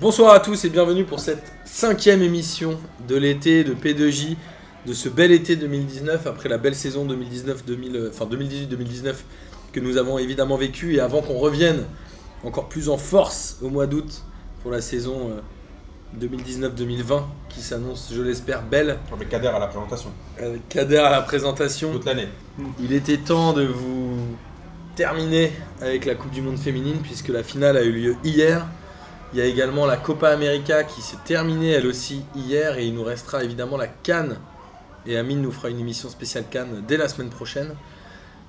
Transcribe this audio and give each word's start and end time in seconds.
Bonsoir 0.00 0.34
à 0.34 0.40
tous 0.40 0.64
et 0.64 0.70
bienvenue 0.70 1.04
pour 1.04 1.20
cette 1.20 1.52
cinquième 1.64 2.20
émission 2.20 2.80
de 3.06 3.14
l'été 3.14 3.62
de 3.62 3.74
P2J, 3.74 4.36
de 4.86 4.92
ce 4.92 5.08
bel 5.08 5.30
été 5.30 5.54
2019 5.54 6.26
après 6.26 6.48
la 6.48 6.58
belle 6.58 6.74
saison 6.74 7.04
2019, 7.04 7.64
2000, 7.64 7.96
euh, 7.96 8.10
enfin 8.10 8.26
2018-2019 8.26 9.14
que 9.72 9.78
nous 9.78 9.96
avons 9.96 10.18
évidemment 10.18 10.56
vécu 10.56 10.96
et 10.96 11.00
avant 11.00 11.22
qu'on 11.22 11.38
revienne 11.38 11.84
encore 12.42 12.68
plus 12.68 12.88
en 12.88 12.96
force 12.96 13.58
au 13.62 13.68
mois 13.68 13.86
d'août 13.86 14.24
pour 14.62 14.72
la 14.72 14.80
saison 14.80 15.30
euh, 15.30 16.26
2019-2020 16.26 17.22
qui 17.48 17.60
s'annonce, 17.60 18.10
je 18.12 18.20
l'espère, 18.20 18.62
belle 18.62 18.98
Avec 19.12 19.28
Kader 19.28 19.46
à 19.46 19.60
la 19.60 19.68
présentation. 19.68 20.10
avec 20.40 20.68
Kader 20.70 20.98
à 20.98 21.10
la 21.10 21.22
présentation. 21.22 21.92
Toute 21.92 22.04
l'année. 22.04 22.28
Il 22.80 22.92
était 22.92 23.18
temps 23.18 23.52
de 23.52 23.62
vous 23.64 24.16
terminer 24.96 25.52
avec 25.80 26.04
la 26.04 26.16
Coupe 26.16 26.32
du 26.32 26.42
Monde 26.42 26.58
féminine 26.58 26.98
puisque 27.00 27.28
la 27.28 27.44
finale 27.44 27.76
a 27.76 27.84
eu 27.84 27.92
lieu 27.92 28.16
hier. 28.24 28.66
Il 29.34 29.38
y 29.38 29.40
a 29.40 29.46
également 29.46 29.84
la 29.84 29.96
Copa 29.96 30.28
América 30.28 30.84
qui 30.84 31.02
s'est 31.02 31.16
terminée 31.24 31.70
elle 31.70 31.88
aussi 31.88 32.22
hier 32.36 32.78
et 32.78 32.86
il 32.86 32.94
nous 32.94 33.02
restera 33.02 33.42
évidemment 33.42 33.76
la 33.76 33.88
Cannes. 33.88 34.36
Et 35.06 35.16
Amine 35.18 35.42
nous 35.42 35.50
fera 35.50 35.70
une 35.70 35.80
émission 35.80 36.08
spéciale 36.08 36.44
Cannes 36.48 36.84
dès 36.86 36.96
la 36.96 37.08
semaine 37.08 37.30
prochaine. 37.30 37.74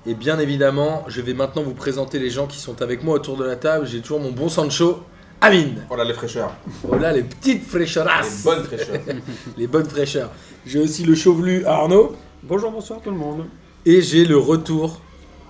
Et 0.06 0.14
bien 0.14 0.38
évidemment, 0.38 1.04
je 1.08 1.20
vais 1.22 1.34
maintenant 1.34 1.62
vous 1.62 1.74
présenter 1.74 2.20
les 2.20 2.30
gens 2.30 2.46
qui 2.46 2.58
sont 2.58 2.82
avec 2.82 3.02
moi 3.02 3.16
autour 3.16 3.36
de 3.36 3.42
la 3.42 3.56
table. 3.56 3.84
J'ai 3.84 4.00
toujours 4.00 4.20
mon 4.20 4.30
bon 4.30 4.48
Sancho, 4.48 5.02
Amine. 5.40 5.82
Voilà 5.88 6.04
les 6.04 6.14
fraîcheurs. 6.14 6.54
Oh 6.88 6.96
là, 6.96 7.12
les 7.12 7.24
petites 7.24 7.64
fraîcheurs. 7.64 8.06
Les 8.06 8.44
bonnes 8.44 8.62
fraîcheurs. 8.62 9.00
les 9.56 9.66
bonnes 9.66 9.90
fraîcheurs. 9.90 10.30
J'ai 10.64 10.78
aussi 10.78 11.02
le 11.02 11.16
chevelu 11.16 11.66
Arnaud. 11.66 12.14
Bonjour, 12.44 12.70
bonsoir 12.70 13.00
tout 13.02 13.10
le 13.10 13.16
monde. 13.16 13.46
Et 13.84 14.02
j'ai 14.02 14.24
le 14.24 14.38
retour 14.38 15.00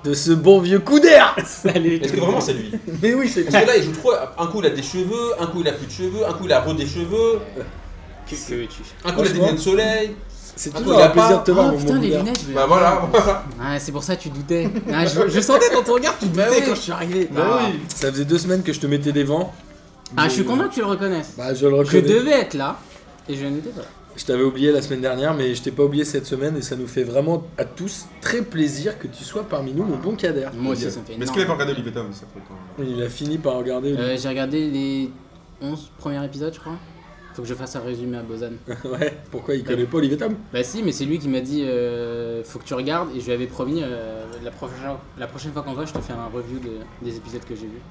de 0.06 0.14
ce 0.14 0.30
bon 0.32 0.60
vieux 0.60 0.78
coup 0.78 1.00
d'air. 1.00 1.34
Salut. 1.46 1.96
Est-ce 1.96 2.12
que 2.12 2.20
vraiment 2.20 2.40
c'est 2.40 2.52
lui 2.52 2.72
Mais 3.02 3.14
oui, 3.14 3.28
c'est 3.32 3.42
Parce 3.42 3.64
que 3.64 3.68
là, 3.68 3.76
il 3.76 3.82
joue 3.82 3.92
trop. 3.92 4.12
Un 4.38 4.46
coup, 4.46 4.60
il 4.60 4.66
a 4.66 4.70
des 4.70 4.82
cheveux, 4.82 5.32
un 5.40 5.46
coup, 5.46 5.60
il 5.60 5.68
a 5.68 5.72
plus 5.72 5.86
de 5.86 5.92
cheveux, 5.92 6.26
un 6.28 6.32
coup, 6.32 6.44
il 6.44 6.52
a 6.52 6.60
re 6.60 6.74
des 6.74 6.86
cheveux, 6.86 7.40
Que 8.28 8.34
veux-tu 8.34 8.82
un 9.04 9.12
coup, 9.12 9.20
il 9.22 9.26
a 9.26 9.28
des 9.32 9.34
lunettes 9.38 9.54
de 9.56 9.60
soleil. 9.60 10.10
C'est 10.58 10.70
Ah, 10.74 10.78
toujours 10.78 10.94
il 10.94 10.98
y 11.00 11.02
a 11.02 11.06
un 11.06 11.10
plaisir 11.10 11.28
pas- 11.30 11.36
de 11.38 11.44
te 11.44 11.50
voir, 11.50 11.66
Oh 11.68 11.72
mon 11.72 11.78
putain, 11.78 11.98
les 11.98 12.08
lunettes, 12.16 12.40
je 12.40 12.46
vais- 12.48 12.54
Bah 12.54 12.64
voilà. 12.66 13.02
Ah, 13.60 13.78
c'est 13.78 13.92
pour 13.92 14.02
ça 14.02 14.16
que 14.16 14.22
tu 14.22 14.30
doutais. 14.30 14.70
Ah, 14.90 15.04
je, 15.04 15.28
je 15.28 15.40
sentais 15.40 15.68
dans 15.70 15.82
ton 15.82 15.92
regard 15.94 16.14
que 16.18 16.24
tu 16.24 16.30
doutais 16.30 16.46
Bah 16.46 16.50
oui. 16.50 16.62
quand 16.66 16.74
je 16.74 16.80
suis 16.80 16.92
arrivé. 16.92 17.28
Bah 17.30 17.42
Ah. 17.46 17.58
oui, 17.70 17.80
ça 17.94 18.10
faisait 18.10 18.24
deux 18.24 18.38
semaines 18.38 18.62
que 18.62 18.72
je 18.72 18.80
te 18.80 18.86
mettais 18.86 19.12
des 19.12 19.24
vents. 19.24 19.52
Ah, 20.16 20.28
je 20.28 20.34
suis 20.34 20.44
content 20.44 20.68
que 20.68 20.72
tu 20.74 20.80
le 20.80 20.86
reconnaisses. 20.86 21.32
Bah, 21.36 21.52
je 21.52 21.66
le 21.66 21.72
Je 21.84 21.96
reconnais. 21.96 22.02
devais 22.02 22.30
être 22.40 22.54
là 22.54 22.78
et 23.28 23.36
je 23.36 23.44
n'étais 23.44 23.68
pas 23.70 23.82
là. 23.82 23.86
Je 24.16 24.24
t'avais 24.24 24.42
oublié 24.44 24.72
la 24.72 24.80
semaine 24.80 25.02
dernière, 25.02 25.34
mais 25.34 25.54
je 25.54 25.62
t'ai 25.62 25.70
pas 25.70 25.84
oublié 25.84 26.04
cette 26.04 26.24
semaine 26.26 26.56
et 26.56 26.62
ça 26.62 26.74
nous 26.74 26.86
fait 26.86 27.04
vraiment 27.04 27.44
à 27.58 27.64
tous 27.66 28.06
très 28.22 28.40
plaisir 28.42 28.98
que 28.98 29.06
tu 29.08 29.22
sois 29.24 29.44
parmi 29.44 29.72
nous, 29.72 29.84
mon 29.84 29.96
bon 29.98 30.16
Kader. 30.16 30.48
Moi 30.54 30.72
aussi, 30.72 30.90
ça 30.90 31.00
me 31.00 31.04
fait 31.04 31.16
Mais 31.18 31.24
est-ce 31.24 31.32
qu'il 31.32 31.42
a 31.42 31.46
pas 31.46 31.52
regardé 31.52 31.72
Olivier 31.74 31.92
Tom 31.92 32.12
ça 32.12 32.24
quand- 32.34 32.82
Il 32.82 33.02
a 33.02 33.08
fini 33.10 33.36
par 33.36 33.56
regarder. 33.58 33.94
Euh, 33.94 34.16
J'ai 34.16 34.28
regardé 34.28 34.70
les 34.70 35.10
11 35.60 35.90
premiers 35.98 36.24
épisodes, 36.24 36.52
je 36.54 36.60
crois. 36.60 36.76
Faut 37.34 37.42
que 37.42 37.48
je 37.48 37.52
fasse 37.54 37.76
un 37.76 37.80
résumé 37.80 38.16
à 38.16 38.22
Bozan. 38.22 38.52
ouais, 38.86 39.18
pourquoi 39.30 39.54
il 39.54 39.62
connaît 39.62 39.84
pas 39.84 39.98
Olivier 39.98 40.16
Tom 40.16 40.34
Bah 40.50 40.62
si, 40.64 40.82
mais 40.82 40.92
c'est 40.92 41.04
lui 41.04 41.18
qui 41.18 41.28
m'a 41.28 41.40
dit 41.40 41.64
euh, 41.66 42.42
faut 42.42 42.58
que 42.58 42.64
tu 42.64 42.72
regardes 42.72 43.14
et 43.14 43.20
je 43.20 43.26
lui 43.26 43.32
avais 43.32 43.46
promis 43.46 43.82
euh, 43.82 44.24
la, 44.42 44.50
prochaine, 44.50 44.76
la 45.18 45.26
prochaine 45.26 45.52
fois 45.52 45.60
qu'on 45.62 45.74
voit, 45.74 45.84
je 45.84 45.92
te 45.92 45.98
fais 46.00 46.14
un 46.14 46.28
review 46.34 46.58
de- 46.58 47.04
des 47.06 47.14
épisodes 47.18 47.44
que 47.46 47.54
j'ai 47.54 47.66
vus. 47.66 47.82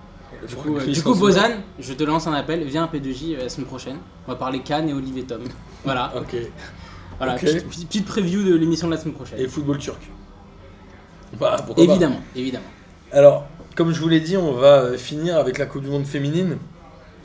Du 0.47 0.55
coup, 0.55 0.77
euh, 0.77 0.85
du 0.85 1.01
coup, 1.01 1.15
Bozan, 1.15 1.51
je 1.79 1.93
te 1.93 2.03
lance 2.03 2.27
un 2.27 2.33
appel, 2.33 2.63
viens 2.63 2.83
à 2.83 2.87
P2J 2.87 3.35
euh, 3.35 3.43
la 3.43 3.49
semaine 3.49 3.67
prochaine. 3.67 3.97
On 4.27 4.31
va 4.31 4.37
parler 4.37 4.59
Cannes 4.59 4.89
et 4.89 4.93
Olivier 4.93 5.23
Tom. 5.23 5.41
Voilà, 5.83 6.13
Ok. 6.17 6.35
voilà 7.17 7.35
petite, 7.35 8.05
preview 8.05 8.43
de 8.43 8.55
l'émission 8.55 8.87
de 8.87 8.93
la 8.93 8.99
semaine 8.99 9.15
prochaine. 9.15 9.39
Et 9.39 9.47
football 9.47 9.77
turc. 9.77 9.99
Bah, 11.39 11.57
pourquoi 11.65 11.85
pas. 11.85 11.91
évidemment, 11.91 12.21
évidemment. 12.35 12.65
Alors, 13.11 13.47
comme 13.75 13.91
je 13.91 13.99
vous 13.99 14.07
l'ai 14.09 14.19
dit, 14.19 14.37
on 14.37 14.53
va 14.53 14.81
euh, 14.81 14.97
finir 14.97 15.37
avec 15.37 15.57
la 15.57 15.65
Coupe 15.65 15.83
du 15.83 15.89
Monde 15.89 16.05
féminine, 16.05 16.57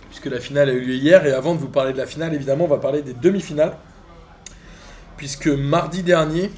puisque 0.08 0.26
la 0.26 0.40
finale 0.40 0.68
a 0.68 0.72
eu 0.72 0.80
lieu 0.80 0.94
hier. 0.94 1.24
Et 1.26 1.32
avant 1.32 1.54
de 1.54 1.60
vous 1.60 1.68
parler 1.68 1.92
de 1.92 1.98
la 1.98 2.06
finale, 2.06 2.34
évidemment, 2.34 2.64
on 2.64 2.68
va 2.68 2.78
parler 2.78 3.02
des 3.02 3.14
demi-finales. 3.14 3.76
Puisque 5.16 5.48
mardi 5.48 6.02
dernier, 6.02 6.50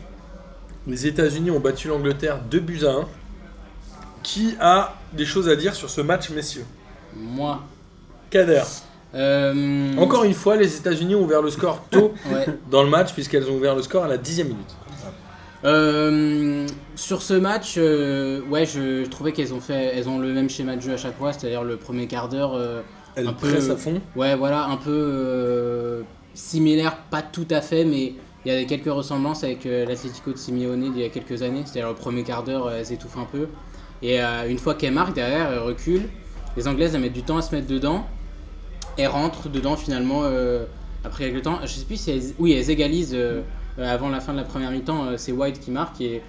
les 0.87 1.06
États-Unis 1.06 1.50
ont 1.50 1.60
battu 1.60 1.88
l'Angleterre 1.88 2.41
2 2.50 2.60
buts 2.60 2.84
à 2.84 2.93
1. 2.93 3.09
Qui 4.22 4.55
a 4.60 4.94
des 5.15 5.25
choses 5.25 5.49
à 5.49 5.56
dire 5.56 5.75
sur 5.75 5.91
ce 5.91 6.00
match, 6.00 6.31
messieurs 6.31 6.65
Moi. 7.17 7.61
Kader. 8.31 8.62
euh, 9.15 9.97
Encore 9.99 10.25
une 10.25 10.34
fois, 10.34 10.56
les 10.56 10.77
États-Unis 10.77 11.15
ont 11.15 11.23
ouvert 11.23 11.43
le 11.43 11.50
score 11.50 11.83
tôt 11.91 12.15
Ouais. 12.33 12.47
dans 12.71 12.83
le 12.83 12.89
match, 12.91 13.12
puisqu'elles 13.12 13.49
ont 13.50 13.56
ouvert 13.56 13.75
le 13.75 13.83
score 13.83 14.05
à 14.05 14.09
la 14.09 14.17
dixième 14.19 14.49
minute. 14.49 14.75
Euh, 15.65 16.67
sur 16.97 17.23
ce 17.23 17.34
match, 17.34 17.75
euh, 17.78 18.41
ouais, 18.50 18.67
je, 18.67 19.05
je 19.05 19.09
trouvais 19.11 19.33
qu'elles 19.33 19.55
ont 19.55 19.61
fait, 19.61 19.93
elles 19.95 20.09
ont 20.09 20.19
le 20.19 20.33
même 20.33 20.50
schéma 20.50 20.75
de 20.77 20.81
jeu 20.81 20.93
à 20.95 20.97
chaque 20.97 21.17
fois, 21.17 21.33
c'est-à-dire 21.33 21.62
le 21.62 21.77
premier 21.77 22.06
quart 22.06 22.29
d'heure. 22.29 22.59
Elles 23.15 23.29
Un 23.29 23.33
peu- 23.33 23.71
à 23.71 23.77
fond. 23.77 24.00
Ouais, 24.17 24.34
voilà, 24.34 24.65
un 24.67 24.77
peu 24.77 26.03
similaire, 26.34 26.97
pas 27.11 27.23
tout 27.23 27.47
à 27.50 27.61
fait, 27.61 27.84
mais 27.84 28.15
il 28.44 28.53
y 28.53 28.56
a 28.56 28.65
quelques 28.65 28.91
ressemblances 28.91 29.44
avec 29.44 29.65
l'Atlético 29.65 30.33
de 30.33 30.39
Simeone 30.39 30.91
d'il 30.93 31.03
y 31.03 31.05
a 31.05 31.11
quelques 31.11 31.43
années. 31.43 31.62
C'est-à-dire 31.65 31.91
le 31.91 31.94
premier 31.94 32.25
quart 32.25 32.43
d'heure, 32.43 32.71
elles 32.71 32.87
s'étouffent 32.87 33.19
un 33.19 33.29
peu. 33.31 33.47
Et 34.02 34.20
euh, 34.20 34.48
une 34.48 34.58
fois 34.58 34.74
qu'elles 34.74 34.92
marquent, 34.92 35.14
derrière, 35.14 35.52
elles 35.52 35.58
reculent. 35.58 36.08
Les 36.56 36.68
Anglaises, 36.68 36.94
elles 36.94 37.00
mettent 37.00 37.12
du 37.12 37.22
temps 37.22 37.36
à 37.36 37.42
se 37.42 37.54
mettre 37.54 37.68
dedans. 37.68 38.06
Elles 38.98 39.06
rentrent 39.06 39.48
dedans 39.48 39.76
finalement 39.76 40.22
euh, 40.24 40.64
après 41.04 41.30
quelques 41.30 41.42
temps. 41.42 41.60
Je 41.62 41.68
sais 41.68 41.84
plus 41.84 41.96
si 41.96 42.10
elles, 42.10 42.34
oui, 42.38 42.52
elles 42.52 42.70
égalisent 42.70 43.14
euh, 43.14 43.42
avant 43.78 44.08
la 44.08 44.20
fin 44.20 44.32
de 44.32 44.38
la 44.38 44.44
première 44.44 44.70
mi-temps. 44.70 45.16
c'est 45.16 45.32
White 45.32 45.60
qui 45.60 45.70
marque. 45.70 46.00
Et 46.00 46.20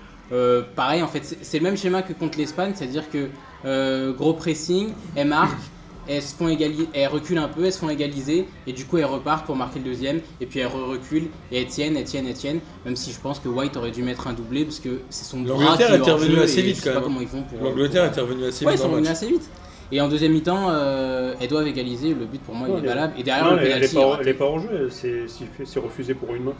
pareil, 0.75 1.03
en 1.03 1.07
fait, 1.07 1.37
c'est 1.41 1.57
le 1.57 1.63
même 1.63 1.77
schéma 1.77 2.01
que 2.01 2.13
contre 2.13 2.37
l'Espagne, 2.37 2.71
c'est-à-dire 2.73 3.03
que 3.09 4.11
gros 4.13 4.33
pressing, 4.33 4.93
elles 5.15 5.27
marquent 5.27 5.72
elles 6.07 6.21
se 6.21 6.35
font 6.35 6.47
égaliser, 6.47 6.87
elles 6.93 7.07
reculent 7.07 7.37
un 7.37 7.47
peu, 7.47 7.65
elles 7.65 7.73
se 7.73 7.79
font 7.79 7.89
égaliser, 7.89 8.47
et 8.67 8.73
du 8.73 8.85
coup 8.85 8.97
elles 8.97 9.05
repartent 9.05 9.45
pour 9.45 9.55
marquer 9.55 9.79
le 9.79 9.85
deuxième, 9.85 10.19
et 10.41 10.45
puis 10.45 10.59
elles 10.59 10.67
reculent, 10.67 11.27
et 11.51 11.61
elles 11.61 11.67
tiennent, 11.67 11.95
elles 11.97 12.03
tiennent, 12.03 12.27
elles 12.27 12.33
tiennent, 12.33 12.59
même 12.85 12.95
si 12.95 13.11
je 13.11 13.19
pense 13.19 13.39
que 13.39 13.47
White 13.49 13.77
aurait 13.77 13.91
dû 13.91 14.03
mettre 14.03 14.27
un 14.27 14.33
doublé, 14.33 14.65
parce 14.65 14.79
que 14.79 15.01
c'est 15.09 15.25
son 15.25 15.41
bras 15.41 15.53
L'Angleterre 15.57 16.01
qui 16.01 16.09
est 16.09 16.19
jeu, 16.35 16.41
assez 16.43 16.61
vite, 16.61 16.75
je 16.77 16.81
sais 16.81 16.89
quand 16.89 16.93
pas 16.95 16.99
même. 16.99 17.03
comment 17.09 17.21
ils 17.21 17.27
font 17.27 17.43
pour... 17.43 17.59
L'Angleterre 17.63 18.05
était 18.05 18.21
revenue 18.21 18.45
assez 18.45 18.65
Ouais, 18.65 18.71
vite 18.71 18.79
ils 18.79 18.83
sont 18.83 18.87
le 18.89 18.93
revenus 18.95 19.09
assez 19.11 19.27
vite. 19.27 19.49
Et 19.91 20.01
en 20.01 20.07
deuxième 20.07 20.31
mi-temps, 20.31 20.69
euh, 20.71 21.35
elles 21.39 21.47
doivent 21.49 21.67
égaliser, 21.67 22.13
le 22.15 22.25
but 22.25 22.41
pour 22.41 22.55
moi 22.55 22.67
il 22.67 22.73
Non, 22.75 22.83
est 22.83 22.87
valable, 22.87 23.13
et 23.17 23.23
derrière 23.23 23.45
Non, 23.45 23.51
le 23.55 23.61
elle, 23.61 23.67
elle 23.67 23.83
est 23.83 23.93
penalty, 23.93 23.95
pas, 23.95 24.01
est 24.17 24.21
elle 24.21 24.27
est 24.29 24.33
pas 24.33 24.45
en 24.47 24.59
jeu, 24.59 24.89
c'est 24.89 25.79
refusé 25.79 26.13
pour 26.15 26.33
une 26.33 26.45
main. 26.45 26.53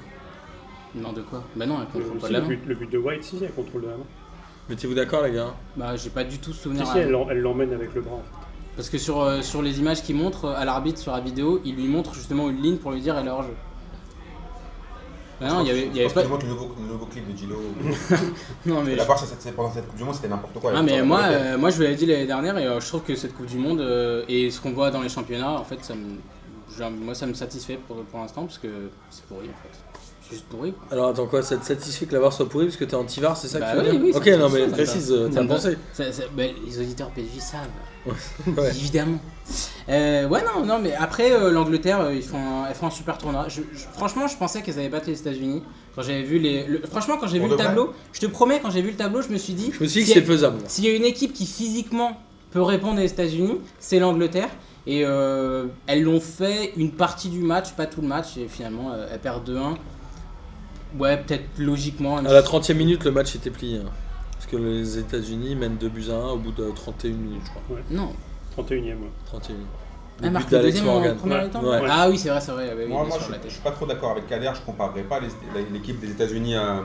Non, 0.96 1.12
de 1.12 1.22
quoi? 1.22 1.44
Bah 1.56 1.66
non, 1.66 1.78
elle 1.80 1.88
Le, 2.00 2.06
contrôle 2.06 2.20
pas 2.20 2.28
si, 2.28 2.34
de 2.34 2.38
la 2.38 2.40
le, 2.40 2.44
main. 2.48 2.50
but, 2.56 2.60
le 2.68 2.76
but 2.76 2.92
de 2.92 2.98
White, 3.00 3.24
si, 3.24 3.40
elle 3.44 3.52
contrôle 3.52 3.82
de 3.82 3.88
la 3.88 3.94
main. 3.98 4.04
Mettez-vous 4.70 4.94
d'accord, 4.94 5.24
les 5.24 5.32
gars 5.32 5.54
Bah 5.76 5.96
j'ai 5.96 6.12
pas 6.12 6.24
du 6.24 6.38
tout 6.38 6.54
Si, 6.54 6.60
souvenir. 6.60 6.86
si, 6.86 6.98
à- 7.00 7.02
elle 7.02 7.10
l'en- 7.10 7.28
elle 7.30 7.40
l'emmène 7.42 7.74
avec 7.74 7.94
le 7.96 8.02
bras. 8.02 8.14
En 8.14 8.18
fait. 8.20 8.48
Parce 8.76 8.90
que 8.90 8.98
sur, 8.98 9.22
euh, 9.22 9.42
sur 9.42 9.62
les 9.62 9.80
images 9.80 10.02
qu'il 10.02 10.16
montre 10.16 10.46
euh, 10.46 10.56
à 10.56 10.66
l'arbitre 10.66 11.00
sur 11.00 11.12
la 11.12 11.20
vidéo, 11.20 11.62
il 11.64 11.76
lui 11.76 11.88
montre 11.88 12.14
justement 12.14 12.50
une 12.50 12.62
ligne 12.62 12.78
pour 12.78 12.92
lui 12.92 13.02
dire 13.02 13.18
elle 13.18 13.28
est 13.28 13.30
hors 13.32 13.44
jeu. 13.44 13.54
Bah 15.42 15.48
non, 15.50 15.62
il 15.62 15.68
y 15.68 15.72
avait, 15.72 15.82
il 15.88 15.92
y 15.92 15.96
Je 15.96 16.00
avait 16.06 16.14
pense 16.14 16.24
pas. 16.40 16.44
le 16.44 16.48
nouveau, 16.50 16.76
le 16.80 16.88
nouveau 16.94 17.06
clip 17.08 17.32
de 17.32 17.38
Gilo. 17.38 17.56
Non, 18.66 18.82
mais 18.84 18.96
La 18.96 19.04
part, 19.06 19.22
pendant 19.56 19.72
cette 19.72 19.88
Coupe 19.88 19.98
du 19.98 20.04
Monde, 20.04 20.16
c'était 20.16 20.28
n'importe 20.28 20.60
quoi. 20.60 20.72
Ah 20.76 20.82
mais 20.82 21.02
moi, 21.02 21.22
euh, 21.24 21.58
moi 21.58 21.70
je 21.70 21.76
vous 21.78 21.82
l'avais 21.84 21.96
dit 21.96 22.06
l'année 22.06 22.28
dernière 22.28 22.58
et 22.58 22.66
euh, 22.66 22.80
je 22.80 22.88
trouve 22.88 23.02
que 23.02 23.16
cette 23.16 23.36
Coupe 23.36 23.48
du 23.48 23.58
Monde 23.58 23.82
euh, 23.82 24.24
et 24.28 24.50
ce 24.52 24.62
qu'on 24.62 24.72
voit 24.72 24.90
dans 24.92 25.02
les 25.02 25.10
championnats, 25.10 25.52
en 25.52 25.64
fait, 25.64 25.84
ça 25.84 25.96
me, 25.96 26.18
genre, 26.78 26.92
moi 26.92 27.14
ça 27.16 27.26
me 27.26 27.34
satisfait 27.34 27.78
pour, 27.88 27.98
pour 28.04 28.20
l'instant 28.22 28.44
parce 28.46 28.58
que 28.60 28.68
c'est 29.10 29.26
pourri 29.26 29.48
en 29.50 29.64
fait. 29.64 30.00
C'est 30.22 30.36
juste 30.36 30.46
pourri. 30.46 30.72
quoi. 30.72 30.88
Alors 30.92 31.10
attends 31.10 31.26
quoi, 31.28 31.42
ça 31.42 31.58
te 31.58 31.66
satisfait 31.66 32.06
que 32.06 32.14
la 32.14 32.20
VAR 32.22 32.32
soit 32.32 32.48
pourrie 32.48 32.66
parce 32.68 32.78
que 32.78 32.86
t'es 32.86 32.96
anti-VAR, 32.96 33.36
c'est 33.36 33.48
ça 33.50 33.60
Bah 33.60 33.74
que 33.74 33.80
tu 33.80 33.86
veux 33.86 33.92
oui, 33.92 33.98
dire 33.98 34.06
oui, 34.06 34.32
Ok, 34.34 34.40
non 34.40 34.50
mais 34.50 34.68
précise, 34.68 35.14
t'as 35.34 35.46
pensé 35.46 35.78
Ça- 35.92 36.12
ça- 36.14 36.24
bah, 36.36 36.44
les 36.66 36.80
auditeurs 36.80 37.10
PSJ 37.10 37.40
savent, 37.40 37.68
Ouais. 38.06 38.70
évidemment. 38.70 39.20
Euh, 39.90 40.28
ouais 40.28 40.42
non 40.44 40.66
non 40.66 40.80
mais 40.80 40.94
après 40.94 41.32
euh, 41.34 41.52
l'Angleterre 41.52 42.00
euh, 42.02 42.14
ils 42.16 42.24
font, 42.24 42.66
elles 42.68 42.76
font 42.76 42.88
un 42.88 42.92
super 42.92 43.18
tournoi. 43.18 43.48
Je- 43.50 43.62
je- 43.74 43.86
franchement 43.94 44.28
je 44.28 44.38
pensais 44.38 44.62
qu'elles 44.62 44.80
allaient 44.80 44.90
battre 44.90 45.08
les 45.08 45.20
États-Unis 45.20 45.62
quand 45.96 46.02
j'avais 46.02 46.24
vu 46.24 46.40
les. 46.40 46.66
le- 46.66 46.82
franchement 46.90 47.18
quand 47.20 47.28
j'ai 47.28 47.40
vu 47.40 47.48
le 47.50 47.56
tableau, 47.56 47.94
je 48.14 48.20
te 48.22 48.26
promets 48.26 48.60
quand 48.62 48.72
j'ai 48.72 48.82
vu 48.82 48.92
le 48.92 48.96
tableau 48.98 49.22
je 49.22 49.30
me 49.30 49.38
suis 49.38 49.54
dit. 49.54 49.72
Je 49.74 49.84
me 49.84 49.88
suis 49.88 50.02
dit 50.02 50.06
que 50.08 50.14
si 50.14 50.14
c'était 50.20 50.26
faisable. 50.26 50.60
S'il 50.68 50.86
y 50.86 50.88
a 50.90 50.96
une 50.96 51.04
équipe 51.06 51.34
qui 51.34 51.46
physiquement 51.46 52.18
peut 52.52 52.62
répondre 52.62 53.02
aux 53.02 53.06
États-Unis, 53.06 53.60
c'est 53.80 54.00
l'Angleterre. 54.00 54.50
Et 54.86 55.04
euh, 55.06 55.66
elles 55.88 56.04
l'ont 56.04 56.20
fait 56.20 56.74
une 56.76 56.92
partie 56.92 57.30
du 57.30 57.40
match, 57.40 57.72
pas 57.72 57.86
tout 57.86 58.02
le 58.02 58.08
match, 58.08 58.36
et 58.38 58.48
finalement 58.50 58.92
elles 59.12 59.20
perdent 59.20 59.50
2-1. 59.50 59.76
Ouais, 61.00 61.18
peut-être 61.18 61.46
logiquement. 61.58 62.18
À 62.18 62.22
la 62.22 62.42
si- 62.42 62.46
30 62.46 62.70
e 62.70 62.74
minute, 62.74 63.04
le 63.06 63.12
match 63.12 63.36
était 63.36 63.50
plié. 63.50 63.78
hein. 63.78 63.90
Parce 64.44 64.52
que 64.52 64.58
les 64.58 64.98
États-Unis 64.98 65.56
mènent 65.56 65.78
2 65.78 65.88
buts 65.88 66.06
à 66.10 66.16
1 66.16 66.30
au 66.32 66.38
bout 66.38 66.52
de 66.52 66.70
31 66.76 67.12
minutes, 67.12 67.42
je 67.46 67.50
crois. 67.50 67.78
Non, 67.90 68.12
31ème. 68.58 68.88
ouais. 68.88 68.96
31 69.28 69.54
minutes. 69.54 69.68
elle 70.20 70.28
but 70.28 70.34
marque 70.34 70.52
le 70.52 70.58
d'Alex 70.58 70.74
deuxième 70.76 70.90
en 70.90 70.94
Morgan. 70.96 71.16
première 71.18 71.44
Ouais. 71.64 71.88
Ah 71.90 72.10
oui, 72.10 72.18
c'est 72.18 72.30
vrai, 72.30 72.42
c'est 72.42 72.52
vrai. 72.52 72.76
oui, 72.78 72.86
Moi, 72.90 73.08
je, 73.10 73.34
tête. 73.34 73.50
suis 73.50 73.62
pas 73.62 73.72
trop 73.72 73.86
d'accord 73.86 74.12
avec 74.12 74.28
Kader, 74.28 74.52
je 74.54 74.62
comparerais 74.66 75.04
pas 75.04 75.22
les- 75.22 75.28
la- 75.62 75.70
l'équipe 75.72 75.98
des 76.02 76.12
États-Unis 76.12 76.56
à, 76.56 76.82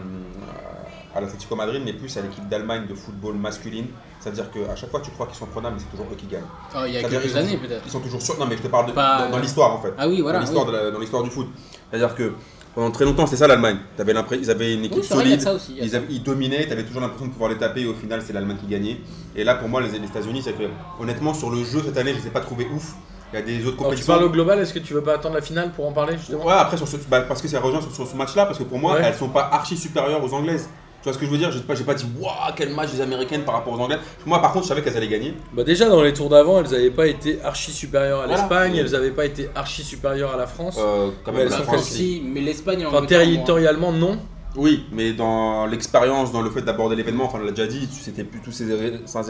à 1.17 1.21
l'Atlético 1.21 1.57
Madrid, 1.57 1.83
mais 1.85 1.95
plus 1.95 2.17
à 2.17 2.21
l'équipe 2.23 2.49
d'Allemagne 2.49 2.87
de 2.89 2.95
football 2.95 3.35
masculine. 3.35 3.87
C'est-à-dire 4.21 4.51
qu'à 4.53 4.77
chaque 4.77 4.91
fois, 4.91 5.01
tu 5.01 5.11
crois 5.11 5.27
qu'ils 5.27 5.37
sont 5.37 5.47
prenables, 5.47 5.77
mais 5.77 5.83
c'est 5.83 5.91
toujours 5.91 6.07
eux 6.13 6.17
qui 6.17 6.27
gagnent. 6.27 6.43
Oh, 6.77 6.83
il 6.87 6.93
y 6.93 6.97
a 6.97 7.03
quelques 7.03 7.35
années 7.37 7.57
peut-être. 7.57 7.83
Ils 7.85 7.91
sont 7.91 8.01
toujours 8.01 8.23
sûrs. 8.23 8.39
Non, 8.39 8.47
mais 8.47 8.57
je 8.57 8.63
te 8.63 8.69
parle 8.69 8.87
de, 8.87 8.93
Pas- 8.93 9.25
dans, 9.25 9.31
dans 9.33 9.39
l'histoire 9.41 9.75
en 9.75 9.81
fait. 9.81 9.93
Ah 9.99 10.09
oui, 10.09 10.21
voilà. 10.21 10.39
dans 10.39 10.45
l'histoire 10.45 10.67
oui. 10.67 10.73
de 10.73 10.77
la- 10.77 10.91
dans 10.93 11.01
l'histoire 11.01 11.23
du 11.25 11.31
foot. 11.31 11.49
C'est-à-dire 11.91 12.15
que 12.15 12.33
pendant 12.79 12.93
très 12.93 13.05
longtemps, 13.05 13.27
c'était 13.27 13.39
ça 13.39 13.49
l'Allemagne. 13.49 13.79
T'avais 13.97 14.13
l'impression- 14.13 14.41
Ils 14.45 14.51
avaient 14.53 14.73
une 14.75 14.85
équipe 14.85 14.99
Oui, 14.99 15.05
c'est 15.05 15.15
vrai, 15.15 15.25
solide. 15.25 15.49
aussi. 15.53 15.75
Ils, 15.81 15.91
ça. 15.91 15.97
avaient- 15.97 16.07
ils 16.11 16.23
dominaient, 16.23 16.65
tu 16.65 16.71
avais 16.73 16.85
toujours 16.85 17.01
l'impression 17.01 17.27
de 17.27 17.33
pouvoir 17.33 17.51
les 17.51 17.59
taper 17.59 17.81
et 17.81 17.87
au 17.87 17.95
final 17.95 18.23
c'est 18.25 18.33
l'Allemagne 18.33 18.57
qui 18.61 18.69
gagnait. 18.69 18.99
Et 19.35 19.43
là 19.43 19.57
pour 19.57 19.69
moi 19.69 19.81
les, 19.81 19.99
les 19.99 20.07
États-Unis 20.07 20.43
c'est 20.45 20.53
que 20.53 20.63
honnêtement 21.01 21.35
sur 21.35 21.51
le 21.51 21.65
jeu 21.65 21.83
cette 21.85 21.97
année 21.99 22.13
je 22.15 22.21
les 22.21 22.27
ai 22.29 22.31
pas 22.31 22.39
trouvés 22.39 22.69
ouf. 22.73 22.93
il 23.33 23.37
y 23.41 23.43
a 23.43 23.45
des 23.45 23.57
autres 23.57 23.63
Alors, 23.63 23.73
tu 23.73 23.83
compétitions. 23.85 24.13
parles 24.13 24.25
au 24.27 24.31
global, 24.31 24.61
est-ce 24.61 24.73
que 24.73 24.79
tu 24.79 24.95
veux 24.95 25.03
pas 25.03 25.15
attendre 25.15 25.35
la 25.35 25.41
finale 25.41 25.73
pour 25.73 25.89
en 25.89 25.93
parler 25.93 26.17
justement? 26.19 26.47
Ouais, 26.47 26.53
après, 26.55 26.77
sur 26.77 26.87
ce, 26.87 26.97
bah, 27.11 27.23
parce 27.23 27.43
que 27.43 27.49
ça 27.49 27.59
rejoint 27.61 27.81
sur, 27.83 27.93
sur 27.93 28.07
ce 28.07 28.15
match-là, 28.17 28.47
parce 28.47 28.59
que 28.59 28.63
pour 28.65 28.79
moi, 28.79 28.95
Ouais. 28.95 29.01
elles 29.05 29.15
sont 29.17 29.29
pas 29.29 29.51
archi 29.53 29.77
supérieures 29.77 30.23
aux 30.23 30.33
Anglaises. 30.33 30.69
Tu 31.01 31.05
vois 31.05 31.13
ce 31.13 31.19
que 31.19 31.27
je 31.27 31.31
veux 31.31 31.39
dire? 31.39 31.53
J'ai 31.53 31.61
pas, 31.61 31.75
j'ai 31.77 31.85
pas 31.85 31.95
dit, 31.95 32.05
waouh, 32.19 32.33
quel 32.57 32.71
match 32.75 32.91
des 32.91 33.01
Américaines 33.01 33.43
par 33.43 33.55
rapport 33.55 33.73
aux 33.73 33.79
Anglaises. 33.81 34.01
Moi, 34.27 34.41
par 34.43 34.53
contre, 34.53 34.65
je 34.65 34.69
savais 34.71 34.83
qu'elles 34.83 34.97
allaient 34.97 35.07
gagner. 35.09 35.33
Bah 35.53 35.63
déjà 35.63 35.89
dans 35.89 36.03
les 36.03 36.13
tours 36.13 36.29
d'avant, 36.29 36.59
elles 36.61 36.71
n'avaient 36.71 36.91
pas 36.91 37.07
été 37.07 37.41
archi 37.43 37.71
supérieures 37.73 38.23
à 38.23 38.27
Voilà. 38.27 38.43
l'Espagne, 38.43 38.75
elles 38.77 38.91
n'avaient 38.91 39.13
pas 39.13 39.25
été 39.27 39.49
archi 39.55 39.85
supérieures 39.85 40.35
à 40.35 40.37
la 40.37 40.47
France. 40.49 40.77
Euh, 40.79 41.11
quand 41.25 41.31
Mais 41.31 41.39
même, 41.39 41.47
elles 41.47 41.53
la 41.53 41.59
sont 41.59 41.63
France, 41.65 41.85
si. 41.85 42.21
Mais 42.25 42.41
l'Espagne 42.41 42.85
enfin 42.85 43.07
territorialement 43.07 43.93
non. 43.93 44.19
Oui, 44.57 44.87
mais 44.91 45.13
dans 45.13 45.67
l'expérience, 45.67 46.33
dans 46.33 46.41
le 46.43 46.51
fait 46.51 46.63
d'aborder 46.63 46.97
l'événement, 46.97 47.27
enfin, 47.27 47.39
on 47.41 47.45
l'a 47.45 47.53
déjà 47.53 47.69
dit, 47.69 47.87
c'était 47.93 48.25
plus 48.25 48.41
tous 48.41 48.51
ces, 48.51 48.65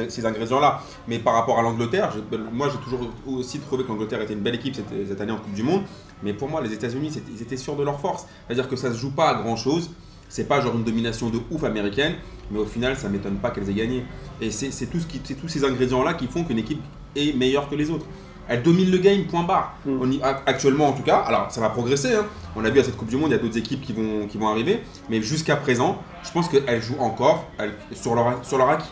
ces- 0.08 0.24
ingrédients-là. 0.24 0.80
Mais 1.06 1.18
par 1.18 1.34
rapport 1.34 1.58
à 1.58 1.62
l'Angleterre, 1.62 2.12
j'ai- 2.14 2.38
moi 2.52 2.68
j'ai 2.72 2.78
toujours 2.82 3.00
aussi 3.26 3.58
trouvé 3.58 3.82
que 3.84 3.88
l'Angleterre 3.88 4.22
était 4.22 4.32
une 4.32 4.40
belle 4.40 4.54
équipe 4.54 4.74
cette, 4.74 4.86
cette 5.06 5.20
année 5.20 5.32
en 5.32 5.36
Coupe 5.36 5.52
du 5.52 5.64
Monde. 5.64 5.82
Mais 6.22 6.32
pour 6.32 6.48
moi, 6.48 6.62
les 6.62 6.72
États-Unis, 6.72 7.12
ils 7.34 7.42
étaient 7.42 7.56
sûrs 7.58 7.76
de 7.76 7.82
leur 7.82 8.00
force. 8.00 8.24
C'est-à-dire 8.46 8.68
que 8.68 8.76
ça 8.76 8.90
se 8.90 8.96
joue 8.96 9.10
pas 9.10 9.28
à 9.30 9.34
grand-chose. 9.42 9.90
C'est 10.28 10.46
pas 10.46 10.60
genre 10.60 10.74
une 10.76 10.84
domination 10.84 11.30
de 11.30 11.38
ouf 11.50 11.64
américaine, 11.64 12.14
mais 12.50 12.58
au 12.58 12.64
final, 12.66 12.96
ça 12.96 13.08
m'étonne 13.08 13.36
pas 13.36 13.50
qu'elles 13.50 13.68
aient 13.70 13.74
gagné. 13.74 14.04
Et 14.40 14.50
c'est 14.50 14.70
ce 14.70 14.84
tous 14.84 15.48
ces 15.48 15.64
ingrédients-là 15.64 16.14
qui 16.14 16.26
font 16.26 16.44
qu'une 16.44 16.58
équipe 16.58 16.80
est 17.16 17.36
meilleure 17.36 17.68
que 17.68 17.74
les 17.74 17.90
autres. 17.90 18.06
Elle 18.50 18.62
domine 18.62 18.90
le 18.90 18.96
game, 18.98 19.24
point 19.24 19.42
barre. 19.42 19.76
Mm. 19.84 19.98
On 20.00 20.10
y- 20.10 20.22
a- 20.22 20.42
actuellement, 20.46 20.88
en 20.88 20.92
tout 20.92 21.02
cas, 21.02 21.16
alors 21.18 21.50
ça 21.50 21.60
va 21.60 21.68
progresser. 21.68 22.14
hein. 22.14 22.24
On 22.56 22.64
a 22.64 22.70
vu 22.70 22.80
à 22.80 22.84
cette 22.84 22.96
Coupe 22.96 23.08
du 23.08 23.16
Monde, 23.18 23.28
il 23.30 23.32
y 23.32 23.38
a 23.38 23.38
d'autres 23.42 23.58
équipes 23.58 23.82
qui 23.82 23.92
vont, 23.92 24.26
qui 24.26 24.38
vont 24.38 24.48
arriver. 24.48 24.80
Mais 25.10 25.20
jusqu'à 25.20 25.56
présent, 25.56 26.02
je 26.24 26.30
pense 26.32 26.48
qu'elles 26.48 26.80
jouent 26.82 26.98
encore 27.00 27.46
elles- 27.58 27.74
sur, 27.92 28.14
leur, 28.14 28.42
sur 28.44 28.56
leur 28.56 28.70
acquis. 28.70 28.88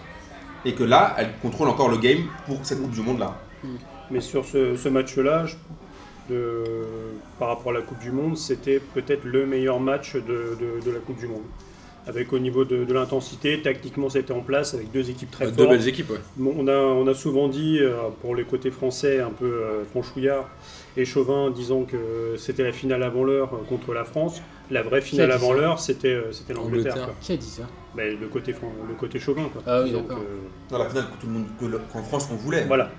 Et 0.66 0.74
que 0.74 0.84
là, 0.84 1.14
elles 1.16 1.32
contrôlent 1.40 1.68
encore 1.68 1.88
le 1.88 1.96
game 1.96 2.24
pour 2.46 2.58
cette 2.64 2.82
Coupe 2.82 2.90
du 2.90 3.00
Monde-là. 3.00 3.34
Mais 4.10 4.20
sur 4.20 4.44
ce, 4.44 4.76
ce 4.76 4.88
match-là, 4.90 5.46
je- 5.46 5.54
de- 6.28 6.64
par 7.38 7.48
rapport 7.48 7.72
à 7.72 7.74
la 7.74 7.82
Coupe 7.82 7.98
du 8.00 8.10
Monde, 8.12 8.36
c'était 8.36 8.80
peut-être 8.94 9.24
le 9.24 9.46
meilleur 9.46 9.80
match 9.80 10.14
de, 10.14 10.20
de- 10.20 10.84
de 10.84 10.90
la 10.90 11.00
Coupe 11.00 11.18
du 11.18 11.26
Monde. 11.26 11.42
Avec 12.08 12.32
au 12.32 12.38
niveau 12.38 12.64
de, 12.64 12.84
de 12.84 12.94
l'intensité, 12.94 13.60
tactiquement 13.62 14.08
c'était 14.08 14.32
en 14.32 14.40
place 14.40 14.74
avec 14.74 14.92
deux 14.92 15.10
équipes 15.10 15.30
très 15.32 15.46
Deux 15.50 15.64
fortes. 15.64 15.70
belles 15.70 15.88
équipes, 15.88 16.10
ouais. 16.10 16.20
Bon, 16.36 16.54
on, 16.56 16.68
a, 16.68 16.76
on 16.76 17.04
a 17.08 17.14
souvent 17.14 17.48
dit, 17.48 17.78
euh, 17.80 17.94
pour 18.22 18.36
les 18.36 18.44
côtés 18.44 18.70
français, 18.70 19.18
un 19.20 19.30
peu 19.30 19.44
euh, 19.46 19.84
franchouillard 19.90 20.48
et 20.96 21.04
chauvin, 21.04 21.50
disant 21.50 21.82
que 21.82 22.36
c'était 22.38 22.62
la 22.62 22.70
finale 22.72 23.02
avant 23.02 23.24
l'heure 23.24 23.52
euh, 23.54 23.64
contre 23.68 23.92
la 23.92 24.04
France. 24.04 24.40
La 24.70 24.82
vraie 24.82 25.00
finale 25.00 25.32
avant 25.32 25.52
l'heure, 25.52 25.80
c'était 25.80 26.14
euh, 26.14 26.30
c'était 26.32 26.54
l'Angleterre. 26.54 27.10
Qui 27.20 27.32
a 27.32 27.36
dit 27.36 27.46
ça 27.48 27.62
Mais 27.96 28.12
le 28.14 28.28
côté, 28.28 28.52
fran- 28.52 28.72
le 28.88 28.94
côté 28.94 29.18
chauvin. 29.18 29.48
Quoi. 29.52 29.62
Ah 29.66 29.82
oui, 29.82 29.90
Donc, 29.90 30.06
d'accord. 30.06 30.22
euh, 30.22 30.70
Dans 30.70 30.78
la 30.78 30.88
finale 30.88 31.06
que 31.06 31.20
tout 31.20 31.26
le 31.26 31.32
monde, 31.32 31.46
que 31.60 31.64
le- 31.66 31.80
qu'en 31.92 32.02
France 32.04 32.28
on 32.32 32.36
voulait. 32.36 32.64
voilà. 32.66 32.90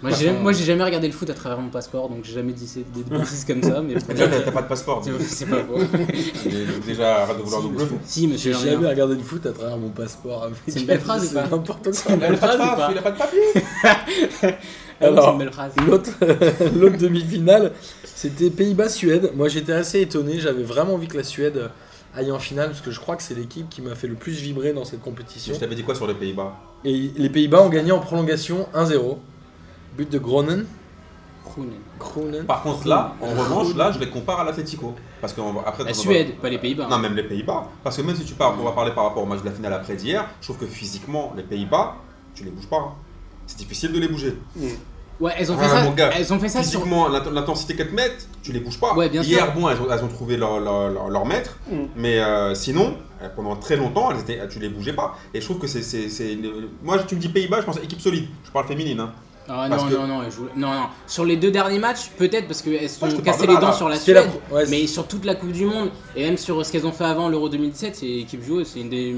Moi, 0.00 0.12
j'ai 0.12 0.32
moi, 0.32 0.52
j'ai 0.52 0.64
jamais 0.64 0.84
regardé 0.84 1.08
le 1.08 1.12
foot 1.12 1.28
à 1.28 1.34
travers 1.34 1.58
mon 1.58 1.70
passeport, 1.70 2.08
donc 2.08 2.20
j'ai 2.24 2.34
jamais 2.34 2.52
dit 2.52 2.70
des 2.94 3.02
bêtises 3.18 3.44
comme 3.44 3.62
ça. 3.62 3.80
Mais 3.82 3.94
Déjà, 3.94 4.28
t'as 4.28 4.52
pas 4.52 4.62
de 4.62 4.68
passeport. 4.68 5.02
C'est- 5.04 5.24
c'est 5.24 5.46
pas 5.46 5.56
faux. 5.64 5.78
Déjà, 6.86 7.22
arrête 7.22 7.38
de 7.38 7.42
vouloir 7.42 7.62
nous 7.62 7.70
bluffer. 7.70 7.96
Si, 8.04 8.28
monsieur 8.28 8.52
J'ai 8.52 8.70
jamais 8.70 8.88
regardé 8.88 9.14
le 9.16 9.22
foot 9.22 9.44
à 9.46 9.52
travers 9.52 9.76
mon 9.76 9.88
passeport. 9.90 10.48
C'est 10.68 10.80
une 10.80 10.86
belle 10.86 11.00
phrase 11.00 11.24
ou 11.24 11.26
C'est 11.26 11.34
pas 11.34 11.42
n'importe 11.48 11.82
quoi. 11.82 12.14
Il 12.16 12.24
a 12.24 13.02
pas 13.02 13.10
de 13.10 13.18
papier. 13.18 13.40
Ah 15.00 15.06
Alors, 15.06 15.38
l'autre 16.76 16.98
demi-finale, 16.98 17.70
c'était 18.04 18.50
Pays-Bas-Suède. 18.50 19.30
Moi, 19.36 19.48
j'étais 19.48 19.72
assez 19.72 20.00
étonné. 20.00 20.40
J'avais 20.40 20.64
vraiment 20.64 20.94
envie 20.94 21.06
que 21.06 21.16
la 21.16 21.22
Suède 21.22 21.70
aille 22.16 22.32
en 22.32 22.40
finale 22.40 22.70
parce 22.70 22.80
que 22.80 22.90
je 22.90 22.98
crois 22.98 23.14
que 23.14 23.22
c'est 23.22 23.34
l'équipe 23.36 23.68
qui 23.68 23.80
m'a 23.80 23.94
fait 23.94 24.08
le 24.08 24.14
plus 24.16 24.32
vibrer 24.32 24.72
dans 24.72 24.84
cette 24.84 25.00
compétition. 25.00 25.54
Je 25.54 25.60
t'avais 25.60 25.76
dit 25.76 25.84
quoi 25.84 25.94
sur 25.94 26.08
les 26.08 26.14
Pays-Bas? 26.14 26.52
Et 26.84 27.12
les 27.16 27.28
Pays-Bas 27.30 27.62
ont 27.62 27.68
gagné 27.68 27.92
en 27.92 28.00
prolongation 28.00 28.66
1-0. 28.74 29.18
But 29.98 30.10
de 30.12 30.18
Gronen. 30.18 30.64
Gronen. 31.98 32.44
Par 32.44 32.62
contre, 32.62 32.86
là, 32.86 33.14
en 33.20 33.30
revanche, 33.30 33.74
là, 33.74 33.90
je 33.90 33.98
les 33.98 34.08
compare 34.08 34.38
à 34.40 34.44
l'Atlético. 34.44 34.94
Parce 35.20 35.32
que 35.32 35.40
on 35.40 35.58
après, 35.66 35.82
La 35.82 35.90
va- 35.90 35.94
Suède, 35.94 36.36
pas 36.40 36.48
les 36.48 36.58
Pays-Bas. 36.58 36.86
Non, 36.88 36.98
même 36.98 37.16
les 37.16 37.24
Pays-Bas. 37.24 37.64
Parce 37.82 37.96
que 37.96 38.02
même 38.02 38.14
si 38.14 38.24
tu 38.24 38.34
parles, 38.34 38.54
on 38.60 38.64
va 38.64 38.70
parler 38.72 38.92
par 38.92 39.04
rapport 39.04 39.24
au 39.24 39.26
match 39.26 39.40
de 39.40 39.46
la 39.46 39.50
finale 39.52 39.72
après 39.72 39.96
d'hier, 39.96 40.24
je 40.40 40.46
trouve 40.46 40.58
que 40.58 40.66
physiquement, 40.66 41.32
les 41.36 41.42
Pays-Bas, 41.42 41.96
tu 42.34 42.44
les 42.44 42.50
bouges 42.50 42.68
pas. 42.68 42.76
hein. 42.76 42.92
C'est 43.48 43.58
difficile 43.58 43.92
de 43.92 43.98
les 43.98 44.06
bouger. 44.08 44.36
Ouais, 45.18 45.32
elles 45.36 45.50
ont 45.50 45.58
fait 45.58 45.68
ça. 45.68 45.84
gars, 45.96 46.10
elles 46.16 46.32
ont 46.32 46.38
fait 46.38 46.48
ça. 46.48 46.60
Physiquement, 46.62 47.08
l'int- 47.08 47.28
l'intensité 47.32 47.74
qu'elles 47.74 47.90
te 47.90 47.94
mettent, 47.94 48.28
tu 48.42 48.52
les 48.52 48.60
bouges 48.60 48.78
pas. 48.78 48.94
Ouais, 48.94 49.08
bien 49.08 49.22
Hier, 49.22 49.46
sûr. 49.46 49.52
bon, 49.54 49.68
elles 49.68 49.80
ont, 49.80 49.90
elles 49.90 50.04
ont 50.04 50.08
trouvé 50.08 50.36
leur, 50.36 50.60
leur, 50.60 50.90
leur- 50.90 51.08
leur 51.08 51.26
maître, 51.26 51.56
Mm. 51.68 51.76
mais 51.96 52.20
euh, 52.20 52.54
sinon, 52.54 52.94
euh, 53.20 53.28
pendant 53.34 53.56
très 53.56 53.74
longtemps, 53.74 54.12
elles 54.12 54.20
étaient, 54.20 54.46
tu 54.48 54.60
les 54.60 54.68
bougeais 54.68 54.92
pas. 54.92 55.16
Et 55.34 55.40
je 55.40 55.44
trouve 55.46 55.58
que 55.58 55.66
c'est. 55.66 55.82
c'est- 55.82 56.08
c'est 56.08 56.34
une- 56.34 56.68
Moi, 56.84 56.98
tu 57.02 57.16
me 57.16 57.20
dis 57.20 57.28
Pays-Bas, 57.30 57.62
je 57.62 57.66
pense 57.66 57.78
à 57.78 57.82
équipe 57.82 58.00
solide. 58.00 58.26
Je 58.44 58.50
parle 58.52 58.66
féminine. 58.68 59.00
Hein. 59.00 59.12
Ah 59.50 59.68
non, 59.68 59.76
que- 59.88 59.94
non, 59.94 60.06
non, 60.06 60.18
non, 60.56 60.70
non. 60.74 60.82
Sur 61.06 61.24
les 61.24 61.36
deux 61.36 61.50
derniers 61.50 61.78
matchs, 61.78 62.10
peut-être 62.18 62.46
parce 62.46 62.60
qu'elles 62.60 62.88
se 62.88 62.98
sont 63.00 63.06
cassées 63.22 63.46
les 63.46 63.54
dents 63.54 63.60
là. 63.68 63.72
sur 63.72 63.88
la 63.88 63.96
Suède. 63.96 64.30
ouais, 64.52 64.64
Mais 64.68 64.86
sur 64.86 65.06
toute 65.06 65.24
la 65.24 65.34
Coupe 65.34 65.52
du 65.52 65.64
Monde 65.64 65.90
et 66.14 66.24
même 66.24 66.36
sur 66.36 66.64
ce 66.66 66.70
qu'elles 66.70 66.86
ont 66.86 66.92
fait 66.92 67.04
avant 67.04 67.28
l'Euro 67.28 67.48
2017, 67.48 67.96
c'est 67.96 68.06
équipe 68.06 68.44
joueuse, 68.44 68.66
c'est 68.72 68.80
une 68.80 68.90
des 68.90 69.14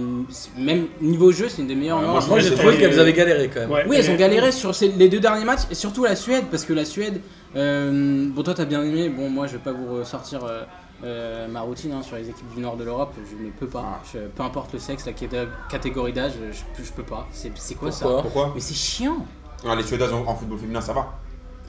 même 0.57 0.87
niveau 1.01 1.33
jeu, 1.33 1.49
c'est 1.49 1.63
une 1.63 1.69
des 1.69 1.75
meilleures. 1.75 1.99
Ouais, 1.99 2.07
moi, 2.29 2.39
j'ai 2.39 2.55
trouvé 2.55 2.77
qu'elles 2.79 3.01
avaient 3.01 3.13
galéré 3.13 3.51
quand 3.53 3.61
même. 3.61 3.71
Ouais, 3.71 3.85
Oui, 3.89 3.97
elles 3.99 4.11
ont 4.11 4.17
galéré 4.17 4.53
sur 4.53 4.75
ces- 4.75 4.89
les 4.93 5.09
deux 5.09 5.21
derniers 5.21 5.45
matchs 5.45 5.63
et 5.71 5.75
surtout 5.75 6.05
la 6.05 6.15
Suède 6.17 6.45
parce 6.51 6.65
que 6.65 6.73
la 6.73 6.85
Suède, 6.85 7.21
euh, 7.57 8.29
bon 8.31 8.43
toi 8.43 8.55
t'as 8.55 8.65
bien 8.65 8.83
aimé, 8.83 9.09
bon 9.09 9.29
moi 9.29 9.47
je 9.47 9.53
vais 9.53 9.59
pas 9.59 9.73
vous 9.73 9.95
ressortir 9.99 10.45
euh, 10.45 10.63
euh, 11.03 11.49
ma 11.49 11.63
routine 11.63 11.93
hein, 11.93 12.03
sur 12.03 12.17
les 12.17 12.29
équipes 12.29 12.55
du 12.55 12.61
nord 12.61 12.77
de 12.77 12.85
l'Europe, 12.85 13.13
je 13.17 13.43
ne 13.45 13.51
peux 13.51 13.67
pas. 13.67 14.01
Je- 14.13 14.19
peu 14.35 14.43
importe 14.43 14.73
le 14.75 14.79
sexe, 14.79 15.07
la 15.07 15.13
caté- 15.13 15.49
catégorie 15.71 16.13
d'âge, 16.13 16.33
je, 16.53 16.61
peux- 16.77 16.85
je 16.87 16.93
peux 16.93 17.03
pas. 17.03 17.27
C'est 17.33 17.75
quoi 17.75 17.91
ça? 17.91 18.05
Pourquoi? 18.23 18.53
Mais 18.55 18.61
c'est 18.61 18.75
chiant. 18.75 19.27
Non, 19.65 19.75
Les 19.75 19.83
Suédoises 19.83 20.13
en, 20.13 20.25
en 20.27 20.35
football 20.35 20.59
féminin, 20.59 20.81
ça 20.81 20.93
va. 20.93 21.07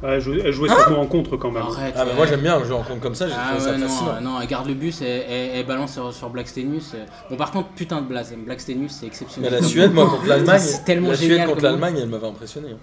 Ouais, 0.03 0.15
elle 0.15 0.21
jouait, 0.21 0.41
elle 0.43 0.51
jouait 0.51 0.67
surtout 0.69 0.95
en 0.95 1.05
contre 1.05 1.37
quand 1.37 1.51
même. 1.51 1.61
Arrête. 1.61 1.93
Ah, 1.95 2.05
mais 2.05 2.11
euh, 2.11 2.15
moi, 2.15 2.25
j'aime 2.25 2.39
bien 2.41 2.63
jeu 2.63 2.73
en 2.73 2.81
compte 2.81 3.01
comme 3.01 3.13
ça. 3.13 3.27
J'ai 3.27 3.35
Ah 3.37 3.49
trouvé 3.53 3.59
ça 3.63 3.71
ouais, 3.73 3.77
non, 3.77 3.87
fascinant. 3.87 4.11
euh, 4.15 4.19
non, 4.21 4.41
elle 4.41 4.47
garde 4.47 4.67
le 4.67 4.73
bus, 4.73 4.99
elle, 5.01 5.07
elle- 5.29 5.51
elle 5.57 5.65
balance 5.67 5.93
sur, 5.93 6.11
sur 6.11 6.29
Black 6.31 6.47
Stenus. 6.47 6.93
euh. 6.95 7.05
Bon, 7.29 7.35
par 7.35 7.51
contre, 7.51 7.69
putain 7.69 8.01
de 8.01 8.07
blaze. 8.07 8.33
Black 8.35 8.61
Stenus, 8.61 8.91
c'est 8.93 9.01
Mais 9.03 9.07
exceptionnel. 9.09 9.51
la 9.53 9.61
Suède, 9.61 9.93
moi, 9.93 10.07
contre 10.09 10.25
l'Allemagne, 10.25 10.59
C'est 10.59 10.85
tellement 10.85 11.09
la 11.09 11.15
Suède 11.17 11.29
génial 11.29 11.47
contre 11.47 11.59
comme 11.61 11.69
l'Allemagne, 11.69 11.97
elle 12.01 12.09
m'avait 12.09 12.25
impressionné. 12.27 12.69
hein. 12.71 12.77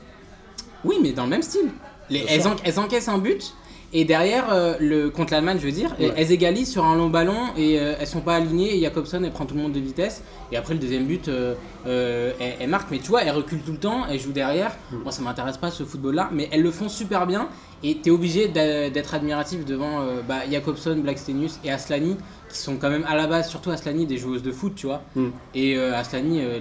Oui, 0.85 0.99
mais 1.03 1.11
dans 1.13 1.25
le 1.25 1.31
même 1.31 1.43
style. 1.43 1.71
Les- 2.09 2.21
Bien 2.21 2.29
elles, 2.31 2.43
sûr. 2.43 2.51
en- 2.53 2.57
elles 2.65 2.79
encaissent 2.79 3.09
un 3.09 3.19
but 3.19 3.53
et 3.93 4.05
derrière, 4.05 4.53
euh, 4.53 4.75
le, 4.81 5.09
contre 5.11 5.33
l'Allemagne, 5.33 5.59
je 5.61 5.67
veux 5.67 5.73
dire, 5.73 5.95
Ouais. 5.99 6.13
elles 6.17 6.31
égalisent 6.33 6.71
sur 6.71 6.85
un 6.85 6.95
long 6.97 7.09
ballon 7.09 7.39
et 7.57 7.79
euh, 7.81 7.95
elles 7.99 8.07
sont 8.07 8.21
pas 8.21 8.35
alignées. 8.37 8.77
Et 8.77 8.81
Jacobson, 8.83 9.23
elle 9.25 9.31
prend 9.33 9.47
tout 9.47 9.55
le 9.55 9.63
monde 9.63 9.73
de 9.73 9.81
vitesse. 9.81 10.23
Et 10.53 10.57
après, 10.57 10.75
le 10.75 10.81
deuxième 10.81 11.05
but, 11.07 11.29
euh, 11.29 11.55
euh, 11.87 12.33
elle, 12.41 12.55
elle 12.61 12.69
marque. 12.69 12.91
Mais 12.91 12.99
tu 12.99 13.09
vois, 13.09 13.23
elle 13.23 13.31
recule 13.31 13.61
tout 13.61 13.73
le 13.73 13.79
temps, 13.79 14.03
elle 14.11 14.21
joue 14.21 14.33
derrière. 14.33 14.73
Moi, 14.93 15.11
ça 15.13 15.23
m'intéresse 15.23 15.57
pas 15.57 15.71
ce 15.71 15.85
football-là, 15.85 16.29
mais 16.33 16.49
elles 16.53 16.63
le 16.63 16.71
font 16.71 16.89
super 16.89 17.27
bien. 17.27 17.49
Et 17.83 17.99
t'es 17.99 18.11
obligé 18.11 18.49
d'a- 18.49 18.91
d'être 18.91 19.15
admiratif 19.15 19.65
devant 19.65 20.01
euh, 20.01 20.21
bah, 20.27 20.41
Jacobson, 20.51 20.97
Blackstenius 21.01 21.61
et 21.65 21.71
Aslani, 21.71 22.17
qui 22.51 22.59
sont 22.59 22.77
quand 22.77 22.91
même 22.91 23.05
à 23.09 23.15
la 23.15 23.27
base, 23.29 23.49
surtout 23.49 23.71
Aslani, 23.71 24.05
des 24.05 24.17
joueuses 24.19 24.43
de 24.43 24.51
foot, 24.51 24.75
tu 24.75 24.87
vois. 24.87 25.03
Mm. 25.15 25.27
Et 25.55 25.77
euh, 25.79 25.95
Aslani, 25.97 26.41
euh, 26.43 26.59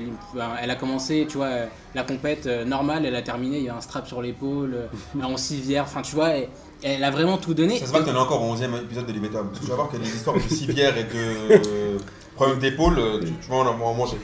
elle 0.62 0.70
a 0.70 0.76
commencé, 0.76 1.26
tu 1.28 1.38
vois, 1.38 1.48
euh, 1.48 1.66
la 1.96 2.04
compète 2.04 2.46
euh, 2.46 2.66
normale, 2.66 3.04
elle 3.06 3.16
a 3.16 3.24
terminé, 3.24 3.58
il 3.58 3.64
y 3.64 3.70
a 3.70 3.76
un 3.76 3.82
strap 3.82 4.06
sur 4.08 4.22
l'épaule, 4.22 4.76
euh, 4.76 5.24
en 5.24 5.38
civière, 5.38 5.84
enfin, 5.86 6.04
tu 6.04 6.14
vois, 6.14 6.30
elle, 6.30 6.50
elle 6.84 7.04
a 7.04 7.12
vraiment 7.12 7.38
tout 7.38 7.54
donné. 7.54 7.80
Ça 7.80 7.86
se 7.86 7.92
voit 7.92 8.02
que 8.02 8.06
t'en 8.06 8.16
es 8.16 8.20
encore 8.20 8.42
au 8.42 8.56
11e 8.56 8.84
épisode 8.84 9.06
de 9.06 9.12
que 9.14 9.60
tu 9.60 9.66
vas 9.66 9.76
voir 9.76 9.90
qu'il 9.90 10.00
y 10.00 10.02
a 10.02 10.06
des 10.06 10.16
histoires 10.16 10.36
de 10.36 10.42
civière 10.42 10.98
et 10.98 11.04
de 11.04 11.10
euh, 11.16 11.98
problèmes 12.36 12.60
d'épaule, 12.60 13.00
euh, 13.00 13.20
tu, 13.20 13.34
tu 13.42 13.50
vas 13.50 13.58
en 13.58 13.94
manger. 13.94 14.18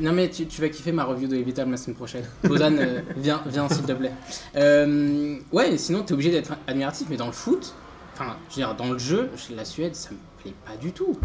Non 0.00 0.12
mais 0.12 0.30
tu, 0.30 0.46
tu 0.46 0.60
vas 0.62 0.68
kiffer 0.70 0.92
ma 0.92 1.04
review 1.04 1.28
de 1.28 1.36
Vital 1.36 1.70
la 1.70 1.76
semaine 1.76 1.96
prochaine. 1.96 2.24
Bozan, 2.44 2.76
euh, 2.78 3.00
viens, 3.16 3.42
viens 3.46 3.68
s'il 3.68 3.82
te 3.84 3.92
plaît. 3.92 4.12
Euh, 4.56 5.36
ouais, 5.52 5.76
sinon 5.76 6.02
t'es 6.02 6.14
obligé 6.14 6.30
d'être 6.30 6.54
admiratif, 6.66 7.06
mais 7.10 7.16
dans 7.16 7.26
le 7.26 7.32
foot, 7.32 7.74
enfin, 8.14 8.36
je 8.48 8.54
veux 8.54 8.66
dire, 8.66 8.74
dans 8.74 8.90
le 8.90 8.98
jeu, 8.98 9.28
la 9.54 9.64
Suède, 9.64 9.94
ça 9.94 10.10
me 10.10 10.16
plaît 10.42 10.54
pas 10.64 10.76
du 10.76 10.92
tout. 10.92 11.18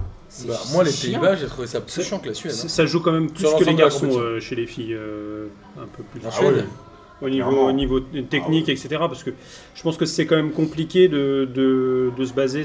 Bah, 0.46 0.60
moi, 0.74 0.84
les. 0.84 0.92
Pays-Bas, 0.92 1.36
j'ai 1.36 1.48
trouvé 1.48 1.68
ça 1.68 1.82
plus 1.82 2.04
chiant 2.04 2.20
que 2.20 2.28
la 2.28 2.34
Suède. 2.34 2.54
Ça, 2.54 2.66
hein. 2.66 2.70
ça 2.70 2.86
joue 2.86 3.00
quand 3.00 3.12
même 3.14 3.32
plus 3.32 3.48
Sur 3.48 3.58
que 3.60 3.64
les 3.64 3.76
garçons 3.76 4.10
euh, 4.20 4.40
chez 4.40 4.56
les 4.56 4.68
filles, 4.68 4.94
euh, 4.94 5.48
un 5.78 5.88
peu 5.88 6.04
plus. 6.04 6.22
En 6.26 6.30
Ah 6.30 6.36
Suède 6.38 6.56
ouais. 6.56 6.66
Au 7.22 7.30
niveau, 7.30 7.68
au 7.68 7.72
niveau 7.74 8.00
technique, 8.00 8.70
etc. 8.70 8.88
Parce 9.00 9.24
que 9.24 9.32
je 9.76 9.84
pense 9.84 9.98
que 9.98 10.06
c'est 10.06 10.26
quand 10.26 10.38
même 10.38 10.52
compliqué 10.52 11.08
de, 11.10 11.48
de, 11.54 12.12
de 12.18 12.26
se 12.26 12.34
baser, 12.34 12.64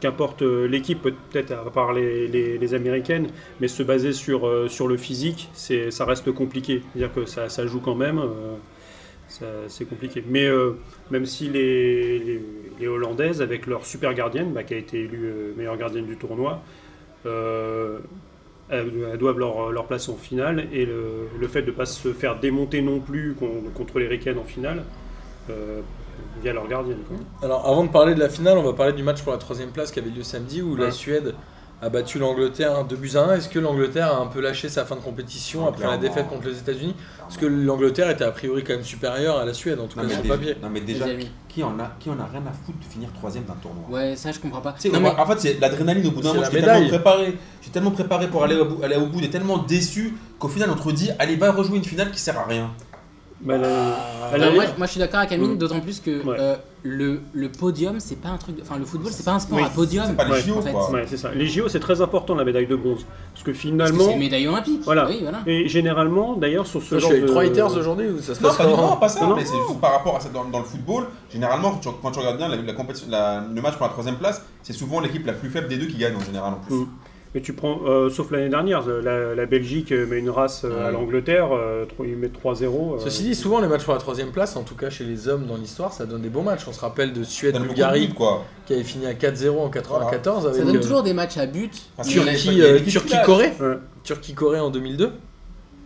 qu'importe 0.00 0.42
euh, 0.42 0.66
l'équipe, 0.66 1.00
peut-être 1.02 1.52
à 1.52 1.70
part 1.70 1.92
les, 1.92 2.26
les, 2.28 2.58
les 2.58 2.74
américaines, 2.74 3.28
mais 3.60 3.68
se 3.68 3.82
baser 3.82 4.12
sur, 4.12 4.46
euh, 4.46 4.68
sur 4.68 4.88
le 4.88 4.96
physique, 4.96 5.48
ça 5.54 6.04
reste 6.04 6.32
compliqué. 6.32 6.82
C'est-à-dire 6.92 7.14
que 7.14 7.24
ça, 7.24 7.48
ça 7.48 7.66
joue 7.66 7.80
quand 7.80 7.94
même, 7.94 8.18
euh, 8.18 9.66
c'est 9.68 9.86
compliqué. 9.86 10.22
Mais 10.28 10.44
euh, 10.44 10.72
même 11.10 11.24
si 11.24 11.48
les, 11.48 12.18
les, 12.18 12.40
les 12.80 12.88
Hollandaises, 12.88 13.40
avec 13.40 13.66
leur 13.66 13.86
super 13.86 14.12
gardienne, 14.14 14.52
bah, 14.52 14.64
qui 14.64 14.74
a 14.74 14.76
été 14.78 15.00
élue 15.00 15.54
meilleure 15.56 15.76
gardienne 15.76 16.06
du 16.06 16.16
tournoi, 16.16 16.62
euh, 17.26 18.00
elles, 18.68 18.90
doivent 19.18 19.38
leur, 19.38 19.70
leur 19.70 19.86
place 19.86 20.08
en 20.08 20.16
finale 20.16 20.66
et 20.72 20.86
le, 20.86 21.28
le 21.38 21.48
fait 21.48 21.62
de 21.62 21.70
ne 21.70 21.76
pas 21.76 21.86
se 21.86 22.12
faire 22.12 22.38
démonter 22.40 22.80
non 22.82 23.00
plus 23.00 23.34
con- 23.38 23.62
contre 23.74 23.98
les 23.98 24.06
Ricaines 24.08 24.38
en 24.38 24.44
finale 24.44 24.84
euh, 25.50 25.80
via 26.42 26.52
leur 26.52 26.66
gardienne. 26.68 26.98
quoi. 27.08 27.16
Alors, 27.42 27.66
avant 27.68 27.84
de 27.84 27.90
parler 27.90 28.14
de 28.14 28.20
la 28.20 28.28
finale, 28.28 28.56
on 28.58 28.62
va 28.62 28.72
parler 28.72 28.92
du 28.92 29.02
match 29.02 29.22
pour 29.22 29.32
la 29.32 29.38
troisième 29.38 29.70
place 29.70 29.90
qui 29.92 29.98
avait 29.98 30.10
lieu 30.10 30.22
samedi 30.22 30.62
où 30.62 30.76
la. 30.76 30.90
Suède 30.90 31.34
a 31.82 31.88
battu 31.88 32.18
l'Angleterre 32.20 32.84
2 32.84 32.94
buts 32.96 33.10
à 33.16 33.24
1. 33.24 33.34
Est-ce 33.34 33.48
que 33.48 33.58
l'Angleterre 33.58 34.06
a 34.14 34.18
un 34.20 34.26
peu 34.26 34.40
lâché 34.40 34.68
sa 34.68 34.84
fin 34.84 34.94
de 34.94 35.00
compétition 35.00 35.66
Ah, 35.66 35.70
après 35.70 35.86
la 35.86 35.96
défaite 35.98 36.28
contre 36.28 36.46
les 36.48 36.56
États-Unis? 36.58 36.94
Parce 37.18 37.36
que 37.36 37.46
l'Angleterre 37.46 38.08
était 38.10 38.22
a 38.24 38.30
priori 38.30 38.62
quand 38.62 38.74
même 38.74 38.84
supérieure 38.84 39.36
à 39.38 39.44
la 39.44 39.52
Suède, 39.52 39.80
en 39.80 39.86
tout 39.88 39.98
Non 39.98 40.04
cas 40.06 40.14
sur 40.14 40.22
le 40.22 40.28
papier. 40.28 40.56
non, 40.62 40.70
mais 40.70 40.80
déjà, 40.80 41.06
qui 41.48 41.62
en, 41.64 41.78
a, 41.80 41.90
qui 41.98 42.08
en 42.08 42.18
a 42.20 42.26
rien 42.30 42.42
à 42.48 42.52
foutre 42.52 42.78
de 42.78 42.84
finir 42.84 43.08
troisième 43.12 43.44
d'un 43.44 43.54
tournoi? 43.54 43.82
Ouais, 43.90 44.14
ça 44.16 44.30
je 44.30 44.38
comprends 44.38 44.60
pas. 44.60 44.74
Non, 44.92 45.00
mais- 45.00 45.08
En 45.10 45.26
fait, 45.26 45.40
c'est 45.40 45.60
l'adrénaline 45.60 46.06
au 46.06 46.12
bout 46.12 46.20
d'un 46.22 46.32
moment. 46.34 46.44
J'étais 46.50 46.62
tellement 46.64 46.88
préparé. 46.88 47.38
J'étais 47.60 47.72
tellement 47.74 47.90
préparé 47.90 48.28
pour 48.28 48.44
aller 48.44 48.54
au 48.56 48.64
bout, 48.64 48.82
aller 48.84 48.96
au 48.96 49.06
bout, 49.06 49.20
et 49.20 49.28
tellement 49.30 49.58
déçu 49.58 50.14
qu'au 50.38 50.48
final, 50.48 50.70
on 50.70 50.76
te 50.76 50.90
dit 50.94 51.10
allez, 51.18 51.34
va 51.36 51.50
rejouer 51.50 51.78
une 51.78 51.84
finale 51.84 52.10
qui 52.12 52.20
sert 52.20 52.38
à 52.38 52.44
rien. 52.44 52.70
Bah, 53.40 53.58
la- 53.58 53.96
Ah, 54.32 54.38
moi, 54.38 54.64
moi, 54.78 54.86
je 54.86 54.90
suis 54.92 55.00
d'accord 55.00 55.18
avec 55.18 55.32
Amine, 55.32 55.54
Mm. 55.54 55.58
d'autant 55.58 55.80
plus 55.80 55.98
que 55.98 56.24
Ouais. 56.24 56.36
euh, 56.38 56.54
le, 56.84 57.20
le 57.32 57.48
podium, 57.48 58.00
c'est 58.00 58.16
pas 58.20 58.30
un 58.30 58.38
truc. 58.38 58.56
Enfin, 58.60 58.76
le 58.78 58.84
football, 58.84 59.12
c'est 59.12 59.24
pas 59.24 59.32
un 59.34 59.38
sport 59.38 59.58
Oui, 59.58 59.64
à 59.64 59.68
podium. 59.68 60.04
C'est 60.08 60.16
pas 60.16 60.24
les 60.24 60.40
JO, 60.40 60.56
en 60.58 60.62
fait. 60.62 60.72
quoi. 60.72 60.90
Ouais, 60.90 61.04
c'est 61.08 61.16
ça. 61.16 61.30
Les 61.32 61.46
JO, 61.46 61.68
c'est 61.68 61.78
très 61.78 62.00
important 62.00 62.34
la 62.34 62.44
médaille 62.44 62.66
de 62.66 62.74
bronze. 62.74 63.06
Parce 63.32 63.44
que 63.44 63.52
finalement. 63.52 64.04
c'est 64.04 64.12
une 64.14 64.18
médaille 64.18 64.48
olympique. 64.48 64.80
Voilà. 64.84 65.06
Oui, 65.08 65.18
voilà. 65.22 65.38
Et 65.46 65.68
généralement, 65.68 66.34
d'ailleurs, 66.36 66.66
sur 66.66 66.82
ce 66.82 66.88
Toi, 66.90 66.98
je 66.98 67.02
genre 67.02 67.10
suis 67.10 67.16
avec 67.18 67.26
de. 67.28 67.30
trois 67.30 67.44
haters 67.44 67.76
aujourd'hui 67.76 68.08
ou 68.08 68.20
ça 68.20 68.34
se 68.34 68.42
Non, 68.42 68.48
passe 68.48 68.56
pas, 68.58 68.66
non, 68.66 68.96
pas 68.96 69.08
ça, 69.08 69.20
Non, 69.20 69.28
non. 69.28 69.36
mais 69.36 69.44
c'est 69.44 69.56
juste 69.68 69.80
par 69.80 69.92
rapport 69.92 70.16
à 70.16 70.20
ça 70.20 70.28
dans, 70.30 70.44
dans 70.44 70.58
le 70.58 70.64
football. 70.64 71.04
Généralement, 71.32 71.70
quand 71.70 71.78
tu, 71.78 71.88
quand 72.02 72.10
tu 72.10 72.18
regardes 72.18 72.38
bien 72.38 72.48
la, 72.48 72.56
la 72.56 72.72
compétition, 72.72 73.06
la- 73.10 73.40
le 73.52 73.60
match 73.62 73.74
pour 73.76 73.86
la 73.86 73.92
troisième 73.92 74.16
place, 74.16 74.42
c'est 74.62 74.72
souvent 74.72 74.98
l'équipe 75.00 75.24
la 75.26 75.32
plus 75.34 75.50
faible 75.50 75.68
des 75.68 75.76
deux 75.78 75.86
qui 75.86 75.98
gagne 75.98 76.16
en 76.16 76.20
général 76.24 76.52
en 76.54 76.56
plus. 76.66 76.74
Mm. 76.74 76.86
Mais 77.34 77.40
tu 77.40 77.54
prends, 77.54 77.80
euh, 77.86 78.10
sauf 78.10 78.30
l'année 78.30 78.50
dernière, 78.50 78.86
la, 78.86 79.34
la 79.34 79.46
Belgique 79.46 79.90
euh, 79.90 80.06
met 80.06 80.18
une 80.18 80.28
race 80.28 80.64
euh, 80.66 80.82
à 80.82 80.86
Ouais. 80.86 80.92
l'Angleterre, 80.92 81.48
euh, 81.52 81.86
ils 82.04 82.14
mettent 82.16 82.34
3-0. 82.38 82.96
euh, 82.96 82.98
Ceci 82.98 83.22
dit, 83.22 83.34
souvent 83.34 83.58
les 83.60 83.68
matchs 83.68 83.84
pour 83.84 83.94
la 83.94 84.00
troisième 84.00 84.32
place, 84.32 84.54
en 84.54 84.64
tout 84.64 84.74
cas 84.74 84.90
chez 84.90 85.04
les 85.04 85.28
hommes 85.28 85.46
dans 85.46 85.56
l'histoire, 85.56 85.94
ça 85.94 86.04
donne 86.04 86.20
des 86.20 86.28
bons 86.28 86.42
matchs. 86.42 86.68
On 86.68 86.72
se 86.74 86.80
rappelle 86.80 87.14
de 87.14 87.24
Suède-Bulgarie 87.24 88.12
qui 88.66 88.74
avait 88.74 88.82
fini 88.84 89.06
à 89.06 89.14
4-0 89.14 89.58
en 89.60 89.70
94 89.70 90.46
avec 90.46 90.58
Ça 90.58 90.64
donne 90.66 90.76
euh, 90.76 90.80
toujours 90.80 91.02
des 91.02 91.14
matchs 91.14 91.38
à 91.38 91.46
but. 91.46 91.72
Turquie, 92.06 92.60
euh, 92.60 92.78
qui. 92.80 92.90
Turquie-Corée. 92.90 93.52
Ouais. 93.60 93.78
Turquie-Corée 94.04 94.60
en 94.60 94.68
2002, 94.70 95.12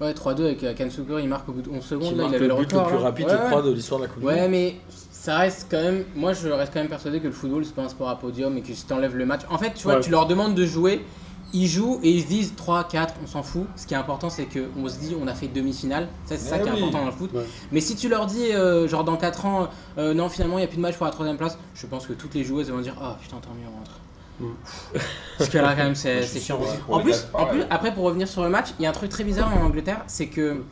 Ouais, 0.00 0.12
3-2 0.12 0.40
avec 0.42 0.62
euh, 0.64 0.74
Kansuker, 0.74 1.20
il 1.20 1.28
marque 1.28 1.48
au 1.48 1.52
bout 1.52 1.62
de 1.62 1.70
11 1.70 1.78
qui 1.80 1.88
secondes. 1.88 2.16
Là, 2.16 2.24
marque 2.24 2.32
il 2.32 2.36
avait 2.36 2.48
le 2.48 2.54
but 2.56 2.70
le 2.72 2.78
record. 2.78 2.88
plus 2.88 2.96
là. 2.98 3.02
rapide, 3.04 3.26
Ouais, 3.26 3.32
je 3.32 3.36
ouais. 3.38 3.48
crois, 3.50 3.62
de 3.62 3.70
l'histoire 3.72 4.00
de 4.00 4.04
la 4.06 4.10
Coupe 4.12 4.20
du 4.20 4.26
Ouais, 4.26 4.40
Monde. 4.42 4.50
mais 4.50 4.74
ça 5.10 5.38
reste 5.38 5.68
quand 5.70 5.80
même. 5.80 6.04
Moi, 6.14 6.32
je 6.34 6.48
reste 6.48 6.72
quand 6.74 6.80
même 6.80 6.88
persuadé 6.90 7.18
que 7.20 7.26
le 7.28 7.32
football, 7.32 7.64
c'est 7.64 7.74
pas 7.74 7.82
un 7.82 7.88
sport 7.88 8.08
à 8.10 8.18
podium 8.18 8.58
et 8.58 8.60
que 8.62 8.74
si 8.74 8.84
t'enlèves 8.84 9.16
le 9.16 9.24
match. 9.24 9.42
En 9.48 9.56
fait, 9.56 9.72
tu 9.74 9.84
vois, 9.84 9.94
Ouais. 9.94 10.00
tu 10.02 10.10
leur 10.10 10.26
demandes 10.26 10.54
de 10.54 10.66
jouer, 10.66 11.00
ils 11.62 11.68
jouent 11.68 12.00
et 12.02 12.10
ils 12.10 12.22
se 12.22 12.26
disent 12.28 12.54
3, 12.56 12.84
4, 12.88 13.14
on 13.22 13.26
s'en 13.26 13.42
fout. 13.42 13.66
Ce 13.76 13.86
qui 13.86 13.94
est 13.94 13.96
important, 13.96 14.28
c'est 14.30 14.46
qu'on 14.46 14.88
se 14.88 14.98
dit, 14.98 15.16
on 15.20 15.26
a 15.26 15.34
fait 15.34 15.48
demi-finale. 15.48 16.08
Ça, 16.26 16.36
c'est 16.36 16.48
ça 16.48 16.56
Eh 16.58 16.62
qui 16.62 16.68
est 16.68 16.72
important 16.72 16.98
dans 17.00 17.06
le 17.06 17.12
foot. 17.12 17.30
Ouais. 17.32 17.44
Mais 17.72 17.80
si 17.80 17.96
tu 17.96 18.08
leur 18.08 18.26
dis, 18.26 18.52
euh, 18.52 18.86
genre 18.88 19.04
dans 19.04 19.16
4 19.16 19.46
ans, 19.46 19.68
euh, 19.98 20.12
non, 20.14 20.28
finalement, 20.28 20.58
il 20.58 20.60
n'y 20.62 20.64
a 20.64 20.68
plus 20.68 20.76
de 20.76 20.82
match 20.82 20.96
pour 20.96 21.06
la 21.06 21.12
troisième 21.12 21.36
place, 21.36 21.58
je 21.74 21.86
pense 21.86 22.06
que 22.06 22.12
toutes 22.12 22.34
les 22.34 22.44
joueuses 22.44 22.70
vont 22.70 22.80
dire, 22.80 22.94
oh 23.02 23.12
putain, 23.20 23.36
tant 23.38 23.50
mieux, 23.54 23.66
on 23.72 23.78
rentre. 23.78 24.00
Mm. 24.38 24.98
Parce 25.38 25.50
que 25.50 25.58
là, 25.58 25.70
quand 25.70 25.84
même, 25.84 25.94
c'est 25.94 26.24
chiant. 26.40 26.60
En 26.88 27.00
plus, 27.00 27.26
en 27.32 27.46
plus, 27.46 27.62
après, 27.70 27.94
pour 27.94 28.04
revenir 28.04 28.28
sur 28.28 28.42
le 28.42 28.48
match, 28.50 28.68
il 28.78 28.82
y 28.82 28.86
a 28.86 28.90
un 28.90 28.92
truc 28.92 29.10
très 29.10 29.24
bizarre 29.24 29.50
en 29.56 29.64
Angleterre, 29.64 30.02
c'est 30.06 30.26
que 30.26 30.62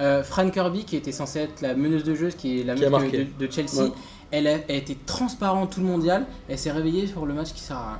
euh, 0.00 0.22
Fran 0.22 0.48
Kirby, 0.50 0.84
qui 0.84 0.96
était 0.96 1.12
censée 1.12 1.40
être 1.40 1.60
la 1.60 1.74
meneuse 1.74 2.04
de 2.04 2.14
jeu, 2.14 2.30
qui 2.30 2.60
est 2.60 2.64
la 2.64 2.74
marqué. 2.88 3.28
de, 3.38 3.46
de 3.46 3.52
Chelsea, 3.52 3.82
Ouais. 3.82 3.90
elle, 4.30 4.46
a, 4.46 4.52
elle 4.52 4.62
a 4.70 4.74
été 4.78 4.96
transparente 5.06 5.70
tout 5.72 5.80
le 5.80 5.86
mondial, 5.86 6.24
elle 6.48 6.58
s'est 6.58 6.70
réveillée 6.72 7.06
pour 7.08 7.26
le 7.26 7.34
match 7.34 7.52
qui 7.52 7.60
sert 7.60 7.76
à 7.76 7.98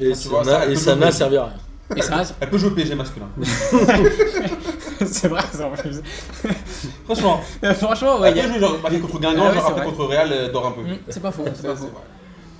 Et 0.00 0.08
Tu 0.10 0.14
ça 0.14 0.28
vois, 0.30 0.44
ça, 0.44 0.50
n'a- 0.58 0.64
elle 0.64 0.72
et 0.72 0.76
ça 0.76 0.96
n'a 0.96 1.10
servi 1.12 1.36
à 1.36 1.44
rien. 1.44 1.52
rien. 1.90 1.96
Et 1.96 2.02
ça, 2.02 2.22
Elle 2.40 2.48
peut 2.50 2.58
jouer 2.58 2.70
au 2.70 2.74
PSG 2.74 2.94
masculin. 2.94 3.26
c'est 5.06 5.28
vrai, 5.28 5.42
ça 5.52 5.66
en 5.66 5.70
plus. 5.72 6.00
Franchement, 7.04 7.40
Franchement, 7.74 8.20
ouais, 8.20 8.30
elle 8.30 8.36
y 8.36 8.40
a- 8.40 8.44
peut 8.44 8.48
jouer 8.50 8.60
genre 8.60 8.78
marquer 8.82 8.98
contre 9.00 9.20
Guingamp, 9.20 9.42
Ah 9.44 9.48
ouais, 9.50 9.54
genre 9.56 9.70
après 9.70 9.84
contre 9.84 10.04
Real, 10.06 10.32
euh, 10.32 10.52
dort 10.52 10.66
un 10.68 10.72
peu. 10.72 10.80
Mm, 10.82 10.98
c'est 11.08 11.20
pas 11.22 11.30
faux, 11.30 11.44
c'est 11.54 11.66
pas 11.66 11.74
c'est 11.76 11.82
faux. 11.82 11.90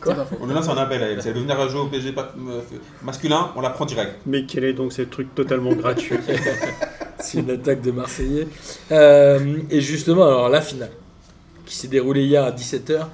C'est 0.05 0.15
pas 0.17 0.25
faux. 0.25 0.37
On 0.41 0.47
lance 0.47 0.69
un 0.69 0.77
appel 0.77 1.03
à 1.03 1.07
elle. 1.07 1.23
Si 1.23 1.29
elle 1.29 1.35
veut 1.35 1.41
venir 1.43 1.69
jouer 1.69 1.81
au 1.81 1.87
PSG 1.87 2.13
euh, 2.19 2.61
masculin, 3.03 3.53
on 3.57 3.61
la 3.61 3.71
prend 3.71 3.85
direct. 3.87 4.17
Mais 4.27 4.45
quel 4.45 4.65
est 4.65 4.73
donc 4.73 4.93
ce 4.93 5.03
truc 5.03 5.35
totalement 5.35 5.73
gratuit 5.75 6.17
C'est 7.21 7.39
une 7.39 7.51
attaque 7.51 7.83
de 7.83 7.93
Marseillais. 7.93 8.49
Euh, 8.91 9.59
et 9.71 9.81
justement, 9.81 10.25
alors 10.25 10.49
la 10.49 10.61
finale, 10.61 10.91
qui 11.65 11.77
s'est 11.77 11.87
déroulée 11.89 12.25
hier 12.25 12.45
à 12.45 12.51
17h, 12.51 13.07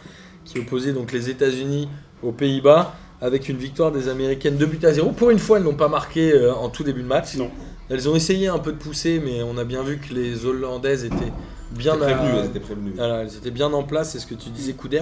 qui 0.46 0.58
opposait 0.60 0.92
donc 0.94 1.12
les 1.12 1.28
États-Unis 1.28 1.90
aux 2.22 2.32
Pays-Bas, 2.32 2.94
avec 3.20 3.48
une 3.48 3.56
victoire 3.56 3.90
des 3.92 4.08
Américaines 4.08 4.56
2 4.56 4.66
buts 4.66 4.86
à 4.86 4.92
0. 4.92 5.10
Pour 5.10 5.30
une 5.30 5.38
fois, 5.38 5.58
elles 5.58 5.64
n'ont 5.64 5.74
pas 5.74 5.88
marqué 5.88 6.32
euh, 6.32 6.54
en 6.54 6.68
tout 6.68 6.84
début 6.84 7.02
de 7.02 7.08
match. 7.08 7.36
Non. 7.36 7.50
Elles 7.90 8.08
ont 8.08 8.14
essayé 8.14 8.48
un 8.48 8.58
peu 8.58 8.72
de 8.72 8.76
pousser, 8.78 9.20
mais 9.24 9.42
on 9.42 9.56
a 9.58 9.64
bien 9.64 9.82
vu 9.82 9.98
que 9.98 10.12
les 10.14 10.44
Hollandaises 10.44 11.04
étaient 11.04 11.32
bien, 11.72 11.94
étaient 11.96 12.04
à- 12.04 12.14
prévenues, 12.16 12.38
elles 12.38 12.46
étaient 12.46 12.60
prévenues. 12.60 12.92
Voilà, 12.96 13.22
elles 13.22 13.34
étaient 13.36 13.50
bien 13.50 13.72
en 13.72 13.82
place, 13.82 14.10
c'est 14.12 14.18
ce 14.18 14.26
que 14.26 14.34
tu 14.34 14.50
disais, 14.50 14.74
Couder. 14.74 15.00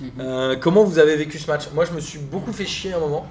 Mhm. 0.00 0.08
Euh, 0.20 0.56
comment 0.58 0.84
vous 0.84 0.98
avez 0.98 1.16
vécu 1.16 1.38
ce 1.38 1.46
match? 1.50 1.64
Moi, 1.74 1.84
je 1.84 1.92
me 1.92 2.00
suis 2.00 2.18
beaucoup 2.18 2.52
fait 2.52 2.64
chier 2.64 2.92
à 2.94 2.96
un 2.96 3.00
moment. 3.00 3.26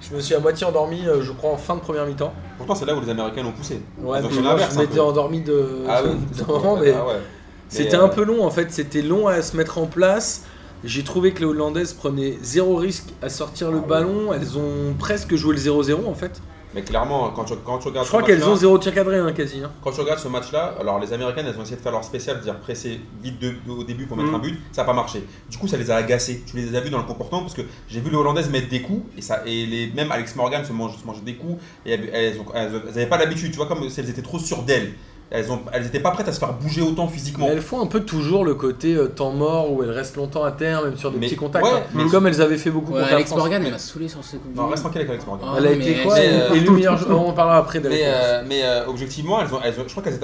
Je 0.00 0.16
me 0.16 0.20
suis 0.22 0.34
à 0.34 0.38
moitié 0.40 0.66
endormi, 0.66 1.06
euh, 1.06 1.20
je 1.20 1.30
crois, 1.32 1.50
en 1.50 1.58
fin 1.58 1.74
de 1.74 1.80
première 1.80 2.06
mi-temps. 2.06 2.32
Pourtant, 2.56 2.74
c'est 2.74 2.86
là 2.86 2.94
où 2.94 3.00
les 3.02 3.10
Américains 3.10 3.44
ont 3.44 3.52
poussé. 3.52 3.82
Ouais, 3.98 4.22
moi, 4.22 4.30
je 4.72 4.78
m'étais 4.78 4.98
endormi 5.00 5.42
de, 5.42 5.62
Ah 5.86 6.00
oui. 6.02 6.12
moment, 6.48 6.78
mais 6.80 6.94
Ah 6.96 7.06
ouais. 7.06 7.20
c'était 7.68 7.96
un 7.96 8.08
peu 8.08 8.24
long 8.24 8.42
en 8.42 8.50
fait. 8.50 8.72
C'était 8.72 9.02
long 9.02 9.28
à 9.28 9.42
se 9.42 9.54
mettre 9.58 9.76
en 9.76 9.84
place. 9.86 10.44
J'ai 10.84 11.02
trouvé 11.04 11.32
que 11.32 11.40
les 11.40 11.44
Hollandaises 11.46 11.92
prenaient 11.92 12.38
zéro 12.42 12.76
risque 12.76 13.08
à 13.22 13.28
sortir 13.28 13.70
le 13.70 13.80
ballon. 13.80 14.32
Elles 14.32 14.56
ont 14.56 14.94
presque 14.98 15.34
joué 15.34 15.54
le 15.54 15.60
0-0 15.60 16.06
en 16.06 16.14
fait. 16.14 16.40
Mais 16.72 16.82
clairement, 16.82 17.30
quand 17.30 17.42
tu, 17.42 17.54
quand 17.66 17.78
tu 17.78 17.88
regardes 17.88 18.06
Je 18.06 18.10
crois 18.12 18.22
qu'elles 18.22 18.44
ont 18.44 18.54
zéro 18.54 18.78
tir 18.78 18.94
cadré 18.94 19.18
hein, 19.18 19.32
quasi. 19.32 19.58
hein. 19.60 19.72
Quand 19.82 19.90
tu 19.90 20.00
regardes 20.00 20.20
ce 20.20 20.28
match-là, 20.28 20.76
alors 20.80 21.00
les 21.00 21.12
Américaines, 21.12 21.44
elles 21.48 21.58
ont 21.58 21.62
essayé 21.62 21.76
de 21.76 21.80
faire 21.82 21.90
leur 21.90 22.04
spécial, 22.04 22.36
c'est-à-dire 22.36 22.60
presser 22.60 23.00
vite 23.20 23.40
de- 23.40 23.54
de- 23.66 23.72
au 23.72 23.82
début 23.82 24.06
pour 24.06 24.16
mettre 24.16 24.30
Mm. 24.30 24.34
un 24.36 24.38
but, 24.38 24.60
ça 24.70 24.82
n'a 24.82 24.86
pas 24.86 24.92
marché. 24.92 25.24
Du 25.50 25.58
coup, 25.58 25.66
ça 25.66 25.76
les 25.76 25.90
a 25.90 25.96
agacées. 25.96 26.44
Tu 26.46 26.56
les 26.56 26.76
as 26.76 26.80
vues 26.80 26.90
dans 26.90 26.98
le 26.98 27.04
comportement 27.04 27.40
parce 27.40 27.54
que 27.54 27.62
j'ai 27.88 27.98
vu 27.98 28.08
les 28.10 28.16
Hollandaises 28.16 28.48
mettre 28.50 28.68
des 28.68 28.82
coups 28.82 29.02
et 29.18 29.20
ça 29.20 29.42
et 29.46 29.66
les, 29.66 29.88
même 29.88 30.12
Alex 30.12 30.36
Morgan 30.36 30.64
se 30.64 30.72
mange, 30.72 30.96
se 30.96 31.04
mangeait 31.04 31.22
des 31.22 31.34
coups 31.34 31.60
et 31.84 31.90
elles, 31.94 32.08
elles, 32.12 32.38
ont- 32.40 32.54
elles- 32.54 32.80
elles 32.86 32.90
avaient 32.90 33.06
pas 33.08 33.18
l'habitude, 33.18 33.50
tu 33.50 33.56
vois, 33.56 33.66
comme 33.66 33.90
si 33.90 33.98
elles 33.98 34.08
étaient 34.08 34.22
trop 34.22 34.38
sûres 34.38 34.62
d'elles. 34.62 34.92
Elles 35.32 35.52
ont, 35.52 35.60
elles 35.72 35.86
étaient 35.86 36.00
pas 36.00 36.10
prêtes 36.10 36.26
à 36.26 36.32
se 36.32 36.40
faire 36.40 36.52
bouger 36.54 36.82
autant 36.82 37.06
physiquement. 37.06 37.46
Mais 37.46 37.52
elles 37.52 37.62
font 37.62 37.80
un 37.80 37.86
peu 37.86 38.00
toujours 38.00 38.44
le 38.44 38.54
côté 38.56 38.94
euh, 38.96 39.06
temps 39.06 39.30
mort 39.30 39.72
où 39.72 39.80
elles 39.84 39.90
restent 39.92 40.16
longtemps 40.16 40.42
à 40.42 40.50
terre, 40.50 40.82
même 40.82 40.96
sur 40.96 41.12
des 41.12 41.18
Mais- 41.18 41.26
petits 41.26 41.36
contacts. 41.36 41.64
ouais, 41.64 41.70
hein. 41.72 41.82
mais- 41.94 42.06
Comme 42.10 42.26
elles 42.26 42.42
avaient 42.42 42.56
fait 42.56 42.70
beaucoup 42.72 42.92
Ouais, 42.92 43.00
contre 43.02 43.12
Alex 43.14 43.28
France. 43.30 43.38
Morgan, 43.38 43.62
elle 43.64 43.70
m'a 43.70 43.78
saoulé 43.78 44.08
sur 44.08 44.24
ce 44.24 44.36
coup 44.38 44.48
de 44.48 44.56
Non, 44.56 44.66
reste 44.66 44.82
tranquille 44.82 45.02
avec 45.02 45.10
Alex 45.10 45.26
Morgan. 45.26 45.48
Oh, 45.52 45.54
Elle 45.58 45.66
a 45.68 45.70
mais 45.70 45.76
été 45.88 46.02
quoi 46.02 46.18
Élue 46.20 46.70
meilleure 46.70 46.96
joueur- 46.96 47.20
On 47.22 47.28
en 47.28 47.32
parlera 47.32 47.58
après 47.58 47.78
de 47.78 47.88
Mais, 47.88 48.00
euh, 48.04 48.42
mais 48.44 48.62
euh, 48.64 48.86
objectivement, 48.88 49.40
elles 49.40 49.54
ont, 49.54 49.60
elles 49.62 49.78
ont- 49.78 49.84
je 49.86 49.90
crois 49.92 50.02
qu'elles 50.02 50.18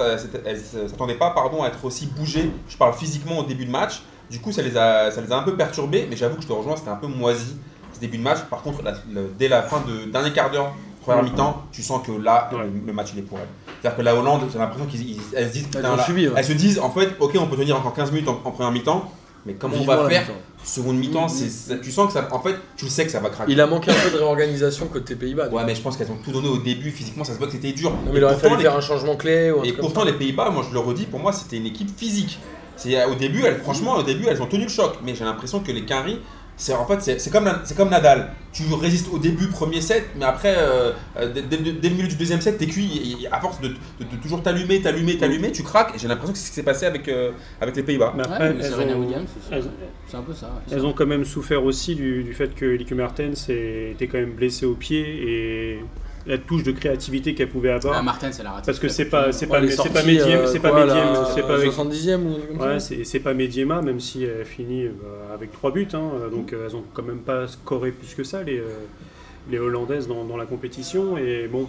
s'attendaient 0.89 1.15
pas 1.17 1.31
pardon, 1.31 1.63
à 1.63 1.67
être 1.67 1.83
aussi 1.85 2.07
bougées. 2.07 2.51
Je 2.67 2.77
parle 2.77 2.93
physiquement 2.93 3.39
au 3.39 3.43
début 3.43 3.65
de 3.65 3.71
match. 3.71 4.01
Du 4.29 4.39
coup, 4.39 4.51
ça 4.51 4.61
les 4.61 4.75
a, 4.75 5.09
ça 5.11 5.21
les 5.21 5.31
a 5.31 5.37
un 5.37 5.43
peu 5.43 5.55
perturbées. 5.55 6.05
Mais 6.09 6.17
j'avoue 6.17 6.35
que 6.35 6.41
je 6.43 6.47
te 6.47 6.53
rejoins, 6.53 6.75
c'était 6.75 6.89
un 6.89 6.95
peu 6.97 7.07
moisi 7.07 7.55
ce 7.93 7.99
début 8.01 8.17
de 8.17 8.23
match. 8.23 8.39
Par 8.49 8.61
contre, 8.61 8.83
la- 8.83 8.91
le- 9.09 9.29
dès 9.39 9.47
la 9.47 9.61
fin 9.63 9.81
de 9.87 10.11
dernier 10.11 10.31
quart 10.33 10.51
d'heure, 10.51 10.73
première 11.15 11.23
mi-temps, 11.31 11.63
tu 11.71 11.81
sens 11.83 12.05
que 12.05 12.11
là, 12.11 12.49
Ouais. 12.53 12.59
le, 12.63 12.87
le 12.87 12.93
match 12.93 13.09
il 13.13 13.19
est 13.19 13.23
pour 13.23 13.37
elles. 13.39 13.47
C'est-à-dire 13.81 13.97
que 13.97 14.01
la 14.03 14.15
Hollande, 14.15 14.41
j'ai 14.51 14.57
l'impression 14.59 14.85
qu'elles 14.85 14.99
se 14.99 15.05
disent, 15.05 15.21
Elles 15.35 15.51
putain, 15.51 15.91
ont 15.93 15.95
là- 15.95 16.03
subi, 16.05 16.27
ouais. 16.27 16.33
elles 16.35 16.45
se 16.45 16.53
disent, 16.53 16.79
en 16.79 16.89
fait, 16.91 17.09
ok, 17.19 17.35
on 17.39 17.47
peut 17.47 17.57
tenir 17.57 17.77
encore 17.77 17.93
15 17.93 18.11
minutes 18.11 18.27
en, 18.29 18.39
en 18.43 18.51
première 18.51 18.71
mi-temps. 18.71 19.11
Mais 19.45 19.53
comment 19.53 19.75
on 19.79 19.85
va 19.85 20.09
faire 20.09 20.21
mi-temps. 20.23 20.33
seconde 20.65 20.97
mi-temps 20.97 21.27
c'est- 21.29 21.47
c'est- 21.49 21.79
Tu 21.79 21.89
sens 21.91 22.07
que 22.07 22.13
ça, 22.13 22.27
en 22.31 22.39
fait, 22.41 22.55
tu 22.75 22.87
sais 22.89 23.05
que 23.05 23.11
ça 23.11 23.21
va 23.21 23.29
craquer. 23.29 23.49
Il 23.53 23.61
a 23.61 23.67
manqué 23.67 23.91
un 23.91 23.93
peu 23.93 24.09
de 24.11 24.17
réorganisation 24.17 24.87
côté 24.87 25.15
Pays-Bas. 25.15 25.47
Ouais, 25.49 25.63
mais 25.65 25.73
je 25.73 25.81
pense 25.81 25.95
qu'elles 25.95 26.11
ont 26.11 26.17
tout 26.21 26.31
donné 26.31 26.49
au 26.49 26.57
début. 26.57 26.91
Physiquement, 26.91 27.23
ça 27.23 27.31
se 27.33 27.37
voit 27.37 27.47
que 27.47 27.53
c'était 27.53 27.71
dur. 27.71 27.91
Non, 27.91 28.11
mais 28.11 28.17
il 28.17 28.23
aurait 28.25 28.35
fallu 28.35 28.57
les- 28.57 28.63
faire 28.63 28.75
un 28.75 28.81
changement 28.81 29.15
clé. 29.15 29.51
Ou 29.51 29.59
un 29.59 29.63
et 29.63 29.67
truc 29.67 29.75
comme 29.77 29.85
pourtant, 29.85 30.01
ça. 30.01 30.07
les 30.07 30.13
Pays-Bas, 30.17 30.49
moi 30.49 30.65
je 30.67 30.73
le 30.73 30.79
redis, 30.79 31.05
pour 31.05 31.19
moi 31.21 31.31
c'était 31.31 31.55
une 31.55 31.65
équipe 31.67 31.89
physique. 31.97 32.39
C'est 32.75 33.03
au 33.05 33.15
début, 33.15 33.43
elles, 33.45 33.57
franchement, 33.59 33.95
au 33.95 34.03
début, 34.03 34.25
elles 34.27 34.41
ont 34.41 34.45
tenu 34.47 34.63
le 34.63 34.69
choc. 34.69 34.97
Mais 35.03 35.15
j'ai 35.15 35.23
l'impression 35.23 35.61
que 35.61 35.71
les 35.71 35.85
Quinry, 35.85 36.19
c'est 36.57 36.73
en 36.73 36.85
fait, 36.85 37.01
c'est 37.01 37.19
c'est 37.19 37.29
comme, 37.29 37.45
la- 37.45 37.61
c'est 37.63 37.77
comme 37.77 37.89
Nadal. 37.89 38.31
Tu 38.51 38.63
résistes 38.73 39.07
au 39.13 39.19
début, 39.19 39.47
premier 39.47 39.79
set, 39.81 40.03
mais 40.17 40.25
après, 40.25 40.55
euh, 40.57 40.91
euh, 41.17 41.31
dès, 41.31 41.43
dès- 41.43 41.73
dès 41.73 41.89
le 41.89 41.95
milieu 41.95 42.07
du 42.07 42.15
deuxième 42.15 42.41
set, 42.41 42.57
t'es 42.57 42.65
cuit. 42.65 42.89
Et, 43.21 43.23
et 43.23 43.27
à 43.31 43.39
force 43.39 43.61
de, 43.61 43.67
de- 43.67 43.73
de 44.11 44.15
toujours 44.21 44.41
t'allumer, 44.41 44.81
t'allumer, 44.81 45.17
t'allumer, 45.17 45.51
tu 45.51 45.61
craques. 45.63 45.93
Et 45.95 45.99
j'ai 45.99 46.07
l'impression 46.07 46.33
que 46.33 46.39
c'est 46.39 46.45
ce 46.45 46.49
qui 46.49 46.55
s'est 46.55 46.63
passé 46.63 46.85
avec, 46.87 47.07
euh, 47.07 47.31
avec 47.61 47.75
les 47.75 47.83
Pays-Bas. 47.83 48.13
Mais 48.17 48.23
Ouais, 48.23 48.55
c'est- 48.61 50.17
un 50.17 50.21
peu 50.23 50.33
ça. 50.33 50.47
ouais. 50.47 50.73
elles 50.75 50.85
ont 50.85 50.93
quand 50.93 51.05
même 51.05 51.25
souffert 51.25 51.63
aussi 51.63 51.93
du, 51.95 52.23
du 52.23 52.33
fait 52.33 52.55
que 52.55 52.65
Lique 52.65 52.91
Mertens 52.93 53.49
était 53.49 54.07
quand 54.07 54.17
même 54.17 54.31
blessée 54.33 54.65
au 54.65 54.73
pied 54.73 55.01
et 55.01 55.79
la 56.27 56.37
touche 56.37 56.63
de 56.63 56.71
créativité 56.71 57.33
qu'elle 57.33 57.49
pouvait 57.49 57.71
avoir. 57.71 57.95
Ah, 57.97 58.01
Martin, 58.03 58.31
ça 58.31 58.43
l'a 58.43 58.51
raté. 58.51 58.65
parce 58.65 58.79
que 58.79 58.87
c'est 58.89 59.05
pas, 59.05 59.31
c'est 59.31 59.47
pas, 59.47 59.61
c'est 59.69 59.89
pas 59.93 60.01
Mediem- 60.03 60.37
euh, 60.37 60.47
c'est 60.47 60.59
pas 60.59 60.85
la 60.85 61.25
c'est 61.33 61.41
pas 61.41 61.55
avec 61.55 61.71
70e 61.71 62.23
ou 62.25 62.29
un 62.29 62.33
truc 62.39 62.57
comme 62.57 62.67
Ouais, 62.67 62.79
c'est 62.79 63.03
c'est 63.03 63.19
pas 63.19 63.33
Mediema, 63.33 63.81
même 63.81 63.99
si 63.99 64.23
elle 64.23 64.45
finit 64.45 64.85
euh, 64.85 64.91
avec 65.33 65.51
3 65.51 65.71
buts. 65.71 65.87
hein, 65.93 66.11
donc 66.31 66.53
euh, 66.53 66.67
elles 66.67 66.75
ont 66.75 66.83
quand 66.93 67.03
même 67.03 67.19
pas 67.19 67.47
scoré 67.47 67.91
plus 67.91 68.13
que 68.13 68.23
ça, 68.23 68.43
les, 68.43 68.59
euh, 68.59 68.63
les 69.49 69.57
Hollandaises, 69.59 70.07
dans, 70.07 70.23
dans 70.25 70.37
la 70.37 70.45
compétition. 70.45 71.17
Et 71.17 71.47
bon, 71.47 71.67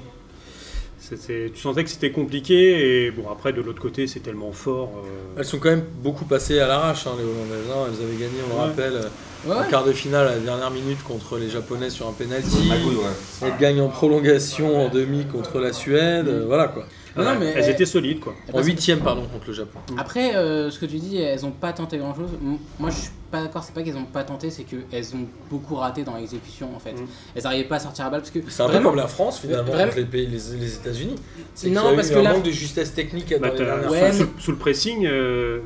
tu 1.01 1.57
sentais 1.61 1.85
que 1.85 1.91
c'était 1.91 2.11
compliqué. 2.11 3.07
Et 3.07 3.11
bon, 3.11 3.25
après, 3.31 3.53
de 3.53 3.61
l'autre 3.63 3.81
côté, 3.81 4.07
c'est 4.07 4.21
tellement 4.21 4.53
fort. 4.53 4.93
euh, 5.05 5.39
Elles 5.39 5.45
sont 5.45 5.59
quand 5.59 5.71
même 5.71 5.85
beaucoup 6.03 6.25
passées 6.25 6.59
à 6.61 6.67
l'arrache, 6.67 7.07
hein, 7.07 7.13
les 7.19 7.25
Hollandaises. 7.25 7.71
hein. 7.71 7.87
Elles 7.89 8.05
avaient 8.05 8.17
gagné, 8.17 8.41
on 8.45 8.55
le 8.55 8.61
Ouais. 8.61 8.67
rappelle, 8.69 8.93
euh, 8.95 9.09
Ouais, 9.47 9.55
en 9.55 9.63
quart 9.71 9.85
de 9.85 9.93
finale 9.93 10.27
à 10.27 10.31
la 10.33 10.39
dernière 10.41 10.71
minute 10.73 11.03
contre 11.05 11.39
les 11.39 11.49
Japonais 11.49 11.91
sur 11.91 12.09
un 12.09 12.13
penalty. 12.13 12.67
Magouille, 12.69 12.97
ouais. 12.97 13.03
Elle 13.47 13.57
gagne 13.61 13.81
en 13.81 13.89
prolongation 13.89 14.85
en 14.85 14.89
demi 14.89 15.27
contre 15.27 15.61
la 15.61 15.73
Suède. 15.73 16.27
euh, 16.27 16.45
Voilà 16.47 16.67
quoi. 16.67 16.87
Non, 17.19 17.25
non, 17.35 17.39
mais 17.41 17.53
Elles 17.57 17.69
étaient 17.71 17.85
solides, 17.87 18.21
quoi. 18.21 18.35
En 18.53 18.63
huitième, 18.63 19.01
pardon, 19.01 19.23
contre 19.33 19.49
le 19.49 19.53
Japon. 19.53 19.79
Après, 19.97 20.35
euh, 20.37 20.71
ce 20.71 20.79
que 20.79 20.87
tu 20.87 20.97
dis, 20.97 21.17
elles 21.19 21.45
ont 21.45 21.51
pas 21.51 21.73
tenté 21.73 21.99
grand 21.99 22.15
chose. 22.15 22.31
Moi, 22.79 22.91
je 22.91 22.97
suis 22.97 23.11
pas 23.31 23.43
d'accord, 23.43 23.63
c'est 23.63 23.75
pas 23.75 23.83
qu'elles 23.83 23.97
ont 23.97 24.05
pas 24.05 24.25
tenté, 24.25 24.51
c'est 24.51 24.65
qu'elles 24.65 25.15
ont 25.15 25.27
beaucoup 25.51 25.75
raté 25.75 26.03
dans 26.03 26.17
l'exécution 26.17 26.75
en 26.75 26.79
fait. 26.79 26.93
Mm. 26.93 27.07
Elles 27.35 27.47
arrivaient 27.47 27.69
pas 27.69 27.77
à 27.77 27.81
sortir 27.81 28.05
la 28.05 28.11
balle 28.11 28.21
parce 28.21 28.31
que. 28.31 28.39
C'est 28.49 28.63
un 28.63 28.67
peu 28.67 28.73
vraiment- 28.73 28.91
comme 28.91 28.99
la 28.99 29.07
France 29.09 29.41
finalement 29.41 29.65
Vraiment- 29.71 29.85
contre 29.87 29.99
les, 29.99 30.05
pays, 30.07 30.27
les, 30.27 30.57
les 30.59 30.75
États-Unis. 30.77 31.17
C'est 31.55 31.69
Non, 31.71 31.83
qu'il 31.83 31.91
y 31.91 31.93
a 31.93 31.97
parce 31.97 32.09
eu 32.09 32.15
que 32.15 32.19
un 32.19 32.23
la- 32.23 32.33
manque 32.33 32.43
de 32.45 32.51
justesse 32.51 32.95
technique 32.95 33.31
dans 33.35 33.41
Bah, 33.41 33.51
dernières 33.51 33.91
Ouais, 33.91 34.13
sous, 34.13 34.23
mais- 34.25 34.29
sous 34.41 34.51
le 34.53 34.57
pressing, 34.57 35.05
euh, 35.07 35.61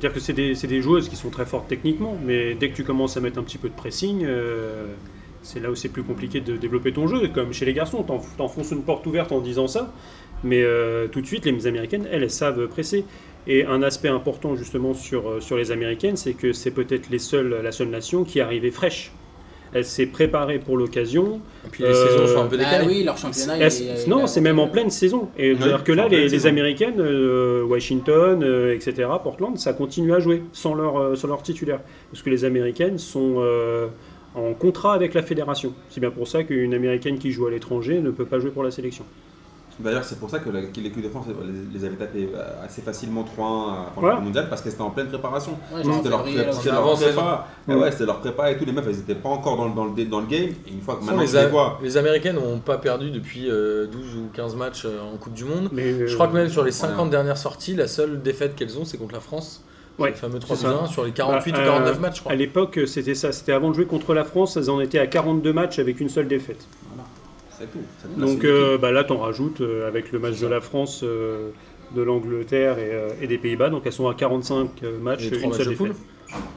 dire 0.00 0.12
que 0.14 0.20
c'est 0.20 0.32
des, 0.32 0.80
joueuses 0.80 1.08
qui 1.08 1.16
sont 1.16 1.28
très 1.30 1.44
fortes 1.44 1.68
techniquement, 1.68 2.16
mais 2.24 2.54
dès 2.54 2.70
que 2.70 2.76
tu 2.76 2.84
commences 2.84 3.16
à 3.16 3.20
mettre 3.20 3.38
un 3.38 3.42
petit 3.42 3.58
peu 3.58 3.68
de 3.68 3.74
pressing, 3.74 4.24
euh, 4.24 4.86
c'est 5.42 5.60
là 5.60 5.70
où 5.70 5.74
c'est 5.74 5.88
plus 5.88 6.02
compliqué 6.04 6.40
de 6.40 6.56
développer 6.56 6.92
ton 6.92 7.06
jeu. 7.06 7.28
Comme 7.34 7.52
chez 7.52 7.64
les 7.66 7.74
garçons, 7.74 8.02
t'en- 8.02 8.22
t'enfonces 8.38 8.70
une 8.70 8.82
porte 8.82 9.06
ouverte 9.06 9.30
en 9.32 9.40
disant 9.40 9.66
ça, 9.66 9.92
mais 10.44 10.62
euh, 10.62 11.06
tout 11.08 11.20
de 11.20 11.26
suite, 11.26 11.44
les 11.46 11.66
Américaines, 11.66 12.06
elles, 12.10 12.22
elles 12.22 12.30
savent 12.30 12.66
presser. 12.68 13.04
Et 13.46 13.64
un 13.64 13.82
aspect 13.82 14.08
important 14.08 14.56
justement 14.56 14.92
sur, 14.92 15.28
euh, 15.28 15.40
sur 15.40 15.56
les 15.56 15.70
Américaines, 15.70 16.16
c'est 16.16 16.34
que 16.34 16.52
c'est 16.52 16.70
peut-être 16.70 17.08
les 17.10 17.18
seules, 17.18 17.60
la 17.62 17.72
seule 17.72 17.88
nation 17.88 18.24
qui 18.24 18.40
est 18.40 18.42
arrivée 18.42 18.70
fraîche. 18.70 19.10
Elle 19.74 19.84
s'est 19.84 20.06
préparée 20.06 20.58
pour 20.58 20.76
l'occasion. 20.78 21.40
Et 21.66 21.68
puis 21.70 21.82
les 21.82 21.90
Euh, 21.90 22.06
saisons 22.08 22.26
sont 22.34 22.42
un 22.42 22.46
peu 22.46 22.56
Bah 22.56 22.64
décalées. 22.64 22.86
oui, 22.86 23.04
leur 23.04 23.16
championnat. 23.18 23.58
est- 23.58 23.80
est- 23.82 24.06
non, 24.06 24.26
c'est 24.26 24.40
même 24.40 24.58
en 24.58 24.66
pleine 24.68 24.88
saison. 24.90 25.28
Et 25.38 25.52
Ouais, 25.52 25.58
c'est-à-dire 25.58 25.84
que 25.84 25.92
là, 25.92 26.08
les. 26.08 26.46
Américaines, 26.46 27.00
euh, 27.00 27.62
Washington, 27.64 28.42
euh, 28.42 28.74
etc., 28.74 29.08
Portland, 29.22 29.58
ça 29.58 29.72
continue 29.74 30.12
à 30.14 30.20
jouer 30.20 30.42
sans 30.52 30.74
leur, 30.74 30.96
euh, 30.98 31.14
sans 31.16 31.28
leur 31.28 31.42
titulaire. 31.42 31.80
Parce 32.10 32.22
que 32.22 32.30
les 32.30 32.44
Américaines 32.46 32.96
sont 32.98 33.36
euh, 33.38 33.88
en 34.34 34.52
contrat 34.54 34.94
avec 34.94 35.12
la 35.14 35.22
fédération. 35.22 35.74
C'est 35.90 36.00
bien 36.00 36.10
pour 36.10 36.28
ça 36.28 36.44
qu'une 36.44 36.72
Américaine 36.74 37.18
qui 37.18 37.30
joue 37.32 37.46
à 37.46 37.50
l'étranger 37.50 38.00
ne 38.00 38.10
peut 38.10 38.24
pas 38.26 38.38
jouer 38.40 38.50
pour 38.50 38.62
la 38.62 38.70
sélection. 38.70 39.04
D'ailleurs, 39.80 40.02
c'est 40.02 40.18
pour 40.18 40.28
ça 40.28 40.40
que 40.40 40.48
l'équipe 40.50 41.00
de 41.02 41.08
France 41.08 41.26
les, 41.72 41.84
avait 41.84 41.94
tapés 41.96 42.28
euh, 42.34 42.64
assez 42.64 42.82
facialement 42.82 43.22
3-1 43.22 43.26
pendant 43.94 44.06
Ouais. 44.08 44.14
le 44.16 44.20
mondial 44.22 44.48
parce 44.48 44.60
qu'elles 44.60 44.72
étaient 44.72 44.82
en 44.82 44.90
pleine 44.90 45.06
préparation. 45.06 45.52
Ouais, 45.72 45.82
C'était 45.84 46.08
leur, 46.08 46.20
en 46.22 46.24
leur 46.24 46.78
avant-saison. 46.78 47.20
prépa. 47.20 47.46
Ouais, 47.68 47.92
c'était 47.92 48.06
leur 48.06 48.18
prépa 48.18 48.50
et 48.50 48.56
tout. 48.58 48.64
Les 48.64 48.72
meufs, 48.72 48.84
elles 48.88 48.96
n'étaient 48.96 49.14
pas 49.14 49.28
encore 49.28 49.56
dans, 49.56 49.66
le- 49.68 49.74
dans, 49.74 49.84
le, 49.84 50.04
dans 50.04 50.20
le 50.20 50.26
game. 50.26 50.50
Et 50.66 50.72
une 50.72 50.80
fois 50.80 50.96
que 50.96 51.04
maintenant, 51.04 51.22
les, 51.80 51.86
les 51.86 51.96
Américaines 51.96 52.36
n'ont 52.36 52.58
pas 52.58 52.78
perdu 52.78 53.10
depuis 53.10 53.48
euh, 53.48 53.86
12 53.86 54.16
ou 54.16 54.28
15 54.34 54.56
matchs 54.56 54.84
euh, 54.84 54.98
en 55.14 55.16
Coupe 55.16 55.34
du 55.34 55.44
Monde. 55.44 55.68
Mais, 55.72 55.84
euh, 55.84 56.06
Je 56.08 56.14
crois 56.14 56.26
que 56.26 56.34
même 56.34 56.48
sur 56.48 56.64
les 56.64 56.72
voilà. 56.72 56.94
50 56.94 57.10
dernières 57.10 57.38
sorties, 57.38 57.74
la 57.76 57.86
seule 57.86 58.20
défaite 58.20 58.56
qu'elles 58.56 58.76
ont, 58.78 58.84
c'est 58.84 58.98
contre 58.98 59.14
la 59.14 59.20
France. 59.20 59.62
Ouais, 60.00 60.10
le 60.10 60.14
fameux 60.16 60.38
c'est 60.46 60.54
ça. 60.56 60.68
3-1 60.68 60.86
sur 60.88 61.04
les 61.04 61.10
48 61.12 61.52
Bah, 61.52 61.58
ou 61.60 61.64
49 61.64 61.96
euh, 61.96 62.00
matchs, 62.00 62.16
je 62.16 62.20
crois. 62.20 62.32
à 62.32 62.34
l'époque, 62.36 62.80
c'était 62.86 63.14
ça. 63.14 63.32
C'était 63.32 63.52
avant 63.52 63.70
de 63.70 63.74
jouer 63.74 63.86
contre 63.86 64.12
la 64.14 64.24
France, 64.24 64.56
elles 64.56 64.70
en 64.70 64.80
étaient 64.80 64.98
à 64.98 65.06
42 65.06 65.52
matchs 65.52 65.78
avec 65.78 66.00
une 66.00 66.08
seule 66.08 66.26
défaite. 66.28 66.66
C'est 67.58 67.70
tout. 67.72 67.78
C'est- 68.00 68.20
Donc 68.20 68.44
euh, 68.44 68.78
bah, 68.78 68.92
là, 68.92 69.04
t'en 69.04 69.18
rajoutes 69.18 69.60
euh, 69.60 69.88
avec 69.88 70.12
le 70.12 70.18
match 70.18 70.38
de 70.40 70.46
la 70.46 70.60
France, 70.60 71.00
euh, 71.02 71.50
de 71.94 72.02
l'Angleterre 72.02 72.78
et, 72.78 72.90
euh, 72.92 73.08
et 73.20 73.26
des 73.26 73.38
Pays-Bas. 73.38 73.70
Donc 73.70 73.82
elles 73.86 73.92
sont 73.92 74.08
à 74.08 74.14
45 74.14 74.82
euh, 74.82 74.98
matchs, 74.98 75.22
Les 75.24 75.30
trois 75.30 75.42
une 75.44 75.48
matchs 75.50 75.58
seule 75.58 75.68
de 75.72 75.74
poule 75.76 75.88
défaite. 75.88 76.02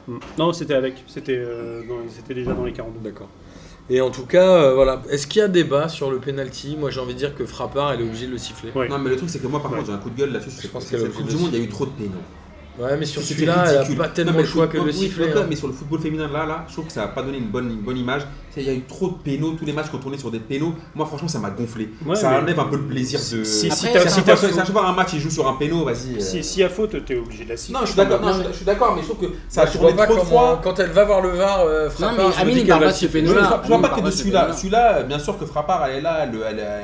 Mm. 0.07 0.17
Non, 0.37 0.53
c'était 0.53 0.73
avec. 0.73 0.95
C'était 1.07 1.37
euh, 1.37 1.81
dans- 1.87 2.09
c'était 2.09 2.33
déjà 2.33 2.53
dans 2.53 2.65
les 2.65 2.73
42. 2.73 2.99
D'accord. 3.09 3.29
Et 3.89 3.99
en 3.99 4.11
tout 4.11 4.25
cas, 4.25 4.57
euh, 4.57 4.73
voilà. 4.75 5.01
Est-ce 5.09 5.27
qu'il 5.27 5.39
y 5.41 5.43
a 5.43 5.47
débat 5.47 5.89
sur 5.89 6.11
le 6.11 6.19
penalty? 6.19 6.77
Moi, 6.77 6.91
j'ai 6.91 6.99
envie 6.99 7.13
de 7.13 7.17
dire 7.19 7.35
que 7.35 7.45
Frappard, 7.45 7.91
elle 7.93 8.01
est 8.01 8.03
obligée 8.03 8.27
de 8.27 8.31
le 8.31 8.37
siffler. 8.37 8.69
Ouais. 8.75 8.87
Non, 8.87 8.99
mais 8.99 9.09
le 9.09 9.15
truc, 9.17 9.29
c'est 9.29 9.41
que 9.41 9.47
moi, 9.47 9.61
par 9.61 9.71
Ouais. 9.71 9.77
contre, 9.79 9.89
j'ai 9.89 9.95
un 9.95 9.99
coup 9.99 10.09
de 10.11 10.17
gueule 10.17 10.31
là-dessus. 10.31 10.51
Je 10.61 10.67
pense 10.67 10.83
C'est 10.85 10.91
qu'elle 10.91 10.99
la 11.01 11.05
le 11.07 11.11
Coupe 11.13 11.23
coup 11.23 11.27
du 11.29 11.35
de 11.35 11.39
Monde, 11.41 11.49
il 11.53 11.59
y 11.59 11.61
a 11.61 11.65
eu 11.65 11.69
trop 11.69 11.85
de 11.85 11.91
pénaux. 11.91 12.11
Ouais, 12.81 12.97
mais 12.97 13.05
sur 13.05 13.21
celui-là, 13.21 13.63
elle 13.67 13.77
ridicule. 13.79 14.01
a 14.01 14.03
pas 14.05 14.09
tellement 14.09 14.31
Non, 14.33 14.37
le 14.39 14.45
choix 14.45 14.67
que 14.67 14.77
le 14.77 14.91
d'accord, 14.91 15.43
hein. 15.43 15.45
mais 15.49 15.55
sur 15.55 15.67
le 15.67 15.73
football 15.73 15.99
féminin, 15.99 16.27
là, 16.31 16.45
là, 16.45 16.65
je 16.67 16.73
trouve 16.73 16.85
que 16.85 16.91
ça 16.91 17.01
n'a 17.01 17.07
pas 17.07 17.21
donné 17.21 17.37
une 17.37 17.47
bonne, 17.49 17.69
une 17.69 17.81
bonne 17.81 17.97
image. 17.97 18.23
Il 18.57 18.63
y 18.63 18.69
a 18.69 18.73
eu 18.73 18.81
trop 18.81 19.07
de 19.07 19.13
pénaux, 19.13 19.53
tous 19.57 19.63
les 19.65 19.71
matchs 19.71 19.87
qu'on 19.89 19.97
tournait 19.99 20.17
sur 20.17 20.29
des 20.29 20.39
pénaux. 20.39 20.73
Moi, 20.93 21.05
franchement, 21.05 21.27
ça 21.29 21.39
m'a 21.39 21.51
gonflé. 21.51 21.89
Ouais, 22.05 22.15
ça 22.17 22.31
mais- 22.31 22.37
enlève 22.37 22.59
un 22.59 22.65
peu 22.65 22.75
le 22.75 22.83
plaisir 22.83 23.17
de. 23.19 23.43
Si, 23.45 23.67
Après, 23.67 23.75
si 23.77 23.93
t'as 23.93 24.01
à 24.01 24.07
si 24.09 24.23
t'as 24.23 24.81
un 24.83 24.91
match, 24.93 25.09
il 25.13 25.19
joue 25.21 25.29
sur 25.29 25.47
un 25.47 25.53
péno, 25.53 25.85
vas-y. 25.85 26.17
euh. 26.17 26.19
si- 26.19 26.43
s'il 26.43 26.59
y 26.61 26.63
a 26.63 26.69
faute, 26.69 27.05
t'es 27.05 27.15
obligé 27.17 27.45
de 27.45 27.49
la 27.49 27.55
siffler. 27.57 27.73
Non, 27.75 27.79
je 27.83 27.87
suis 27.87 27.95
d'accord, 27.97 28.19
Non, 28.19 28.33
je, 28.33 28.39
mais- 28.39 28.45
je 28.49 28.53
suis 28.57 28.65
d'accord, 28.65 28.93
mais 28.95 29.01
je 29.03 29.07
trouve 29.07 29.29
que 29.29 29.33
ça 29.47 29.61
a 29.61 29.67
tourné 29.67 29.95
trop 29.95 30.15
de 30.15 30.19
fois. 30.21 30.59
Quand 30.61 30.77
elle 30.79 30.89
va 30.89 31.05
voir 31.05 31.21
le 31.21 31.29
VAR, 31.29 31.61
euh, 31.61 31.85
Non, 31.85 31.91
Frappard, 31.91 32.15
mais 32.27 32.33
je 32.35 32.41
Amine, 32.41 32.57
il 32.57 32.67
parle 32.67 32.81
pas 32.83 32.87
de 32.87 32.91
ce 32.93 33.05
vois- 33.67 33.81
pas 33.81 33.89
que 33.95 34.01
de 34.01 34.05
de 34.07 34.11
ce 34.11 34.17
celui-là. 34.17 34.53
Celui-là, 34.53 35.03
bien 35.03 35.19
sûr 35.19 35.37
que 35.39 35.45
Frappard, 35.45 35.85
elle 35.87 35.97
est 35.99 36.01
là. 36.01 36.27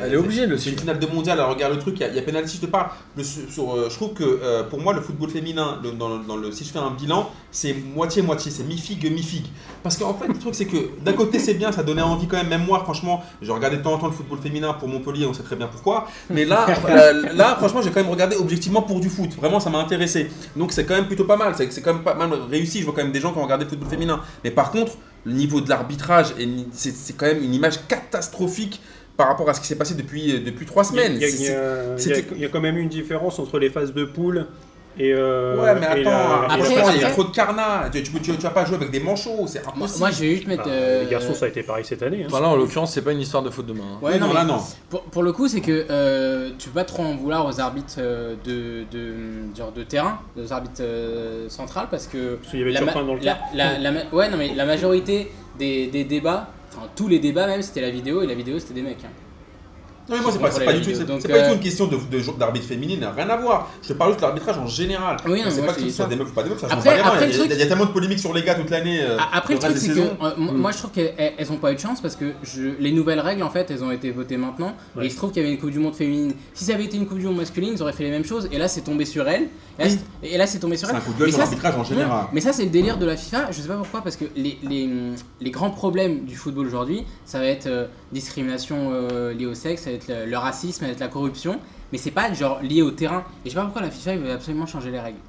Elle, 0.05 0.13
est 0.13 0.17
obligée 0.17 0.45
de 0.45 0.51
le 0.51 0.57
C'est 0.57 0.69
une 0.69 0.79
finale 0.79 0.99
de 0.99 1.07
mondial, 1.07 1.37
elle 1.39 1.45
regarde 1.51 1.73
le 1.73 1.79
truc, 1.79 1.95
il 1.99 2.15
y 2.15 2.19
a, 2.19 2.21
pénalty, 2.21 2.57
je 2.61 2.65
te 2.65 2.71
parle. 2.71 2.87
Euh, 3.17 3.23
je 3.89 3.95
trouve 3.95 4.13
que 4.13 4.23
euh, 4.23 4.63
pour 4.63 4.79
moi, 4.79 4.93
le 4.93 5.01
football 5.01 5.29
féminin, 5.29 5.79
le- 5.91 5.97
dans, 5.97 6.09
le- 6.17 6.23
dans 6.23 6.35
le, 6.37 6.51
si 6.51 6.63
je 6.63 6.69
fais 6.71 6.79
un 6.79 6.91
bilan, 6.91 7.29
c'est 7.51 7.73
moitié-moitié, 7.73 8.51
c'est 8.51 8.63
mi-figue, 8.63 9.11
mi-figue. 9.11 9.45
Parce 9.83 9.97
qu'en 9.97 10.13
fait, 10.13 10.27
le 10.27 10.37
truc, 10.37 10.53
c'est 10.55 10.65
que 10.65 10.77
d'un 11.03 11.13
côté, 11.13 11.39
c'est 11.39 11.53
bien, 11.55 11.71
ça 11.71 11.83
donnait 11.83 12.01
envie 12.01 12.27
quand 12.27 12.37
même. 12.37 12.49
Même 12.49 12.65
moi, 12.65 12.79
franchement, 12.83 13.23
je 13.41 13.51
regardais 13.51 13.77
de 13.77 13.81
temps 13.83 13.93
en 13.93 13.97
temps 13.97 14.07
le 14.07 14.13
football 14.13 14.39
féminin 14.39 14.73
pour 14.73 14.87
Montpellier, 14.87 15.25
on 15.25 15.33
sait 15.33 15.43
très 15.43 15.55
bien 15.55 15.67
pourquoi. 15.67 16.07
Mais 16.29 16.45
là, 16.45 16.65
euh, 16.89 17.33
là 17.33 17.55
franchement, 17.57 17.81
j'ai 17.81 17.89
quand 17.89 18.01
même 18.01 18.09
regardé 18.11 18.35
objectivement 18.35 18.81
pour 18.81 18.99
du 18.99 19.09
foot. 19.09 19.31
Vraiment, 19.37 19.59
ça 19.59 19.69
m'a 19.69 19.79
intéressé. 19.79 20.29
Donc, 20.55 20.71
c'est 20.71 20.85
quand 20.85 20.95
même 20.95 21.07
plutôt 21.07 21.25
pas 21.25 21.37
mal. 21.37 21.53
C'est 21.57 21.81
quand 21.81 21.93
même 21.93 22.03
pas 22.03 22.15
mal 22.15 22.29
réussi. 22.49 22.79
Je 22.79 22.85
vois 22.85 22.93
quand 22.93 23.03
même 23.03 23.11
des 23.11 23.21
gens 23.21 23.31
qui 23.33 23.39
ont 23.39 23.43
regardé 23.43 23.63
le 23.65 23.69
football 23.69 23.89
féminin. 23.89 24.21
Mais 24.43 24.51
par 24.51 24.71
contre, 24.71 24.93
le 25.23 25.33
niveau 25.33 25.59
de 25.61 25.69
l'arbitrage, 25.69 26.27
c'est 26.71 27.15
quand 27.17 27.25
même 27.25 27.43
une 27.43 27.53
image 27.53 27.85
catastrophique 27.87 28.81
par 29.17 29.27
rapport 29.29 29.49
à 29.49 29.53
ce 29.55 29.61
qui 29.61 29.67
s'est 29.67 29.75
passé 29.75 29.95
depuis, 29.95 30.31
euh, 30.35 30.39
depuis 30.45 30.65
trois 30.67 30.83
semaines. 30.83 31.13
il 31.15 31.21
y 31.21 31.25
a- 31.25 31.29
C'est- 31.29 31.37
il 31.37 31.43
y 31.43 31.47
a- 31.47 31.51
il 31.51 31.55
y 31.55 31.93
a- 31.93 31.97
c'était- 31.97 32.25
il 32.35 32.41
y 32.41 32.45
a 32.45 32.49
quand 32.49 32.61
même 32.61 32.77
eu 32.77 32.81
une 32.81 32.87
différence 32.89 33.39
entre 33.39 33.57
les 33.57 33.69
phases 33.71 33.91
de 33.93 34.05
poule 34.05 34.45
et. 34.99 35.13
euh, 35.13 35.55
Ouais, 35.61 35.75
mais 35.79 35.85
attends, 35.85 35.95
la- 35.95 36.03
et 36.03 36.47
la 36.47 36.53
Après, 36.53 36.95
il 36.95 37.01
y 37.01 37.03
a 37.05 37.09
trop 37.09 37.23
de 37.23 37.29
carnat. 37.31 37.89
Tu, 37.91 38.03
tu, 38.03 38.31
vas 38.31 38.49
pas 38.49 38.65
jouer 38.65 38.75
avec 38.77 38.91
des 38.91 38.99
manchots, 38.99 39.45
c'est 39.47 39.63
Moi, 39.63 39.73
impossible. 39.75 39.99
moi, 39.99 40.11
je 40.11 40.19
vais 40.21 40.29
juste 40.35 40.43
Bah, 40.45 40.49
mettre. 40.51 40.63
euh, 40.67 41.03
Les 41.03 41.09
garçons, 41.09 41.33
ça 41.33 41.45
a 41.45 41.47
été 41.49 41.63
pareil 41.63 41.85
cette 41.85 42.03
année. 42.03 42.25
hein. 42.25 42.39
Là, 42.41 42.47
en 42.47 42.55
l'occurrence, 42.55 42.93
c'est 42.93 43.01
pas 43.03 43.11
une 43.11 43.21
histoire 43.21 43.43
de 43.43 43.49
faute 43.49 43.65
de 43.65 43.73
main. 43.73 43.83
hein. 43.95 43.99
Ouais, 44.01 44.13
Oui, 44.13 44.19
non, 44.19 44.33
là, 44.33 44.43
non. 44.43 44.57
Pour, 44.89 45.01
pour 45.03 45.23
le 45.23 45.31
coup, 45.31 45.47
c'est 45.47 45.61
que 45.61 45.85
euh, 45.89 46.49
tu 46.57 46.69
peux 46.69 46.75
pas 46.75 46.85
trop 46.85 47.03
en 47.03 47.15
vouloir 47.15 47.45
aux 47.45 47.59
arbitres 47.59 47.95
euh, 47.99 48.35
de, 48.43 48.83
de, 48.91 49.13
genre 49.57 49.71
de 49.71 49.83
terrain, 49.83 50.19
aux 50.37 50.51
arbitres 50.53 50.81
euh, 50.81 51.49
centrales, 51.49 51.87
parce 51.91 52.07
que. 52.07 52.35
Parce 52.35 52.49
qu'il 52.51 52.59
y 52.59 52.63
avait 52.63 52.71
la, 52.71 52.81
ma- 52.81 52.93
dans 52.93 53.13
le 53.15 53.19
la, 53.21 53.91
ouais, 54.13 54.29
non, 54.29 54.37
mais 54.37 54.53
la 54.55 54.65
majorité 54.65 55.31
des, 55.57 55.87
des 55.87 56.03
débats, 56.03 56.47
enfin 56.71 56.87
tous 56.95 57.07
les 57.07 57.19
débats 57.19 57.47
même, 57.47 57.61
c'était 57.61 57.81
la 57.81 57.89
vidéo, 57.89 58.21
et 58.21 58.27
la 58.27 58.33
vidéo 58.35 58.59
c'était 58.59 58.73
des 58.75 58.81
mecs. 58.81 58.97
hein. 59.03 59.09
Non, 60.09 60.15
mais 60.15 60.21
moi, 60.21 60.31
c'est 60.31 60.39
pas, 60.39 60.49
pas 60.65 60.73
du 60.73 60.81
tout, 60.81 60.89
c'est- 60.95 61.05
pas 61.05 61.17
du 61.17 61.33
euh, 61.33 61.47
tout 61.49 61.53
une 61.55 61.59
question 61.59 61.87
de, 61.87 61.97
de, 61.97 62.37
d'arbitre 62.39 62.65
féminine, 62.65 63.05
rien 63.15 63.29
à 63.29 63.35
voir. 63.37 63.69
Je 63.81 63.89
te 63.89 63.93
parle 63.93 64.11
juste 64.11 64.21
de 64.21 64.25
l'arbitrage 64.25 64.57
en 64.57 64.67
général. 64.67 65.17
Oui, 65.27 65.41
non, 65.43 65.51
c'est 65.51 65.65
pas 65.65 65.73
que 65.73 65.81
ce 65.81 65.89
soit 65.89 66.05
des 66.05 66.15
meufs 66.15 66.29
ou 66.29 66.33
pas 66.33 66.43
des 66.43 66.49
meufs, 66.49 66.59
ça 66.59 66.67
Après- 66.69 66.91
change 66.91 67.01
pas 67.03 67.07
après, 67.09 67.25
Il 67.25 67.31
y, 67.31 67.35
a- 67.35 67.37
truc- 67.39 67.51
il 67.53 67.59
y 67.59 67.61
a 67.63 67.65
tellement 67.67 67.85
de 67.85 67.91
polémiques 67.91 68.19
sur 68.19 68.33
les 68.33 68.43
gars 68.43 68.55
toute 68.55 68.69
l'année. 68.69 69.01
euh, 69.01 69.17
Après, 69.33 69.53
le 69.55 69.59
truc, 69.59 69.77
c'est 69.77 69.89
que 69.89 69.99
euh, 69.99 70.31
moi, 70.37 70.69
Mm. 70.69 70.73
je 70.73 70.77
trouve 70.77 70.91
qu'elles 70.91 71.13
elles- 71.17 71.33
elles 71.37 71.51
ont 71.51 71.57
pas 71.57 71.71
eu 71.71 71.75
de 71.75 71.79
chance 71.79 71.99
parce 72.01 72.15
que 72.15 72.25
les 72.79 72.91
nouvelles 72.91 73.19
règles, 73.19 73.43
en 73.43 73.49
fait, 73.49 73.69
elles 73.69 73.83
ont 73.83 73.91
été 73.91 74.11
votées 74.11 74.37
maintenant. 74.37 74.75
Et 75.01 75.05
il 75.05 75.11
se 75.11 75.17
trouve 75.17 75.31
qu'il 75.31 75.41
y 75.43 75.45
avait 75.45 75.53
une 75.53 75.59
Coupe 75.59 75.71
du 75.71 75.79
Monde 75.79 75.95
féminine. 75.95 76.33
Si 76.53 76.63
ça 76.65 76.73
avait 76.73 76.85
été 76.85 76.95
une 76.97 77.05
Coupe 77.07 77.19
du 77.19 77.25
Monde 77.25 77.37
masculine, 77.37 77.71
ils 77.75 77.81
auraient 77.81 77.93
fait 77.93 78.03
les 78.03 78.11
mêmes 78.11 78.25
choses. 78.25 78.47
Et 78.51 78.57
là, 78.57 78.67
c'est 78.67 78.81
tombé 78.81 79.03
sur 79.05 79.27
elles. 79.27 79.47
Et 80.23 80.37
là, 80.37 80.47
c'est- 80.47 80.59
tombé 80.59 80.75
sur 80.77 80.87
C'est 80.87 80.93
elles. 80.93 80.99
un 80.99 81.03
coup 81.03 81.13
de 81.13 81.19
gueule 81.19 81.27
Mais 81.27 81.31
ça, 81.33 81.39
l'arbitrage 81.39 81.75
en 81.75 81.79
Ouais, 81.81 81.85
général. 81.85 82.25
Mais 82.33 82.41
ça, 82.41 82.53
c'est 82.53 82.63
le 82.63 82.69
délire 82.69 82.97
de 82.97 83.05
la 83.05 83.15
FIFA. 83.17 83.47
Je 83.51 83.61
sais 83.61 83.67
pas 83.67 83.75
pourquoi, 83.75 84.01
parce 84.01 84.15
que 84.15 84.25
les, 84.35 85.51
grands 85.51 85.69
problèmes 85.69 86.25
du 86.25 86.35
football 86.35 86.65
aujourd'hui, 86.67 87.03
ça 87.25 87.39
va 87.39 87.45
être 87.45 87.67
euh, 87.67 87.85
discrimination 88.11 88.89
euh, 88.91 89.33
liée 89.33 89.45
au 89.45 89.53
sexe, 89.53 89.87
le, 90.07 90.37
racisme, 90.37 90.85
être 90.85 90.99
la 90.99 91.07
corruption. 91.07 91.59
Mais 91.91 91.97
c'est 91.97 92.11
pas 92.11 92.31
genre 92.33 92.61
lié 92.61 92.81
au 92.81 92.91
terrain. 92.91 93.23
Et 93.43 93.49
je 93.49 93.49
sais 93.49 93.55
pas 93.55 93.63
pourquoi 93.63 93.81
la 93.81 93.91
FIFA 93.91 94.17
veut 94.17 94.31
absolument 94.31 94.65
changer 94.65 94.91
les 94.91 94.99
règles. 94.99 95.19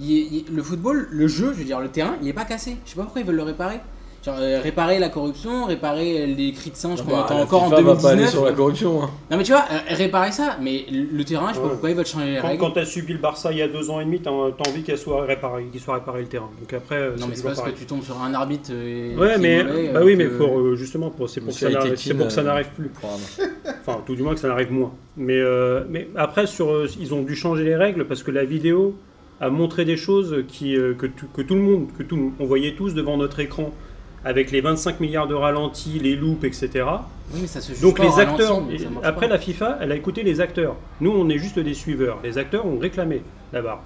Le 0.00 0.62
football, 0.62 1.08
le 1.10 1.28
jeu, 1.28 1.52
je 1.52 1.58
veux 1.58 1.64
dire, 1.64 1.80
le 1.80 1.88
terrain, 1.88 2.16
il 2.22 2.28
est 2.28 2.32
pas 2.32 2.44
cassé. 2.44 2.76
Je 2.84 2.90
sais 2.90 2.96
pas 2.96 3.02
pourquoi 3.02 3.20
ils 3.20 3.26
veulent 3.26 3.36
le 3.36 3.42
réparer. 3.42 3.80
Genre 4.26 4.34
euh, 4.40 4.60
réparer 4.60 4.98
la 4.98 5.08
corruption, 5.08 5.66
réparer 5.66 6.26
les 6.26 6.50
cris 6.52 6.70
de 6.70 6.76
singe 6.76 7.00
qu'on 7.02 7.12
Bah, 7.12 7.18
entend 7.22 7.40
encore 7.42 7.62
en 7.62 7.68
FIFA 7.70 7.82
va 7.82 7.94
pas 7.94 8.08
aller 8.10 8.22
2019. 8.24 8.30
sur 8.30 8.44
la 8.44 8.52
corruption. 8.52 9.02
hein. 9.04 9.10
Non 9.30 9.36
mais 9.36 9.44
tu 9.44 9.52
vois, 9.52 9.64
euh, 9.70 9.78
réparer 9.94 10.32
ça, 10.32 10.56
mais 10.60 10.84
le 10.90 11.22
terrain, 11.24 11.50
je 11.50 11.54
sais 11.54 11.60
pas 11.60 11.66
Ouais. 11.66 11.70
pourquoi 11.70 11.90
ils 11.90 11.96
veulent 11.96 12.06
changer 12.06 12.32
les 12.34 12.40
Quand, 12.40 12.48
règles. 12.48 12.60
quand 12.60 12.70
t'as 12.72 12.84
subi 12.84 13.12
le 13.12 13.20
Barça 13.20 13.52
il 13.52 13.58
y 13.58 13.62
a 13.62 13.68
deux 13.68 13.88
ans 13.88 14.00
et 14.00 14.04
demi, 14.04 14.18
t'as 14.18 14.30
t'as 14.58 14.68
envie 14.68 14.82
qu'il 14.82 14.98
soit 14.98 15.24
réparé, 15.24 15.66
qu'il 15.70 15.80
soit 15.80 15.94
réparé 15.94 16.22
le 16.22 16.26
terrain. 16.26 16.50
Donc 16.58 16.72
après, 16.72 16.96
euh, 16.96 17.16
Non 17.20 17.26
mais 17.28 17.36
c'est 17.36 17.44
parce 17.44 17.60
que 17.62 17.70
tu 17.70 17.84
tombes 17.86 18.02
sur 18.02 18.20
un 18.20 18.34
arbitre. 18.34 18.70
euh, 18.72 19.16
Ouais, 19.16 19.38
mais 19.38 19.62
mauvais, 19.62 19.90
bah 19.94 20.00
oui, 20.02 20.16
mais 20.16 20.24
que- 20.24 20.30
pour 20.38 20.58
euh, 20.58 20.74
justement, 20.74 21.10
pour, 21.10 21.28
c'est 21.28 21.40
pour, 21.40 21.52
que 21.52 21.58
ça 21.60 21.70
n'arrive- 21.70 21.92
Aitekin, 21.92 22.02
c'est 22.08 22.14
pour 22.14 22.26
que 22.26 22.32
ça 22.32 22.42
n'arrive 22.42 22.70
plus. 22.74 22.90
Enfin, 23.80 24.00
tout 24.04 24.16
du 24.16 24.22
moins 24.24 24.34
que 24.34 24.40
ça 24.40 24.48
n'arrive 24.48 24.72
moins. 24.72 24.90
Mais, 25.16 25.38
euh, 25.38 25.84
mais 25.88 26.08
après, 26.16 26.48
sur, 26.48 26.84
ils 26.98 27.14
ont 27.14 27.22
dû 27.22 27.36
changer 27.36 27.62
les 27.62 27.76
règles 27.76 28.06
parce 28.06 28.24
que 28.24 28.32
la 28.32 28.44
vidéo 28.44 28.96
a 29.40 29.50
montré 29.50 29.84
des 29.84 29.96
choses 29.96 30.44
qui, 30.48 30.74
que, 30.98 31.06
tout, 31.06 31.26
que 31.32 31.42
tout 31.42 31.54
le 31.54 31.60
monde, 31.60 31.86
que 31.96 32.02
tout, 32.02 32.32
on 32.40 32.44
voyait 32.44 32.74
tous 32.74 32.94
devant 32.94 33.16
notre 33.16 33.38
écran, 33.38 33.70
avec 34.26 34.50
les 34.50 34.60
25 34.60 34.98
milliards 34.98 35.28
de 35.28 35.34
ralentis, 35.34 36.00
les 36.00 36.16
loops, 36.16 36.42
etc. 36.44 36.84
Oui, 37.32 37.38
mais 37.42 37.46
ça 37.46 37.60
se 37.60 37.80
Donc 37.80 37.98
pas 37.98 38.02
les 38.02 38.18
acteurs, 38.18 38.60
après 39.04 39.28
pas. 39.28 39.34
la 39.34 39.38
FIFA, 39.38 39.78
elle 39.80 39.92
a 39.92 39.94
écouté 39.94 40.24
les 40.24 40.40
acteurs. 40.40 40.74
Nous, 41.00 41.12
on 41.12 41.28
est 41.28 41.38
juste 41.38 41.60
des 41.60 41.74
suiveurs. 41.74 42.18
Les 42.24 42.36
acteurs 42.36 42.66
ont 42.66 42.76
réclamé 42.76 43.22
la 43.52 43.62
barre. 43.62 43.82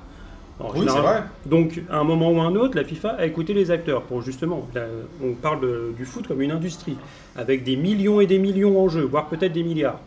Oui, 0.59 0.68
c'est 0.74 0.79
général- 0.81 1.03
vrai. 1.03 1.22
donc, 1.44 1.83
à 1.90 1.98
un 1.98 2.05
moment 2.05 2.31
ou 2.33 2.40
à 2.40 2.44
un 2.44 2.55
autre, 2.57 2.74
la 2.74 2.85
FIFA 2.85 3.11
a 3.18 3.26
écouté 3.26 3.53
les 3.53 3.70
acteurs 3.70 4.00
pour 4.03 4.22
justement. 4.22 4.66
là, 4.74 4.85
on 5.22 5.33
parle 5.35 5.61
de- 5.61 5.92
du 5.96 6.07
foot 6.07 6.26
comme 6.26 6.40
une 6.40 6.53
industrie, 6.53 6.96
avec 7.37 7.62
des 7.62 7.76
millions 7.76 8.20
et 8.22 8.26
des 8.26 8.38
millions 8.38 8.83
en 8.83 8.88
jeu, 8.88 9.03
voire 9.03 9.26
peut-être 9.29 9.53
des 9.53 9.62
milliards. 9.62 10.00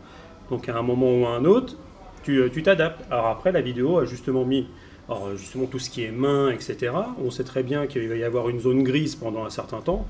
Donc, 0.50 0.68
à 0.68 0.76
un 0.76 0.82
moment 0.82 1.12
ou 1.14 1.26
à 1.26 1.30
un 1.30 1.44
autre, 1.44 1.76
tu 2.24 2.38
euh, 2.40 2.48
tu 2.52 2.62
t'adaptes. 2.64 3.00
Alors, 3.08 3.26
après, 3.28 3.52
la 3.52 3.60
vidéo 3.60 3.98
a 3.98 4.04
justement 4.04 4.44
mis 4.44 4.66
Alors 5.08 5.36
justement 5.36 5.66
tout 5.66 5.78
ce 5.78 5.90
qui 5.90 6.02
est 6.04 6.10
main, 6.10 6.50
etc. 6.50 6.92
On 7.24 7.30
sait 7.30 7.44
très 7.44 7.62
bien 7.62 7.86
qu'il 7.86 8.08
va 8.08 8.16
y 8.16 8.24
avoir 8.24 8.48
une 8.48 8.60
zone 8.60 8.82
grise 8.82 9.14
pendant 9.14 9.44
un 9.44 9.50
certain 9.50 9.80
temps. 9.80 10.06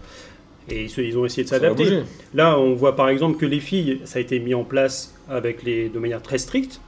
Et 0.70 0.86
ils, 0.96 1.18
ont 1.18 1.26
essayé 1.26 1.44
de 1.44 1.48
s'adapter. 1.48 2.02
Là, 2.32 2.58
on 2.58 2.74
voit 2.74 2.96
par 2.96 3.10
exemple 3.10 3.38
que 3.38 3.44
les 3.44 3.60
filles, 3.60 4.00
ça 4.04 4.18
a 4.18 4.22
été 4.22 4.38
mis 4.38 4.54
en 4.54 4.64
place 4.64 5.14
avec 5.28 5.62
les, 5.62 5.90
de 5.90 5.98
manière 5.98 6.22
très 6.22 6.38
stricte. 6.38 6.80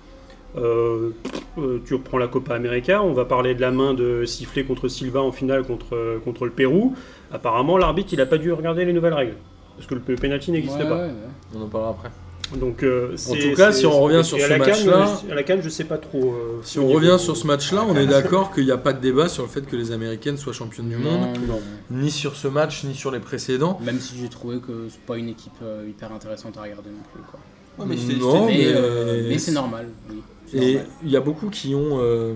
Euh, 0.57 1.11
euh, 1.59 1.83
tu 1.85 1.95
reprends 1.95 2.16
la 2.16 2.29
Copa 2.29 2.55
América, 2.55 3.03
on 3.03 3.12
va 3.12 3.27
parler 3.27 3.55
de 3.55 3.61
la 3.61 3.71
main 3.71 3.92
de 3.92 4.25
sifflet 4.25 4.64
contre 4.64 4.88
Silva 4.88 5.21
en 5.21 5.31
finale 5.31 5.64
contre, 5.64 5.95
euh, 5.95 6.19
contre 6.21 6.47
le 6.47 6.53
Pérou. 6.53 6.95
Apparemment, 7.31 7.77
l'arbitre, 7.77 8.14
il 8.14 8.16
n'a 8.19 8.25
pas 8.25 8.38
dû 8.38 8.51
regarder 8.53 8.87
les 8.87 8.95
nouvelles 8.95 9.12
règles. 9.12 9.35
Parce 9.77 9.87
que 9.87 9.95
le, 9.95 10.01
le 10.07 10.16
penalty 10.16 10.53
n'existe 10.53 10.79
Ouais, 10.79 10.88
pas. 10.88 10.97
ouais, 10.97 11.03
ouais. 11.05 11.55
On 11.55 11.62
en 11.62 11.69
parlera 11.69 11.90
après. 11.90 12.09
Donc, 12.54 12.82
euh, 12.82 13.12
c'est- 13.16 13.50
tout 13.50 13.56
cas, 13.56 13.72
si 13.72 13.87
on 13.87 14.00
revient 14.00 14.22
sur 14.24 14.38
ce 14.38 14.52
match-là- 14.54 15.20
à 15.30 15.35
la 15.35 15.42
Cannes, 15.42 15.61
je 15.62 15.68
sais 15.68 15.85
pas 15.85 15.98
trop. 15.98 16.32
euh, 16.32 16.61
Si 16.62 16.78
on 16.78 16.87
revient 16.88 17.16
sur 17.18 17.37
ce 17.37 17.46
match-là, 17.46 17.85
on 17.88 17.94
est 17.96 18.06
d'accord 18.06 18.52
qu'il 18.54 18.64
n'y 18.64 18.70
a 18.70 18.78
pas 18.78 18.92
de 18.92 19.00
débat 19.00 19.28
sur 19.28 19.42
le 19.42 19.48
fait 19.48 19.62
que 19.66 19.74
les 19.74 19.90
Américaines 19.90 20.37
soient 20.37 20.52
championnes 20.52 20.88
du 20.88 20.96
monde, 20.96 21.37
Non, 21.48 21.61
ni 21.90 22.11
sur 22.11 22.37
ce 22.37 22.46
match, 22.48 22.85
ni 22.85 22.94
sur 22.94 23.11
les 23.11 23.18
précédents. 23.20 23.80
Même 23.85 23.98
si 23.98 24.14
j'ai 24.20 24.28
trouvé 24.28 24.59
que 24.59 24.87
c'est 24.88 25.00
pas 25.00 25.16
une 25.16 25.28
équipe 25.28 25.52
euh, 25.62 25.85
hyper 25.88 26.12
intéressante 26.12 26.56
à 26.56 26.62
regarder 26.62 26.90
non 26.90 27.02
plus. 27.12 27.22
Quoi. 27.28 27.40
Ouais, 27.78 27.87
mais 27.88 28.14
Non, 28.14 28.48
euh, 28.48 29.35
c'est 29.38 29.52
normal. 29.52 29.88
Oui, 30.09 30.22
Et 30.54 30.78
il 31.04 31.11
y 31.11 31.16
a 31.16 31.20
beaucoup 31.20 31.50
qui 31.50 31.74
ont, 31.74 31.98
euh, 32.00 32.32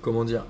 comment 0.00 0.24
dire, 0.24 0.46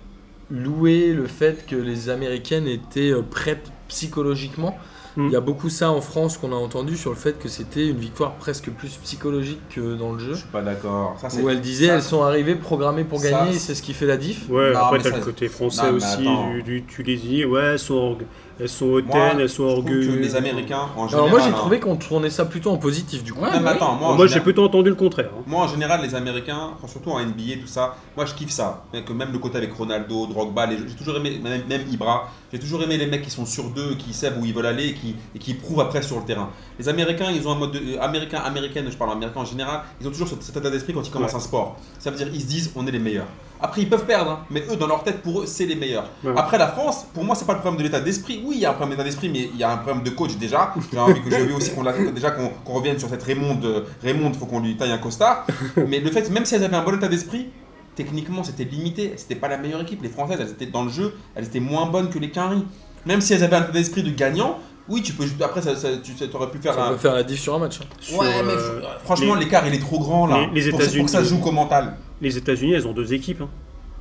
loué 0.50 1.12
le 1.12 1.26
fait 1.26 1.66
que 1.66 1.74
les 1.76 2.08
Américaines 2.10 2.68
étaient 2.68 3.12
prêtes 3.30 3.70
psychologiquement. 3.88 4.76
Mm. 5.16 5.26
Il 5.26 5.32
y 5.32 5.36
a 5.36 5.40
beaucoup 5.40 5.68
ça 5.68 5.90
en 5.90 6.00
France 6.00 6.38
qu'on 6.38 6.52
a 6.52 6.56
entendu 6.56 6.96
sur 6.96 7.10
le 7.10 7.16
fait 7.16 7.38
que 7.38 7.48
c'était 7.48 7.88
une 7.88 7.98
victoire 7.98 8.32
presque 8.36 8.70
plus 8.70 8.96
psychologique 9.02 9.60
que 9.70 9.94
dans 9.96 10.12
le 10.12 10.18
jeu. 10.18 10.32
Je 10.32 10.38
suis 10.38 10.48
pas 10.48 10.62
d'accord. 10.62 11.16
Ça, 11.20 11.28
c'est- 11.28 11.42
Où 11.42 11.50
elle 11.50 11.60
disait 11.60 11.88
ça- 11.88 11.94
elles 11.96 12.02
sont 12.02 12.22
arrivées 12.22 12.54
programmées 12.54 13.04
pour 13.04 13.20
ça, 13.20 13.30
gagner, 13.30 13.52
c'est- 13.52 13.58
c'est 13.58 13.74
ce 13.74 13.82
qui 13.82 13.92
fait 13.92 14.06
la 14.06 14.16
diff. 14.16 14.48
Ouais, 14.48 14.72
Non, 14.72 14.78
après, 14.80 14.98
t'as 14.98 15.10
ça- 15.10 15.16
le 15.18 15.22
côté 15.24 15.48
français 15.48 15.90
Non, 15.90 15.96
aussi, 15.96 16.22
attends. 16.22 16.50
du, 16.52 16.62
du- 16.62 16.84
tu 16.84 17.02
les 17.02 17.16
dis, 17.16 17.44
ouais, 17.44 17.62
elles 17.62 17.78
sont, 17.78 17.94
orgue- 17.94 18.24
elles 18.60 18.68
sont 18.68 18.86
hautaines, 18.86 19.40
elles 19.40 19.48
sont 19.48 19.64
que 19.64 19.68
orgueilleuses. 19.68 20.16
les 20.20 20.36
Américains, 20.36 20.88
en 20.96 21.08
général. 21.08 21.14
Alors 21.14 21.28
moi 21.30 21.40
j'ai 21.40 21.48
hein. 21.48 21.58
trouvé 21.58 21.80
qu'on 21.80 21.96
tournait 21.96 22.30
ça 22.30 22.44
plutôt 22.44 22.70
en 22.70 22.76
positif 22.78 23.22
du 23.24 23.32
coup. 23.32 23.40
Ouais, 23.40 23.50
Non, 23.52 23.60
mais 23.60 23.70
attends, 23.70 23.94
moi, 23.94 24.26
j'ai 24.26 24.40
plutôt 24.40 24.64
entendu 24.64 24.88
le 24.90 24.94
contraire. 24.94 25.30
hein. 25.36 25.42
Moi, 25.46 25.62
en 25.64 25.68
général, 25.68 26.00
les 26.02 26.14
Américains, 26.14 26.70
enfin, 26.76 26.86
surtout 26.88 27.10
en 27.10 27.20
NBA, 27.20 27.60
tout 27.60 27.66
ça, 27.66 27.96
moi, 28.16 28.26
je 28.26 28.34
kiffe 28.34 28.50
ça. 28.50 28.84
Que 29.06 29.12
même 29.12 29.32
le 29.32 29.38
côté 29.38 29.58
avec 29.58 29.72
Ronaldo, 29.72 30.26
Drogba, 30.26 30.66
les- 30.66 30.78
j'ai 30.78 30.94
toujours 30.94 31.16
aimé, 31.16 31.40
même, 31.42 31.62
même 31.68 31.82
Ibra, 31.90 32.28
j'ai 32.52 32.58
toujours 32.58 32.82
aimé 32.82 32.96
les 32.98 33.06
mecs 33.06 33.22
qui 33.22 33.30
sont 33.30 33.46
sur 33.46 33.64
deux, 33.70 33.94
qui 33.96 34.12
savent 34.12 34.38
où 34.40 34.44
ils 34.44 34.54
veulent 34.54 34.66
aller 34.66 34.88
et 34.88 34.94
qui, 34.94 35.16
et 35.34 35.38
qui 35.38 35.54
prouvent 35.54 35.80
après 35.80 36.02
sur 36.02 36.18
le 36.18 36.24
terrain. 36.24 36.50
Les 36.78 36.88
Américains, 36.88 37.30
ils 37.34 37.46
ont 37.48 37.52
un 37.52 37.56
mode 37.58 37.72
de, 37.72 37.78
euh, 37.78 38.00
américain, 38.02 38.38
américaine, 38.44 38.86
je 38.90 38.96
parle 38.96 39.12
américain 39.12 39.40
en 39.40 39.44
général, 39.44 39.80
ils 40.00 40.06
ont 40.06 40.10
toujours 40.10 40.28
cet 40.28 40.42
cet 40.42 40.56
état 40.56 40.70
d'esprit 40.70 40.92
quand 40.92 41.02
ils 41.06 41.10
commencent 41.10 41.30
Ouais. 41.32 41.36
un 41.36 41.40
sport. 41.40 41.76
Ça 41.98 42.10
veut 42.10 42.16
dire, 42.16 42.28
ils 42.32 42.40
se 42.40 42.46
disent, 42.46 42.72
on 42.76 42.86
est 42.86 42.90
les 42.90 42.98
meilleurs. 42.98 43.26
Après, 43.62 43.80
ils 43.82 43.88
peuvent 43.88 44.04
perdre, 44.04 44.30
hein, 44.32 44.38
mais 44.50 44.64
eux, 44.70 44.76
dans 44.76 44.86
leur 44.88 45.04
tête, 45.04 45.22
pour 45.22 45.40
eux, 45.42 45.46
c'est 45.46 45.66
les 45.66 45.76
meilleurs. 45.76 46.06
Ouais. 46.24 46.32
Après, 46.36 46.58
la 46.58 46.66
France, 46.68 47.06
pour 47.14 47.22
moi, 47.24 47.36
c'est 47.36 47.46
pas 47.46 47.52
le 47.54 47.60
problème 47.60 47.78
de 47.78 47.84
l'état 47.84 48.00
d'esprit. 48.00 48.42
Oui, 48.44 48.56
il 48.56 48.60
y 48.62 48.66
a 48.66 48.70
un 48.70 48.74
problème 48.74 48.96
d'état 48.96 49.04
d'esprit, 49.08 49.28
mais 49.28 49.48
il 49.54 49.58
y 49.58 49.62
a 49.62 49.70
un 49.72 49.76
problème 49.76 50.02
de 50.02 50.10
coach 50.10 50.36
déjà. 50.36 50.74
J'ai 50.92 50.98
envie 50.98 51.22
que 51.22 51.30
j'ai 51.30 51.44
vu 51.46 51.54
aussi 51.54 51.70
qu'on 51.70 51.82
l'a- 51.84 51.92
déjà 52.10 52.32
qu'on 52.32 52.48
qu'on 52.64 52.72
revienne 52.74 52.98
sur 52.98 53.08
cette 53.08 53.22
Raymond. 53.22 53.60
euh, 53.64 53.82
Raymond, 54.02 54.32
faut 54.34 54.46
qu'on 54.46 54.60
lui 54.60 54.76
taille 54.76 54.90
un 54.92 54.98
costard. 54.98 55.46
mais 55.88 56.00
le 56.00 56.10
fait, 56.10 56.28
même 56.30 56.44
si 56.44 56.54
elles 56.56 56.64
avaient 56.64 56.76
un 56.76 56.82
bon 56.82 56.96
état 56.96 57.08
d'esprit, 57.08 57.48
techniquement, 57.94 58.42
c'était 58.42 58.64
limité. 58.64 59.12
C'était 59.16 59.34
pas 59.36 59.48
la 59.48 59.58
meilleure 59.58 59.82
équipe. 59.82 60.02
Les 60.02 60.08
Françaises, 60.08 60.38
elles 60.40 60.50
étaient 60.50 60.66
dans 60.66 60.82
le 60.84 60.90
jeu, 60.90 61.14
elles 61.34 61.44
étaient 61.44 61.60
moins 61.60 61.86
bonnes 61.86 62.10
que 62.10 62.18
les 62.18 62.30
Quinry. 62.30 62.64
Même 63.06 63.20
si 63.20 63.32
elles 63.34 63.44
avaient 63.44 63.56
un 63.56 63.62
état 63.62 63.72
d'esprit 63.72 64.02
de 64.02 64.10
gagnant, 64.10 64.58
oui, 64.88 65.02
tu 65.02 65.12
peux. 65.12 65.24
Après, 65.44 65.62
ça, 65.62 65.76
ça- 65.76 65.88
tu 66.02 66.12
aurais 66.34 66.50
pu 66.50 66.58
faire 66.58 66.74
Ça 66.74 66.86
un. 66.86 66.90
peut 66.90 66.96
faire 66.96 67.14
la 67.14 67.22
diff 67.22 67.40
sur 67.40 67.54
un 67.54 67.58
match. 67.58 67.78
hein. 67.80 67.86
Sur, 68.00 68.18
Ouais, 68.18 68.26
mais 68.44 68.52
euh, 68.52 68.80
fr- 68.80 68.84
franchement, 69.04 69.34
l'écart, 69.36 69.66
il 69.66 69.74
est 69.74 69.78
trop 69.78 69.98
grand 70.00 70.26
là. 70.26 70.48
les- 70.52 70.60
les 70.62 70.70
pour, 70.70 70.78
pour 70.80 70.88
que 70.88 70.94
ça 71.10 71.18
États-Unis- 71.18 71.28
joue 71.28 71.38
qu'au 71.38 71.52
mental. 71.52 71.96
Les 72.22 72.38
États-Unis, 72.38 72.72
elles 72.72 72.88
ont 72.88 72.92
deux 72.94 73.12
équipes. 73.12 73.42
hein. 73.42 73.48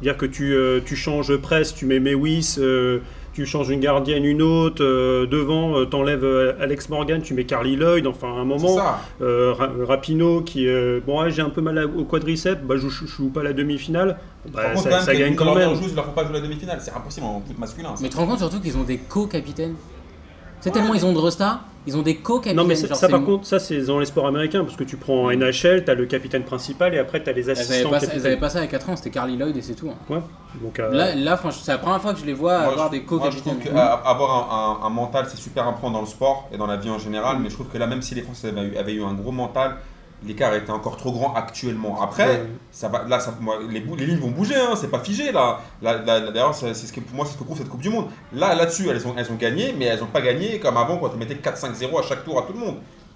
Dire 0.01 0.17
que 0.17 0.25
tu, 0.25 0.53
euh, 0.55 0.79
tu 0.83 0.95
changes 0.95 1.35
presse, 1.37 1.75
tu 1.75 1.85
mets 1.85 1.99
Mewis, 1.99 2.55
euh, 2.57 2.99
tu 3.33 3.45
changes 3.45 3.69
une 3.69 3.79
gardienne, 3.81 4.25
une 4.25 4.41
autre, 4.41 4.83
euh, 4.83 5.27
devant, 5.27 5.77
euh, 5.77 5.85
t'enlèves 5.85 6.25
Alex 6.59 6.89
Morgan, 6.89 7.21
tu 7.21 7.35
mets 7.35 7.43
Carly 7.43 7.75
Lloyd, 7.75 8.07
enfin 8.07 8.29
à 8.29 8.39
un 8.39 8.43
moment, 8.45 8.77
euh, 9.21 9.53
Ra- 9.53 9.69
Rapino 9.87 10.41
qui, 10.41 10.67
euh, 10.67 10.99
bon, 11.05 11.21
ouais, 11.21 11.29
j'ai 11.29 11.43
un 11.43 11.51
peu 11.51 11.61
mal 11.61 11.85
au 11.95 12.03
quadriceps, 12.03 12.63
bah, 12.63 12.77
je, 12.77 12.89
je, 12.89 13.05
je 13.05 13.11
joue 13.11 13.29
pas 13.29 13.43
la 13.43 13.53
demi-finale, 13.53 14.17
Bah, 14.51 14.75
ça, 14.75 14.83
quand 14.83 14.89
même, 14.89 14.99
ça 15.01 15.15
gagne 15.15 15.35
quand 15.35 15.53
même. 15.53 15.75
joueuse, 15.75 15.91
ils 15.91 15.95
leur 15.95 16.05
font 16.05 16.11
pas 16.13 16.23
jouer 16.23 16.33
la 16.33 16.41
demi-finale. 16.41 16.79
C'est 16.81 16.93
impossible 16.93 17.27
en 17.27 17.39
foot 17.45 17.59
masculin. 17.59 17.89
ça. 17.95 18.01
Mais 18.01 18.09
tu 18.09 18.15
te 18.15 18.19
rends 18.19 18.25
compte 18.27 18.39
surtout 18.39 18.59
qu'ils 18.59 18.75
ont 18.77 18.83
des 18.83 18.97
co-capitaines? 18.97 19.75
C'est 20.61 20.71
tellement 20.71 20.93
ils 20.93 21.05
ont 21.05 21.11
de 21.13 21.17
resta, 21.17 21.61
ils 21.87 21.97
ont 21.97 22.01
des 22.03 22.15
co-capitaines. 22.17 22.55
Non 22.55 22.63
mais 22.65 22.75
ça, 22.75 22.87
genre, 22.87 22.95
ça, 22.97 23.09
par 23.09 23.23
contre, 23.23 23.45
ça 23.47 23.57
c'est 23.59 23.81
dans 23.81 23.99
les 23.99 24.05
sports 24.05 24.27
américains 24.27 24.63
parce 24.63 24.75
que 24.77 24.83
tu 24.83 24.95
prends 24.97 25.23
en 25.25 25.31
NHL, 25.31 25.83
t'as 25.83 25.95
le 25.95 26.05
capitaine 26.05 26.43
principal 26.43 26.93
et 26.93 26.99
après 26.99 27.21
t'as 27.23 27.31
les 27.31 27.41
Elles 27.41 27.49
avaient, 27.51 27.61
assistants 27.61 27.89
pas, 27.89 27.99
elles 27.99 28.25
avaient 28.27 28.37
pas 28.37 28.49
ça 28.49 28.59
à 28.59 28.67
4 28.67 28.89
ans, 28.91 28.95
c'était 28.95 29.09
Carly 29.09 29.35
Lloyd 29.37 29.57
et 29.57 29.61
c'est 29.61 29.73
tout. 29.73 29.89
hein. 29.89 29.95
Ouais. 30.13 30.21
Donc 30.61 30.79
euh, 30.79 30.91
Là, 30.91 31.15
là 31.15 31.35
franchement, 31.37 31.61
c'est 31.63 31.71
la 31.71 31.77
première 31.79 32.01
fois 32.01 32.13
que 32.13 32.19
je 32.19 32.25
les 32.25 32.33
vois 32.33 32.59
Moi, 32.59 32.67
avoir 32.73 32.87
je- 32.93 32.99
des 32.99 33.05
Moi, 33.09 33.19
je 33.31 33.39
trouve 33.39 33.53
co-capitaines. 33.53 33.73
qu'avoir 33.73 34.79
un, 34.79 34.83
un- 34.83 34.87
un 34.87 34.89
mental, 34.89 35.25
c'est 35.27 35.37
super 35.37 35.67
important 35.67 35.91
dans 35.91 36.01
le 36.01 36.07
sport 36.07 36.47
et 36.53 36.57
dans 36.57 36.67
la 36.67 36.77
vie 36.77 36.89
en 36.91 36.99
général, 36.99 37.37
Mm. 37.37 37.41
mais 37.43 37.49
je 37.49 37.55
trouve 37.55 37.67
que 37.67 37.77
là, 37.77 37.87
même 37.87 38.01
si 38.03 38.13
les 38.15 38.21
Français 38.21 38.49
avaient 38.49 38.61
eu, 38.61 38.77
avaient 38.77 38.93
eu 38.93 39.03
un 39.03 39.13
gros 39.13 39.31
mental, 39.31 39.77
l'écart 40.25 40.53
était 40.53 40.71
encore 40.71 40.97
trop 40.97 41.11
grand 41.11 41.33
actuellement. 41.33 42.01
Après, 42.01 42.27
Ouais. 42.27 42.45
ça 42.71 42.87
va, 42.87 43.03
là, 43.07 43.19
ça, 43.19 43.33
moi, 43.39 43.57
les, 43.69 43.79
lignes 43.79 44.19
vont 44.19 44.29
bouger, 44.31 44.55
hein, 44.55 44.75
c'est 44.75 44.89
pas 44.91 44.99
figé 44.99 45.31
là. 45.31 45.59
Là, 45.81 45.97
là, 45.97 46.19
là, 46.19 46.31
D'ailleurs, 46.31 46.53
c'est 46.55 46.73
c'est 46.73 46.87
ce 46.87 46.93
que, 46.93 46.99
pour 46.99 47.15
moi, 47.15 47.25
c'est 47.25 47.33
ce 47.33 47.37
que 47.37 47.43
prouve 47.43 47.57
cette 47.57 47.69
Coupe 47.69 47.81
du 47.81 47.89
Monde. 47.89 48.07
Là, 48.33 48.53
là-dessus, 48.55 48.87
elles 48.89 49.05
ont, 49.07 49.13
elles 49.17 49.31
ont 49.31 49.35
gagné, 49.35 49.73
mais 49.77 49.85
elles 49.85 50.03
ont 50.03 50.07
pas 50.07 50.21
gagné 50.21 50.59
comme 50.59 50.77
avant 50.77 50.97
quand 50.97 51.09
elles 51.11 51.19
mettaient 51.19 51.35
4-5-0 51.35 51.99
à 51.99 52.03
chaque 52.03 52.23
tour 52.23 52.37
à 52.39 52.43
tout 52.43 52.53
le 52.53 52.59
monde. 52.59 52.75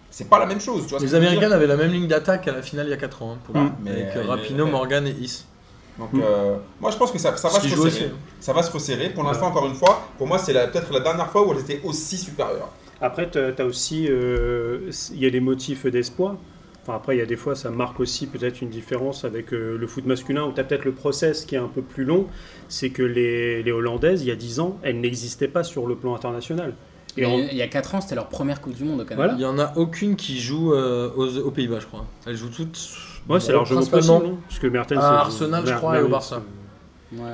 C'est 0.10 0.30
pas 0.30 0.40
la 0.40 0.46
même 0.46 0.62
chose. 0.62 0.84
Tu 0.84 0.90
vois 0.92 1.00
ce 1.00 1.04
Les 1.06 1.14
Américaines 1.16 1.52
avaient 1.52 1.68
la 1.68 1.76
même 1.78 1.92
ligne 1.92 2.08
d'attaque 2.08 2.48
à 2.48 2.54
la 2.54 2.62
finale 2.62 2.88
il 2.88 2.92
y 2.92 2.94
a 2.94 2.98
4 2.98 3.22
ans. 3.22 3.34
hein, 3.34 3.38
pour 3.44 3.54
coup, 3.54 3.70
Mais, 3.84 3.92
avec 3.92 4.16
euh, 4.16 4.24
Rapino, 4.28 4.66
mais- 4.66 4.72
Morgan 4.72 5.06
et 5.08 5.12
Is. 5.12 5.46
Donc, 6.00 6.10
euh, 6.16 6.58
moi, 6.82 6.92
je 6.92 6.98
pense 6.98 7.12
que 7.12 7.18
ça, 7.20 7.36
ça 7.38 7.48
va 7.50 7.54
se 7.60 7.64
resserrer. 7.68 7.82
aussi. 7.88 8.04
hein. 8.06 8.18
Ça 8.40 8.52
va 8.54 8.64
se 8.64 8.72
resserrer. 8.72 9.10
Pour 9.10 9.24
l'instant, 9.24 9.48
encore 9.48 9.66
une 9.66 9.76
fois, 9.76 10.08
pour 10.18 10.28
moi, 10.28 10.38
c'est 10.38 10.54
peut-être 10.54 10.92
la 10.94 11.00
dernière 11.02 11.30
fois 11.30 11.46
où 11.48 11.52
elles 11.54 11.60
étaient 11.62 11.82
aussi 11.84 12.18
supérieures. 12.18 12.70
Après, 13.02 13.30
tu 13.30 13.38
as 13.40 13.66
aussi, 13.66 14.08
euh, 14.10 14.90
il 15.12 15.20
y 15.20 15.26
a 15.26 15.30
des 15.30 15.40
motifs 15.42 15.86
d'espoir. 15.86 16.36
Enfin, 16.88 16.98
après, 16.98 17.16
il 17.16 17.20
y 17.20 17.22
a 17.24 17.26
des 17.26 17.36
fois, 17.36 17.56
ça 17.56 17.72
marque 17.72 18.00
aussi 18.00 18.28
peut-être 18.28 18.62
une 18.62 18.70
différence 18.70 19.26
avec 19.26 19.54
euh, 19.54 19.76
le 19.76 19.88
foot 19.88 20.06
masculin, 20.06 20.44
où 20.46 20.52
tu 20.54 20.60
as 20.62 20.64
peut-être 20.64 20.86
le 20.86 20.92
process 20.92 21.44
qui 21.44 21.56
est 21.56 21.58
un 21.58 21.68
peu 21.68 21.82
plus 21.82 22.04
long. 22.04 22.28
C'est 22.70 22.92
que 22.92 23.02
les, 23.02 23.64
les 23.64 23.72
Hollandaises, 23.72 24.22
il 24.22 24.28
y 24.28 24.32
a 24.32 24.36
10 24.36 24.60
ans, 24.60 24.78
elles 24.84 25.00
n'existaient 25.02 25.48
pas 25.48 25.64
sur 25.64 25.88
le 25.88 25.96
plan 25.96 26.14
international. 26.14 26.76
Et 27.18 27.22
Mais 27.22 27.28
en- 27.28 27.38
Il 27.40 27.56
y 27.58 27.62
a 27.64 27.68
4 27.68 27.96
ans, 27.96 28.02
c'était 28.02 28.14
leur 28.14 28.28
première 28.30 28.62
Coupe 28.62 28.76
du 28.76 28.84
Monde 28.84 29.02
au 29.02 29.04
Canada. 29.06 29.16
Voilà. 29.16 29.34
Il 29.34 29.42
y 29.42 29.46
en 29.46 29.58
a 29.58 29.74
aucune 29.78 30.16
qui 30.16 30.38
joue 30.40 30.74
euh, 30.76 31.10
aux, 31.16 31.38
aux 31.40 31.50
Pays-Bas, 31.52 31.80
je 31.80 31.88
crois. 31.88 32.06
Elles 32.28 32.36
jouent 32.36 32.50
toutes. 32.50 32.78
Ouais, 33.28 33.40
c'est 33.40 33.52
largement 33.52 33.80
principalement 33.80 34.20
possible. 34.20 34.36
hein, 34.38 34.44
Parce 34.48 34.60
que 34.60 34.68
Mertens. 34.68 34.98
à 35.00 35.02
c'est- 35.02 35.08
Arsenal, 35.08 35.64
je 35.66 35.70
Mer- 35.72 35.78
crois, 35.80 35.98
et 36.00 36.02
au 36.04 36.08
Barça. 36.08 36.44
Ouais, 37.14 37.20
ouais. 37.20 37.30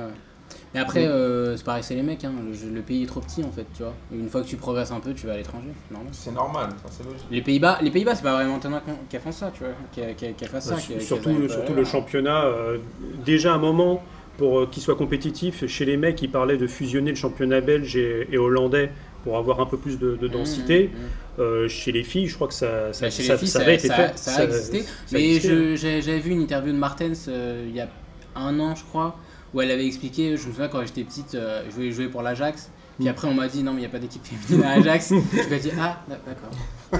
Mais 0.74 0.80
après, 0.80 1.06
euh, 1.06 1.56
c'est 1.56 1.64
pareil, 1.64 1.82
c'est 1.82 1.94
les 1.94 2.02
mecs. 2.02 2.24
Hein. 2.24 2.32
Le, 2.46 2.52
jeu- 2.54 2.70
le 2.72 2.80
pays 2.80 3.02
est 3.02 3.06
trop 3.06 3.20
petit 3.20 3.42
en 3.44 3.50
fait, 3.52 3.66
tu 3.76 3.82
vois. 3.82 3.92
Une 4.12 4.28
fois 4.28 4.40
que 4.42 4.46
tu 4.46 4.56
progresses 4.56 4.90
un 4.90 5.00
peu, 5.00 5.12
tu 5.12 5.26
vas 5.26 5.34
à 5.34 5.36
l'étranger. 5.36 5.68
c'est 5.88 5.92
normal. 5.94 6.12
C'est 6.12 6.32
normal, 6.32 6.68
ça, 6.82 6.88
c'est 6.90 7.04
logique. 7.04 7.26
Les 7.30 7.42
Pays-Bas, 7.42 7.78
les 7.82 7.90
Pays-Bas, 7.90 8.14
c'est 8.14 8.22
pas 8.22 8.34
vraiment 8.34 8.56
étonnant 8.56 8.80
qu'on- 8.80 8.96
qu'elles 9.08 9.20
fassent 9.20 9.36
ça, 9.38 9.50
tu 9.52 9.64
vois. 9.64 9.72
Qu'elles- 9.94 10.34
qu'elles 10.34 10.48
fassent 10.48 10.68
ça. 10.68 10.76
Qu'elles 10.76 11.02
surtout 11.02 11.48
surtout 11.48 11.74
le 11.74 11.84
championnat, 11.84 12.44
euh, 12.44 12.78
déjà 13.24 13.52
un 13.52 13.58
moment 13.58 14.02
pour 14.38 14.60
euh, 14.60 14.66
qu'il 14.70 14.82
soit 14.82 14.96
compétitif, 14.96 15.66
chez 15.66 15.84
les 15.84 15.98
mecs, 15.98 16.22
ils 16.22 16.30
parlaient 16.30 16.56
de 16.56 16.66
fusionner 16.66 17.10
le 17.10 17.16
championnat 17.16 17.60
belge 17.60 17.94
et, 17.96 18.26
et 18.32 18.38
hollandais 18.38 18.90
pour 19.24 19.36
avoir 19.36 19.60
un 19.60 19.66
peu 19.66 19.76
plus 19.76 19.98
de, 19.98 20.16
de 20.16 20.26
densité. 20.26 20.88
Mmh, 20.92 20.96
mmh, 20.96 21.00
mmh. 21.02 21.40
Euh, 21.42 21.68
chez 21.68 21.92
les 21.92 22.02
filles, 22.02 22.26
je 22.28 22.34
crois 22.34 22.48
que 22.48 22.54
ça, 22.54 22.92
ça, 22.92 23.06
Bah, 23.06 23.10
ça- 23.10 23.22
les 23.32 23.38
filles, 23.38 23.48
ça 23.48 23.58
ça, 23.58 23.64
avait 23.64 23.74
été 23.74 23.88
fait. 23.88 24.12
ça 24.18 24.40
a 24.40 24.44
existé. 24.44 24.82
ça 24.82 24.88
Mais 25.12 25.38
j'avais 25.76 26.18
vu 26.18 26.30
une 26.30 26.40
interview 26.42 26.72
de 26.72 26.78
Martens 26.78 27.26
euh, 27.28 27.64
il 27.68 27.74
y 27.76 27.80
a 27.80 27.88
un 28.36 28.58
an, 28.58 28.74
je 28.74 28.84
crois, 28.84 29.16
où 29.54 29.60
elle 29.60 29.70
avait 29.70 29.86
expliqué. 29.86 30.36
Je 30.36 30.46
me 30.48 30.52
souviens 30.52 30.68
quand 30.68 30.80
j'étais 30.84 31.04
petite, 31.04 31.34
euh, 31.34 31.62
je 31.68 31.74
voulais 31.74 31.92
jouer 31.92 32.08
pour 32.08 32.22
l'Ajax. 32.22 32.70
Puis 32.98 33.06
Mm. 33.06 33.10
après, 33.10 33.28
on 33.28 33.34
m'a 33.34 33.48
dit 33.48 33.62
non, 33.62 33.72
mais 33.72 33.78
il 33.78 33.80
n'y 33.80 33.86
a 33.86 33.90
pas 33.90 33.98
d'équipe 33.98 34.22
féminine 34.24 34.64
à 34.66 34.72
Ajax. 34.72 35.08
je 35.10 35.14
me 35.14 35.58
suis 35.58 35.70
dit 35.70 35.76
ah, 35.80 36.00
d'accord. 36.08 36.50
Ouais. 36.92 36.98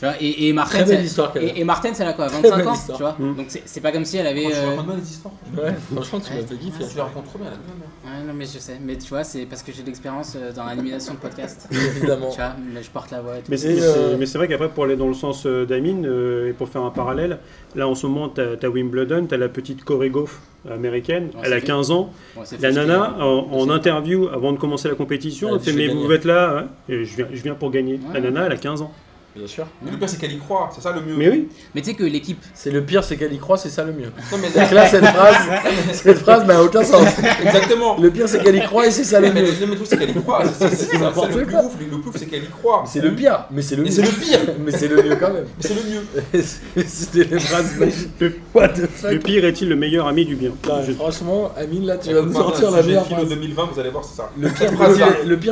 Tu 0.00 0.06
vois, 0.06 0.14
et, 0.18 0.48
et 0.48 0.52
belle 0.54 0.64
elle- 0.92 1.04
histoire, 1.04 1.30
quand 1.30 1.40
même. 1.40 1.50
et, 1.54 1.60
et 1.60 1.64
Martens, 1.64 2.00
elle 2.00 2.08
a 2.08 2.14
quoi 2.14 2.26
25 2.28 2.56
belle 2.56 2.68
ans, 2.68 2.72
histoire. 2.72 2.96
tu 2.96 3.02
vois. 3.02 3.16
Mm. 3.18 3.36
Donc 3.36 3.46
c'est 3.66 3.80
pas 3.82 3.92
comme 3.92 4.06
si 4.06 4.16
elle 4.16 4.26
avait. 4.26 4.48
Franchement, 4.50 4.62
tu 4.62 4.64
euh, 4.64 4.70
racontes 4.70 4.86
bien 4.86 4.96
les 4.96 5.10
histoires. 5.10 5.34
Ouais, 5.58 5.74
franchement, 5.92 6.20
tu 6.20 6.32
m'as 6.32 6.40
fait 6.46 6.54
kiffer. 6.54 6.84
Tu 6.88 6.94
les 6.96 7.02
racontes 7.02 7.24
trop 7.26 7.38
bien. 7.38 7.48
Ouais, 7.50 8.26
non, 8.26 8.32
mais 8.34 8.46
je 8.46 8.58
sais. 8.58 8.78
Mais 8.82 8.96
tu 8.96 9.08
vois, 9.10 9.24
c'est 9.24 9.44
parce 9.44 9.62
que 9.62 9.72
j'ai 9.72 9.82
de 9.82 9.88
l'expérience 9.88 10.36
euh, 10.36 10.52
dans 10.52 10.64
l'animation 10.64 11.12
de 11.12 11.18
podcast. 11.18 11.68
Évidemment. 11.96 12.30
tu 12.30 12.36
vois, 12.36 12.46
là, 12.46 12.80
je 12.80 12.88
porte 12.88 13.10
la 13.10 13.20
voix 13.20 13.36
et 13.36 13.40
tout. 13.40 13.50
Mais 13.50 13.58
c'est 13.58 13.76
euh, 13.78 14.16
mais 14.18 14.24
c'est 14.24 14.38
vrai 14.38 14.48
qu'après, 14.48 14.70
pour 14.70 14.84
aller 14.84 14.96
dans 14.96 15.06
le 15.08 15.12
sens 15.12 15.44
d'Amine, 15.46 16.06
euh, 16.06 16.48
et 16.48 16.52
pour 16.54 16.70
faire 16.70 16.82
un 16.82 16.90
parallèle, 16.90 17.38
là 17.74 17.86
en 17.86 17.94
ce 17.94 18.06
moment, 18.06 18.30
tu 18.30 18.40
as, 18.40 18.70
Wimbledon, 18.70 19.26
tu 19.26 19.34
as 19.34 19.38
la 19.38 19.50
petite 19.50 19.84
chorégraphe 19.84 20.40
américaine, 20.70 21.24
Ouais, 21.34 21.42
elle 21.44 21.52
a 21.52 21.60
c'est 21.60 21.66
15 21.66 21.90
ans. 21.90 22.10
Bon, 22.36 22.42
La 22.60 22.72
nana, 22.72 23.16
en, 23.20 23.68
interview 23.68 24.28
avant 24.28 24.52
de 24.52 24.58
commencer 24.58 24.88
la 24.88 24.94
compétition, 24.94 25.48
Elle 25.50 25.54
elle 25.56 25.60
fait 25.60 25.72
Mais 25.72 25.88
vous 25.88 26.10
êtes 26.10 26.24
là, 26.24 26.58
hein 26.58 26.68
Et 26.88 27.04
je, 27.04 27.16
viens, 27.16 27.26
je 27.32 27.42
viens 27.42 27.54
pour 27.54 27.70
gagner. 27.70 27.94
Ouais. 27.94 28.14
La 28.14 28.20
nana, 28.20 28.46
elle 28.46 28.52
a 28.52 28.56
15 28.56 28.80
ans. 28.82 28.92
Bien 29.40 29.48
sûr. 29.48 29.66
Le 29.90 29.96
pire, 29.96 30.08
c'est 30.08 30.18
qu'elle 30.18 30.32
y 30.32 30.38
croit. 30.38 30.70
C'est 30.74 30.82
ça 30.82 30.92
le 30.92 31.00
mieux. 31.00 31.16
Mais 31.16 31.28
oui, 31.30 31.48
Mais 31.74 31.80
tu 31.80 31.88
sais 31.90 31.96
que 31.96 32.04
l'équipe. 32.04 32.42
C'est 32.52 32.70
le 32.70 32.82
pire, 32.84 33.02
c'est 33.02 33.16
qu'elle 33.16 33.32
y 33.32 33.38
croit, 33.38 33.56
c'est 33.56 33.70
ça 33.70 33.84
le 33.84 33.92
mieux. 33.92 34.10
Non, 34.30 34.36
mais 34.38 34.50
Donc 34.50 34.70
là, 34.70 34.86
cette 34.86 35.06
phrase, 35.06 35.36
cette 35.94 36.18
phrase 36.18 36.44
n'a 36.46 36.62
aucun 36.62 36.84
sens. 36.84 37.06
Exactement. 37.42 37.96
Le 37.98 38.10
pire, 38.10 38.28
c'est 38.28 38.42
qu'elle 38.42 38.56
y 38.56 38.60
croit 38.62 38.86
et 38.86 38.90
c'est 38.90 39.04
ça 39.04 39.18
le 39.18 39.32
Mais 39.32 39.40
mieux. 39.40 39.46
le 39.48 39.52
mais 39.60 39.66
le 39.66 39.76
truc, 39.76 39.86
c'est 39.88 39.96
qu'elle 39.98 40.10
y 40.10 40.14
croit. 40.22 40.42
C'est- 40.46 40.98
n'importe 40.98 41.34
le 41.34 41.44
plus 41.44 41.52
quoi. 41.54 41.64
ouf. 41.64 41.72
Le 41.80 41.86
plus 41.86 42.08
ouf, 42.10 42.16
c'est 42.18 42.26
qu'elle 42.26 42.44
y 42.44 42.48
croit. 42.48 42.84
C'est 42.86 43.00
le 43.00 43.14
pire, 43.14 43.46
mais 43.50 43.62
c'est 43.62 43.76
le 43.76 43.82
Mais 43.82 43.88
mieux. 43.88 43.94
c'est 43.94 44.02
le 44.02 44.08
pire. 44.08 44.38
Mais 44.62 44.72
c'est 44.72 44.88
le 44.88 44.96
mieux 45.02 45.16
quand 45.16 45.32
même. 45.32 45.44
Mais 45.56 45.68
c'est 45.68 45.74
le 45.74 45.90
mieux. 45.90 46.42
C'était 46.86 47.24
les 47.24 47.40
phrases 47.40 47.76
magiques. 47.78 48.08
Le- 48.20 48.32
What 48.54 48.68
the 48.70 48.78
le 48.80 48.86
fuck 48.88 49.18
pire 49.22 49.44
est-il 49.46 49.68
le 49.70 49.76
meilleur 49.76 50.06
ami 50.06 50.24
du 50.26 50.34
bien? 50.36 50.50
Je- 50.86 50.92
Franchement, 50.92 51.50
Amine, 51.56 51.86
là, 51.86 51.96
tu 51.96 52.12
vas 52.12 52.20
nous 52.22 52.32
sortir 52.32 52.70
la 52.72 52.82
meilleure 52.82 53.06
phrase. 53.06 53.28
2020, 53.28 53.68
vous 53.72 53.80
allez 53.80 53.90
voir, 53.90 54.04
c'est 54.04 54.16
ça. 54.16 54.30
Le 54.38 54.48
pire, 54.50 54.72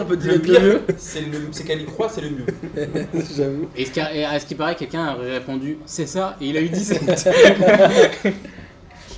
là. 0.01 0.05
peut-il- 0.05 0.29
le 0.31 0.35
Le 0.35 0.61
le 0.61 0.61
mieux? 0.69 0.81
c'est 0.99 1.21
le- 1.21 1.27
c'est 1.53 1.65
qu'elle 1.65 1.81
y 1.83 1.87
croit, 1.87 2.11
c'est 2.15 2.21
le 2.21 2.31
mieux. 2.31 2.47
J'avoue. 3.37 3.69
Et 3.79 3.85
ce 3.85 3.91
qui 3.93 4.01
à 4.01 4.41
ce 4.41 4.45
qui 4.45 4.55
paraît, 4.57 4.75
quelqu'un 4.75 5.05
a 5.05 5.15
répondu 5.15 5.79
c'est 5.87 6.07
ça, 6.07 6.37
et 6.41 6.47
il 6.47 6.57
a 6.57 6.61
eu 6.61 6.69
17. 6.69 7.01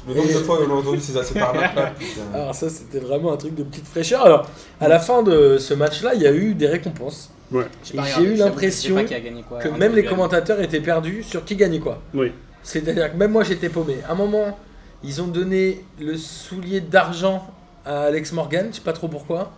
Le 0.08 0.14
nombre 0.14 0.28
de 0.28 0.38
fois 0.38 0.60
où 0.60 0.64
on 0.70 0.76
a 0.76 0.78
entendu 0.80 1.00
ces 1.00 1.12
putain. 1.12 1.52
Alors 2.34 2.54
ça, 2.54 2.68
c'était 2.70 3.00
vraiment 3.00 3.32
un 3.32 3.36
truc 3.36 3.54
de 3.54 3.62
petite 3.62 3.86
fraîcheur. 3.86 4.24
Alors, 4.24 4.48
à 4.80 4.88
la 4.88 4.98
fin 4.98 5.22
de 5.22 5.58
ce 5.58 5.74
match-là, 5.74 6.14
il 6.14 6.22
y 6.22 6.26
a 6.26 6.32
eu 6.32 6.54
des 6.54 6.66
récompenses. 6.66 7.30
Ouais, 7.52 7.66
J'ai 7.84 8.22
eu 8.22 8.34
l'impression 8.34 8.96
Que 9.04 9.68
même 9.68 9.94
les 9.94 10.04
commentateurs 10.04 10.60
étaient 10.60 10.80
perdus 10.80 11.22
sur 11.22 11.44
qui 11.44 11.56
gagnait 11.56 11.80
quoi. 11.80 12.00
oui. 12.14 12.32
C'est-à-dire 12.62 13.10
que 13.10 13.16
même 13.16 13.32
moi, 13.32 13.42
j'étais 13.42 13.70
paumé. 13.70 13.96
À 14.06 14.12
un 14.12 14.14
moment, 14.14 14.58
ils 15.02 15.22
ont 15.22 15.26
donné 15.26 15.82
le 15.98 16.16
soulier 16.18 16.80
d'argent 16.80 17.46
à 17.86 18.02
Alex 18.02 18.32
Morgan, 18.32 18.68
je 18.70 18.76
sais 18.76 18.82
pas 18.82 18.92
trop 18.92 19.08
pourquoi. 19.08 19.52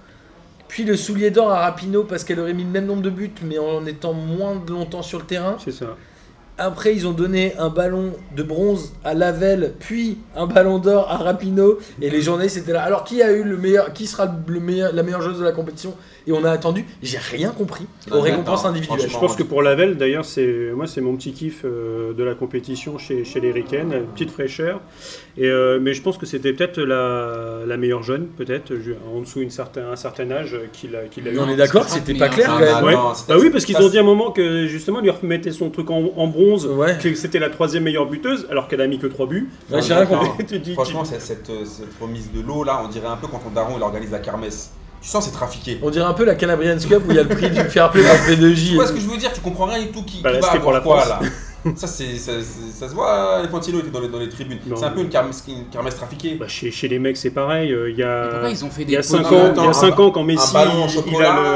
Puis 0.72 0.84
le 0.84 0.96
soulier 0.96 1.30
d'or 1.30 1.52
à 1.52 1.60
Rapino 1.60 2.04
parce 2.04 2.24
qu'elle 2.24 2.40
aurait 2.40 2.54
mis 2.54 2.64
le 2.64 2.70
même 2.70 2.86
nombre 2.86 3.02
de 3.02 3.10
buts, 3.10 3.30
mais 3.44 3.58
en 3.58 3.84
étant 3.84 4.14
moins 4.14 4.56
de 4.56 4.72
longtemps 4.72 5.02
sur 5.02 5.18
le 5.18 5.26
terrain. 5.26 5.58
C'est 5.62 5.70
ça. 5.70 5.98
Après, 6.56 6.94
ils 6.94 7.06
ont 7.06 7.12
donné 7.12 7.54
un 7.58 7.68
ballon 7.68 8.14
de 8.34 8.42
bronze 8.42 8.94
à 9.04 9.12
Lavelle, 9.12 9.74
puis 9.78 10.16
un 10.34 10.46
ballon 10.46 10.78
d'or 10.78 11.10
à 11.10 11.18
Rapino. 11.18 11.78
Et 12.00 12.08
les 12.08 12.22
journalistes 12.22 12.56
étaient 12.56 12.72
là. 12.72 12.84
Alors, 12.84 13.04
qui 13.04 13.22
a 13.22 13.32
eu 13.32 13.44
le 13.44 13.58
meilleur, 13.58 13.92
qui 13.92 14.06
sera 14.06 14.34
le 14.46 14.60
meilleur, 14.60 14.94
la 14.94 15.02
meilleure 15.02 15.20
joueuse 15.20 15.40
de 15.40 15.44
la 15.44 15.52
compétition? 15.52 15.92
Et 16.26 16.32
on 16.32 16.44
a 16.44 16.50
attendu. 16.50 16.84
J'ai 17.02 17.18
rien 17.18 17.50
compris 17.50 17.86
aux 18.10 18.20
récompenses 18.20 18.64
individuelles. 18.64 19.08
Je 19.10 19.18
pense 19.18 19.34
que 19.36 19.42
pour 19.42 19.62
Lavelle, 19.62 19.96
d'ailleurs, 19.96 20.24
c'est 20.24 20.70
moi, 20.74 20.86
c'est 20.86 21.00
mon 21.00 21.16
petit 21.16 21.32
kiff 21.32 21.62
euh, 21.64 22.12
de 22.12 22.22
la 22.22 22.34
compétition 22.34 22.98
chez, 22.98 23.24
chez 23.24 23.40
les 23.40 23.50
Ricaines, 23.52 24.04
petite 24.14 24.30
fraîcheur. 24.30 24.80
Et, 25.36 25.46
euh, 25.48 25.78
mais 25.80 25.94
je 25.94 26.02
pense 26.02 26.18
que 26.18 26.26
c'était 26.26 26.52
peut-être 26.52 26.80
la, 26.80 27.60
la 27.66 27.76
meilleure 27.76 28.02
jeune, 28.02 28.26
peut-être, 28.26 28.72
en 29.14 29.20
dessous 29.20 29.42
d'un 29.42 29.50
certain, 29.50 29.90
un 29.90 29.96
certain 29.96 30.30
âge 30.30 30.54
euh, 30.54 30.66
qu'il 30.72 30.94
a, 30.94 31.04
qu'il 31.04 31.26
a 31.26 31.32
eu. 31.32 31.38
on 31.38 31.48
est 31.48 31.56
d'accord 31.56 31.86
que 31.86 31.90
c'est 31.90 32.00
c'était 32.00 32.14
pas 32.18 32.28
clair 32.28 32.48
quand 32.48 32.58
même. 32.60 32.84
Ouais. 32.84 32.92
non, 32.94 33.14
c'était- 33.14 33.32
Bah 33.32 33.38
oui, 33.40 33.50
parce 33.50 33.64
qu'ils 33.64 33.76
ont 33.78 33.88
dit 33.88 33.96
à 33.98 34.02
un 34.02 34.04
moment 34.04 34.30
que 34.30 34.66
justement, 34.66 35.00
lui 35.00 35.10
remettait 35.10 35.50
son 35.52 35.70
truc 35.70 35.90
en, 35.90 36.12
en 36.16 36.26
bronze, 36.26 36.66
Ouais. 36.66 36.96
que 37.02 37.14
c'était 37.14 37.38
la 37.38 37.48
troisième 37.50 37.82
meilleure 37.84 38.06
buteuse, 38.06 38.46
alors 38.50 38.68
qu'elle 38.68 38.80
a 38.82 38.86
mis 38.86 38.98
que 38.98 39.06
3 39.06 39.26
buts. 39.26 39.48
Ouais, 39.70 39.80
j'ai 39.82 39.94
rien 39.94 40.06
compris. 40.06 40.46
Franchement, 40.74 41.04
cette, 41.04 41.22
cette, 41.22 41.46
cette 41.64 41.98
remise 42.00 42.30
de 42.32 42.40
l'eau 42.40 42.62
là, 42.62 42.82
on 42.84 42.88
dirait 42.88 43.06
un 43.08 43.16
peu 43.16 43.26
quand 43.26 43.38
ton 43.38 43.50
daron 43.50 43.74
il 43.76 43.82
organise 43.82 44.10
la 44.10 44.18
kermesse. 44.18 44.70
Tu 45.02 45.08
sens 45.08 45.24
c'est 45.24 45.32
trafiqué. 45.32 45.78
On 45.82 45.90
dirait 45.90 46.04
un 46.06 46.12
peu 46.12 46.24
la 46.24 46.34
Calabrians 46.36 46.78
Cup 46.78 47.02
où 47.06 47.10
il 47.10 47.16
y 47.16 47.18
a 47.18 47.24
le 47.24 47.28
prix 47.28 47.50
du 47.50 47.60
fair 47.64 47.90
play 47.90 48.02
par 48.02 48.14
P2J. 48.26 48.68
Tu 48.68 48.74
vois 48.76 48.86
ce 48.86 48.92
que 48.92 49.00
je 49.00 49.06
veux 49.08 49.16
dire? 49.16 49.32
Tu 49.32 49.40
comprends 49.40 49.66
rien 49.66 49.80
du 49.80 49.88
tout 49.90 50.02
qui, 50.04 50.22
Bah, 50.22 50.30
qui 50.32 50.38
va 50.40 50.48
pour 50.48 50.56
avoir 50.56 50.72
la 50.74 50.80
quoi 50.80 51.00
France. 51.00 51.22
là 51.22 51.28
ça, 51.76 51.86
c'est, 51.86 52.16
ça, 52.16 52.32
se 52.88 52.94
voit, 52.94 53.40
les 53.42 53.48
Pontino 53.48 53.78
étaient 53.80 53.90
dans 53.90 54.00
les, 54.00 54.08
dans 54.08 54.18
les 54.18 54.28
tribunes. 54.28 54.58
C'est 54.74 54.84
un 54.84 54.90
peu 54.90 55.00
une 55.00 55.08
kermesse, 55.08 55.44
une 55.48 55.66
kermesse 55.70 55.96
trafiquée. 55.96 56.34
Bah, 56.34 56.48
chez, 56.48 56.70
chez 56.70 56.88
les 56.88 56.98
mecs, 56.98 57.16
c'est 57.16 57.30
pareil. 57.30 57.72
euh, 57.72 57.90
Il 57.90 57.96
y 57.96 58.02
a, 58.02 58.28
pourquoi 58.30 58.50
ils 58.50 58.64
ont 58.64 58.70
fait 58.70 58.82
il 58.82 58.86
des 58.86 58.92
y 58.94 58.96
a 58.96 59.02
5 59.02 59.22
podiums 59.22 59.40
ans, 59.40 59.52
il 59.56 59.62
y 59.62 59.66
a 59.66 59.68
un 59.68 59.72
cinq 59.72 59.96
ba- 59.96 60.02
ans 60.02 60.10
quand 60.10 60.24
Messi 60.24 60.50
un 60.50 60.52
ballon 60.52 60.82
en 60.82 60.86
il 60.86 60.90
chocolat, 60.92 61.32
a 61.34 61.40
le, 61.40 61.46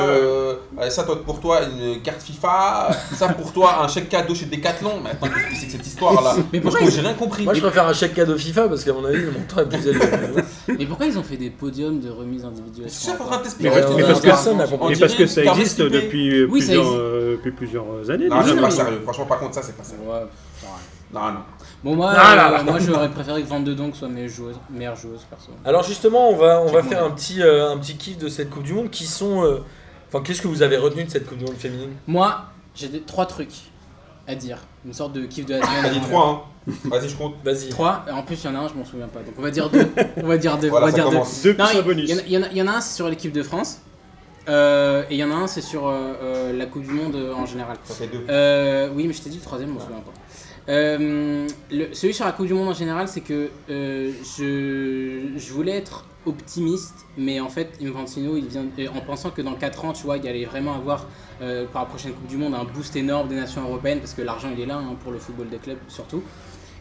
euh, 0.80 0.90
ça 0.90 1.04
toi, 1.04 1.22
pour 1.24 1.40
toi 1.40 1.60
une 1.64 2.00
carte 2.02 2.22
FIFA, 2.22 2.90
ça 3.14 3.28
pour 3.30 3.52
toi 3.52 3.82
un 3.82 3.88
chèque 3.88 4.08
cadeau 4.08 4.34
chez 4.34 4.46
Decathlon. 4.46 5.00
Mais 5.02 5.10
attends, 5.10 5.26
qu'est-ce 5.28 5.48
que 5.50 5.56
c'est 5.60 5.66
que 5.66 5.72
cette 5.72 5.86
histoire 5.86 6.22
là 6.22 6.34
Mais 6.52 6.60
Moi, 6.60 6.70
pourquoi 6.70 6.88
je- 6.90 6.94
j'ai 6.96 7.00
rien 7.00 7.14
compris. 7.14 7.44
Moi 7.44 7.54
je 7.54 7.60
préfère 7.60 7.86
un 7.86 7.92
chèque 7.92 8.14
cadeau 8.14 8.36
FIFA 8.36 8.68
parce 8.68 8.84
qu'à 8.84 8.92
mon 8.92 9.04
avis 9.04 9.22
le 9.22 9.30
montant 9.32 9.60
est 9.60 9.68
plus 9.68 9.86
élevé. 9.88 10.06
Mais 10.78 10.84
pourquoi 10.86 11.06
ils 11.06 11.18
ont 11.18 11.22
fait 11.22 11.36
des 11.36 11.50
podiums 11.50 12.00
de 12.00 12.10
remise 12.10 12.44
individuelle 12.44 12.88
C'est 12.90 13.10
ça 13.10 13.16
qu'on 13.16 13.24
est 13.24 13.26
en 13.26 13.30
train 13.30 13.36
de 13.38 13.42
Mais 13.60 13.70
t'expliquer. 13.70 14.02
parce- 14.06 14.20
que- 14.20 14.26
personne 14.26 14.56
n'a 14.58 14.66
compris. 14.66 14.86
On 14.86 14.90
Et 14.90 14.98
parce 14.98 15.14
que 15.14 15.26
ça 15.26 15.42
existe 15.44 15.80
depuis, 15.80 16.46
plusieurs, 16.46 16.86
euh, 16.92 17.32
depuis 17.36 17.50
plusieurs 17.52 17.84
années. 18.10 18.28
Non, 18.28 18.36
déjà. 18.40 18.48
c'est 18.48 18.54
non, 18.56 18.60
pas 18.62 18.68
mais- 18.68 18.74
sérieux. 18.74 19.00
Franchement, 19.02 19.26
par 19.26 19.38
contre, 19.38 19.54
ça, 19.54 19.62
c'est 19.62 19.76
pas 19.76 19.82
sérieux. 19.84 19.95
Ouais, 20.04 20.26
c'est 20.60 20.66
vrai. 20.66 20.76
Non, 21.12 21.32
non. 21.32 21.40
Bon, 21.84 21.94
moi, 21.94 22.12
là 22.12 22.32
euh, 22.32 22.50
là. 22.56 22.62
moi 22.64 22.78
j'aurais 22.80 23.10
préféré 23.10 23.42
que 23.42 23.46
Van 23.48 23.60
de 23.60 23.72
Donk 23.74 23.94
soit 23.94 24.08
meilleure 24.08 24.28
joueuse, 24.30 24.56
meilleure 24.70 24.96
joueuse 24.96 25.20
perso. 25.30 25.50
Alors 25.64 25.84
justement 25.84 26.30
on 26.30 26.36
va, 26.36 26.60
on 26.62 26.72
va 26.72 26.82
faire 26.82 27.04
un 27.04 27.10
petit, 27.10 27.42
euh, 27.42 27.70
un 27.70 27.78
petit 27.78 27.96
kiff 27.96 28.18
de 28.18 28.28
cette 28.28 28.50
Coupe 28.50 28.64
du 28.64 28.72
Monde 28.72 28.90
qui 28.90 29.06
sont... 29.06 29.44
euh, 29.44 29.58
Enfin 30.08 30.22
qu'est-ce 30.24 30.42
que 30.42 30.48
vous 30.48 30.62
avez 30.62 30.76
retenu 30.76 31.04
de 31.04 31.10
cette 31.10 31.26
Coupe 31.26 31.38
du 31.38 31.44
Monde 31.44 31.56
féminine? 31.56 31.90
Moi, 32.08 32.46
j'ai 32.74 32.88
des- 32.88 33.02
trois 33.02 33.26
trucs 33.26 33.54
à 34.26 34.34
dire. 34.34 34.58
Une 34.84 34.92
sorte 34.92 35.12
de 35.12 35.26
kiff 35.26 35.46
de 35.46 35.54
la 35.54 35.62
semaine. 35.64 35.82
T'as 35.82 35.90
dit 35.90 36.00
3, 36.00 36.26
hein 36.28 36.72
Vas-y, 36.86 37.08
je 37.08 37.16
compte. 37.16 37.34
Vas-y. 37.44 37.68
Trois, 37.68 38.04
en 38.12 38.22
plus 38.22 38.42
il 38.42 38.46
y 38.46 38.48
en 38.52 38.56
a 38.56 38.64
un, 38.64 38.68
je 38.68 38.74
m'en 38.74 38.84
souviens 38.84 39.06
pas. 39.08 39.20
Donc 39.20 39.34
on 39.38 39.42
va 39.42 39.50
dire 39.52 39.70
deux. 39.70 39.86
on 40.16 40.26
va 40.26 40.36
dire 40.38 40.58
deux. 40.58 40.68
Voilà, 40.68 40.86
on 40.86 40.90
va 40.90 40.92
ça 40.92 40.96
dire 41.02 41.04
deux. 41.10 41.16
commence. 41.16 41.42
Deux 41.42 41.54
Non, 41.56 41.64
plus 41.66 41.76
un 41.76 41.80
il 41.80 41.84
bonus. 41.84 42.10
y, 42.10 42.14
en 42.14 42.18
a- 42.18 42.22
il 42.26 42.32
y 42.32 42.38
en 42.38 42.42
a- 42.42 42.48
y 42.52 42.62
en 42.62 42.66
a 42.66 42.70
un, 42.76 42.80
c'est 42.80 42.96
sur 42.96 43.08
l'équipe 43.08 43.32
de 43.32 43.42
France. 43.44 43.78
Euh, 44.48 45.02
et 45.10 45.14
il 45.14 45.18
y 45.18 45.24
en 45.24 45.30
a 45.30 45.34
un, 45.34 45.46
c'est 45.46 45.60
sur 45.60 45.88
euh, 45.88 46.14
euh, 46.22 46.52
la 46.52 46.66
Coupe 46.66 46.82
du 46.82 46.90
Monde 46.90 47.16
euh, 47.16 47.34
en 47.34 47.46
général. 47.46 47.76
Ça 47.84 47.94
fait 47.94 48.06
2. 48.06 48.26
Euh, 48.28 48.88
oui, 48.94 49.06
mais 49.06 49.12
je 49.12 49.22
t'ai 49.22 49.30
dit 49.30 49.38
le 49.38 49.42
troisième, 49.42 49.70
m'en 49.70 49.80
souviens 49.80 49.98
pas. 49.98 50.12
Celui 50.68 52.14
sur 52.14 52.24
la 52.24 52.32
Coupe 52.32 52.46
du 52.46 52.54
Monde 52.54 52.68
en 52.68 52.74
général, 52.74 53.08
c'est 53.08 53.20
que 53.20 53.50
je, 53.68 55.20
je 55.36 55.52
voulais 55.52 55.76
être 55.76 56.04
optimiste, 56.26 57.06
mais 57.16 57.38
en 57.38 57.48
fait, 57.48 57.78
Infantino, 57.82 58.36
il 58.36 58.46
vient, 58.46 58.66
en 58.94 59.00
pensant 59.00 59.30
que 59.30 59.42
dans 59.42 59.54
4 59.54 59.84
ans, 59.84 59.92
tu 59.92 60.04
vois, 60.04 60.16
il 60.16 60.26
allait 60.26 60.44
vraiment 60.44 60.74
avoir, 60.74 61.06
pour 61.38 61.80
la 61.80 61.86
prochaine 61.86 62.12
Coupe 62.12 62.26
du 62.26 62.36
Monde, 62.36 62.54
un 62.54 62.64
boost 62.64 62.96
énorme 62.96 63.28
des 63.28 63.36
nations 63.36 63.62
européennes, 63.62 64.00
parce 64.00 64.14
que 64.14 64.22
l'argent, 64.22 64.48
il 64.52 64.60
est 64.60 64.66
là, 64.66 64.76
hein, 64.76 64.96
pour 65.02 65.12
le 65.12 65.18
football 65.18 65.48
des 65.48 65.58
clubs 65.58 65.78
surtout. 65.88 66.22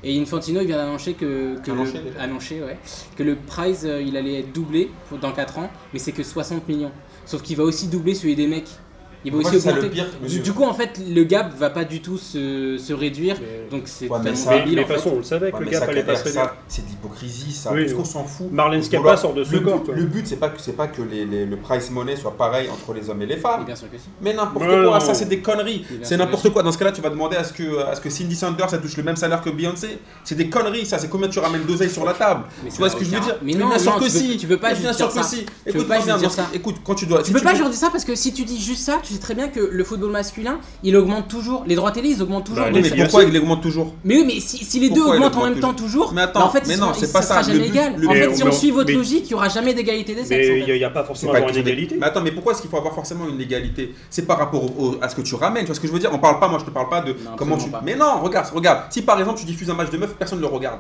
Et 0.04 0.20
Infantino, 0.20 0.62
il 0.62 0.68
vient 0.68 0.78
d'annoncer 0.78 1.14
que, 1.14 1.58
que, 1.64 1.72
Annoncer, 1.72 2.00
le, 2.00 2.22
annoncer, 2.22 2.62
ouais, 2.62 2.78
que 3.16 3.24
le 3.24 3.36
prize, 3.36 3.90
il 4.02 4.18
allait 4.18 4.40
être 4.40 4.52
doublé 4.52 4.92
pour, 5.10 5.20
dans 5.20 5.32
4 5.32 5.60
ans, 5.60 5.70
mais 5.94 6.00
c'est 6.00 6.12
que 6.12 6.24
60 6.24 6.68
millions. 6.68 6.92
Sauf 7.26 7.42
qu'il 7.42 7.58
va 7.58 7.64
aussi 7.64 7.88
doubler 7.88 8.16
celui 8.16 8.36
des 8.36 8.48
mecs. 8.48 8.70
Il 9.26 9.32
va 9.32 9.40
Moi, 9.40 9.50
aussi 9.50 9.60
c'est 9.60 9.66
ça 9.70 9.72
le 9.76 9.80
augmenter. 9.80 9.96
pire, 10.22 10.42
Du, 10.44 10.54
coup, 10.54 10.64
en 10.64 10.74
fait, 10.74 11.00
le 11.08 11.24
gap 11.24 11.52
va 11.58 11.70
pas 11.72 11.84
du 11.84 12.00
tout 12.02 12.18
se, 12.18 12.78
se 12.78 12.94
réduire. 12.94 13.36
Donc 13.72 13.84
c'est 13.86 14.08
Ouais, 14.08 14.20
mais 14.24 14.36
ça- 14.36 14.52
Mais, 14.52 14.60
débile. 14.60 14.76
mais 14.76 14.82
en 14.82 14.88
de 14.88 14.88
toute 14.94 14.98
façon, 15.02 15.12
on 15.16 15.18
le 15.18 15.24
savait 15.24 15.52
que 15.52 15.58
Ouais, 15.58 15.66
le 15.66 15.72
gap 15.72 15.90
allait 15.90 16.04
pas 16.04 16.16
se 16.16 16.24
réduire. 16.26 16.54
c'est 16.68 16.86
de 16.86 16.90
l'hypocrisie, 16.90 17.52
ça. 17.52 17.74
Oui, 17.74 17.82
Parce 17.86 17.94
qu'on 17.94 18.06
s'en 18.06 18.24
fout. 18.24 18.52
Marlène 18.52 18.80
Le 18.82 18.86
Schiappa 18.86 19.18
sort 19.18 19.34
de 19.34 19.44
ce 19.44 19.52
le 19.52 19.60
corps, 19.62 19.84
le 19.94 20.04
but, 20.06 20.28
c'est 20.28 20.36
pas 20.36 20.50
que, 20.50 20.62
c'est 20.62 20.74
pas 20.78 20.88
que 20.88 21.02
les, 21.02 21.26
les- 21.26 21.46
le 21.46 21.58
price 21.58 21.90
money 21.90 22.16
soit 22.16 22.38
pareil 22.38 22.70
entre 22.70 22.94
les 22.94 23.10
hommes 23.10 23.22
et 23.24 23.26
les 23.26 23.38
femmes. 23.38 23.66
Mais 24.22 24.34
n'importe 24.34 24.66
Non, 24.66 24.90
quoi, 24.90 25.00
ça 25.00 25.14
c'est 25.14 25.26
des 25.26 25.40
conneries. 25.40 25.86
C'est 26.04 26.18
n'importe 26.18 26.50
quoi. 26.52 26.64
Dans 26.64 26.72
ce 26.72 26.78
cas-là, 26.78 26.92
tu 26.92 27.02
vas 27.02 27.10
demander 27.10 27.36
à 27.38 27.44
ce 27.44 27.54
que, 27.54 27.80
à 27.80 27.96
ce 27.96 28.02
que 28.02 28.10
Cindy 28.10 28.36
Sanders 28.36 28.70
ça 28.70 28.78
touche 28.78 28.96
le 28.98 29.04
même 29.04 29.16
salaire 29.16 29.42
que 29.42 29.50
Beyoncé. 29.50 29.98
C'est 30.24 30.36
des 30.36 30.50
conneries, 30.50 30.86
ça. 30.86 31.00
C'est 31.00 31.10
combien 31.10 31.28
tu 31.30 31.40
ramènes 31.40 31.64
d'oseille 31.66 31.90
sur 31.90 32.06
la 32.06 32.14
table. 32.14 32.44
Mais 32.64 32.70
Tu 32.70 32.78
vois 32.78 32.90
ce 32.90 32.96
que 32.96 33.04
je 33.04 33.10
veux 33.10 33.20
dire 33.20 33.38
Mais 33.42 33.54
non, 33.54 33.70
bien 33.70 33.80
sûr 33.80 33.96
que 33.96 34.06
tu 34.06 34.12
peux- 34.12 34.18
si. 34.20 34.38
tu 34.38 34.48
peux 34.48 34.58
pas 34.58 34.74
bien 34.74 34.94
sûr 34.94 35.08
dire 35.08 35.22
que 35.22 35.24
ça. 35.24 35.30
si. 35.30 35.46
Écoute, 36.54 36.76
quand 36.84 36.96
tu 36.96 37.06
dois. 37.06 37.24
Tu 37.24 37.32
peux 37.32 37.42
pas 37.42 37.56
juste 37.56 37.70
dire 37.70 37.74
ça 37.80 37.90
parce 37.90 38.06
que 38.06 38.16
si 38.16 38.34
tu 38.34 38.44
dis 38.44 38.62
juste 38.62 38.82
ça, 38.84 39.00
tu 39.04 39.15
sais 39.16 39.22
très 39.22 39.36
bien 39.36 39.48
que 39.48 39.60
le 39.60 39.84
football 39.84 40.12
masculin, 40.12 40.60
il 40.84 40.96
augmente 40.96 41.28
toujours. 41.28 41.64
Les 41.68 41.76
droits 41.76 41.92
télé, 41.92 42.10
ils 42.10 42.22
augmentent 42.22 42.46
toujours. 42.46 42.66
Bah, 42.66 42.72
Oui, 42.74 42.82
mais 42.82 43.04
pourquoi 43.04 43.24
il 43.24 43.38
augmente 43.38 43.62
toujours 43.62 43.94
mais 44.04 44.16
oui, 44.18 44.24
mais 44.28 44.40
si, 44.40 44.64
si 44.64 44.80
les 44.80 44.90
deux 44.90 44.96
Pourquoi 45.02 45.16
augmentent 45.16 45.36
en 45.38 45.44
même 45.50 45.60
temps 45.60 45.74
toujours, 45.74 46.14
Mais 46.14 46.22
attends, 46.22 46.40
bah, 46.42 46.46
en 46.46 46.50
fait, 46.50 46.64
mais 46.68 46.76
ils 46.76 46.80
non, 46.80 46.94
c'est 46.94 47.06
ça 47.08 47.14
pas 47.20 47.22
sera 47.22 47.44
ça. 47.44 47.50
Le 47.52 47.56
jamais 47.58 47.70
but- 47.70 47.76
égal. 47.76 47.96
le 47.98 48.08
En 48.08 48.12
fait, 48.14 48.28
Mais 48.28 48.36
si 48.36 48.44
on- 48.44 48.52
suit 48.52 48.72
votre 48.72 48.90
mais- 48.92 48.98
logique, 48.98 49.24
il 49.28 49.32
y 49.32 49.34
aura 49.34 49.50
jamais 49.50 49.74
d'égalité 49.74 50.14
des 50.16 50.24
sexes. 50.26 50.48
Mais 50.50 50.60
il 50.68 50.74
n'y 50.78 50.84
a, 50.84 50.90
pas 50.90 51.04
forcément 51.04 51.34
une 51.36 51.56
égalité. 51.58 51.96
Mais 52.00 52.06
attends, 52.06 52.22
mais 52.22 52.32
pourquoi 52.32 52.54
est-ce 52.54 52.62
qu'il 52.62 52.70
faut 52.70 52.78
avoir 52.78 52.94
forcément 52.94 53.28
une 53.28 53.42
égalité? 53.42 53.94
C'est 54.10 54.26
par 54.28 54.38
rapport 54.38 54.64
à 55.02 55.10
ce 55.10 55.16
que 55.16 55.22
tu 55.22 55.36
ramènes. 55.36 55.64
Tu 55.64 55.68
vois 55.68 55.76
ce 55.76 55.80
que 55.80 55.88
je 55.88 55.94
veux 55.94 56.00
dire? 56.00 56.12
On 56.14 56.20
parle 56.20 56.40
pas, 56.40 56.48
moi 56.48 56.60
je 56.60 56.66
te 56.66 56.70
parle 56.72 56.90
pas 56.90 57.02
de 57.02 57.16
comment 57.38 57.58
tu. 57.58 57.70
Mais 57.84 57.96
non, 57.96 58.22
regarde, 58.22 58.48
regarde. 58.54 58.80
Si 58.90 59.02
par 59.02 59.20
exemple 59.20 59.40
tu 59.40 59.46
diffuses 59.46 59.70
un 59.70 59.74
match 59.76 59.90
de 59.90 59.98
meuf, 59.98 60.14
personne 60.16 60.40
ne 60.40 60.44
le 60.44 60.50
regarde. 60.50 60.80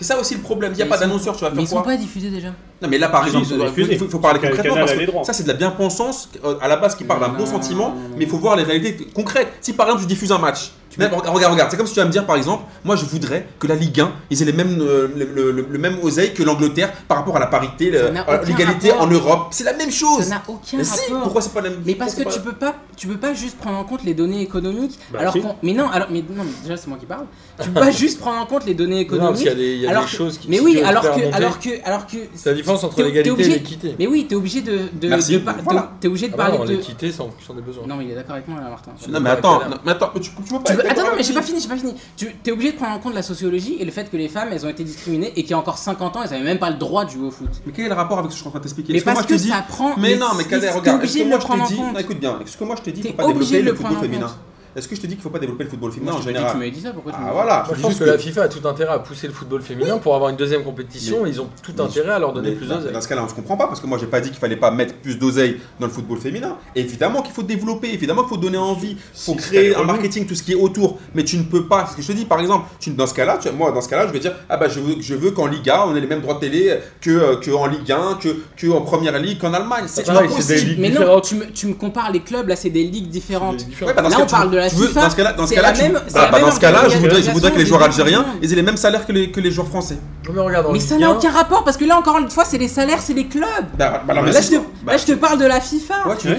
C'est 0.00 0.06
ça 0.06 0.18
aussi 0.18 0.34
le 0.34 0.40
problème. 0.40 0.72
Il 0.72 0.76
n'y 0.76 0.82
a 0.82 0.86
Mais 0.86 0.88
pas 0.88 0.96
ils 0.96 0.98
sont- 1.00 1.04
d'annonceur, 1.08 1.36
tu 1.36 1.42
vas 1.44 1.50
Mais 1.50 1.56
faire 1.56 1.64
ils 1.64 1.68
sont 1.68 1.74
quoi 1.76 1.84
pas 1.84 1.96
diffusés 1.96 2.30
déjà. 2.30 2.48
Non, 2.80 2.88
mais 2.88 2.96
là 2.96 3.10
par 3.10 3.26
exemple, 3.26 3.44
ils 3.44 3.48
sont 3.48 3.86
il 3.90 3.98
faut, 4.08 4.18
parler 4.18 4.40
concrètement 4.40 4.74
parce 4.76 4.92
que 4.94 5.24
ça 5.24 5.32
c'est 5.34 5.42
de 5.42 5.48
la 5.48 5.54
bien-pensance 5.54 6.30
euh, 6.42 6.54
à 6.62 6.68
la 6.68 6.76
base 6.78 6.94
qui 6.94 7.04
part 7.04 7.20
d'un 7.20 7.28
bon 7.28 7.40
non, 7.40 7.46
sentiment, 7.46 7.94
mais 8.16 8.24
il 8.24 8.30
faut 8.30 8.38
voir 8.38 8.56
les 8.56 8.62
réalités 8.62 9.06
concrètes. 9.14 9.52
Si 9.60 9.74
par 9.74 9.86
exemple 9.86 10.02
tu 10.02 10.08
diffuses 10.08 10.32
un 10.32 10.38
match, 10.38 10.72
même- 10.98 11.10
regarde, 11.12 11.34
regarde, 11.34 11.52
regarde, 11.52 11.70
c'est 11.70 11.76
comme 11.76 11.86
si 11.86 11.94
tu 11.94 12.00
vas 12.00 12.06
me 12.06 12.10
dire 12.10 12.26
par 12.26 12.36
exemple, 12.36 12.64
moi 12.84 12.96
je 12.96 13.04
voudrais 13.04 13.46
que 13.58 13.66
la 13.66 13.74
Ligue 13.76 14.00
1 14.00 14.12
ils 14.30 14.42
aient 14.42 14.44
les 14.44 14.52
mêmes, 14.52 14.80
euh, 14.80 15.08
le, 15.16 15.24
le- 15.24 15.52
le- 15.52 15.66
le 15.70 15.78
même 15.78 15.98
oseille 16.02 16.34
que 16.34 16.42
l'Angleterre 16.42 16.92
par 17.08 17.18
rapport 17.18 17.36
à 17.36 17.40
la 17.40 17.46
parité, 17.46 17.92
aucun 17.92 18.42
l'égalité 18.42 18.92
en 18.92 19.06
Europe. 19.06 19.48
C'est 19.52 19.64
la 19.64 19.74
même 19.74 19.90
chose. 19.90 20.24
Ça 20.24 20.30
n'a 20.36 20.42
aucun 20.48 20.78
Mais 20.78 20.84
si, 20.84 20.90
rapport. 21.10 21.22
pourquoi 21.24 21.42
c'est 21.42 21.52
pas 21.54 21.60
la 21.60 21.70
même 21.70 21.82
Mais 21.86 21.94
parce 21.94 22.14
que 22.14 22.22
tu 22.28 22.40
peux 22.40 22.52
pas, 22.54 22.74
tu 22.96 23.06
peux 23.06 23.16
pas 23.18 23.34
juste 23.34 23.56
prendre 23.58 23.78
en 23.78 23.84
compte 23.84 24.02
les 24.04 24.14
données 24.14 24.40
économiques. 24.42 24.98
Bah, 25.12 25.20
alors 25.20 25.32
si. 25.32 25.40
qu'on- 25.40 25.54
mais 25.62 25.72
non, 25.74 25.88
alors 25.90 26.08
mais 26.10 26.20
non, 26.22 26.44
mais 26.44 26.50
déjà 26.62 26.76
c'est 26.76 26.88
moi 26.88 26.98
qui 26.98 27.06
parle. 27.06 27.26
Tu 27.62 27.68
peux 27.70 27.80
pas 27.80 27.90
juste 27.90 28.18
prendre 28.20 28.40
en 28.40 28.46
compte 28.46 28.66
les 28.66 28.74
données 28.74 29.04
Non, 29.04 29.18
parce 29.30 29.40
économiques. 29.40 29.40
qu'il 29.40 29.46
y 29.48 29.50
a 29.50 29.54
des, 29.54 29.74
il 29.74 29.80
y 29.82 29.86
a 29.86 29.90
alors 29.90 30.04
des 30.04 30.10
que- 30.10 30.16
choses 30.16 30.38
qui 30.38 30.48
mais 30.50 30.56
si 30.58 30.62
oui, 30.64 30.80
alors 30.82 31.02
que, 31.02 31.34
alors 31.34 31.58
que, 31.60 31.68
alors 31.84 32.06
que. 32.06 32.16
C'est 32.34 32.50
la 32.50 32.56
différence 32.56 32.82
entre 32.84 33.02
l'égalité 33.02 33.42
et 33.42 33.48
l'équité. 33.48 33.94
Mais 33.98 34.06
oui, 34.06 34.26
t'es 34.28 34.34
obligé 34.34 34.60
de, 34.62 34.78
de, 35.00 35.12
obligé 35.12 35.38
de 35.38 36.34
Ah 36.34 36.36
bah 36.36 36.50
parler 36.50 36.66
de. 36.66 36.72
l'équité, 36.72 37.12
c'est 37.12 37.20
en 37.20 37.30
fonction 37.30 37.54
des 37.54 37.62
besoins. 37.62 37.86
Non, 37.86 37.96
mais 37.96 38.04
il 38.06 38.10
est 38.10 38.14
d'accord 38.14 38.34
avec 38.34 38.48
moi 38.48 38.60
là, 38.60 38.68
Martin. 38.68 38.92
Non 39.08 39.20
mais 39.20 39.30
attends, 39.30 39.60
mais 39.84 39.92
attends, 39.92 40.10
tu, 40.14 40.20
tu 40.20 40.30
peux 40.30 40.58
pas 40.60 40.79
Attends, 40.88 41.02
non, 41.02 41.10
mais 41.16 41.22
j'ai 41.22 41.32
pas 41.32 41.42
fini, 41.42 41.60
j'ai 41.60 41.68
pas 41.68 41.76
fini. 41.76 41.94
Tu 42.16 42.28
es 42.46 42.50
obligé 42.50 42.72
de 42.72 42.76
prendre 42.76 42.94
en 42.94 42.98
compte 42.98 43.14
la 43.14 43.22
sociologie 43.22 43.76
et 43.80 43.84
le 43.84 43.90
fait 43.90 44.10
que 44.10 44.16
les 44.16 44.28
femmes, 44.28 44.48
elles 44.52 44.64
ont 44.64 44.68
été 44.68 44.84
discriminées 44.84 45.32
et 45.36 45.42
qu'il 45.42 45.50
y 45.50 45.54
a 45.54 45.58
encore 45.58 45.78
50 45.78 46.16
ans, 46.16 46.22
elles 46.22 46.34
avaient 46.34 46.44
même 46.44 46.58
pas 46.58 46.70
le 46.70 46.76
droit 46.76 47.04
de 47.04 47.10
jouer 47.10 47.28
au 47.28 47.30
foot. 47.30 47.48
Mais 47.66 47.72
quel 47.74 47.86
est 47.86 47.88
le 47.88 47.94
rapport 47.94 48.18
avec 48.18 48.30
ce 48.30 48.36
que 48.36 48.38
je 48.38 48.40
suis 48.40 48.48
en 48.48 48.50
train 48.50 48.60
de 48.60 48.64
t'expliquer? 48.64 48.92
Mais 48.92 49.00
parce 49.00 49.26
que 49.26 49.38
ça 49.38 49.64
prend. 49.68 49.96
Mais 49.96 50.16
non, 50.16 50.28
mais 50.36 50.44
Kader, 50.44 50.70
regarde, 50.70 51.02
est-ce 51.02 51.18
obligé 51.18 51.18
que 51.20 51.24
de 51.24 51.28
moi 51.28 51.36
le 51.36 51.42
je 51.42 51.46
prendre 51.46 51.68
te 51.68 51.72
dis, 51.72 52.00
écoute 52.00 52.20
bien, 52.20 52.38
est-ce 52.40 52.56
que 52.56 52.64
moi 52.64 52.76
je 52.76 52.82
te 52.82 52.90
dis, 52.90 53.02
faut 53.02 53.12
pas 53.12 53.26
obligé 53.26 53.56
développer 53.58 53.82
de 53.82 53.88
le 53.88 53.88
football 53.88 54.10
féminin? 54.10 54.36
Est-ce 54.76 54.86
que 54.88 54.94
je 54.94 55.00
te 55.00 55.06
dis 55.06 55.14
qu'il 55.14 55.22
faut 55.22 55.30
pas 55.30 55.38
développer 55.38 55.64
le 55.64 55.70
football 55.70 55.90
féminin 55.92 56.12
Moi, 56.12 56.20
en 56.20 56.22
je 56.22 56.28
t'ai 56.28 56.32
dit 56.32 56.38
que 56.38 56.40
général 56.40 56.52
tu 56.54 56.58
m'avais 56.58 56.70
dit 56.70 56.80
ça, 56.80 56.92
pourquoi 56.92 57.12
tu 57.12 57.18
Ah 57.20 57.30
voilà, 57.32 57.64
je 57.74 57.80
pense 57.80 57.96
que 57.98 58.04
la 58.04 58.18
FIFA 58.18 58.42
a 58.42 58.48
tout 58.48 58.66
intérêt 58.68 58.92
à 58.94 58.98
pousser 58.98 59.26
le 59.26 59.32
football 59.32 59.62
féminin 59.62 59.98
pour 59.98 60.14
avoir 60.14 60.30
une 60.30 60.36
deuxième 60.36 60.62
compétition. 60.62 61.26
Ils 61.26 61.40
ont 61.40 61.48
tout 61.62 61.72
Mais- 61.76 61.82
intérêt 61.82 62.12
à 62.12 62.18
leur 62.18 62.32
donner 62.32 62.50
Mais 62.50 62.56
plus 62.56 62.66
d'oseille. 62.66 62.92
Dans 62.92 63.00
ce 63.00 63.08
cas-là, 63.08 63.22
on 63.22 63.24
ne 63.24 63.30
se 63.30 63.34
comprend 63.34 63.56
pas 63.56 63.66
parce 63.66 63.80
que 63.80 63.86
moi, 63.86 63.98
j'ai 63.98 64.06
pas 64.06 64.20
dit 64.20 64.30
qu'il 64.30 64.38
fallait 64.38 64.56
pas 64.56 64.70
mettre 64.70 64.94
plus 64.94 65.18
d'oseille 65.18 65.58
dans 65.78 65.86
le 65.86 65.92
football 65.92 66.18
féminin. 66.18 66.56
évidemment 66.74 67.22
qu'il 67.22 67.32
faut 67.34 67.42
développer, 67.42 67.92
évidemment 67.92 68.22
qu'il 68.22 68.30
faut 68.30 68.36
donner 68.36 68.58
envie, 68.58 68.92
il 68.92 68.96
faut 69.14 69.32
Si, 69.32 69.36
créer 69.38 69.74
un 69.74 69.82
marketing, 69.84 70.26
tout 70.26 70.34
ce 70.34 70.42
qui 70.42 70.52
est 70.52 70.56
autour. 70.56 70.98
Mais 71.14 71.24
tu 71.24 71.36
ne 71.36 71.42
peux 71.44 71.66
pas. 71.66 71.86
Ce 71.90 71.96
que 71.96 72.02
je 72.02 72.08
te 72.08 72.12
dis, 72.12 72.24
par 72.24 72.40
exemple, 72.40 72.66
tu, 72.78 72.90
dans 72.90 73.06
ce 73.06 73.14
cas-là, 73.14 73.38
moi, 73.56 73.72
dans 73.72 73.80
ce 73.80 73.88
cas-là, 73.88 74.06
je 74.06 74.12
vais 74.12 74.20
dire, 74.20 74.34
ah 74.48 74.56
bah, 74.56 74.68
je 74.68 74.80
veux, 74.80 74.96
je 75.00 75.14
veux 75.14 75.30
qu'en 75.32 75.46
Liga, 75.46 75.84
on 75.86 75.96
ait 75.96 76.00
les 76.00 76.06
mêmes 76.06 76.20
droits 76.20 76.34
de 76.34 76.40
télé 76.40 76.78
que, 77.00 77.36
que 77.36 77.50
en 77.50 77.66
Ligue 77.66 77.90
1, 77.90 78.14
que, 78.20 78.28
que 78.56 78.70
en 78.70 78.82
Première 78.82 79.18
Ligue, 79.18 79.38
qu'en 79.40 79.52
Allemagne. 79.52 79.84
C'est 79.88 80.06
ligues 80.08 80.78
Mais 80.78 80.90
non, 80.90 81.20
tu 81.20 81.34
me, 81.34 81.46
tu 81.46 81.66
me 81.66 81.74
compares 81.74 82.10
les 82.12 82.20
clubs, 82.20 82.48
là 82.48 82.56
c'est 82.56 82.70
des 82.70 82.84
ligues 82.84 83.08
différentes. 83.08 83.64
Bah, 83.80 84.02
Là, 84.02 84.16
on 84.20 84.26
parle 84.26 84.50
de 84.50 84.59
la 84.60 84.70
tu 84.70 84.76
veux- 84.76 84.86
FIFA, 84.88 85.00
Dans 85.02 85.10
ce 85.10 85.16
cas-là, 85.16 85.32
dans 85.32 85.42
ce 85.44 85.48
c'est 85.48 85.54
cas-là, 85.56 85.68
la 85.72 85.76
tu- 85.76 85.82
même- 85.82 85.92
bah, 85.94 86.00
c'est 86.06 86.14
la 86.18 86.26
bah, 86.26 86.38
même 86.38 86.46
dans 86.46 86.52
ce 86.54 86.60
cas-là, 86.60 86.88
je 86.88 86.98
voudrais, 86.98 87.22
je 87.22 87.30
voudrais 87.30 87.50
que 87.52 87.58
les 87.58 87.66
joueurs 87.66 87.82
algériens 87.82 88.24
aient 88.42 88.46
les 88.46 88.62
mêmes 88.62 88.76
salaires 88.76 89.06
que 89.06 89.12
les, 89.12 89.30
que 89.30 89.40
les 89.40 89.50
joueurs 89.50 89.68
français. 89.68 89.98
Mais 90.32 90.40
regarde, 90.40 90.78
ça 90.80 90.96
n'a 90.96 91.08
1, 91.08 91.16
aucun 91.16 91.30
rapport 91.30 91.64
parce 91.64 91.76
que 91.76 91.84
là 91.84 91.96
encore 91.98 92.18
une 92.18 92.30
fois 92.30 92.44
c'est 92.44 92.58
les 92.58 92.68
salaires, 92.68 93.00
c'est 93.00 93.14
les 93.14 93.26
clubs. 93.26 93.44
Bah, 93.76 94.02
bah, 94.06 94.14
Là, 94.14 94.20
je 94.20 94.20
te, 94.20 94.26
l'investissement- 94.26 94.64
là, 94.86 94.96
je 94.96 95.04
te 95.04 95.12
parle 95.12 95.38
de 95.40 95.44
la 95.46 95.60
FIFA. 95.60 95.94
Ouais, 96.08 96.16
tu 96.18 96.28
veux 96.28 96.36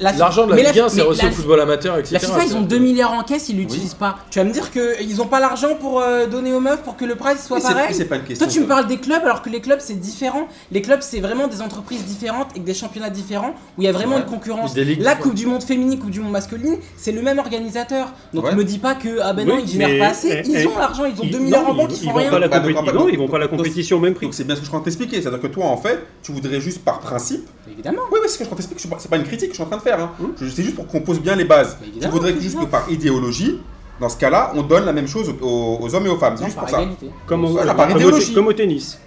La 0.00 0.12
l'argent 0.12 0.46
de 0.46 0.54
la 0.54 0.62
Ligue 0.62 0.80
1, 0.80 0.88
c'est 0.88 1.02
reçu 1.02 1.26
au 1.26 1.30
football 1.30 1.60
amateur, 1.60 1.98
etc. 1.98 2.14
La 2.14 2.18
FIFA, 2.20 2.44
ils 2.46 2.54
ont 2.56 2.60
C'est- 2.62 2.66
2 2.66 2.78
milliards 2.78 3.12
en 3.12 3.22
caisse, 3.22 3.48
ils 3.48 3.56
l'utilisent 3.56 3.94
pas. 3.94 4.16
Tu 4.30 4.38
vas 4.40 4.44
me 4.44 4.50
dire 4.52 4.70
qu'ils 4.72 5.20
ont 5.22 5.26
pas 5.26 5.38
l'argent 5.40 5.74
pour 5.80 6.00
euh, 6.00 6.26
donner 6.26 6.52
aux 6.52 6.60
meufs 6.60 6.82
pour 6.82 6.96
que 6.96 7.04
le 7.04 7.14
price 7.14 7.44
soit 7.46 7.60
pareil. 7.60 7.96
Toi, 8.36 8.46
tu 8.48 8.60
me 8.60 8.66
parles 8.66 8.86
des 8.86 8.98
clubs 8.98 9.22
alors 9.22 9.42
que 9.42 9.50
les 9.50 9.60
clubs 9.60 9.78
c'est 9.80 10.00
différent. 10.00 10.48
Les 10.72 10.82
clubs 10.82 11.00
c'est 11.02 11.20
vraiment 11.20 11.46
des 11.46 11.62
entreprises 11.62 12.04
différentes 12.04 12.48
et 12.56 12.60
que 12.60 12.64
des 12.64 12.74
championnats 12.74 13.10
différents 13.10 13.50
où 13.76 13.82
il 13.82 13.84
y 13.84 13.88
a 13.88 13.92
vraiment 13.92 14.16
une 14.18 14.24
concurrence. 14.24 14.74
La. 14.98 15.14
Coupe 15.14 15.34
du 15.34 15.46
Monde 15.46 15.62
féminine, 15.62 15.98
Coupe 15.98 16.10
du 16.10 16.20
Monde 16.20 16.32
masculine, 16.32 16.76
c'est 16.96 17.12
le 17.12 17.22
même 17.22 17.38
organisateur. 17.58 18.08
Donc 18.32 18.44
Ouais. 18.44 18.54
me 18.54 18.64
dis 18.64 18.78
pas 18.78 18.94
que 18.94 19.18
ah 19.22 19.32
ben 19.32 19.46
non 19.46 19.56
Oui, 19.56 19.62
ils 19.64 19.70
génèrent 19.72 19.88
mais- 19.88 19.98
pas 19.98 20.06
assez. 20.08 20.28
eh, 20.30 20.48
Ils 20.48 20.56
eh, 20.56 20.66
ont 20.66 20.78
l'argent, 20.78 21.04
ils 21.04 21.20
ont 21.20 21.24
Ils- 21.24 21.30
2 21.32 21.38
milliards 21.38 21.68
en 21.68 21.74
banque, 21.74 21.90
ils, 21.90 21.96
ils 21.96 22.02
ils 22.02 22.06
font 22.06 22.12
vont 22.12 22.18
rien. 22.18 22.30
pas 22.30 22.38
la 22.38 22.48
Bah, 22.48 22.60
donc, 22.60 22.72
non, 22.72 22.92
donc- 22.92 23.08
ils 23.12 23.18
vont 23.18 23.28
pas 23.28 23.38
la 23.38 23.48
compétition 23.48 23.96
au 23.96 24.00
même 24.00 24.14
prix. 24.14 24.26
Donc 24.26 24.34
c'est 24.34 24.44
bien 24.44 24.54
ce 24.54 24.60
que 24.60 24.64
je 24.66 24.70
suis 24.70 24.76
en 24.76 24.80
train 24.80 24.90
de 24.90 24.96
t'expliquer. 24.96 25.20
C'est-à-dire 25.20 25.40
que 25.40 25.46
toi, 25.48 25.66
en 25.66 25.76
fait, 25.76 25.98
tu 26.22 26.32
voudrais 26.32 26.60
juste 26.60 26.84
par 26.84 27.00
principe. 27.00 27.46
Évidemment. 27.70 28.02
Oui, 28.12 28.18
oui, 28.22 28.28
c'est 28.28 28.32
ce 28.34 28.38
que 28.38 28.44
je 28.44 28.44
suis 28.44 28.44
en 28.44 28.46
train 28.46 28.54
de 28.56 28.56
t'expliquer. 28.58 28.76
Je 28.76 28.80
suis 28.80 28.88
pas- 28.88 28.96
C'est 29.00 29.10
pas 29.10 29.16
une 29.16 29.24
critique 29.24 29.48
que 29.48 29.54
je 29.54 29.56
suis 29.56 29.62
en 29.64 29.66
train 29.66 29.76
de 29.78 29.82
faire. 29.82 30.00
hein. 30.00 30.10
Je- 30.40 30.48
C'est 30.48 30.62
juste 30.62 30.76
pour 30.76 30.86
qu'on 30.86 31.00
pose 31.00 31.20
bien 31.20 31.36
les 31.36 31.44
bases. 31.44 31.76
Mais 31.80 31.86
Tu 31.86 31.90
évidemment, 31.92 32.12
voudrais 32.12 32.32
que 32.34 32.40
juste 32.40 32.58
que 32.58 32.64
par 32.66 32.90
idéologie, 32.90 33.58
dans 34.00 34.08
ce 34.08 34.16
cas-là, 34.16 34.52
on 34.54 34.62
donne 34.62 34.84
la 34.84 34.92
même 34.92 35.08
chose 35.08 35.34
aux, 35.40 35.78
aux 35.80 35.94
hommes 35.94 36.06
et 36.06 36.10
aux 36.10 36.16
femmes. 36.18 36.34
C'est 36.36 36.44
juste 36.44 36.56
par 36.56 36.66
pour 36.66 36.78
ça. 36.78 36.84
Comme, 37.26 37.44
au, 37.44 37.48
Voilà, 37.48 37.74
par 37.74 37.86
comme 37.88 37.96
au- 37.96 38.00
idéologie. 38.00 38.32
comme 38.34 38.46
au 38.46 38.52
tennis. 38.52 38.98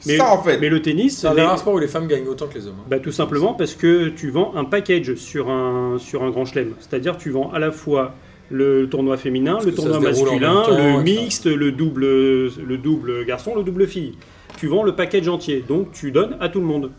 C'est 0.00 0.16
ça 0.16 0.32
en 0.32 0.42
fait. 0.42 0.58
Mais 0.58 0.68
le 0.68 0.80
tennis, 0.82 1.18
C'est 1.18 1.26
un 1.26 1.30
les- 1.30 1.36
des 1.36 1.42
rares 1.42 1.58
sports 1.58 1.74
où 1.74 1.78
les 1.78 1.86
femmes 1.88 2.06
gagnent 2.08 2.26
autant 2.28 2.46
que 2.48 2.54
les 2.54 2.66
hommes. 2.66 2.74
hein. 2.80 2.84
bah, 2.88 2.98
tout 2.98 3.12
simplement 3.12 3.54
parce 3.54 3.74
que 3.74 4.08
tu 4.08 4.30
vends 4.30 4.52
un 4.56 4.64
package 4.64 5.14
sur 5.14 5.50
un, 5.50 5.96
sur 5.98 6.22
un 6.22 6.30
grand 6.30 6.44
chelem. 6.46 6.72
C'est-à-dire 6.80 7.16
tu 7.18 7.30
vends 7.30 7.50
à 7.52 7.58
la 7.58 7.70
fois 7.70 8.14
le 8.50 8.88
tournoi 8.88 9.16
féminin, 9.16 9.54
Parce 9.54 9.66
le 9.66 9.74
tournoi 9.74 10.00
masculin, 10.00 10.62
temps, 10.66 10.76
le 10.76 11.02
mixte, 11.02 11.46
le 11.46 11.70
double, 11.70 12.04
le 12.04 12.76
double 12.82 13.24
garçon, 13.24 13.54
le 13.54 13.62
double 13.62 13.86
fille. 13.86 14.14
Tu 14.58 14.66
vends 14.66 14.82
le 14.82 14.94
package 14.96 15.28
entier. 15.28 15.64
Donc 15.66 15.92
tu 15.92 16.10
donnes 16.10 16.36
à 16.40 16.48
tout 16.48 16.60
le 16.60 16.66
monde. 16.66 16.90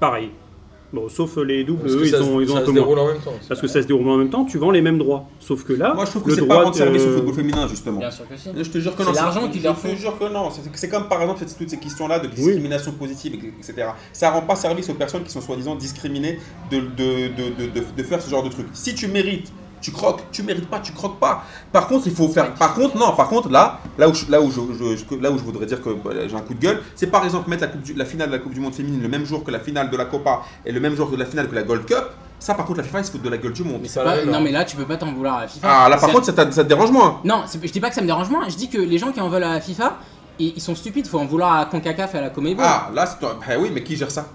Pareil. 0.00 0.30
Bon, 0.94 1.08
sauf 1.08 1.36
les 1.38 1.64
doubles, 1.64 1.80
Parce 1.82 1.92
eux, 1.94 1.98
que 1.98 2.04
ils 2.04 2.10
ça, 2.10 2.22
ont, 2.22 2.40
ils 2.40 2.48
ont 2.50 2.54
ça 2.54 2.58
un 2.58 2.60
se 2.60 2.66
peu 2.66 2.72
moins. 2.72 2.80
déroule 2.82 2.98
en 3.00 3.06
même 3.08 3.18
temps. 3.18 3.32
Parce 3.48 3.60
que 3.60 3.66
ça 3.66 3.82
se 3.82 3.86
déroule 3.88 4.08
en 4.08 4.16
même 4.16 4.30
temps, 4.30 4.44
tu 4.44 4.58
vends 4.58 4.70
les 4.70 4.80
mêmes 4.80 4.98
droits. 4.98 5.24
Sauf 5.40 5.64
que 5.64 5.72
là, 5.72 5.92
Moi, 5.92 6.04
je 6.04 6.10
trouve 6.10 6.22
que 6.22 6.28
le 6.30 6.34
c'est 6.36 6.40
pas 6.42 6.54
droit 6.54 6.64
rendre 6.66 6.76
service 6.76 7.02
de- 7.04 7.08
au 7.08 7.12
football 7.16 7.34
féminin, 7.34 7.66
justement. 7.68 7.98
Bien 7.98 8.10
sûr 8.12 8.28
que 8.28 8.36
si. 8.36 8.50
Je 8.56 8.70
te 8.70 8.78
jure 8.78 8.94
que 8.94 9.02
C'est 9.02 9.08
non. 9.10 9.14
l'argent 9.16 9.48
qu'ils 9.50 9.62
leur 9.64 9.76
Je 9.82 9.88
te 9.90 9.96
jure 9.96 10.16
que 10.18 10.32
non. 10.32 10.50
C'est- 10.50 10.60
C'est 10.74 10.88
comme 10.88 11.08
par 11.08 11.20
exemple 11.20 11.44
toutes 11.58 11.68
ces 11.68 11.78
questions-là 11.78 12.20
de 12.20 12.28
discrimination 12.28 12.92
positive, 12.92 13.34
etc. 13.58 13.88
Ça 14.12 14.30
rend 14.30 14.42
pas 14.42 14.54
service 14.54 14.88
aux 14.88 14.94
personnes 14.94 15.24
qui 15.24 15.30
sont 15.32 15.40
soi-disant 15.40 15.74
discriminées 15.74 16.38
de, 16.70 16.76
de, 16.78 16.84
de, 16.86 17.64
de, 17.66 17.70
de- 17.80 17.84
de 17.96 18.02
faire 18.04 18.22
ce 18.22 18.30
genre 18.30 18.44
de 18.44 18.50
truc. 18.50 18.66
Si 18.72 18.94
tu 18.94 19.08
mérites, 19.08 19.50
tu 19.84 19.92
croques. 19.92 20.22
Tu 20.32 20.42
mérites 20.42 20.68
pas, 20.68 20.80
tu 20.80 20.92
croques 20.92 21.18
pas. 21.20 21.44
Par 21.70 21.86
contre, 21.86 22.06
il 22.06 22.14
faut 22.14 22.28
faire. 22.28 22.54
Par 22.54 22.74
contre, 22.74 22.96
non. 22.96 23.12
Par 23.14 23.28
contre, 23.28 23.50
là, 23.50 23.80
là 23.98 24.08
où 24.08 24.14
je, 24.14 24.30
là 24.30 24.40
où 24.40 24.50
je, 24.50 24.60
je- 24.78 24.96
je- 24.96 25.20
là 25.22 25.30
où 25.30 25.36
je 25.38 25.44
voudrais 25.44 25.66
dire 25.66 25.82
que 25.82 25.90
bah, 25.90 26.10
j'ai 26.26 26.34
un 26.34 26.40
coup 26.40 26.54
de 26.54 26.60
gueule, 26.60 26.82
c'est 26.96 27.08
par 27.08 27.22
exemple 27.24 27.50
mettre 27.50 27.62
la, 27.62 27.68
coupe 27.68 27.82
du- 27.82 27.92
la 27.94 28.04
finale 28.06 28.28
de 28.28 28.32
la 28.32 28.38
Coupe 28.38 28.54
du 28.54 28.60
Monde 28.60 28.72
féminine 28.74 29.02
le 29.02 29.08
même 29.08 29.24
jour 29.26 29.44
que 29.44 29.50
la 29.50 29.60
finale 29.60 29.90
de 29.90 29.96
la 29.96 30.06
Copa 30.06 30.40
et 30.64 30.72
le 30.72 30.80
même 30.80 30.96
jour 30.96 31.10
que 31.10 31.16
la 31.16 31.26
finale 31.26 31.48
que 31.48 31.54
la 31.54 31.62
Gold 31.62 31.84
Cup. 31.84 32.04
Ça, 32.40 32.54
par 32.54 32.64
contre, 32.66 32.78
la 32.78 32.84
FIFA, 32.84 32.98
ils 33.00 33.04
se 33.04 33.10
foutent 33.12 33.22
de 33.22 33.28
la 33.28 33.36
gueule 33.38 33.52
du 33.52 33.62
monde. 33.64 33.80
Mais 33.82 33.88
pas 33.88 34.02
pas- 34.04 34.16
même, 34.16 34.30
non 34.30 34.40
mais 34.40 34.52
là 34.52 34.64
tu 34.64 34.76
peux 34.76 34.84
pas 34.84 34.96
t'en 34.96 35.12
vouloir 35.12 35.36
à 35.36 35.40
la 35.42 35.48
FIFA. 35.48 35.68
Ah, 35.70 35.88
là, 35.88 35.96
par 35.96 36.10
contre, 36.10 36.24
ça, 36.26 36.32
ça 36.50 36.62
te 36.64 36.68
dérange 36.68 36.90
moins. 36.90 37.20
Non, 37.24 37.44
je 37.52 37.70
dis 37.70 37.80
pas 37.80 37.88
que 37.90 37.94
ça 37.94 38.00
me 38.02 38.06
dérange 38.06 38.28
moins, 38.30 38.48
je 38.48 38.56
dis 38.56 38.68
que 38.68 38.78
les 38.78 38.98
gens 38.98 39.12
qui 39.12 39.20
en 39.20 39.28
veulent 39.28 39.44
à 39.44 39.54
la 39.54 39.60
FIFA, 39.60 39.98
ils, 40.38 40.52
ils 40.56 40.60
sont 40.60 40.74
stupides, 40.74 41.06
faut 41.06 41.18
en 41.18 41.26
vouloir 41.26 41.54
à 41.58 41.66
CONCACAF 41.66 42.14
et 42.14 42.18
à 42.18 42.20
la 42.22 42.30
Comebol. 42.30 42.64
Ah, 42.66 42.90
là, 42.94 43.06
c'est 43.06 43.18
toi. 43.20 43.38
Bah 43.46 43.54
oui, 43.58 43.70
mais 43.72 43.82
qui 43.82 43.96
gère 43.96 44.10
ça? 44.10 44.26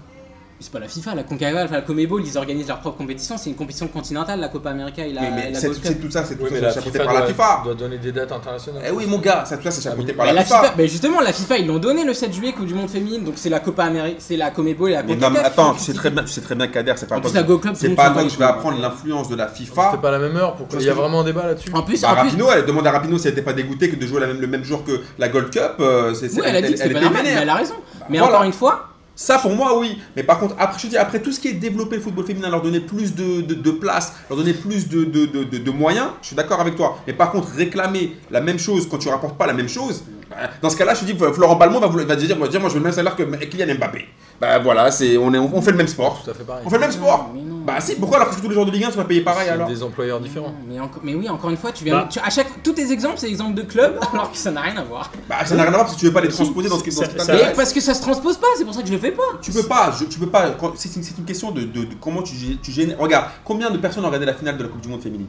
C'est 0.62 0.70
pas 0.70 0.78
la 0.78 0.88
FIFA, 0.88 1.14
la 1.14 1.22
CONCACAF 1.22 1.70
la 1.70 1.80
Comebol, 1.80 2.22
ils 2.22 2.36
organisent 2.36 2.68
leur 2.68 2.80
propre 2.80 2.98
compétition, 2.98 3.38
c'est 3.38 3.48
une 3.48 3.56
compétition 3.56 3.88
continentale, 3.88 4.40
la 4.40 4.48
Copa 4.48 4.68
América 4.70 5.06
et 5.06 5.12
la, 5.14 5.22
Mais, 5.22 5.30
mais 5.34 5.50
la 5.52 5.58
c'est 5.58 5.68
Gold 5.68 5.80
c'est 5.82 5.92
Cup. 5.94 6.02
tout 6.02 6.10
ça, 6.10 6.22
c'est 6.26 6.34
tout 6.36 6.42
Oui, 6.42 6.48
ça, 6.50 6.54
mais 6.54 6.60
c'est 6.60 6.66
la 6.66 6.72
chapeauté 6.74 6.90
FIFA 6.92 7.04
par 7.04 7.14
la 7.14 7.20
doit, 7.20 7.28
FIFA. 7.28 7.60
doit 7.64 7.74
donner 7.74 7.96
des 7.96 8.12
dates 8.12 8.30
internationales. 8.32 8.82
Eh 8.86 8.90
oui, 8.90 9.06
mon 9.06 9.18
gars, 9.20 9.44
ça, 9.46 9.56
tout 9.56 9.62
ça, 9.62 9.70
c'est 9.70 9.80
chapeauté 9.82 10.08
mais 10.08 10.12
par 10.12 10.26
Mais 10.26 10.32
la, 10.34 10.40
la 10.40 10.44
FIFA. 10.44 10.60
FIFA, 10.60 10.74
mais 10.76 10.86
justement, 10.88 11.20
la 11.22 11.32
FIFA, 11.32 11.56
ils 11.58 11.66
l'ont 11.66 11.78
donné 11.78 12.04
le 12.04 12.12
7 12.12 12.34
juillet 12.34 12.52
Coupe 12.52 12.66
du 12.66 12.74
Monde 12.74 12.90
féminine, 12.90 13.24
donc 13.24 13.34
c'est 13.36 13.48
la 13.48 13.60
Copa 13.60 13.84
América, 13.84 14.16
c'est 14.18 14.36
la 14.36 14.50
Comebol 14.50 14.90
et 14.90 14.92
la 14.92 15.02
Mais 15.02 15.14
non, 15.16 15.28
CONCACAF. 15.28 15.42
mais 15.42 15.48
attends, 15.48 15.72
tu 15.72 15.80
sais 15.80 15.94
très 15.94 16.10
bien, 16.10 16.22
tu 16.24 16.28
sais 16.30 16.42
très 16.42 16.54
bien, 16.54 16.66
Kader, 16.68 16.92
c'est 16.96 17.08
pas 17.08 17.14
En 17.14 17.18
à 17.18 17.20
toi 17.22 17.30
plus, 17.30 17.36
la 17.36 17.42
que- 17.42 17.48
Gold 17.48 17.60
Club, 17.62 17.74
c'est 17.76 17.88
pas 17.94 18.10
toi 18.10 18.22
que 18.22 18.28
je 18.28 18.38
vais 18.38 18.44
apprendre 18.44 18.78
l'influence 18.82 19.30
de 19.30 19.36
la 19.36 19.48
C'était 19.48 19.60
FIFA. 19.64 19.96
pas 19.96 20.10
la 20.10 20.18
même 20.18 20.36
heure. 20.36 20.56
Pourquoi 20.56 20.78
Il 20.78 20.84
y 20.86 20.90
a 20.90 20.94
vraiment 20.94 21.20
un 21.22 21.24
débat 21.24 21.46
là-dessus. 21.46 21.70
En 21.72 21.82
plus, 21.82 22.02
Bah, 22.02 22.08
Rapino, 22.12 22.48
elle 22.54 22.66
demande 22.66 22.86
à 22.86 22.90
Rapino 22.90 23.16
si 23.16 23.28
elle 23.28 23.32
était 23.32 23.40
pas 23.40 23.54
dégoûtée 23.54 23.88
que 23.88 23.96
de 23.96 24.06
jouer 24.06 24.20
la 24.20 24.26
même- 24.26 24.42
le 24.42 24.46
même 24.46 24.64
jour 24.64 24.84
que 24.84 25.00
la 25.18 25.30
Gold 25.30 25.48
Cup. 25.50 25.76
euh, 25.80 26.12
c'est- 26.12 26.28
c'est- 26.28 26.38
oui, 26.42 26.46
elle 26.46 26.56
a 26.56 26.60
dit 26.60 26.72
que 26.74 26.76
c'était 26.76 26.90
pas 26.90 26.98
était 26.98 27.04
normal, 27.06 27.22
mais 27.22 27.28
vénère. 27.30 27.42
elle 27.44 27.48
a 27.48 27.54
raison. 27.54 27.74
Mais 28.10 28.18
voilà. 28.18 28.34
encore 28.34 28.44
une 28.44 28.52
fois, 28.52 28.88
Ça 29.22 29.36
pour 29.38 29.50
moi 29.54 29.78
oui, 29.78 29.98
mais 30.16 30.22
par 30.22 30.38
contre 30.40 30.54
après 30.58 30.78
je 30.78 30.86
dis 30.86 30.96
après 30.96 31.20
tout 31.20 31.30
ce 31.30 31.38
qui 31.38 31.48
est 31.48 31.52
développer 31.52 31.96
le 31.96 32.00
football 32.02 32.24
féminin, 32.24 32.48
leur 32.48 32.62
donner 32.62 32.80
plus 32.80 33.14
de, 33.14 33.42
de, 33.42 33.52
de 33.52 33.70
place, 33.70 34.14
leur 34.30 34.38
donner 34.38 34.54
plus 34.54 34.88
de, 34.88 35.04
de, 35.04 35.26
de, 35.26 35.44
de- 35.44 35.58
de 35.58 35.70
moyens, 35.70 36.06
je 36.22 36.28
suis 36.28 36.36
d'accord 36.36 36.58
avec 36.58 36.74
toi. 36.74 36.96
Mais 37.06 37.12
par 37.12 37.30
contre 37.30 37.48
réclamer 37.54 38.16
la 38.30 38.40
même 38.40 38.58
chose 38.58 38.88
quand 38.90 38.96
tu 38.96 39.10
rapportes 39.10 39.36
pas 39.36 39.46
la 39.46 39.52
même 39.52 39.68
chose, 39.68 40.04
bah, 40.30 40.36
dans 40.62 40.70
ce 40.70 40.76
cas-là 40.78 40.94
je 40.94 41.00
te 41.00 41.04
dis 41.04 41.14
Florent 41.34 41.56
Balmont 41.56 41.80
va, 41.80 41.88
vouloir- 41.88 42.06
va 42.08 42.16
dire, 42.16 42.34
va 42.38 42.48
dire 42.48 42.60
moi 42.60 42.70
je 42.70 42.74
veux 42.74 42.80
le 42.80 42.84
même 42.84 42.94
salaire 42.94 43.14
que 43.14 43.22
Kylian 43.44 43.74
Mbappé. 43.74 44.06
Bah 44.40 44.58
voilà, 44.58 44.90
c'est 44.90 45.18
on, 45.18 45.34
est, 45.34 45.38
on 45.38 45.60
fait 45.60 45.72
le 45.72 45.76
même 45.76 45.86
sport. 45.88 46.22
Tout 46.24 46.30
à 46.30 46.32
fait 46.32 46.44
pareil. 46.44 46.62
On 46.64 46.70
fait 46.70 46.76
le 46.76 46.80
même 46.80 46.90
sport. 46.92 47.30
Mais 47.34 47.42
non. 47.42 47.59
Bah 47.74 47.80
si, 47.80 47.94
pourquoi 47.96 48.18
alors 48.20 48.30
que 48.34 48.40
tous 48.40 48.48
les 48.48 48.54
joueurs 48.54 48.66
de 48.66 48.70
Ligue 48.70 48.84
1 48.84 48.90
sont 48.90 48.96
pas 48.98 49.04
payés 49.04 49.20
pareil 49.22 49.48
alors 49.48 49.68
des 49.68 49.82
employeurs 49.82 50.20
différents. 50.20 50.54
Mais, 50.68 50.78
enco- 50.78 51.00
mais 51.02 51.14
oui, 51.14 51.28
encore 51.28 51.50
une 51.50 51.56
fois, 51.56 51.72
tu 51.72 51.84
viens. 51.84 51.94
Bah. 52.00 52.08
tu- 52.10 52.18
à 52.18 52.30
chaque, 52.30 52.62
tous 52.62 52.72
tes 52.72 52.90
exemples, 52.92 53.16
c'est 53.18 53.28
exemples 53.28 53.54
de 53.54 53.62
clubs, 53.62 53.98
alors 54.12 54.30
que 54.30 54.36
ça 54.36 54.50
n'a 54.50 54.60
rien 54.62 54.76
à 54.76 54.84
voir. 54.84 55.10
Bah 55.28 55.36
ça 55.44 55.54
n'a 55.54 55.62
rien 55.62 55.72
à 55.72 55.74
voir 55.76 55.84
parce 55.86 55.94
que 55.96 56.00
tu 56.00 56.06
veux 56.06 56.12
pas 56.12 56.20
les 56.20 56.28
transposer 56.28 56.68
dans 56.68 56.78
ce 56.78 56.84
qui 56.84 56.90
dans 56.90 56.96
ce 57.02 57.08
qui 57.08 57.18
Ça- 57.18 57.24
ça- 57.24 57.32
Mais 57.32 57.38
t'intéresse. 57.38 57.56
parce 57.56 57.72
que 57.72 57.80
ça 57.80 57.94
se 57.94 58.02
transpose 58.02 58.36
pas, 58.36 58.46
c'est 58.56 58.64
pour 58.64 58.74
ça 58.74 58.82
que 58.82 58.88
je 58.88 58.92
le 58.92 58.98
fais 58.98 59.12
pas. 59.12 59.22
Tu 59.42 59.50
peux 59.52 59.62
pas, 59.64 59.92
je- 59.98 60.04
tu 60.04 60.18
peux 60.18 60.28
pas. 60.28 60.50
quand- 60.50 60.72
C'est 60.76 60.94
une, 60.96 61.02
c'est 61.02 61.16
une 61.18 61.24
question 61.24 61.50
de, 61.50 61.62
de- 61.62 61.84
de 61.84 61.94
comment 62.00 62.22
tu, 62.22 62.34
gé- 62.34 62.58
tu 62.62 62.70
gênes. 62.72 62.96
Regarde, 62.98 63.26
combien 63.44 63.70
de 63.70 63.78
personnes 63.78 64.04
ont 64.04 64.08
regardé 64.08 64.26
la 64.26 64.34
finale 64.34 64.56
de 64.58 64.62
la 64.64 64.68
Coupe 64.68 64.80
du 64.80 64.88
Monde 64.88 65.02
féminine? 65.02 65.28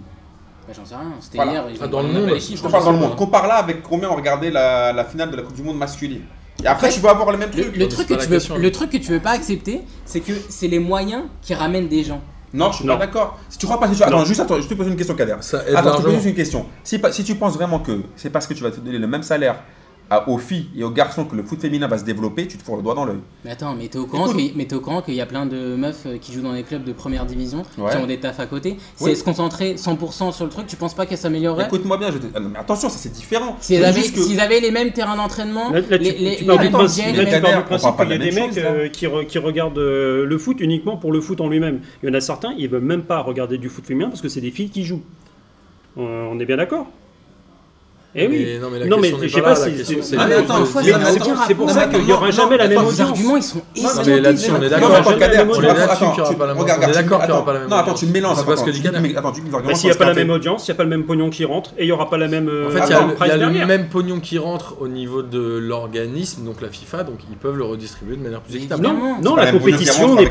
Bah, 0.67 0.73
J'en 0.77 0.85
sais 0.85 0.95
rien, 0.95 1.11
c'était 1.19 1.37
Voilà. 1.37 1.51
hier. 1.53 1.63
ils 1.73 1.77
Ah, 1.81 1.85
ont- 1.85 1.89
dans 1.89 2.01
le 2.01 2.07
on 2.07 2.09
a 2.09 2.13
pas 2.13 2.19
monde, 2.19 2.29
les 2.29 2.39
Je 2.39 2.45
chiffres, 2.45 2.65
te 2.67 2.71
parle 2.71 2.83
dans 2.85 2.91
le 2.91 2.97
sais 2.97 3.01
monde. 3.01 3.11
pas. 3.11 3.17
Compare 3.17 3.47
là 3.47 3.55
avec 3.55 3.81
combien 3.83 4.09
ont 4.09 4.15
regardé 4.15 4.51
la, 4.51 4.93
la 4.93 5.03
finale 5.05 5.31
de 5.31 5.35
la 5.35 5.41
Coupe 5.43 5.55
du 5.55 5.63
Monde 5.63 5.77
masculine. 5.77 6.21
Et 6.63 6.67
après, 6.67 6.89
tu 6.89 6.99
vas 6.99 7.09
avoir 7.09 7.31
le 7.31 7.37
même 7.39 7.49
Le, 7.55 7.63
truc. 7.63 7.75
le 7.75 7.87
truc 7.87 8.07
que 8.07 8.13
pas 8.13 8.19
tu 8.19 8.25
la 8.25 8.29
veux, 8.29 8.35
question. 8.37 8.55
le 8.57 8.71
truc 8.71 8.91
que 8.91 8.97
tu 8.97 9.11
veux 9.11 9.19
pas 9.19 9.31
accepter, 9.31 9.81
c'est 10.05 10.19
que 10.19 10.33
c'est 10.49 10.67
les 10.67 10.77
moyens 10.77 11.23
qui 11.41 11.55
ramènent 11.55 11.87
des 11.87 12.03
gens. 12.03 12.21
Non, 12.53 12.71
je 12.71 12.77
suis 12.77 12.85
Non. 12.85 12.97
pas 12.97 13.05
d'accord. 13.05 13.39
Si 13.49 13.57
tu 13.57 13.65
crois 13.65 13.79
pas, 13.79 13.87
si 13.89 13.95
tu... 13.95 14.03
attends, 14.03 14.25
juste 14.25 14.39
attends, 14.41 14.59
je 14.59 14.67
te 14.67 14.73
pose 14.73 14.87
une 14.87 14.95
question, 14.97 15.15
Kader. 15.15 15.35
Ça 15.41 15.59
aide 15.67 15.75
Attends, 15.75 15.77
je 15.77 15.81
te 15.81 15.85
largement. 15.85 16.03
pose 16.03 16.13
juste 16.13 16.25
une 16.27 16.35
question. 16.35 16.65
Si, 16.83 17.01
si 17.11 17.23
tu 17.23 17.35
penses 17.35 17.53
vraiment 17.55 17.79
que 17.79 18.01
c'est 18.15 18.29
parce 18.29 18.45
que 18.47 18.53
tu 18.53 18.63
vas 18.63 18.71
te 18.71 18.79
donner 18.79 18.97
le 18.97 19.07
même 19.07 19.23
salaire 19.23 19.55
à- 20.11 20.27
aux 20.29 20.37
filles 20.37 20.67
et 20.77 20.83
aux 20.83 20.89
garçons 20.91 21.23
que 21.25 21.35
le 21.35 21.41
foot 21.43 21.59
féminin 21.61 21.87
va 21.87 21.97
se 21.97 22.03
développer, 22.03 22.45
tu 22.45 22.57
te 22.57 22.63
fous 22.63 22.75
le 22.75 22.83
doigt 22.83 22.93
dans 22.93 23.05
l'œil. 23.05 23.17
Mais 23.45 23.51
attends, 23.51 23.73
mais 23.73 23.87
t'es 23.87 23.97
au 23.97 24.05
courant 24.05 24.27
mais 24.55 24.65
t'es 24.65 24.75
au 24.75 24.81
courant 24.81 25.01
qu'il 25.01 25.13
y 25.15 25.21
a 25.21 25.25
plein 25.25 25.45
de 25.45 25.75
meufs 25.75 26.03
euh, 26.05 26.17
qui 26.19 26.33
jouent 26.33 26.41
dans 26.41 26.53
des 26.53 26.63
clubs 26.63 26.83
de 26.83 26.91
première 26.91 27.25
division, 27.25 27.63
Ouais. 27.77 27.89
qui 27.91 27.97
ont 27.97 28.05
des 28.05 28.19
tafs 28.19 28.39
à 28.41 28.45
côté. 28.45 28.75
Si 28.97 29.03
Oui. 29.05 29.11
elles 29.11 29.17
se 29.17 29.23
concentraient 29.23 29.75
100% 29.77 30.31
sur 30.33 30.43
le 30.45 30.51
truc, 30.51 30.67
tu 30.67 30.75
penses 30.75 30.93
pas 30.93 31.05
qu'elles 31.05 31.17
s'amélioreraient 31.17 31.65
Écoute-moi 31.65 31.97
bien, 31.97 32.11
je 32.11 32.17
te... 32.17 32.27
ah 32.35 32.39
non, 32.41 32.49
mais 32.49 32.59
attention, 32.59 32.89
ça 32.89 32.97
c'est 32.97 33.11
différent. 33.13 33.55
Avaient, 33.71 34.01
que- 34.01 34.19
s'ils 34.21 34.39
avaient 34.41 34.59
les 34.59 34.71
mêmes 34.71 34.91
terrains 34.91 35.15
d'entraînement, 35.15 35.71
Là, 35.71 35.79
là, 35.79 35.97
tu, 35.97 36.03
les, 36.03 36.11
les, 36.11 36.35
tu 36.35 36.43
les 36.43 36.57
du 36.57 36.63
mêmes 36.63 36.71
principe, 36.71 37.05
là, 37.05 37.11
les 37.11 37.25
tu 37.25 37.31
mêmes- 37.31 37.41
parle 37.41 37.65
principe 37.65 37.89
qu'il 37.97 38.09
y 38.09 38.13
a 38.13 38.17
des 38.17 38.31
mecs 38.31 38.55
là. 38.57 38.61
euh, 38.71 38.89
qui, 38.89 39.05
re- 39.07 39.25
qui 39.25 39.37
regardent 39.39 39.77
euh, 39.77 40.25
le 40.25 40.37
foot 40.37 40.57
uniquement 40.59 40.97
pour 40.97 41.13
le 41.13 41.21
foot 41.21 41.39
en 41.39 41.47
lui-même. 41.47 41.79
Il 42.03 42.09
y 42.09 42.11
en 42.11 42.15
a 42.15 42.19
certains, 42.19 42.53
ils 42.57 42.67
veulent 42.67 42.81
même 42.81 43.03
pas 43.03 43.19
regarder 43.21 43.57
du 43.57 43.69
foot 43.69 43.85
féminin 43.85 44.09
parce 44.09 44.21
que 44.21 44.27
c'est 44.29 44.41
des 44.41 44.51
filles 44.51 44.69
qui 44.69 44.83
jouent. 44.83 45.03
On 45.97 46.39
est 46.39 46.45
bien 46.45 46.57
d'accord? 46.57 46.87
Eh 48.13 48.27
oui. 48.27 48.45
Mais 48.45 48.59
non, 48.59 48.67
mais 48.71 48.79
la 48.79 48.85
Non, 48.87 48.97
mais 48.97 49.01
question 49.03 49.17
n'est 49.19 49.27
je 49.29 49.33
sais 49.35 49.41
pas 49.41 49.47
pas 49.51 49.55
si- 49.55 49.69
la 49.71 49.77
question 49.77 49.97
c'est- 50.01 50.09
c'est 50.09 50.15
Ah, 50.19 50.25
mais 50.27 50.35
attends, 50.35 50.59
une 50.59 50.65
fois, 50.65 50.81
ça 50.83 50.87
c'est 50.91 50.97
n'a 50.99 51.11
aucun 51.13 51.35
C'est 51.47 51.53
pour 51.55 51.69
ça 51.69 51.85
qu'il 51.87 52.03
n'y 52.03 52.11
aura 52.11 52.25
Non, 52.25 52.31
jamais 52.33 52.57
la 52.57 52.63
non, 52.67 52.69
même 52.81 52.87
audience. 52.89 53.09
arguments, 53.09 53.37
ils 53.37 53.43
sont 53.43 53.57
Non, 53.59 53.89
mais 54.05 54.19
là-dessus, 54.19 54.51
on 54.51 54.55
est 54.55 54.59
Non, 54.63 54.69
d'accord. 54.69 54.89
mais 54.89 54.95
On 54.95 54.99
est 54.99 55.03
qu'il 55.03 55.11
y 55.11 55.15
aura 55.15 55.15
pas 55.15 55.27
la 55.29 55.37
même- 55.37 55.49
regarde, 56.61 56.81
on 56.81 56.83
est 56.83 56.87
tu- 56.87 56.91
d'accord 56.93 57.19
qu'il 57.21 57.29
y 57.29 57.31
aura 57.31 57.39
attends, 57.39 57.41
pas 57.43 57.53
la 57.53 57.59
même 57.59 57.69
Non, 57.69 57.75
attends, 57.77 57.93
tu 57.93 58.05
mélanges. 58.07 58.37
C'est 58.37 58.45
parce 58.45 58.61
que 58.63 58.69
tu 58.69 58.75
Liga 58.75 58.89
dis 58.89 58.95
que 58.97 59.01
mes- 59.01 59.15
Attends, 59.15 59.31
tu 59.31 59.41
que 59.41 59.49
Bah, 59.49 59.59
S'il 59.75 59.89
n'y 59.89 59.95
a 59.95 59.95
pas 59.95 60.05
la 60.05 60.13
même 60.13 60.29
audience, 60.29 60.67
il 60.67 60.71
n'y 60.71 60.75
a 60.75 60.77
pas 60.77 60.83
le 60.83 60.89
même 60.89 61.03
pognon 61.05 61.29
qui 61.29 61.45
rentre 61.45 61.71
et 61.77 61.83
il 61.83 61.85
n'y 61.85 61.91
aura 61.93 62.09
pas 62.09 62.17
la 62.17 62.27
même. 62.27 62.49
euh, 62.49 62.67
En 62.67 62.71
fait, 62.71 62.79
il 62.85 62.89
y 62.89 62.93
a, 62.93 62.99
le- 63.01 63.13
il 63.21 63.27
y 63.27 63.31
a 63.59 63.61
le 63.61 63.65
même 63.67 63.87
pognon 63.87 64.19
qui 64.19 64.37
rentre 64.37 64.75
au 64.81 64.87
niveau 64.89 65.21
de 65.21 65.57
l'organisme, 65.57 66.43
donc 66.43 66.61
la 66.61 66.67
FIFA, 66.69 67.03
donc 67.03 67.15
ils 67.29 67.37
peuvent 67.37 67.55
le 67.57 67.63
redistribuer 67.63 68.17
de 68.17 68.23
manière 68.23 68.41
plus 68.41 68.53
Mais 68.53 68.59
équitable. 68.59 68.85
évidemment. 68.85 69.09
Non, 69.09 69.15
C'est 69.19 69.23
non, 69.29 69.35
pas 69.35 69.45
la 69.45 69.51
même 69.53 69.61
pognon 69.61 69.77
qui 69.77 69.85
compétition 69.85 70.07
rentre 70.07 70.21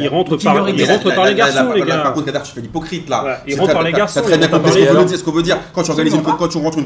il 0.00 0.10
bah, 0.10 0.16
rentre 0.16 0.38
par, 0.42 0.64
les 0.64 1.34
garçons, 1.34 1.72
les 1.72 1.82
gars. 1.82 1.98
Par 1.98 2.12
contre, 2.12 2.42
tu 2.42 2.52
fais 2.52 2.60
l'hypocrite 2.60 3.08
là. 3.08 3.42
Il 3.46 3.58
rentre 3.58 3.72
par 3.72 3.82
les 3.82 3.92
garçons. 3.92 4.22
très 4.22 4.38
bien 4.38 4.48
compris 4.48 4.86
ce 5.16 5.24
qu'on 5.24 5.32
veut 5.32 5.42
dire. 5.42 5.58
Quand 5.74 5.82
tu 5.82 5.90
organises 5.90 6.14
quand 6.38 6.48
tu 6.48 6.58
rentres 6.58 6.78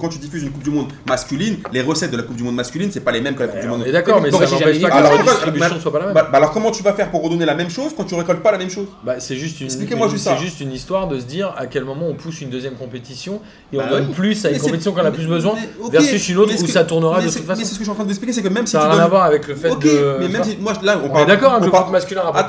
quand 0.00 0.08
tu 0.08 0.18
diffuses 0.18 0.42
une 0.42 0.50
Coupe 0.50 0.62
du 0.62 0.70
Monde 0.70 0.88
masculine, 1.06 1.58
les 1.72 1.82
recettes 1.82 2.10
de 2.10 2.16
la 2.16 2.22
Coupe 2.22 2.36
du 2.36 2.42
Monde 2.42 2.54
masculine, 2.54 2.90
c'est 2.90 3.00
pas 3.00 3.12
les 3.12 3.20
mêmes 3.20 3.34
que 3.34 3.42
la 3.42 3.48
Coupe 3.48 3.60
du 3.60 3.68
Monde. 3.68 3.84
D'accord, 3.90 4.20
mais 4.20 4.30
ça 4.30 4.38
n'empêche 4.38 4.80
pas 4.80 4.90
que 4.90 5.02
la 5.02 5.22
distribution 5.22 5.80
soit 5.80 5.92
pas 5.92 5.98
la 5.98 6.04
même. 6.06 6.14
Bah, 6.14 6.28
bah, 6.30 6.38
alors 6.38 6.52
comment 6.52 6.70
tu 6.70 6.82
vas 6.82 6.92
faire 6.92 7.10
pour 7.10 7.22
redonner 7.22 7.44
la 7.44 7.54
même 7.54 7.70
chose 7.70 7.92
quand 7.96 8.04
tu 8.04 8.14
récoltes 8.14 8.42
pas 8.42 8.52
la 8.52 8.58
même 8.58 8.70
chose? 8.70 8.86
C'est 9.18 9.36
juste 9.36 9.60
une. 9.60 9.70
C'est 9.70 10.38
juste 10.38 10.60
une 10.60 10.72
histoire 10.72 11.08
de 11.08 11.18
se 11.18 11.24
dire 11.24 11.54
à 11.56 11.66
quel 11.66 11.84
moment 11.84 12.06
on 12.08 12.14
pousse 12.14 12.40
une 12.40 12.50
deuxième 12.50 12.74
compétition 12.74 13.40
et 13.72 13.78
on 13.80 13.88
donne 13.88 14.08
plus 14.12 14.44
à 14.44 14.50
une 14.50 14.58
compétition 14.58 14.92
qu'on 14.92 15.04
a 15.04 15.10
plus 15.10 15.26
besoin 15.26 15.54
versus 15.90 16.28
une 16.28 16.38
autre 16.38 16.54
où 16.62 16.66
ça 16.66 16.84
tournera 16.84 17.20
de 17.20 17.28
toute 17.28 17.44
façon. 17.44 17.60
Mais 17.60 17.64
c'est 17.64 17.74
ce 17.74 17.78
que 17.78 17.78
je 17.78 17.84
suis 17.84 17.90
en 17.90 17.94
train 17.94 18.04
d'expliquer, 18.04 18.32
c'est 18.32 18.42
que 18.42 18.48
même 18.48 18.66
si 18.66 18.72
ça 18.72 18.80
n'a 18.80 18.90
rien 18.90 19.02
à 19.02 19.08
voir 19.08 19.24
avec 19.24 19.46
le 19.46 19.54
fait 19.54 19.70
de. 19.78 20.16
Mais 20.20 20.28
même 20.28 20.44
si 20.44 20.56
moi 20.60 20.72
là 20.82 21.00
on 21.02 21.08
parle 21.08 21.26
d'accord. 21.26 21.54
Hein, 21.54 21.60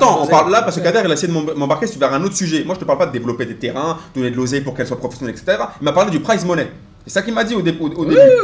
attends, 0.00 0.22
on 0.22 0.26
parle 0.26 0.50
là 0.50 0.62
parce 0.62 0.76
que 0.76 0.82
Kader, 0.82 1.02
il 1.04 1.10
a 1.10 1.14
essayé 1.14 1.32
de 1.32 1.54
m'embarquer 1.54 1.86
vers 1.98 2.12
un 2.12 2.22
autre 2.24 2.36
sujet. 2.36 2.64
Moi, 2.64 2.74
je 2.74 2.80
te 2.80 2.84
parle 2.84 2.98
pas 2.98 3.06
de 3.06 3.12
développer 3.12 3.46
des 3.46 3.56
terrains, 3.56 3.98
donner 4.14 4.30
de 4.30 4.36
l'oseille 4.36 4.62
pour 4.62 4.74
qu'elle 4.74 4.86
soit 4.86 4.98
professionnelle, 4.98 5.34
etc. 5.36 5.58
Il 5.80 5.84
m'a 5.84 5.92
parlé 5.92 6.10
du 6.10 6.20
prize 6.20 6.44
money. 6.44 6.70
C'est 7.06 7.14
ça 7.14 7.22
qu'il 7.22 7.32
m'a 7.32 7.44
dit 7.44 7.54
au, 7.54 7.62
début. 7.62 7.80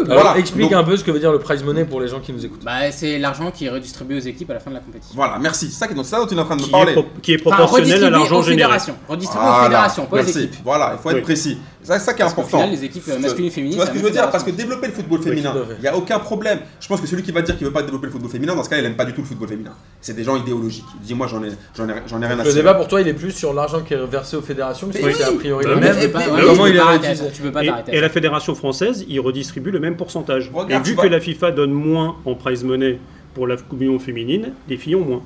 Alors. 0.08 0.34
Explique 0.36 0.72
un 0.72 0.82
peu 0.82 0.96
ce 0.96 1.04
que 1.04 1.10
veut 1.10 1.20
dire 1.20 1.30
le 1.30 1.38
prize 1.38 1.62
money 1.62 1.84
pour 1.84 2.00
les 2.00 2.08
gens 2.08 2.20
qui 2.20 2.32
nous 2.32 2.44
écoutent. 2.44 2.64
Bah, 2.64 2.90
c'est 2.90 3.18
l'argent 3.18 3.50
qui 3.50 3.66
est 3.66 3.70
redistribué 3.70 4.16
aux 4.16 4.20
équipes 4.20 4.50
à 4.50 4.54
la 4.54 4.60
fin 4.60 4.70
de 4.70 4.76
la 4.76 4.80
compétition. 4.80 5.14
Voilà, 5.14 5.38
merci. 5.38 5.70
C'est 5.70 5.78
ça, 6.04 6.18
dont 6.18 6.26
tu 6.26 6.34
es 6.34 6.38
en 6.38 6.44
train 6.44 6.56
de 6.56 6.62
me 6.62 6.68
parler. 6.68 6.94
Qui 7.22 7.34
est 7.34 7.38
proportionnel 7.38 7.98
enfin, 7.98 8.06
à 8.06 8.10
l'argent 8.10 8.42
généré. 8.42 8.72
Redistribué 9.08 9.48
aux 9.48 9.62
fédérations, 9.64 10.06
pas 10.06 10.16
aux 10.16 10.24
équipes. 10.24 10.54
Voilà, 10.64 10.96
il 10.96 11.02
faut 11.02 11.10
être 11.10 11.22
précis. 11.22 11.58
C'est 11.86 11.98
ça 12.00 12.14
qui 12.14 12.20
est 12.20 12.24
parce 12.24 12.32
important. 12.32 12.58
Final, 12.58 12.70
les 12.70 12.84
équipes 12.84 13.08
euh, 13.08 13.18
masculines 13.18 13.48
et 13.48 13.50
féminines. 13.50 13.72
Tu 13.74 13.76
vois 13.78 13.86
ce 13.86 13.92
que 13.92 13.98
je 13.98 14.04
veux 14.04 14.10
dire 14.10 14.30
Parce 14.30 14.42
que 14.42 14.50
développer 14.50 14.88
le 14.88 14.92
football 14.92 15.22
féminin, 15.22 15.54
il 15.78 15.82
n'y 15.82 15.88
a 15.88 15.96
aucun 15.96 16.18
problème. 16.18 16.60
Je 16.80 16.88
pense 16.88 17.00
que 17.00 17.06
celui 17.06 17.22
qui 17.22 17.32
va 17.32 17.42
dire 17.42 17.56
qu'il 17.56 17.64
ne 17.64 17.70
veut 17.70 17.74
pas 17.74 17.82
développer 17.82 18.06
le 18.06 18.12
football 18.12 18.30
féminin, 18.30 18.54
dans 18.54 18.64
ce 18.64 18.68
cas, 18.68 18.78
il 18.78 18.82
n'aime 18.82 18.96
pas 18.96 19.04
du 19.04 19.12
tout 19.12 19.20
le 19.20 19.26
football 19.26 19.48
féminin. 19.48 19.72
C'est 20.00 20.14
des 20.14 20.24
gens 20.24 20.36
idéologiques. 20.36 20.84
Dis-moi, 21.02 21.26
j'en 21.28 21.42
ai, 21.44 21.50
j'en 21.76 21.88
ai, 21.88 21.92
ai 21.92 22.26
rien 22.26 22.38
à 22.38 22.42
dire. 22.42 22.44
Le 22.44 22.52
débat 22.52 22.74
pour 22.74 22.88
toi, 22.88 23.00
il 23.00 23.08
est 23.08 23.14
plus 23.14 23.32
sur 23.32 23.52
l'argent 23.54 23.82
qui 23.82 23.94
est 23.94 24.06
versé 24.06 24.36
aux 24.36 24.42
fédérations, 24.42 24.88
parce 24.88 24.98
que 24.98 25.12
c'est 25.12 25.24
a 25.24 25.32
priori 25.32 25.64
le 25.64 25.76
même. 25.76 26.12
Comment 26.12 26.66
il 26.66 26.76
pas 27.52 27.64
t'arrêter. 27.64 27.96
Et 27.96 28.00
la 28.00 28.08
fédération 28.08 28.54
française, 28.54 29.04
il 29.08 29.20
redistribue 29.20 29.70
le 29.70 29.80
même 29.80 29.96
pourcentage. 29.96 30.50
Et 30.68 30.78
vu 30.78 30.96
que 30.96 31.06
la 31.06 31.20
FIFA 31.20 31.52
donne 31.52 31.72
moins 31.72 32.16
en 32.24 32.34
prize 32.34 32.64
money 32.64 32.98
pour 33.34 33.46
la 33.46 33.56
Coupe 33.56 34.00
féminine, 34.00 34.52
les 34.68 34.76
filles 34.76 34.96
ont 34.96 35.04
moins. 35.04 35.22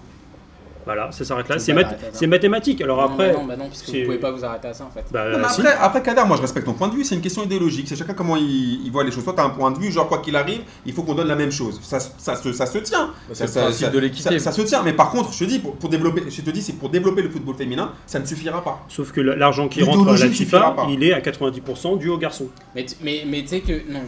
Voilà, 0.85 1.12
ça 1.12 1.24
s'arrête 1.24 1.49
là. 1.49 1.57
Bah, 1.57 1.74
bah, 1.74 1.83
bah. 1.83 2.09
C'est, 2.12 2.26
mathématique. 2.26 2.81
Alors 2.81 2.99
non, 2.99 3.05
après. 3.05 3.33
Bah 3.33 3.57
non, 3.57 3.66
parce 3.66 3.83
que 3.83 3.93
vous 3.93 4.05
pouvez 4.05 4.18
pas 4.18 4.31
vous 4.31 4.45
arrêter 4.45 4.68
à 4.68 4.74
ça 4.74 4.85
en 4.85 4.91
fait. 4.91 5.05
Après, 5.14 5.49
si. 5.51 5.62
après, 5.66 6.03
Kader, 6.03 6.22
moi 6.26 6.37
je 6.37 6.43
respecte 6.43 6.66
ton 6.66 6.74
point 6.74 6.89
de 6.89 6.95
vue. 6.95 7.05
C'est 7.05 7.14
une 7.14 7.20
question 7.20 7.43
idéologique. 7.43 7.87
C'est 7.89 7.97
chacun 7.97 8.14
comment 8.14 8.37
il, 8.37 8.91
voit 8.91 9.05
les 9.05 9.11
choses. 9.11 9.24
Toi, 9.24 9.35
tu 9.35 9.41
as 9.41 9.45
un 9.45 9.51
point 9.51 9.70
de 9.70 9.78
vue, 9.78 9.91
genre 9.91 10.09
quoi 10.09 10.18
qu'il 10.18 10.37
arrive, 10.37 10.62
il 10.87 10.93
faut 10.93 11.03
qu'on 11.03 11.14
donne 11.14 11.28
la 11.28 11.37
même 11.37 11.53
chose. 11.53 11.81
Ça, 11.83 12.01
ça, 12.01 12.37
se, 12.37 12.53
ça 12.53 12.66
se 12.66 12.78
tient. 12.78 13.12
c'est 13.33 13.47
ça, 13.47 13.70
de. 13.70 14.39
Ça, 14.39 14.53
se 14.53 14.62
tient. 14.62 14.83
Mais 14.83 14.93
par 14.93 15.11
contre, 15.11 15.33
je 15.33 15.39
te 15.39 15.45
dis, 15.45 15.59
pour, 15.59 15.76
pour 15.76 15.89
développer, 15.89 16.24
je 16.28 16.43
te 16.43 16.51
dis, 16.51 16.62
c'est 16.62 16.74
pour 16.74 16.89
développer 16.89 17.22
le 17.22 17.31
football 17.31 17.55
féminin, 17.55 17.93
ça 18.07 18.18
ne 18.18 18.24
suffira 18.24 18.62
pas. 18.62 18.85
Sauf 18.89 19.12
que 19.12 19.20
l'argent 19.20 19.68
qui 19.68 19.83
rentre 19.83 20.09
à 20.09 20.16
la 20.16 20.28
FIFA, 20.28 20.76
il 20.89 21.05
est 21.05 21.12
à 21.12 21.20
90% 21.20 21.99
dû 21.99 22.09
aux 22.09 22.18
garçons. 22.18 22.49
Mais, 22.74 22.87
mais, 23.03 23.24
mais 23.26 23.43
tu 23.43 23.49
sais 23.49 23.61
que. 23.61 23.72
Non, 23.91 24.01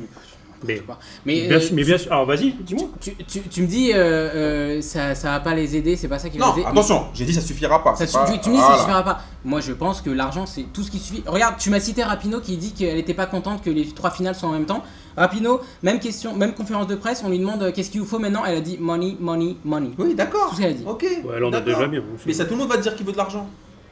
mais. 0.65 0.83
Mais, 1.25 1.49
bien, 1.49 1.59
euh, 1.59 1.69
mais 1.73 1.85
bien 1.85 1.99
sûr. 1.99 2.13
Alors 2.13 2.27
vas-y, 2.27 2.53
dis-moi. 2.53 2.89
Tu, 3.01 3.15
tu, 3.27 3.41
tu, 3.41 3.63
me 3.63 3.67
dis, 3.67 3.93
euh, 3.93 3.99
euh, 3.99 4.83
ça, 4.83 5.15
ça 5.15 5.31
va 5.31 5.41
pas 5.41 5.55
les 5.55 5.77
aider, 5.77 5.97
c'est 5.97 6.09
pas 6.09 6.19
ça 6.19 6.29
qui 6.29 6.39
va 6.39 6.53
les 6.55 6.61
aider. 6.61 6.71
attention, 6.71 7.07
j'ai 7.15 7.25
dit 7.25 7.35
ça 7.35 7.41
suffira 7.41 7.83
pas. 7.83 7.95
Ça 7.97 8.07
tu, 8.07 8.17
me 8.17 8.39
dis 8.39 8.51
voilà. 8.51 8.67
ça 8.67 8.79
suffira 8.79 9.03
pas. 9.03 9.21
Moi 9.45 9.61
je 9.61 9.73
pense 9.73 10.01
que 10.01 10.11
l'argent 10.11 10.47
c'est 10.47 10.65
tout 10.73 10.83
ce 10.83 10.91
qui 10.91 10.99
suffit. 10.99 11.23
Regarde, 11.27 11.57
tu 11.59 11.71
m'as 11.71 11.81
cité 11.81 12.03
Rapino 12.03 12.41
qui 12.41 12.57
dit 12.57 12.73
qu'elle 12.73 12.99
était 12.99 13.15
pas 13.15 13.27
contente 13.27 13.63
que 13.63 13.71
les 13.71 13.87
trois 13.87 14.11
finales 14.11 14.35
soient 14.35 14.49
en 14.49 14.53
même 14.53 14.67
temps. 14.67 14.83
Rapino, 15.17 15.61
même 15.83 15.99
question, 15.99 16.35
même 16.35 16.55
conférence 16.55 16.87
de 16.87 16.95
presse, 16.95 17.23
on 17.25 17.29
lui 17.29 17.39
demande 17.39 17.63
euh, 17.63 17.73
qu'est-ce 17.73 17.91
qu'il 17.91 18.01
vous 18.01 18.07
faut 18.07 18.19
maintenant? 18.19 18.45
Elle 18.47 18.57
a 18.57 18.61
dit 18.61 18.79
money, 18.81 19.17
money, 19.21 19.57
money. 19.65 19.91
Oui, 19.99 20.15
d'accord. 20.15 20.49
Tout 20.51 20.57
ce 20.57 20.61
qu'elle 20.61 20.71
a 20.71 20.75
dit. 20.75 20.85
Ok. 20.87 21.03
Ouais, 21.03 21.35
elle 21.37 21.45
en 21.45 21.53
a 21.53 21.61
déjà 21.61 21.87
mis, 21.87 21.99
Mais 22.27 22.33
ça, 22.33 22.45
tout 22.45 22.53
le 22.53 22.61
monde 22.61 22.69
va 22.69 22.77
te 22.77 22.83
dire 22.83 22.97
qu'il 22.97 23.05
veut 23.05 23.13
de 23.13 23.19
l'argent. 23.19 23.47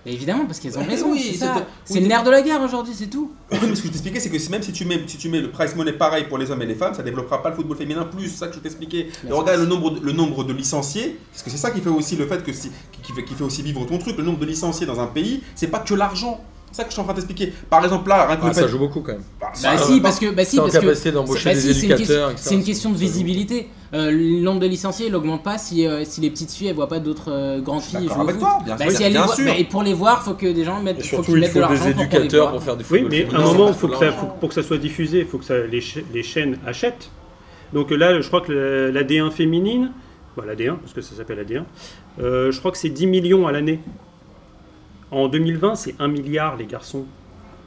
Évidemment, 0.07 0.47
parce 0.47 0.59
qu'ils 0.59 0.79
ont 0.79 0.85
raison. 0.85 1.15
C'est 1.15 1.35
ça. 1.35 1.67
c'est 1.85 1.95
oui, 1.95 2.01
le 2.01 2.07
nerf 2.07 2.25
de 2.25 2.31
la 2.31 2.41
guerre 2.41 2.63
aujourd'hui, 2.63 2.95
c'est 2.97 3.09
tout. 3.09 3.33
Ce 3.53 3.59
que 3.59 3.67
je 3.67 3.83
t'expliquais, 3.83 4.21
c'est 4.21 4.31
que 4.31 4.51
même 4.51 4.63
si 4.63 4.73
tu, 4.73 4.87
mets, 4.87 5.01
si 5.07 5.19
tu 5.19 5.29
mets 5.29 5.41
le 5.41 5.51
price 5.51 5.77
money 5.77 5.93
pareil 5.93 6.25
pour 6.25 6.39
les 6.39 6.51
hommes 6.51 6.63
et 6.63 6.67
les 6.67 6.75
femmes, 6.75 6.95
ça 6.95 7.03
développera 7.03 7.43
pas 7.43 7.51
le 7.51 7.57
football 7.57 7.77
féminin 7.77 8.05
plus. 8.05 8.29
C'est 8.29 8.39
ça 8.39 8.49
que 8.49 8.55
je 8.55 8.61
t'expliquais. 8.61 9.09
Regarde 9.29 9.61
le 9.61 9.67
nombre, 9.67 9.91
de, 9.91 10.01
le 10.01 10.13
nombre 10.13 10.45
de 10.45 10.53
licenciés, 10.55 11.19
parce 11.33 11.43
que 11.43 11.51
c'est 11.51 11.59
ça 11.59 11.71
qui 11.71 11.81
fait 11.81 11.91
aussi 11.91 12.17
le 12.17 12.27
fait 12.27 12.43
que 12.43 12.51
qui, 12.51 13.13
fait, 13.13 13.25
qui 13.25 13.35
fait 13.35 13.45
aussi 13.45 13.63
vivre 13.63 13.85
ton 13.85 13.99
truc. 13.99 14.17
Le 14.17 14.25
nombre 14.25 14.39
de 14.39 14.47
licenciés 14.47 14.87
dans 14.87 15.01
un 15.01 15.07
pays, 15.07 15.43
c'est 15.55 15.69
pas 15.69 15.81
que 15.81 15.95
l'argent. 15.95 16.43
C'est 16.71 16.79
ça 16.79 16.85
que 16.85 16.91
je 16.91 16.95
suis 16.95 17.03
en 17.03 17.05
train 17.05 17.15
d'expliquer. 17.15 17.53
Par 17.69 17.85
exemple, 17.85 18.09
là, 18.09 18.27
rien 18.27 18.37
que 18.37 18.43
ah, 18.45 18.49
le 18.49 18.55
fait... 18.55 18.61
Ça 18.61 18.69
joue 18.69 18.79
beaucoup 18.79 19.01
quand 19.01 19.13
même. 19.13 19.23
Bah, 19.41 19.49
bah 19.61 19.77
si, 19.77 20.01
parce 20.01 20.19
que. 20.19 20.31
Bah, 20.31 20.45
si, 20.45 20.57
parce 20.57 20.79
que. 20.79 20.87
Bah, 20.87 22.33
c'est 22.37 22.55
une 22.55 22.65
question 22.65 22.91
de 22.91 22.97
visibilité. 22.97 23.69
Euh, 23.93 24.11
le 24.13 24.41
nombre 24.41 24.61
de 24.61 24.67
licenciés 24.67 25.07
il 25.07 25.13
n'augmente 25.13 25.43
pas 25.43 25.59
si, 25.59 25.85
euh, 25.85 26.05
si 26.05 26.21
les 26.21 26.31
petites 26.31 26.53
filles 26.53 26.69
elles 26.69 26.77
voient 26.77 26.87
pas 26.89 27.01
d'autres 27.01 27.33
euh, 27.33 27.61
grandes 27.61 27.83
filles 27.83 28.07
jouer 28.09 28.23
au 28.25 28.29
foot. 28.29 28.39
Toi, 28.39 28.59
bien, 28.65 28.77
bah, 28.77 28.89
si 28.89 29.09
bien 29.11 29.25
voient- 29.25 29.35
sûr. 29.35 29.45
bah, 29.47 29.57
et 29.59 29.65
pour 29.65 29.83
les 29.83 29.95
voir, 29.95 30.23
faut 30.23 30.35
que 30.35 30.47
des 30.53 30.63
gens 30.63 30.81
mettent, 30.81 31.01
Et 31.01 31.03
faut 31.03 31.25
il 31.27 31.37
mettent 31.41 31.51
faut 31.51 31.59
l'argent 31.59 31.85
des 31.87 31.91
éducateurs 31.91 32.43
voit. 32.45 32.51
pour 32.53 32.63
faire 32.63 32.77
du 32.77 32.85
Oui, 32.89 33.05
mais 33.11 33.27
à 33.35 33.39
un 33.39 33.43
moment, 33.43 33.73
faut 33.73 33.89
que 33.89 33.97
ça, 33.97 34.13
faut- 34.13 34.27
pour 34.39 34.49
que 34.49 34.55
ça 34.55 34.63
soit 34.63 34.79
diffusé, 34.79 35.19
il 35.21 35.27
faut 35.27 35.39
que 35.39 35.45
ça, 35.45 35.59
les, 35.67 35.83
les 36.15 36.23
chaînes 36.23 36.59
achètent. 36.65 37.11
Donc 37.73 37.91
euh, 37.91 37.97
là, 37.97 38.21
je 38.21 38.29
crois 38.29 38.43
que 38.43 38.53
la, 38.53 38.93
la 38.93 39.03
D1 39.03 39.33
féminine, 39.33 39.91
bah, 40.37 40.45
la 40.47 40.55
D1, 40.55 40.77
parce 40.77 40.93
que 40.93 41.01
ça 41.01 41.17
s'appelle 41.17 41.39
la 41.39 41.45
D1, 41.45 41.65
euh, 42.21 42.53
je 42.53 42.59
crois 42.61 42.71
que 42.71 42.79
c'est 42.79 42.91
10 42.91 43.09
millions 43.09 43.49
à 43.49 43.53
l'année. 43.53 43.81
En 45.11 45.27
2020, 45.27 45.75
c'est 45.75 45.97
1 45.99 46.07
milliard 46.07 46.57
les 46.57 46.67
garçons. 46.67 47.07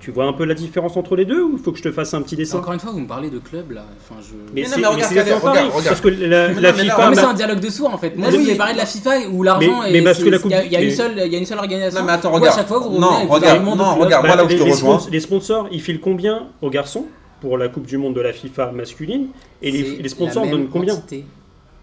Tu 0.03 0.11
vois 0.11 0.25
un 0.25 0.33
peu 0.33 0.43
la 0.43 0.53
différence 0.53 0.97
entre 0.97 1.15
les 1.15 1.23
deux 1.23 1.41
ou 1.41 1.57
faut 1.57 1.71
que 1.71 1.77
je 1.77 1.83
te 1.83 1.91
fasse 1.91 2.13
un 2.13 2.21
petit 2.21 2.35
dessin? 2.35 2.57
Encore 2.57 2.73
une 2.73 2.79
fois, 2.81 2.91
vous 2.91 2.99
me 2.99 3.07
parlez 3.07 3.29
de 3.29 3.39
club 3.39 3.71
là. 3.71 3.85
Enfin, 4.01 4.19
je... 4.21 4.33
Mais, 4.53 4.63
non, 4.63 4.75
mais 4.77 4.85
regarde, 4.85 5.11
regarde, 5.11 5.41
pareil, 5.41 5.67
regarde, 5.67 5.85
Parce 5.85 6.01
que 6.01 6.09
la. 6.09 6.49
Mais 6.49 7.15
c'est 7.15 7.23
un 7.23 7.33
dialogue 7.33 7.61
de 7.61 7.69
sourds 7.69 7.93
en 7.93 7.97
fait. 7.97 8.17
Moi, 8.17 8.27
oui, 8.27 8.33
je 8.33 8.39
vous 8.41 8.49
ai 8.49 8.55
parlé 8.55 8.73
de 8.73 8.79
la 8.79 8.85
FIFA 8.85 9.29
où 9.31 9.43
l'argent 9.43 9.79
mais, 9.81 9.89
est. 9.89 9.93
Mais 9.93 10.01
parce 10.01 10.21
que 10.21 10.27
la 10.27 10.39
Coupe. 10.39 10.51
Il 10.65 10.71
y, 10.71 10.73
y, 10.73 10.75
a 10.75 10.81
une 10.81 11.45
seule 11.45 11.57
organisation. 11.57 12.01
Non, 12.01 12.05
mais 12.05 12.11
attends, 12.11 12.31
regarde. 12.31 12.65
Non, 12.99 13.27
regarde, 13.29 13.63
non, 13.63 13.95
regarde, 13.95 14.27
bah, 14.27 14.35
moi 14.35 14.45
où 14.45 14.49
je 14.49 14.57
te 14.57 14.63
rejoins. 14.63 14.99
Les 15.09 15.21
sponsors, 15.21 15.69
ils 15.71 15.81
filent 15.81 16.01
combien 16.01 16.49
aux 16.61 16.69
garçons 16.69 17.05
pour 17.39 17.57
la 17.57 17.69
Coupe 17.69 17.85
du 17.85 17.97
Monde 17.97 18.13
de 18.13 18.21
la 18.21 18.33
FIFA 18.33 18.73
masculine 18.73 19.27
Et 19.61 19.71
les 19.71 20.09
sponsors 20.09 20.45
donnent 20.45 20.67
combien? 20.67 21.01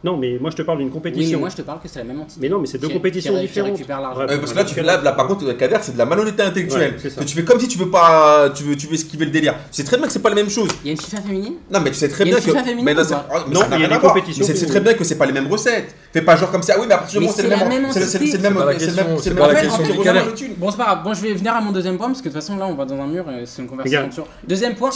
Non, 0.02 0.16
mais 0.16 0.38
moi 0.40 0.50
je 0.50 0.56
te 0.56 0.62
parle 0.62 0.78
d'une 0.78 0.90
compétition. 0.90 1.26
Oui, 1.26 1.32
mais 1.32 1.40
moi 1.40 1.48
je 1.50 1.56
te 1.56 1.62
parle 1.62 1.80
que 1.80 1.88
c'est 1.88 1.98
la 1.98 2.06
même 2.06 2.20
entité. 2.20 2.40
Mais 2.40 2.48
non, 2.48 2.58
mais 2.58 2.66
c'est 2.66 2.78
deux 2.78 2.88
compétitions 2.88 3.38
différentes. 3.38 3.80
Parce 3.86 4.52
que 4.52 4.56
là, 4.56 4.64
tu, 4.64 4.80
là, 4.80 5.00
là, 5.02 5.12
par 5.12 5.26
contre, 5.26 5.52
Kader, 5.52 5.76
c'est 5.82 5.92
de 5.92 5.98
la 5.98 6.06
malhonnêteté 6.06 6.42
intellectuelle. 6.42 6.96
Tu 7.26 7.34
fais 7.34 7.44
comme 7.44 7.60
si 7.60 7.68
tu 7.68 7.78
veux 7.78 7.90
pas, 7.90 8.50
tu 8.54 8.64
veux, 8.64 8.76
tu 8.76 8.86
veux 8.86 8.94
esquiver 8.94 9.26
le 9.26 9.30
délire. 9.30 9.54
Tu 9.70 9.76
sais 9.76 9.84
très 9.84 9.98
bien 9.98 10.06
que 10.06 10.12
c'est 10.12 10.22
pas 10.22 10.30
la 10.30 10.36
même 10.36 10.50
chose. 10.50 10.70
Il 10.82 10.86
y 10.86 10.90
a 10.90 10.92
une 10.92 11.00
FIFA 11.00 11.20
féminine? 11.20 11.54
Non, 11.70 11.80
mais 11.80 11.90
tu 11.90 11.96
sais 11.96 12.08
très 12.08 12.24
bien 12.24 12.40
que. 12.40 12.82
mais 12.82 12.94
non, 12.94 13.02
non 13.02 13.60
il 13.72 13.80
y 13.80 13.84
a 13.84 13.88
ah, 13.90 13.94
des 13.94 14.00
compétitions. 14.00 14.44
C'est 14.46 14.66
très 14.66 14.80
bien 14.80 14.94
que 14.94 15.04
c'est 15.04 15.18
pas 15.18 15.26
les 15.26 15.32
mêmes 15.32 15.48
recettes. 15.48 15.94
Fais 16.12 16.22
pas 16.22 16.36
genre 16.36 16.50
comme 16.50 16.62
ça. 16.62 16.74
Ah 16.76 16.80
oui, 16.80 16.86
mais 16.88 16.94
à 16.94 16.98
partir 16.98 17.20
du 17.20 17.26
moment 17.26 17.36
c'est 17.36 17.42
le 17.42 17.48
même. 17.50 17.58
C'est 17.92 18.00
le 18.00 18.42
même. 18.42 18.74
C'est 18.78 18.88
le 18.88 18.94
même. 18.94 19.10
Bon, 19.10 19.18
c'est 19.18 20.76
pas 20.76 20.84
grave. 20.84 21.02
Bon, 21.04 21.14
je 21.14 21.20
vais 21.22 21.34
venir 21.34 21.54
à 21.54 21.60
mon 21.60 21.72
deuxième 21.72 21.98
point 21.98 22.08
parce 22.08 22.20
que 22.20 22.28
de 22.28 22.32
toute 22.32 22.42
façon, 22.42 22.56
là, 22.56 22.66
on 22.66 22.74
va 22.74 22.84
dans 22.84 23.00
un 23.00 23.06
mur. 23.06 23.24
C'est 23.44 23.62
une 23.62 23.68
conversation 23.68 24.10
sur. 24.10 24.26
Deuxième 24.46 24.74
point. 24.74 24.90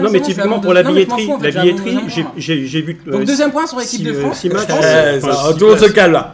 Non, 0.00 0.10
mais 0.10 0.20
typiquement 0.20 0.60
pour 0.60 0.74
la 0.74 0.82
billetterie, 0.82 1.28
la 1.40 1.50
billetterie, 1.50 1.98
j'ai 2.36 2.82
vu. 2.82 2.94
Donc 3.06 3.22
euh, 3.22 3.24
deuxième 3.24 3.50
point 3.50 3.66
sur 3.66 3.78
l'équipe 3.78 4.02
de 4.02 4.12
euh, 4.12 4.20
France. 4.20 4.43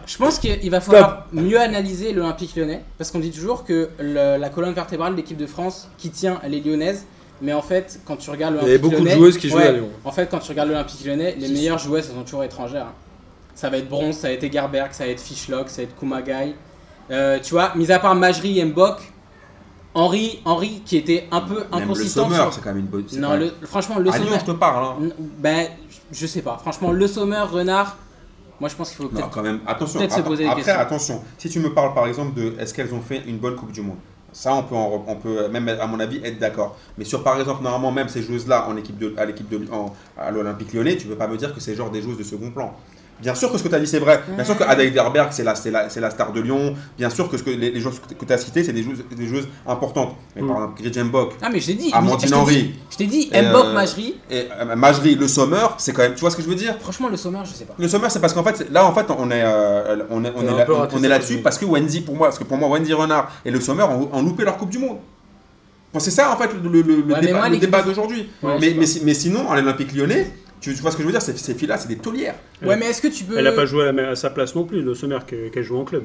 Je 0.07 0.17
pense 0.17 0.39
qu'il 0.39 0.71
va 0.71 0.81
falloir 0.81 1.27
mieux 1.33 1.61
analyser 1.61 2.13
l'Olympique 2.13 2.57
lyonnais 2.57 2.83
parce 2.99 3.11
qu'on 3.11 3.19
dit 3.21 3.31
toujours 3.31 3.65
que 3.65 3.91
la 4.01 4.49
colonne 4.49 4.75
vertébrale 4.75 5.13
de 5.13 5.17
l'équipe 5.19 5.37
de 5.37 5.47
France 5.47 5.89
qui 5.99 6.11
tient, 6.11 6.41
elle 6.43 6.55
est 6.55 6.61
lyonnaise. 6.61 7.05
Mais 7.43 7.55
en 7.55 7.63
fait, 7.63 8.01
quand 8.05 8.17
tu 8.17 8.29
regardes 8.31 8.55
l'Olympique 8.55 8.83
lyonnais. 8.83 8.91
Il 8.91 8.93
y 8.93 8.97
a 8.97 8.99
beaucoup 8.99 9.09
de 9.09 9.15
joueuses 9.17 9.39
qui 9.39 9.49
jouent 9.49 9.59
à 9.59 9.73
Lyon. 9.73 9.89
En 10.05 10.13
fait, 10.13 10.29
quand 10.31 10.41
tu 10.41 10.51
regardes 10.51 10.69
l'Olympique 10.69 11.05
lyonnais, 11.05 11.37
les 11.39 11.49
meilleures 11.49 11.79
joueuses, 11.79 12.07
elles 12.09 12.17
sont 12.17 12.23
toujours 12.23 12.45
étrangères. 12.45 12.87
Hein. 12.87 12.95
Ça 13.55 13.69
va 13.71 13.79
être 13.79 13.89
Bronze, 13.89 14.17
ça 14.17 14.29
va 14.29 14.35
être 14.35 14.45
Egerberg, 14.45 14.93
ça 14.93 15.05
va 15.05 15.11
être 15.11 15.21
Fishlock, 15.21 15.69
ça 15.69 15.79
va 15.79 15.83
être 15.85 15.97
Kumagai. 15.99 16.55
Euh, 17.11 17.39
tu 17.43 17.51
vois, 17.53 17.73
mis 17.75 17.91
à 17.91 17.99
part 17.99 18.15
Majri 18.15 18.59
et 18.61 18.65
Mbok, 18.65 19.01
Henri, 19.95 20.41
Henri 20.45 20.83
qui 20.85 20.97
était 20.97 21.27
un 21.33 21.41
peu 21.41 21.65
inconsistant. 21.73 22.29
Le 22.29 22.35
Sommer, 22.37 22.51
c'est 22.53 22.61
quand 22.63 22.71
même 22.71 22.79
une 22.79 22.87
bonne. 22.87 23.05
Non, 23.17 23.37
le, 23.37 23.53
franchement, 23.65 23.99
le 23.99 24.11
Sommer. 24.13 24.39
je 24.39 24.45
te 24.45 24.51
parle. 24.53 24.85
Hein. 24.85 25.09
Ben, 25.39 25.67
je 26.13 26.27
sais 26.27 26.43
pas. 26.43 26.59
Franchement, 26.59 26.93
Le 26.93 27.07
Sommer, 27.07 27.43
Renard, 27.51 27.97
moi 28.61 28.69
je 28.69 28.77
pense 28.77 28.91
qu'il 28.91 28.99
faut 28.99 29.09
peut-être 29.09 29.31
quand 29.31 29.43
même 29.43 29.61
attention. 29.67 30.01
Se 30.09 30.21
poser 30.21 30.45
des 30.45 30.51
après, 30.51 30.71
attention. 30.71 31.23
Si 31.39 31.49
tu 31.49 31.61
me 31.61 31.73
parles 31.73 31.95
par 31.95 32.07
exemple 32.07 32.39
de 32.39 32.55
est-ce 32.59 32.75
qu'elles 32.75 32.93
ont 32.95 33.01
fait 33.01 33.23
une 33.27 33.39
bonne 33.39 33.57
Coupe 33.57 33.73
du 33.73 33.81
Monde, 33.81 33.97
ça 34.33 34.55
on 34.55 35.17
peut 35.17 35.49
même 35.49 35.69
à 35.69 35.87
mon 35.87 35.99
avis 36.01 36.21
être 36.25 36.39
d'accord. 36.39 36.77
Mais 36.99 37.05
sur 37.05 37.23
par 37.23 37.39
exemple 37.41 37.63
normalement 37.63 37.93
même 37.93 38.09
ces 38.09 38.23
joueuses 38.23 38.47
là 38.47 38.67
à 38.69 38.73
l'équipe 39.25 39.49
de 39.49 39.67
à 40.19 40.31
l'Olympique 40.31 40.73
Lyonnais, 40.73 40.97
tu 40.97 41.07
ne 41.07 41.13
peux 41.13 41.19
pas 41.19 41.29
me 41.29 41.37
dire 41.37 41.55
que 41.55 41.61
c'est 41.61 41.75
genre 41.75 41.91
des 41.91 42.03
joueuses 42.03 42.19
de 42.19 42.23
second 42.23 42.51
plan. 42.51 42.75
Bien 43.21 43.35
sûr 43.35 43.53
que 43.53 43.59
ce 43.59 43.63
que 43.63 43.69
tu 43.69 43.75
as 43.75 43.81
dit, 43.81 43.87
c'est 43.87 43.99
vrai. 43.99 44.23
Bien 44.29 44.45
sûr 44.45 44.57
que 44.57 44.65
Ada 44.65 44.89
Derberg, 44.89 45.29
c'est 45.31 45.45
la, 45.45 45.55
la, 45.71 45.89
la, 45.95 46.11
star 46.11 46.33
de 46.33 46.41
Lyon. 46.41 46.75
Bien 46.97 47.11
sûr 47.11 47.29
que, 47.29 47.37
ce 47.37 47.43
que 47.43 47.51
les, 47.51 47.71
les 47.71 47.81
joueuses 47.81 48.01
que 48.01 48.25
tu 48.25 48.33
as 48.33 48.39
citées, 48.39 48.65
c'est 48.65 48.73
des 48.73 48.83
joueuses, 48.83 49.05
des 49.15 49.27
joueuses 49.27 49.49
importantes. 49.67 50.17
Mais 50.35 50.43
par 50.43 50.61
mm. 50.61 50.75
exemple, 50.87 51.09
Mbok. 51.09 51.33
Ah, 51.43 51.49
mais 51.53 51.61
je 51.61 51.67
t'ai 51.67 51.75
dit. 51.75 51.91
Amandine 51.93 52.35
Henry. 52.35 52.75
Je 52.91 52.97
t'ai 52.97 53.07
dit, 53.07 53.29
Mbok, 53.29 53.67
euh, 53.67 53.73
Majri. 53.75 54.17
Et 54.31 54.49
euh, 54.59 54.77
Majri, 54.77 55.15
le 55.15 55.29
Sommer, 55.29 55.67
c'est 55.79 55.93
quand 55.93 56.03
même. 56.03 56.15
Tu 56.15 56.21
vois 56.21 56.31
ce 56.31 56.37
que 56.37 56.43
je 56.43 56.49
veux 56.49 56.55
dire? 56.55 56.77
Franchement, 56.81 57.09
le 57.09 57.17
Sommer, 57.17 57.41
je 57.45 57.53
sais 57.53 57.65
pas. 57.65 57.75
Le 57.79 57.89
Sommer, 57.89 58.09
c'est 58.11 58.21
parce 58.21 58.33
qu'en 58.33 58.45
fait, 58.45 58.71
là, 58.71 58.87
en 58.87 58.95
fait, 58.95 59.07
on 59.11 59.31
est, 59.31 59.43
euh, 59.43 59.97
on 60.11 60.25
est, 60.25 60.33
on 60.35 60.43
est, 60.43 60.57
là, 60.57 60.67
on, 60.93 61.03
est 61.03 61.09
là-dessus 61.09 61.39
parce 61.39 61.59
que 61.59 61.65
Wendy, 61.65 62.01
pour 62.01 62.17
moi, 62.17 62.29
parce 62.29 62.39
que 62.39 62.45
pour 62.45 62.57
moi, 62.57 62.69
Wendy 62.69 62.93
Renard 62.93 63.31
et 63.45 63.51
le 63.51 63.61
Sommer 63.61 63.85
ont, 63.85 64.09
ont 64.13 64.23
loupé 64.23 64.45
leur 64.45 64.57
Coupe 64.57 64.71
du 64.71 64.79
Monde. 64.79 64.99
Bon, 65.93 65.99
c'est 65.99 66.13
ça, 66.13 66.33
en 66.33 66.37
fait, 66.37 66.51
le, 66.63 66.71
le, 66.71 66.83
le 67.03 67.59
débat, 67.59 67.83
d'aujourd'hui. 67.83 68.29
Mais, 68.43 68.77
mais, 68.77 69.15
sinon, 69.15 69.49
en 69.49 69.55
l'Olympique 69.55 69.93
lyonnais 69.93 70.31
tu, 70.61 70.75
tu 70.75 70.81
vois 70.83 70.91
ce 70.91 70.97
que 70.97 71.03
je 71.03 71.07
veux 71.07 71.13
dire, 71.13 71.23
ces, 71.23 71.37
ces 71.37 71.55
filles-là, 71.55 71.79
c'est 71.79 71.89
des 71.89 71.97
taulières. 71.99 72.35
Ouais, 72.63 72.77
mais 72.77 72.87
est-ce 72.87 73.01
que 73.03 73.09
tu 73.09 73.25
peux. 73.25 73.37
Elle 73.39 73.45
n'a 73.45 73.53
pas 73.53 73.67
joué 73.67 73.89
à, 73.89 73.93
la- 73.93 74.11
à 74.11 74.17
sa 74.17 74.31
place 74.31 74.55
non 74.55 74.65
plus, 74.65 74.83
de 74.83 74.95
Sommer, 74.95 75.17
a 75.17 75.21
joué 75.63 75.79
en 75.79 75.85
club. 75.85 76.05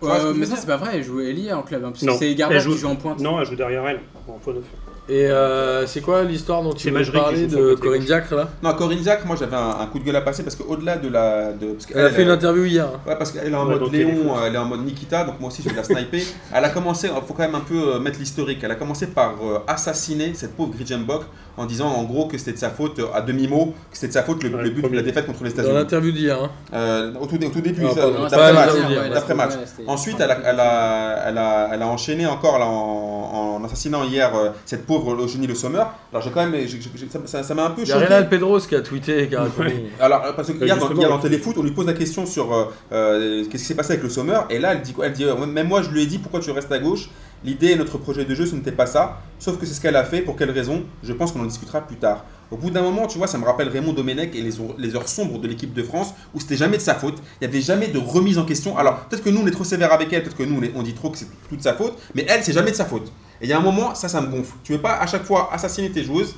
Que 0.00 0.06
Euh, 0.06 0.34
mais 0.36 0.44
ça, 0.46 0.56
c'est 0.56 0.66
pas 0.66 0.76
vrai, 0.76 0.90
elle 0.94 1.02
jouait 1.04 1.26
Elia 1.30 1.56
en 1.58 1.62
club. 1.62 1.82
hein, 1.84 1.88
parce 1.90 2.00
que 2.02 2.06
Non, 2.06 2.16
c'est 2.18 2.30
elle 2.30 2.36
Garber 2.36 2.60
joue- 2.60 2.72
qui 2.72 2.78
joue 2.78 2.88
en 2.88 2.96
pointe. 2.96 3.18
Non, 3.20 3.40
elle 3.40 3.46
joue 3.46 3.56
derrière 3.56 3.86
elle, 3.88 4.00
en 4.28 4.38
neuf. 4.52 4.64
Et 5.08 5.26
euh, 5.26 5.86
c'est 5.86 6.00
quoi 6.00 6.24
l'histoire 6.24 6.62
dont 6.64 6.72
tu 6.72 6.88
sur 6.88 6.90
le 6.98 7.04
de 7.46 7.74
Corinne. 7.76 8.02
Diacre 8.02 8.34
là? 8.34 8.48
Non, 8.62 8.74
Corinne 8.74 8.98
Diacre, 8.98 9.24
moi 9.24 9.36
j'avais 9.38 9.54
un, 9.54 9.76
un 9.80 9.86
coup 9.86 10.00
de 10.00 10.04
gueule 10.04 10.16
à 10.16 10.20
passer 10.20 10.42
parce 10.42 10.56
qu'au-delà 10.56 10.96
de 10.96 11.08
la. 11.08 11.52
De, 11.52 11.66
parce 11.74 11.86
Elle 11.94 12.06
a 12.06 12.10
fait 12.10 12.22
une 12.22 12.28
elle- 12.28 12.34
interview 12.34 12.64
hier. 12.64 12.88
Ouais, 13.06 13.14
parce 13.16 13.30
qu'elle 13.30 13.52
est 13.52 13.54
en 13.54 13.64
Ouais, 13.66 13.74
mode 13.74 13.80
dans 13.84 13.90
Léon, 13.92 14.34
euh, 14.36 14.46
elle 14.46 14.54
est 14.56 14.58
en 14.58 14.64
mode 14.64 14.84
Nikita, 14.84 15.22
donc 15.24 15.38
moi 15.38 15.48
aussi 15.50 15.62
je 15.62 15.68
vais 15.68 15.76
la 15.76 15.84
sniper. 15.84 16.22
Elle 16.54 16.64
a 16.64 16.70
commencé, 16.70 17.06
il 17.08 17.26
faut 17.26 17.34
quand 17.34 17.44
même 17.44 17.54
un 17.54 17.60
peu 17.60 17.94
euh, 17.94 17.98
mettre 18.00 18.18
l'historique, 18.18 18.58
elle 18.64 18.70
a 18.70 18.74
commencé 18.76 19.06
par 19.06 19.34
euh, 19.44 19.58
assassiner 19.68 20.32
cette 20.34 20.56
pauvre 20.56 20.72
Grijenbok 20.74 21.22
en 21.58 21.64
disant 21.66 21.88
en 21.88 22.02
gros 22.04 22.26
que 22.26 22.36
c'était 22.36 22.52
de 22.52 22.58
sa 22.58 22.70
faute, 22.70 22.98
euh, 22.98 23.06
à 23.14 23.20
demi-mot, 23.20 23.74
que 23.90 23.96
c'était 23.96 24.08
de 24.08 24.12
sa 24.12 24.22
faute 24.24 24.42
le, 24.42 24.50
Ouais, 24.54 24.62
le 24.64 24.70
but 24.70 24.90
de 24.90 24.96
la 24.96 25.02
défaite 25.02 25.26
contre 25.26 25.44
les 25.44 25.50
Dans 25.50 25.54
États-Unis. 25.54 25.74
l'interview 25.74 26.12
d'hier. 26.12 26.38
hein. 26.42 26.50
Euh, 26.74 27.12
au, 27.20 27.26
tout, 27.26 27.36
au 27.42 27.48
tout 27.48 27.60
début, 27.60 27.82
ça- 27.88 27.94
pardon. 27.94 28.12
Non, 28.14 28.22
d'après 28.24 28.36
pas 28.38 28.52
match. 28.52 28.66
l'interview 28.66 28.88
d'hier, 28.88 29.02
ouais, 29.02 29.08
d'après 29.08 29.20
c'était- 29.20 29.34
match. 29.34 29.50
ouais, 29.52 29.66
c'était- 29.66 29.88
Ensuite, 29.88 30.16
elle 30.20 30.30
a, 30.32 30.38
elle, 30.44 30.60
a, 30.60 31.24
elle, 31.28 31.38
a, 31.38 31.68
elle 31.72 31.82
a 31.82 31.86
enchaîné 31.86 32.26
encore 32.26 32.58
là, 32.58 32.66
en, 32.66 33.56
en 33.60 33.64
assassinant 33.64 34.02
hier 34.04 34.34
euh, 34.34 34.50
cette 34.66 34.84
pauvre 34.86 34.95
Eugénie 35.04 35.46
Le 35.46 35.54
Sommer. 35.54 35.82
Alors 36.12 36.22
j'ai 36.22 36.30
quand 36.30 36.46
même, 36.46 36.54
j'ai- 36.66 36.80
j'ai- 36.80 36.90
j'ai- 36.94 37.42
ça- 37.42 37.54
m'a 37.54 37.66
un 37.66 37.70
peu 37.70 37.82
Il 37.82 37.88
y 37.88 37.92
a 37.92 38.00
choqué. 38.00 38.14
Renan 38.14 38.28
Pedros 38.28 38.60
qui 38.60 38.74
a 38.74 38.80
tweeté 38.80 39.22
et 39.24 39.28
qui 39.28 39.34
a. 39.36 39.46
Alors, 40.00 40.24
euh, 40.24 40.32
parce 40.32 40.48
que 40.48 40.64
hier, 40.64 40.76
dans, 40.78 40.92
hier 40.94 41.08
dans. 41.08 41.18
Téléfoot, 41.18 41.56
on 41.58 41.62
lui 41.62 41.70
pose 41.72 41.86
la 41.86 41.92
question 41.92 42.24
sur 42.26 42.52
euh, 42.54 42.64
euh, 42.92 43.44
qu'est-ce 43.44 43.62
qui 43.62 43.68
s'est 43.68 43.74
passé 43.74 43.92
avec 43.92 44.02
le 44.02 44.08
Sommer, 44.10 44.38
et 44.50 44.58
là, 44.58 44.72
elle 44.74 44.82
dit 44.82 44.92
quoi 44.92 45.06
Elle 45.06 45.12
dit, 45.12 45.24
même 45.48 45.68
moi, 45.68 45.82
je 45.82 45.90
lui 45.90 46.02
ai 46.02 46.06
dit 46.06 46.18
pourquoi 46.18 46.40
tu 46.40 46.50
restes 46.50 46.72
à 46.72 46.78
gauche? 46.78 47.10
L'idée 47.44 47.68
et 47.68 47.76
notre 47.76 47.98
projet 47.98 48.24
de 48.24 48.34
jeu, 48.34 48.46
ce 48.46 48.54
n'était 48.54 48.72
pas 48.72 48.86
ça. 48.86 49.18
Sauf 49.38 49.58
que 49.58 49.66
c'est 49.66 49.74
ce 49.74 49.80
qu'elle 49.80 49.94
a 49.96 50.04
fait. 50.04 50.22
Pour 50.22 50.36
quelle 50.36 50.50
raison? 50.50 50.82
Je 51.02 51.12
pense 51.12 51.32
qu'on 51.32 51.40
en 51.40 51.44
discutera 51.46 51.80
plus 51.82 51.96
tard. 51.96 52.24
Au 52.50 52.56
bout 52.56 52.70
d'un 52.70 52.82
moment, 52.82 53.06
tu 53.06 53.18
vois, 53.18 53.26
ça 53.26 53.38
me 53.38 53.44
rappelle 53.44 53.68
Raymond 53.68 53.92
Domenech 53.92 54.34
et 54.34 54.40
les, 54.40 54.60
heures- 54.60 54.74
les 54.78 54.94
heures 54.94 55.08
sombres 55.08 55.38
de 55.40 55.48
l'équipe 55.48 55.72
de 55.74 55.82
France, 55.82 56.14
où 56.34 56.40
c'était 56.40 56.56
jamais 56.56 56.76
de 56.76 56.82
sa 56.82 56.94
faute. 56.94 57.16
Il 57.40 57.46
n'y 57.48 57.52
avait 57.54 57.62
jamais 57.62 57.88
de 57.88 57.98
remise 57.98 58.38
en 58.38 58.44
question. 58.44 58.78
Alors, 58.78 59.00
peut-être 59.06 59.24
que 59.24 59.30
nous, 59.30 59.40
on 59.42 59.46
est 59.46 59.50
trop 59.50 59.64
sévère 59.64 59.92
avec 59.92 60.12
elle, 60.12 60.22
peut-être 60.22 60.36
que 60.36 60.44
nous, 60.44 60.58
on, 60.58 60.62
est- 60.62 60.72
on 60.76 60.82
dit 60.82 60.94
trop 60.94 61.10
que 61.10 61.18
c'est 61.18 61.26
toute 61.48 61.62
sa 61.62 61.74
faute, 61.74 61.94
mais 62.14 62.24
elle, 62.28 62.44
c'est 62.44 62.52
jamais 62.52 62.70
de 62.70 62.76
sa 62.76 62.84
faute. 62.84 63.08
Et 63.40 63.44
il 63.46 63.50
y 63.50 63.52
a 63.52 63.58
un 63.58 63.62
moment, 63.62 63.94
ça, 63.94 64.08
ça 64.08 64.20
me 64.20 64.28
gonfle. 64.28 64.54
Tu 64.62 64.72
veux 64.72 64.80
pas 64.80 64.96
à 64.96 65.06
chaque 65.06 65.24
fois 65.24 65.50
assassiner 65.52 65.90
tes 65.90 66.04
joueuses 66.04 66.34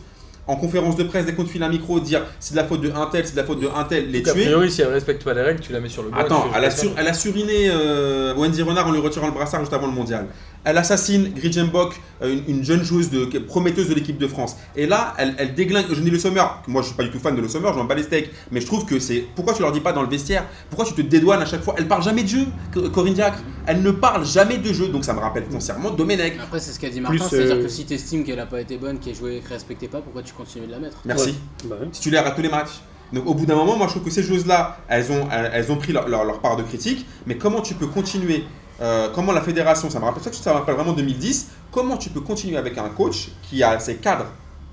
en 0.47 0.57
conférence 0.57 0.97
de 0.97 1.05
presse, 1.05 1.27
dès 1.27 1.35
qu'on 1.35 1.45
te 1.45 1.51
file 1.51 1.63
un 1.63 1.69
micro, 1.69 2.01
dire 2.01 2.23
c'est 2.41 2.53
de 2.53 2.57
la 2.57 2.65
faute 2.65 2.81
de 2.81 2.91
un 2.91 3.05
tel, 3.05 3.27
c'est 3.27 3.33
de 3.33 3.37
la 3.37 3.45
faute 3.45 3.61
de 3.61 3.69
un 3.69 3.85
tel, 3.85 4.11
les 4.11 4.21
Donc, 4.21 4.29
a 4.29 4.33
tuer. 4.33 4.45
priori, 4.45 4.71
si 4.71 4.81
elle 4.81 4.89
respecte 4.89 5.23
pas 5.23 5.35
les 5.35 5.43
règles, 5.43 5.61
tu 5.61 5.75
la 5.75 5.81
mets 5.81 5.91
sur 5.91 6.03
le 6.03 6.09
banc. 6.09 6.17
Attends, 6.17 6.47
a, 6.55 6.71
sur- 6.71 6.91
elle 6.97 7.07
a 7.07 7.13
suriné 7.13 7.69
euh, 7.69 8.35
Wendy 8.35 8.63
Renard 8.63 8.87
en 8.87 8.93
lui 8.93 9.01
retirant 9.01 9.27
le 9.27 9.35
brassard 9.35 9.61
juste 9.61 9.75
avant 9.75 9.87
le 9.89 9.93
mondial. 9.93 10.27
Elle 10.65 10.77
assassine 10.77 11.33
Grijenbok, 11.35 11.95
euh, 12.23 12.33
une, 12.47 12.57
une 12.59 12.65
jeune 12.65 12.83
joueuse 12.83 13.11
de, 13.11 13.25
prometteuse 13.39 13.89
de 13.89 13.95
l'équipe 13.95 14.19
de 14.19 14.27
France. 14.27 14.57
Et 14.77 14.87
là, 14.87 15.15
elle, 15.17 15.35
elle 15.39 15.55
déglingue 15.55 15.87
Eugénie 15.91 16.11
Le 16.11 16.19
Sommer. 16.19 16.43
Moi, 16.67 16.83
je 16.83 16.89
suis 16.89 16.97
pas 16.97 17.05
du 17.05 17.11
tout 17.11 17.19
fan 17.21 17.35
de 17.35 17.41
Le 17.41 17.49
Sommer, 17.49 17.71
je 17.73 17.79
m'en 17.79 17.85
bats 17.85 17.95
les 17.95 18.03
steaks. 18.03 18.31
Mais 18.51 18.61
je 18.61 18.67
trouve 18.67 18.85
que 18.85 18.99
c'est. 18.99 19.25
Pourquoi 19.35 19.55
tu 19.55 19.63
leur 19.63 19.73
dis 19.73 19.81
pas 19.81 19.93
dans 19.93 20.03
le 20.03 20.09
vestiaire? 20.09 20.45
Pourquoi 20.69 20.85
tu 20.85 20.93
te 20.95 21.01
dédouanes 21.01 21.41
à 21.41 21.47
chaque 21.47 21.63
fois? 21.63 21.75
Elle 21.79 21.87
parle 21.89 22.03
jamais 22.03 22.23
de 22.25 22.29
jeu, 22.29 22.47
Co- 22.75 22.91
Corinne 22.91 23.15
Diacre. 23.15 23.39
Elle 23.67 23.83
ne 23.83 23.91
parle 23.93 24.27
jamais 24.27 24.59
de 24.59 24.73
jeu. 24.73 24.89
Donc 24.89 25.05
ça 25.05 25.15
me 25.15 25.21
rappelle 25.21 25.45
foncièrement 25.51 25.91
Domenech. 25.91 26.35
Après, 26.43 26.59
c'est 26.61 26.73
ce 26.73 26.81
qu'a 26.81 26.91
dit 26.91 27.01
Martin, 27.01 27.19
c'est-à-dire 27.29 27.57
euh, 27.57 27.63
que 27.63 27.69
si 27.69 27.87
t'estimes 27.87 28.25
qu'elle 28.25 28.41
a 28.41 28.47
pas 28.47 28.61
été 28.61 28.77
bonne, 28.77 28.99
qu'elle 28.99 29.15
jouait 29.15 29.37
et 29.37 29.41
qu'elle 29.41 29.53
respectait 29.53 29.89
pas, 29.89 30.01
pourquoi 30.01 30.23
tu 30.23 30.35
continues 30.35 30.67
de 30.67 30.73
la 30.73 30.81
mettre? 30.81 30.99
Merci. 31.05 31.35
Bah 31.65 31.77
ouais. 31.81 31.89
titulaire 31.91 32.27
à 32.27 32.33
tous 32.33 32.43
les 32.43 32.49
matchs. 32.51 32.81
Donc 33.11 33.27
au 33.27 33.33
bout 33.33 33.47
d'un 33.47 33.55
moment, 33.57 33.75
moi 33.77 33.87
je 33.87 33.93
trouve 33.93 34.05
que 34.05 34.11
ces 34.11 34.23
choses-là, 34.23 34.77
elles 34.87 35.11
ont, 35.11 35.27
elles, 35.33 35.51
elles 35.55 35.73
ont 35.73 35.77
pris 35.77 35.95
leur, 35.95 36.09
leur- 36.11 36.25
leur 36.25 36.41
part 36.41 36.59
de 36.59 36.63
critique, 36.63 37.07
mais 37.27 37.39
comment 37.39 37.63
tu 37.63 37.73
peux 37.73 37.87
continuer, 37.87 38.45
euh, 38.81 39.09
comment 39.14 39.33
la 39.33 39.41
fédération, 39.43 39.91
ça 39.91 39.99
me 39.99 40.05
rappelle 40.05 40.22
ça, 40.22 40.33
ça 40.33 40.51
me 40.53 40.59
rappelle 40.59 40.74
vraiment 40.76 40.93
2010, 40.93 41.49
comment 41.72 41.97
tu 41.97 42.11
peux 42.11 42.20
continuer 42.20 42.57
avec 42.57 42.79
un 42.79 42.89
coach 42.89 43.29
qui 43.49 43.62
a 43.62 43.79
ses 43.81 43.97
cadres 43.97 44.26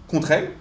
contre 0.07 0.31
elle, 0.31 0.51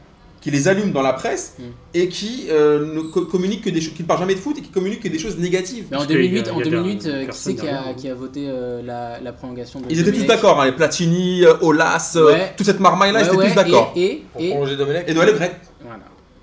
qui 0.40 0.50
les 0.50 0.68
allume 0.68 0.92
dans 0.92 1.00
la 1.02 1.14
presse 1.14 1.54
Mm. 1.58 1.62
et 1.94 2.08
qui 2.08 2.46
euh, 2.50 2.94
ne 2.94 3.00
co- 3.00 3.24
communique 3.24 3.62
que 3.64 3.70
des 3.70 3.80
choses, 3.80 3.94
qui 3.94 4.02
ne 4.02 4.06
parle 4.08 4.20
jamais 4.20 4.34
de 4.34 4.40
foot 4.40 4.58
et 4.58 4.60
qui 4.60 4.68
communique 4.70 5.00
que 5.00 5.08
des 5.08 5.18
choses 5.18 5.38
négatives. 5.38 5.86
Mais 5.90 5.96
en 5.96 6.00
Parce 6.00 6.06
qu'il 6.10 6.16
y 6.16 6.18
a- 6.18 6.28
2008, 6.28 6.40
il 6.40 6.46
y 6.46 6.50
a 6.50 6.54
en 6.54 6.58
des 6.58 6.64
2008 6.70 7.06
euh, 7.06 7.26
qui 7.26 7.38
c'est 7.38 7.54
qui 7.54 7.60
a, 7.60 7.64
derrière. 7.64 7.96
qui 7.96 8.08
a 8.10 8.14
voté 8.14 8.46
euh, 8.48 8.82
la, 8.82 9.20
la 9.20 9.32
prolongation 9.32 9.80
de 9.80 9.86
Ils 9.88 10.00
étaient 10.00 10.12
tous 10.12 10.26
d'accord, 10.26 10.60
hein, 10.60 10.66
les 10.66 10.72
Platini, 10.72 11.44
Olas, 11.62 12.12
euh, 12.16 12.26
Ouais. 12.32 12.52
toute 12.56 12.66
cette 12.66 12.80
marmaille-là, 12.80 13.20
ils 13.20 13.22
Ouais, 13.22 13.28
étaient 13.28 13.36
ouais, 13.38 13.48
tous 13.48 13.54
d'accord. 13.54 13.92
Et, 13.96 14.22
et, 14.38 14.48
et-. 14.48 14.50
Et 14.50 15.14
Noël 15.14 15.28
Le 15.28 15.32
Gret. 15.34 15.60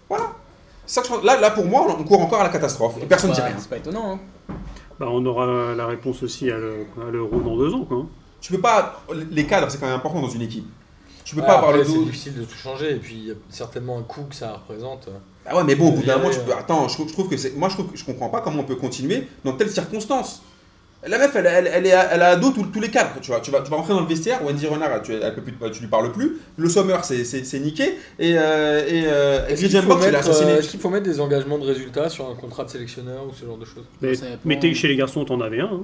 voilà. 0.10 0.26
Ça 0.88 1.02
pense- 1.04 1.24
Là, 1.24 1.39
là, 1.39 1.52
pour 1.52 1.66
moi, 1.66 1.86
on 1.99 2.04
court 2.04 2.22
encore 2.22 2.41
à 2.41 2.43
la 2.43 2.49
catastrophe. 2.49 2.95
Et 3.02 3.06
personne 3.06 3.30
ne 3.30 3.36
dit 3.36 3.41
rien. 3.41 3.56
C'est 3.58 3.70
pas 3.70 3.78
étonnant. 3.78 4.20
hein. 4.49 4.54
Bah, 5.02 5.08
on 5.12 5.26
aura 5.26 5.74
la 5.76 5.88
réponse 5.88 6.22
aussi 6.22 6.52
à 6.52 6.58
le- 6.60 6.86
à 7.06 7.10
l'euro 7.10 7.39
dans 7.41 7.58
deux 7.58 7.74
ans. 7.74 7.86
Quoi. 7.86 7.97
hein. 7.97 8.08
Tu 8.39 8.52
peux 8.54 8.62
pas. 8.62 9.02
Les 9.32 9.45
cadres, 9.47 9.70
c'est 9.72 9.80
quand 9.80 9.88
même 9.88 9.95
important 9.95 10.22
dans 10.22 10.30
une 10.30 10.43
équipe. 10.43 10.68
Tu 11.24 11.34
peux 11.36 11.41
Ouais, 11.41 11.47
pas 11.47 11.58
avoir 11.58 11.72
le 11.72 11.84
dos. 11.84 11.89
C'est 11.91 11.99
difficile 12.06 12.36
de 12.36 12.43
tout 12.43 12.56
changer 12.56 12.91
et 12.91 12.99
puis 12.99 13.16
il 13.16 13.26
y 13.28 13.32
a 13.32 13.36
certainement 13.49 13.97
un 13.97 14.04
coût 14.04 14.24
que 14.30 14.36
ça 14.36 14.54
représente. 14.54 15.10
Ah 15.45 15.56
ouais, 15.58 15.64
mais 15.64 15.74
bon, 15.76 15.89
au 15.89 15.91
bout 15.93 16.04
d'un 16.04 16.18
moment, 16.18 16.30
tu 16.30 16.39
peux. 16.41 16.52
euh, 16.52 16.56
Attends, 16.58 16.88
je, 16.88 16.93
trouve- 16.93 17.08
je 17.08 17.14
trouve 17.14 17.30
que 17.30 17.38
c'est. 17.38 17.56
Moi, 17.58 17.68
je 17.70 17.74
trouve 17.74 17.88
que 17.91 17.97
je 17.97 18.06
comprends 18.06 18.30
pas 18.30 18.41
comment 18.41 18.60
on 18.62 18.64
peut 18.64 18.76
continuer 18.76 19.28
dans 19.43 19.54
telles 19.54 19.72
circonstances. 19.72 20.43
La 21.08 21.18
meuf, 21.18 21.36
elle, 21.36 21.47
elle, 21.47 21.68
elle 21.74 21.86
est 21.88 21.93
à- 21.93 22.14
elle 22.14 22.22
a 22.22 22.28
à 22.30 22.36
dos 22.36 22.52
tous- 22.52 22.80
les 22.80 22.89
cadres. 22.91 23.16
Tu 23.22 23.32
vois, 23.32 23.39
tu 23.39 23.49
vas, 23.49 23.62
tu 23.62 23.72
vas 23.72 23.78
rentrer 23.78 23.93
dans 23.93 24.02
le 24.02 24.06
vestiaire. 24.06 24.43
Wendy 24.45 24.68
Renard, 24.68 25.02
tu, 25.02 25.14
elle 25.14 25.34
peut 25.34 25.41
plus, 25.41 25.54
tu 25.72 25.82
lui 25.82 25.88
parles 25.88 26.12
plus. 26.12 26.38
Le 26.58 26.70
Sommer, 26.70 26.97
c'est, 27.02 27.24
c'est, 27.24 27.43
c'est 27.43 27.60
niqué. 27.60 27.97
Et, 28.20 28.36
euh, 28.38 28.86
et, 28.88 29.04
euh, 29.08 29.47
et 29.49 29.54
Est-ce 29.54 29.62
qu'il 29.66 29.82
faut, 29.82 29.91
euh, 29.93 30.58
est-ce 30.60 30.70
qu'il 30.70 30.80
faut 30.80 30.89
mettre 30.89 31.06
des 31.06 31.20
engagements 31.20 31.58
de 31.58 31.66
résultats 31.66 32.08
sur 32.10 32.30
un 32.30 32.36
contrat 32.36 32.66
de 32.66 32.70
sélectionneur 32.70 33.24
ou 33.28 33.34
ce 33.34 33.45
genre 33.47 33.58
de 33.58 33.66
choses 33.66 33.84
Mais, 34.02 34.12
dépend. 34.12 34.26
mais 34.45 34.60
t'es- 34.60 34.74
chez 34.76 34.88
les 34.89 34.95
garçons, 34.95 35.26
t'en 35.26 35.41
avais 35.41 35.62
un. 35.62 35.66
hein. 35.66 35.84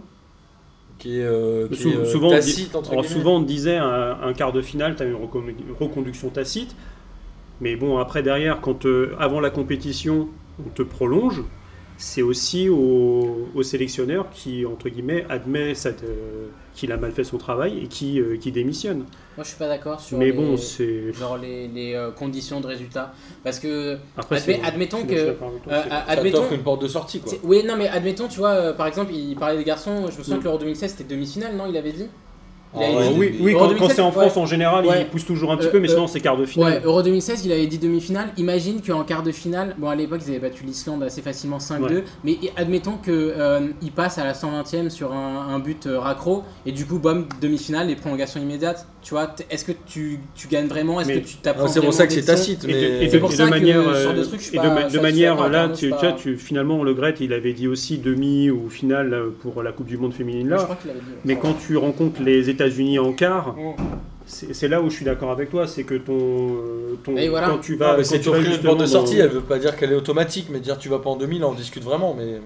Qui 1.00 1.20
est, 1.20 1.24
euh, 1.26 1.68
qui 1.68 1.90
est, 1.90 1.96
euh, 1.96 2.06
souvent, 2.06 2.28
on 2.28 2.32
dit- 2.32 2.36
tacite, 2.38 2.76
entre 2.76 2.92
Alors 2.92 3.06
souvent 3.06 3.36
on 3.38 3.42
te 3.44 3.48
disait 3.48 3.78
un, 3.78 4.18
un 4.22 4.34
quart 4.34 4.52
de 4.52 4.62
finale, 4.62 4.96
tu 4.96 5.04
as 5.04 5.06
une 5.06 5.14
recon- 5.16 5.54
reconduction 5.80 6.30
tacite. 6.30 6.76
Mais 7.62 7.76
bon, 7.76 7.98
après 8.00 8.22
derrière, 8.24 8.62
quand 8.62 8.86
euh, 8.86 9.16
avant 9.20 9.40
la 9.40 9.50
compétition, 9.52 10.28
on 10.64 10.70
te 10.70 10.82
prolonge, 10.84 11.42
c'est 11.98 12.22
aussi 12.22 12.70
au, 12.70 13.50
au 13.56 13.64
sélectionneur 13.64 14.30
qui, 14.30 14.66
entre 14.66 14.90
guillemets, 14.90 15.26
admet 15.30 15.74
euh, 15.86 16.48
qu'il 16.76 16.92
a 16.92 16.98
mal 16.98 17.12
fait 17.12 17.24
son 17.24 17.38
travail 17.38 17.80
et 17.84 17.88
qui, 17.88 18.20
euh, 18.20 18.38
qui 18.38 18.52
démissionne. 18.52 19.00
Moi, 19.36 19.44
je 19.44 19.50
suis 19.50 19.58
pas 19.58 19.68
d'accord 19.68 20.00
sur 20.00 20.18
Mais 20.18 20.26
les, 20.26 20.32
bon, 20.32 20.58
c'est... 20.58 21.12
genre 21.14 21.38
les, 21.38 21.68
les, 21.68 21.94
euh, 21.94 22.12
conditions 22.12 22.60
de 22.62 22.68
résultat. 22.68 23.14
Parce 23.44 23.60
que, 23.60 23.98
Après, 24.16 24.38
Admet- 24.38 24.60
c'est- 24.60 24.64
admettons 24.64 25.06
que- 25.06 25.14
euh, 25.14 25.34
Ça 25.68 25.98
admettons, 26.08 26.50
une 26.52 26.64
porte 26.64 26.82
de 26.82 26.88
sortie 26.88 27.20
quoi. 27.20 27.34
oui, 27.44 27.64
non, 27.66 27.76
mais 27.76 27.88
admettons, 27.88 28.28
tu 28.28 28.38
vois, 28.40 28.50
euh, 28.52 28.74
par 28.74 28.88
exemple, 28.88 29.12
il 29.14 29.36
parlait 29.36 29.58
des 29.58 29.64
garçons. 29.64 30.02
Je 30.12 30.18
me 30.18 30.24
souviens 30.24 30.38
Mm. 30.38 30.40
que 30.40 30.44
l'Euro 30.46 30.58
2016 30.60 30.96
c'était 30.98 31.14
demi-finale, 31.16 31.56
non 31.56 31.66
Il 31.68 31.78
avait 31.78 31.92
dit? 31.94 32.08
Il 32.80 32.86
Ah 32.86 33.00
ouais, 33.00 33.14
oui, 33.18 33.38
oui, 33.42 33.52
Euro 33.54 33.62
quand, 33.64 33.68
quand 33.70 33.74
2016, 33.76 33.96
c'est 33.96 34.02
en 34.02 34.12
France 34.12 34.36
ouais. 34.36 34.42
en 34.42 34.46
général, 34.46 34.86
Ouais. 34.86 35.02
il 35.02 35.08
pousse 35.08 35.26
toujours 35.26 35.52
un 35.52 35.58
petit 35.58 35.68
Euh, 35.68 35.72
peu, 35.72 35.80
mais 35.80 35.90
euh, 35.90 35.94
sinon 35.94 36.08
c'est 36.08 36.20
quart 36.20 36.36
de 36.38 36.42
Ouais, 36.42 36.48
finale. 36.48 36.82
Euro 36.84 37.02
2016, 37.02 37.46
il 37.46 37.52
avait 37.52 37.68
dit 37.68 37.78
demi-finale. 37.78 38.30
Imagine 38.38 38.82
qu'en 38.82 39.04
quart 39.04 39.24
de 39.24 39.32
finale, 39.32 39.76
bon 39.78 39.90
à 39.90 39.96
l'époque 39.96 40.22
ils 40.26 40.30
avaient 40.32 40.40
battu 40.40 40.64
l'Islande 40.64 41.04
assez 41.04 41.22
facilement 41.22 41.58
5-2, 41.60 41.82
Ouais. 41.82 42.04
mais 42.24 42.38
admettons 42.56 42.98
qu'il 43.04 43.92
passe 43.96 44.18
à 44.18 44.24
la 44.24 44.34
120e 44.34 44.90
sur 44.90 45.14
un, 45.14 45.48
un 45.54 45.60
but 45.60 45.88
euh, 45.88 46.00
raccro, 46.00 46.44
et 46.66 46.72
du 46.72 46.86
coup, 46.86 47.00
bam, 47.00 47.26
demi-finale 47.42 47.90
et 47.90 47.96
prolongation 47.96 48.42
immédiate. 48.42 48.86
Tu 49.04 49.14
vois, 49.14 49.28
t- 49.28 49.46
est-ce 49.50 49.64
que 49.64 49.72
tu, 49.86 50.20
tu 50.36 50.48
gagnes 50.48 50.68
vraiment? 50.68 51.00
Est-ce 51.00 51.10
que 51.10 51.20
tu 51.26 51.38
t'apprends 51.38 51.68
C'est 51.68 51.80
pour 51.82 51.94
ça 51.94 52.08
que 52.08 52.14
c'est 52.14 52.24
tacite. 52.24 52.64
Et 52.66 52.68
de, 52.68 52.74
mais- 52.74 53.04
et 53.04 53.06
de- 53.06 53.12
C'est 53.12 53.20
pour 53.20 53.30
et 53.30 53.34
de 53.34 53.38
ça 53.38 53.46
que 53.46 53.50
manière, 53.52 53.80
euh, 53.88 54.24
de 54.24 54.40
suis 54.40 54.58
manière 55.00 55.50
là, 55.50 55.70
tu, 55.70 55.76
tu 55.76 55.88
vois, 55.90 56.12
tu- 56.14 56.36
finalement, 56.38 56.84
Le 56.84 56.94
Gret, 56.94 57.16
il 57.22 57.32
avait 57.32 57.54
dit 57.54 57.68
aussi 57.68 58.00
demi 58.00 58.50
ou 58.50 58.70
finale 58.70 59.14
euh, 59.14 59.30
pour 59.42 59.64
la 59.64 59.72
Coupe 59.72 59.88
du 59.88 59.98
Monde 59.98 60.14
féminine 60.14 60.48
Je 60.48 60.52
là. 60.56 60.64
crois 60.64 60.76
qu'il 60.76 60.90
avait 60.92 61.00
dit. 61.00 61.06
ouais. 61.06 61.18
Mais 61.26 61.38
quand 61.38 61.54
tu 61.66 61.78
rencontres 61.78 62.22
les 62.22 62.50
États-Unis 62.50 63.00
en 63.00 63.14
quart, 63.14 63.56
c'est 64.26 64.68
là 64.68 64.82
où 64.82 64.90
je 64.90 64.96
suis 64.96 65.06
d'accord 65.06 65.32
avec 65.32 65.50
toi, 65.52 65.68
c'est 65.68 65.84
que 65.84 65.94
ton, 65.96 66.18
euh, 66.18 66.96
ton 67.04 67.16
Et 67.16 67.30
voilà. 67.30 67.48
quand 67.50 67.60
tu 67.60 67.76
vas, 67.76 68.04
c'est 68.04 68.20
porte 68.62 68.80
de 68.82 68.86
sortie, 68.86 69.18
dans- 69.18 69.24
elle 69.24 69.30
veut 69.30 69.40
pas 69.42 69.58
dire 69.60 69.78
qu'elle 69.78 69.92
est 69.94 69.96
automatique, 69.96 70.48
mais 70.52 70.60
dire 70.60 70.78
tu 70.78 70.90
vas 70.90 71.00
pas 71.00 71.10
en 71.12 71.16
2000, 71.16 71.46
on 71.46 71.54
discute 71.54 71.84
vraiment. 71.84 72.14
Mais 72.18 72.42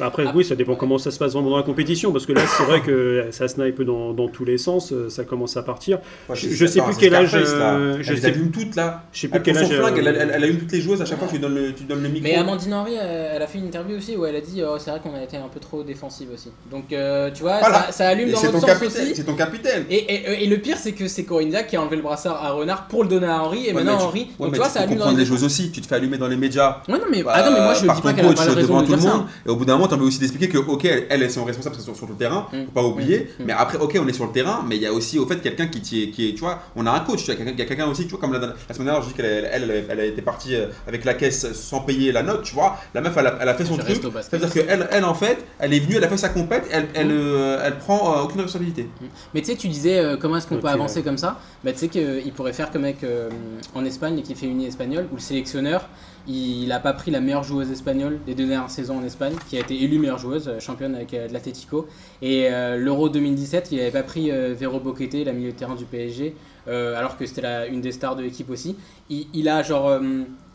Après, 0.00 0.24
Ah. 0.26 0.32
oui, 0.34 0.44
ça 0.44 0.54
dépend 0.54 0.74
comment 0.74 0.98
ça 0.98 1.10
se 1.10 1.18
passe 1.18 1.32
vraiment 1.32 1.50
dans 1.50 1.56
la 1.56 1.62
compétition, 1.62 2.12
parce 2.12 2.26
que 2.26 2.32
là, 2.32 2.42
c'est 2.46 2.64
vrai 2.64 2.82
que 2.82 3.26
ça 3.30 3.48
snipe 3.48 3.80
dans, 3.82 4.12
dans 4.12 4.28
tous 4.28 4.44
les 4.44 4.58
sens, 4.58 4.92
euh, 4.92 5.08
ça 5.08 5.24
commence 5.24 5.56
à 5.56 5.62
partir. 5.62 5.98
Ouais, 6.28 6.36
je- 6.36 6.48
je 6.50 6.66
sais 6.66 6.80
plus 6.82 6.96
quel 6.98 7.14
âge, 7.14 7.34
euh, 7.34 7.98
je 8.00 8.12
les 8.12 8.20
sais- 8.20 8.26
allume 8.26 8.50
toutes 8.50 8.76
là. 8.76 9.04
Je 9.12 9.20
sais 9.20 9.28
plus 9.28 9.36
Elle 9.38 9.42
quel 9.42 9.58
âge. 9.58 9.68
flingue, 9.68 9.94
elle, 9.98 10.08
euh, 10.08 10.12
elle, 10.20 10.30
elle 10.34 10.44
allume 10.44 10.58
toutes 10.58 10.72
les 10.72 10.80
joueuses 10.80 11.00
à 11.00 11.06
chaque 11.06 11.18
fois 11.18 11.26
que 11.26 11.32
tu 11.32 11.38
lui 11.38 11.42
donnes 11.42 11.54
le, 11.54 11.72
tu 11.72 11.84
donnes 11.84 12.02
le 12.02 12.08
micro. 12.08 12.28
Mais 12.28 12.34
Amandine 12.36 12.74
Henry, 12.74 12.94
elle, 12.94 13.40
a 13.42 13.46
fait 13.46 13.58
une 13.58 13.66
interview 13.66 13.96
aussi 13.96 14.16
où 14.16 14.24
elle 14.26 14.36
a 14.36 14.40
dit 14.40 14.62
oh, 14.66 14.76
c'est 14.78 14.90
vrai 14.90 15.00
qu'on 15.02 15.14
a 15.14 15.22
été 15.22 15.36
un 15.38 15.48
peu 15.48 15.60
trop 15.60 15.82
défensive 15.82 16.28
aussi. 16.34 16.50
Donc 16.70 16.92
euh, 16.92 17.30
tu 17.32 17.42
vois, 17.42 17.58
Voilà. 17.60 17.86
ça, 17.86 17.92
ça 17.92 18.08
allume 18.08 18.28
Et 18.28 18.32
dans 18.32 18.38
c'est 18.38 18.46
l'autre 18.46 18.60
ton 18.60 18.66
sens 18.66 18.78
capitaine. 18.78 19.02
aussi. 19.04 19.16
C'est 19.16 19.24
ton 19.24 19.34
capitaine. 19.34 19.84
Et, 19.90 19.96
et, 19.96 20.44
et 20.44 20.46
le 20.46 20.58
pire, 20.58 20.76
c'est 20.78 20.92
que 20.92 21.08
c'est 21.08 21.24
Corinne 21.24 21.50
Diac 21.50 21.68
qui 21.68 21.76
a 21.76 21.80
enlevé 21.80 21.96
le 21.96 22.02
brassard 22.02 22.44
à 22.44 22.50
Renard 22.50 22.86
pour 22.88 23.02
le 23.02 23.08
donner 23.08 23.26
à 23.28 23.42
Henri. 23.42 23.64
Et 23.66 23.68
Ouais, 23.68 23.82
maintenant, 23.82 24.10
mais 24.14 24.20
tu- 24.20 24.42
donc 24.42 24.54
vois, 24.56 24.68
ça 24.68 24.80
allume 24.82 24.98
dans 24.98 25.10
les 25.12 25.24
choses 25.24 25.42
aussi. 25.44 25.70
Tu 25.70 25.80
te 25.80 25.86
fais 25.86 25.94
allumer 25.94 26.18
dans 26.18 26.28
les 26.28 26.36
médias. 26.36 26.82
Ouais, 26.88 26.94
non, 26.98 27.04
mais, 27.10 27.22
Bah, 27.22 27.32
ah 27.34 27.42
non, 27.48 27.56
mais 27.56 27.64
moi 27.64 27.74
je 27.74 27.80
dis 27.80 28.02
pas 28.02 28.12
qu'elle 28.12 28.24
a 28.26 28.28
coach 28.28 28.36
pas 28.36 28.42
raison 28.44 28.60
devant 28.60 28.80
de 28.82 28.86
tout 28.86 28.92
le 28.92 28.98
dire 28.98 29.10
ça. 29.10 29.16
monde. 29.16 29.26
Et 29.46 29.48
au 29.48 29.56
bout 29.56 29.64
d'un 29.64 29.74
moment, 29.74 29.85
tu 29.88 29.94
as 29.94 29.96
envie 29.96 30.06
aussi 30.06 30.18
d'expliquer 30.18 30.48
que, 30.48 30.58
ok, 30.58 30.84
elles, 30.84 31.06
elles 31.22 31.30
sont 31.30 31.44
responsables 31.44 31.76
sur, 31.76 31.96
sur 31.96 32.06
le 32.06 32.14
terrain, 32.14 32.46
Mm. 32.52 32.64
faut 32.66 32.70
pas 32.72 32.82
oublier. 32.82 33.30
Mm. 33.38 33.44
Mais 33.46 33.52
après, 33.52 33.78
ok, 33.78 33.98
on 34.02 34.06
est 34.08 34.12
sur 34.12 34.26
le 34.26 34.32
terrain, 34.32 34.64
mais 34.66 34.76
il 34.76 34.82
y 34.82 34.86
a 34.86 34.92
aussi 34.92 35.18
au 35.18 35.26
fait 35.26 35.40
quelqu'un 35.40 35.66
qui, 35.66 35.80
qui 35.80 36.02
est, 36.04 36.10
qui 36.10 36.28
est- 36.28 36.32
tu 36.34 36.40
vois, 36.40 36.60
on 36.76 36.86
a 36.86 36.90
un 36.90 37.00
coach, 37.00 37.24
tu 37.24 37.32
vois, 37.32 37.44
il 37.44 37.58
y 37.58 37.62
a 37.62 37.64
quelqu'un 37.64 37.86
aussi, 37.86 38.04
tu 38.04 38.10
vois, 38.10 38.20
comme 38.20 38.32
la, 38.32 38.38
la 38.40 38.74
semaine 38.74 38.86
dernière, 38.86 39.02
je 39.02 39.08
dis 39.08 39.14
qu'elle 39.14 39.26
elle, 39.26 39.70
elle, 39.70 39.84
elle, 39.88 40.00
a 40.00 40.04
été 40.04 40.22
partie 40.22 40.54
euh, 40.54 40.66
avec 40.86 41.04
la 41.04 41.14
caisse 41.14 41.52
sans 41.52 41.80
payer 41.80 42.12
la 42.12 42.22
note, 42.22 42.42
tu 42.42 42.54
vois. 42.54 42.76
La 42.94 43.00
meuf, 43.00 43.14
elle 43.16 43.26
a, 43.26 43.38
elle 43.40 43.48
a 43.48 43.54
fait 43.54 43.64
son 43.64 43.74
Je 43.76 43.80
truc. 43.82 44.00
C'est-à-dire 44.22 44.52
qu'elle, 44.52 44.88
elle, 44.90 45.04
en 45.04 45.14
fait, 45.14 45.38
elle 45.58 45.72
est 45.74 45.80
venue, 45.80 45.96
elle 45.96 46.04
a 46.04 46.08
fait 46.08 46.16
sa 46.16 46.28
compète, 46.28 46.64
elle, 46.70 46.86
elle, 46.94 47.08
Mm. 47.08 47.10
euh, 47.12 47.62
elle 47.64 47.78
prend 47.78 48.16
euh, 48.18 48.22
aucune 48.24 48.40
responsabilité. 48.40 48.88
Mais 49.34 49.40
tu 49.40 49.46
sais, 49.46 49.56
tu 49.56 49.68
disais 49.68 49.98
euh, 49.98 50.16
comment 50.16 50.36
est-ce 50.36 50.46
qu'on 50.46 50.58
peut 50.58 50.68
avancer 50.68 50.98
ouais. 50.98 51.02
comme 51.04 51.18
ça? 51.18 51.38
Bah, 51.64 51.72
tu 51.72 51.78
sais 51.78 51.88
qu'il 51.88 52.32
pourrait 52.34 52.52
faire 52.52 52.70
comme 52.70 52.84
avec 52.84 53.02
euh, 53.04 53.28
en 53.74 53.84
Espagne, 53.84 54.16
l'équipe 54.16 54.36
féminine 54.36 54.66
espagnole, 54.68 55.06
où 55.12 55.16
le 55.16 55.20
sélectionneur 55.20 55.88
il 56.28 56.68
n'a 56.68 56.80
pas 56.80 56.92
pris 56.92 57.10
la 57.10 57.20
meilleure 57.20 57.44
joueuse 57.44 57.70
espagnole 57.70 58.18
des 58.26 58.34
deux 58.34 58.46
dernières 58.46 58.70
saisons 58.70 58.98
en 58.98 59.04
Espagne, 59.04 59.34
qui 59.48 59.56
a 59.56 59.60
été 59.60 59.82
élue 59.82 59.98
meilleure 59.98 60.18
joueuse, 60.18 60.48
euh, 60.48 60.60
championne 60.60 60.94
avec 60.94 61.14
euh, 61.14 61.28
l'Atlético. 61.28 61.86
Et 62.22 62.48
euh, 62.50 62.76
l'Euro 62.76 63.08
2017, 63.08 63.68
il 63.72 63.78
n'avait 63.78 63.90
pas 63.90 64.02
pris 64.02 64.30
euh, 64.30 64.54
Vero 64.58 64.80
Boquete, 64.80 65.24
la 65.24 65.32
milieu 65.32 65.52
de 65.52 65.56
terrain 65.56 65.74
du 65.74 65.84
PSG, 65.84 66.34
euh, 66.68 66.96
alors 66.96 67.16
que 67.16 67.26
c'était 67.26 67.68
une 67.68 67.80
des 67.80 67.92
stars 67.92 68.16
de 68.16 68.22
l'équipe 68.22 68.50
aussi. 68.50 68.76
Il, 69.08 69.26
il 69.34 69.48
a 69.48 69.62
genre 69.62 70.00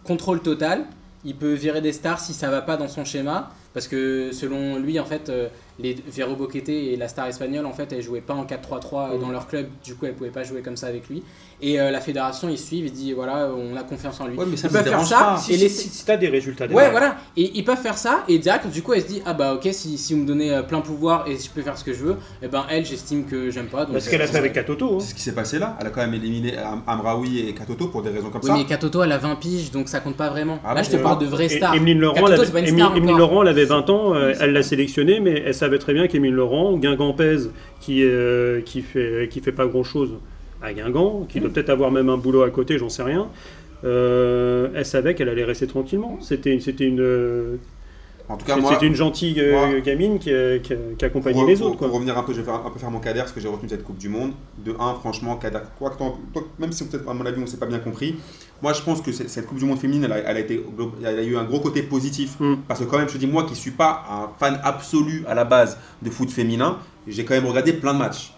contrôle 0.03 0.41
total. 0.41 0.85
Il 1.23 1.35
peut 1.35 1.53
virer 1.53 1.81
des 1.81 1.93
stars 1.93 2.19
si 2.19 2.33
ça 2.33 2.49
va 2.49 2.61
pas 2.61 2.77
dans 2.77 2.87
son 2.87 3.05
schéma, 3.05 3.51
parce 3.73 3.87
que 3.87 4.31
selon 4.33 4.77
lui, 4.77 4.99
en 4.99 5.05
fait, 5.05 5.31
les 5.81 5.95
Vero 6.07 6.35
Boquete 6.35 6.69
et 6.69 6.95
la 6.95 7.07
star 7.07 7.27
espagnole, 7.27 7.65
en 7.65 7.73
fait, 7.73 7.91
elles 7.93 8.01
jouaient 8.01 8.21
pas 8.21 8.33
en 8.33 8.45
4-3-3 8.45 9.19
dans 9.19 9.29
leur 9.29 9.47
club. 9.47 9.67
Du 9.83 9.95
coup, 9.95 10.05
elles 10.05 10.13
pouvaient 10.13 10.29
pas 10.29 10.43
jouer 10.43 10.61
comme 10.61 10.77
ça 10.77 10.87
avec 10.87 11.07
lui. 11.09 11.23
Et 11.63 11.79
euh, 11.79 11.91
la 11.91 12.01
fédération, 12.01 12.49
ils 12.49 12.57
suivent, 12.57 12.85
ils 12.87 12.91
disent 12.91 13.13
voilà, 13.13 13.51
on 13.55 13.75
a 13.77 13.83
confiance 13.83 14.19
en 14.19 14.25
lui. 14.27 14.35
Ouais, 14.35 14.45
mais 14.49 14.57
ça 14.57 14.67
ils 14.67 14.73
peuvent 14.73 14.83
faire 14.87 15.05
ça 15.05 15.17
pas. 15.19 15.35
et 15.49 15.57
Si, 15.57 15.69
si, 15.69 15.89
si 15.89 16.05
t'as 16.05 16.17
des 16.17 16.27
résultats 16.29 16.65
Ouais, 16.65 16.69
derrière. 16.73 16.91
voilà. 16.91 17.15
Et 17.37 17.51
ils 17.53 17.63
peuvent 17.63 17.77
faire 17.77 17.97
ça, 17.99 18.23
et 18.27 18.39
direct, 18.39 18.65
du 18.67 18.81
coup, 18.81 18.93
elle 18.93 19.01
se 19.03 19.07
dit 19.07 19.21
Ah 19.27 19.33
bah 19.33 19.53
ok, 19.53 19.69
si, 19.71 19.97
si 19.99 20.13
vous 20.15 20.21
me 20.21 20.25
donnez 20.27 20.51
euh, 20.51 20.63
plein 20.63 20.81
pouvoir 20.81 21.27
et 21.27 21.37
je 21.37 21.49
peux 21.51 21.61
faire 21.61 21.77
ce 21.77 21.83
que 21.83 21.93
je 21.93 22.03
veux, 22.03 22.15
et 22.41 22.47
ben 22.47 22.65
elle, 22.69 22.83
j'estime 22.83 23.25
que 23.25 23.51
j'aime 23.51 23.67
pas. 23.67 23.85
Donc, 23.85 23.93
Parce 23.93 24.09
qu'elle 24.09 24.21
a 24.21 24.25
euh, 24.25 24.27
fait 24.27 24.39
avec 24.39 24.53
Katoto. 24.53 24.95
hein. 24.95 24.97
C'est 25.01 25.09
ce 25.11 25.13
qui 25.15 25.21
s'est 25.21 25.35
passé 25.35 25.59
là. 25.59 25.77
Elle 25.79 25.85
a 25.85 25.89
quand 25.91 26.01
même 26.01 26.15
éliminé 26.15 26.57
Am- 26.57 26.81
Amraoui 26.87 27.47
et 27.47 27.53
Katoto 27.53 27.89
pour 27.89 28.01
des 28.01 28.09
raisons 28.09 28.31
comme 28.31 28.41
Oui, 28.43 28.47
ça. 28.49 28.55
mais 28.57 28.65
Katoto, 28.65 29.03
elle 29.03 29.11
a 29.11 29.19
20 29.19 29.35
piges, 29.35 29.69
donc 29.71 29.87
ça 29.87 29.99
compte 29.99 30.15
pas 30.17 30.29
vraiment. 30.29 30.59
Ah 30.65 30.73
Là, 30.73 30.81
bon, 30.81 30.85
je 30.87 30.91
te 30.91 30.97
euh, 30.97 31.03
parle 31.03 31.19
de 31.19 31.27
vraies 31.27 31.49
stars. 31.49 31.75
Emeline 31.75 31.99
Laurent, 31.99 32.15
Katoto, 32.25 32.57
elle 32.57 32.67
avait. 32.67 33.11
Laurent, 33.11 33.43
elle 33.43 33.49
avait 33.49 33.65
20 33.65 33.87
ans, 33.91 34.15
euh, 34.15 34.33
elle 34.39 34.53
l'a 34.53 34.63
sélectionnée, 34.63 35.19
mais 35.19 35.43
elle 35.45 35.53
savait 35.53 35.70
très 35.79 35.93
bien 35.93 36.07
qu'Émile 36.07 36.33
Laurent, 36.33 36.77
Guingamp 36.77 37.13
pèse, 37.13 37.51
qui, 37.79 38.03
euh, 38.03 38.61
qui, 38.61 38.81
fait, 38.81 39.27
qui 39.29 39.41
fait 39.41 39.51
pas 39.51 39.65
grand 39.67 39.83
chose 39.83 40.11
à 40.61 40.73
Guingamp, 40.73 41.25
qui 41.29 41.39
doit 41.39 41.49
peut-être 41.49 41.69
avoir 41.69 41.91
même 41.91 42.09
un 42.09 42.17
boulot 42.17 42.43
à 42.43 42.49
côté, 42.51 42.77
j'en 42.77 42.89
sais 42.89 43.03
rien. 43.03 43.29
euh, 43.83 44.69
elle 44.75 44.85
savait 44.85 45.15
qu'elle 45.15 45.29
allait 45.29 45.43
rester 45.43 45.67
tranquillement. 45.67 46.19
C'était 46.21 46.59
c'était 46.59 46.85
une, 46.85 47.57
En 48.31 48.37
tout 48.37 48.45
cas, 48.45 48.55
c'était 48.73 48.87
une 48.87 48.95
gentille 48.95 49.39
euh, 49.39 49.51
moi- 49.51 49.79
gamine 49.81 50.17
qui, 50.19 50.31
euh, 50.31 50.59
qui, 50.59 50.73
qui 50.97 51.05
accompagnait 51.05 51.39
pour, 51.39 51.47
les 51.47 51.55
pour- 51.55 51.67
autres. 51.67 51.77
Quoi. 51.77 51.87
pour 51.87 51.95
revenir 51.97 52.17
un 52.17 52.23
peu, 52.23 52.33
je 52.33 52.39
vais 52.39 52.45
faire, 52.45 52.65
un 52.65 52.69
peu 52.69 52.79
faire 52.79 52.91
mon 52.91 52.99
cadre, 52.99 53.27
ce 53.27 53.33
que 53.33 53.39
j'ai 53.39 53.47
retenu 53.47 53.67
de 53.67 53.71
cette 53.71 53.83
Coupe 53.83 53.97
du 53.97 54.09
Monde. 54.09 54.31
De 54.57 54.73
1, 54.79 54.93
franchement, 54.95 55.35
Kader, 55.35 55.59
quoi 55.77 55.89
que 55.91 56.39
même 56.59 56.71
si 56.71 56.85
peut-être 56.87 57.07
à 57.09 57.13
mon 57.13 57.25
avis 57.25 57.41
on 57.41 57.47
s'est 57.47 57.57
pas 57.57 57.65
bien 57.65 57.79
compris, 57.79 58.15
moi 58.61 58.73
je 58.73 58.81
pense 58.81 59.01
que 59.01 59.11
cette 59.11 59.45
Coupe 59.47 59.57
du 59.57 59.65
Monde 59.65 59.79
féminine, 59.79 60.03
elle 60.05 60.11
a, 60.13 60.17
elle 60.19 60.37
a 60.37 60.39
été, 60.39 60.57
glo- 60.77 60.91
elle 61.03 61.19
a 61.19 61.23
eu 61.23 61.35
un 61.37 61.43
gros 61.43 61.59
côté 61.59 61.83
positif. 61.83 62.35
Mm. 62.39 62.55
Parce 62.67 62.79
que 62.79 62.85
quand 62.85 62.97
même, 62.97 63.07
je 63.09 63.13
te 63.13 63.17
dis, 63.17 63.27
moi 63.27 63.43
qui 63.45 63.55
suis 63.55 63.71
pas 63.71 64.03
un 64.09 64.29
fan 64.39 64.59
absolu 64.63 65.23
à 65.27 65.33
la 65.33 65.43
base 65.45 65.77
de 66.01 66.09
foot 66.09 66.29
féminin, 66.29 66.77
j'ai 67.07 67.25
quand 67.25 67.33
même 67.33 67.45
regardé 67.47 67.73
plein 67.73 67.93
de 67.93 67.99
matchs. 67.99 68.33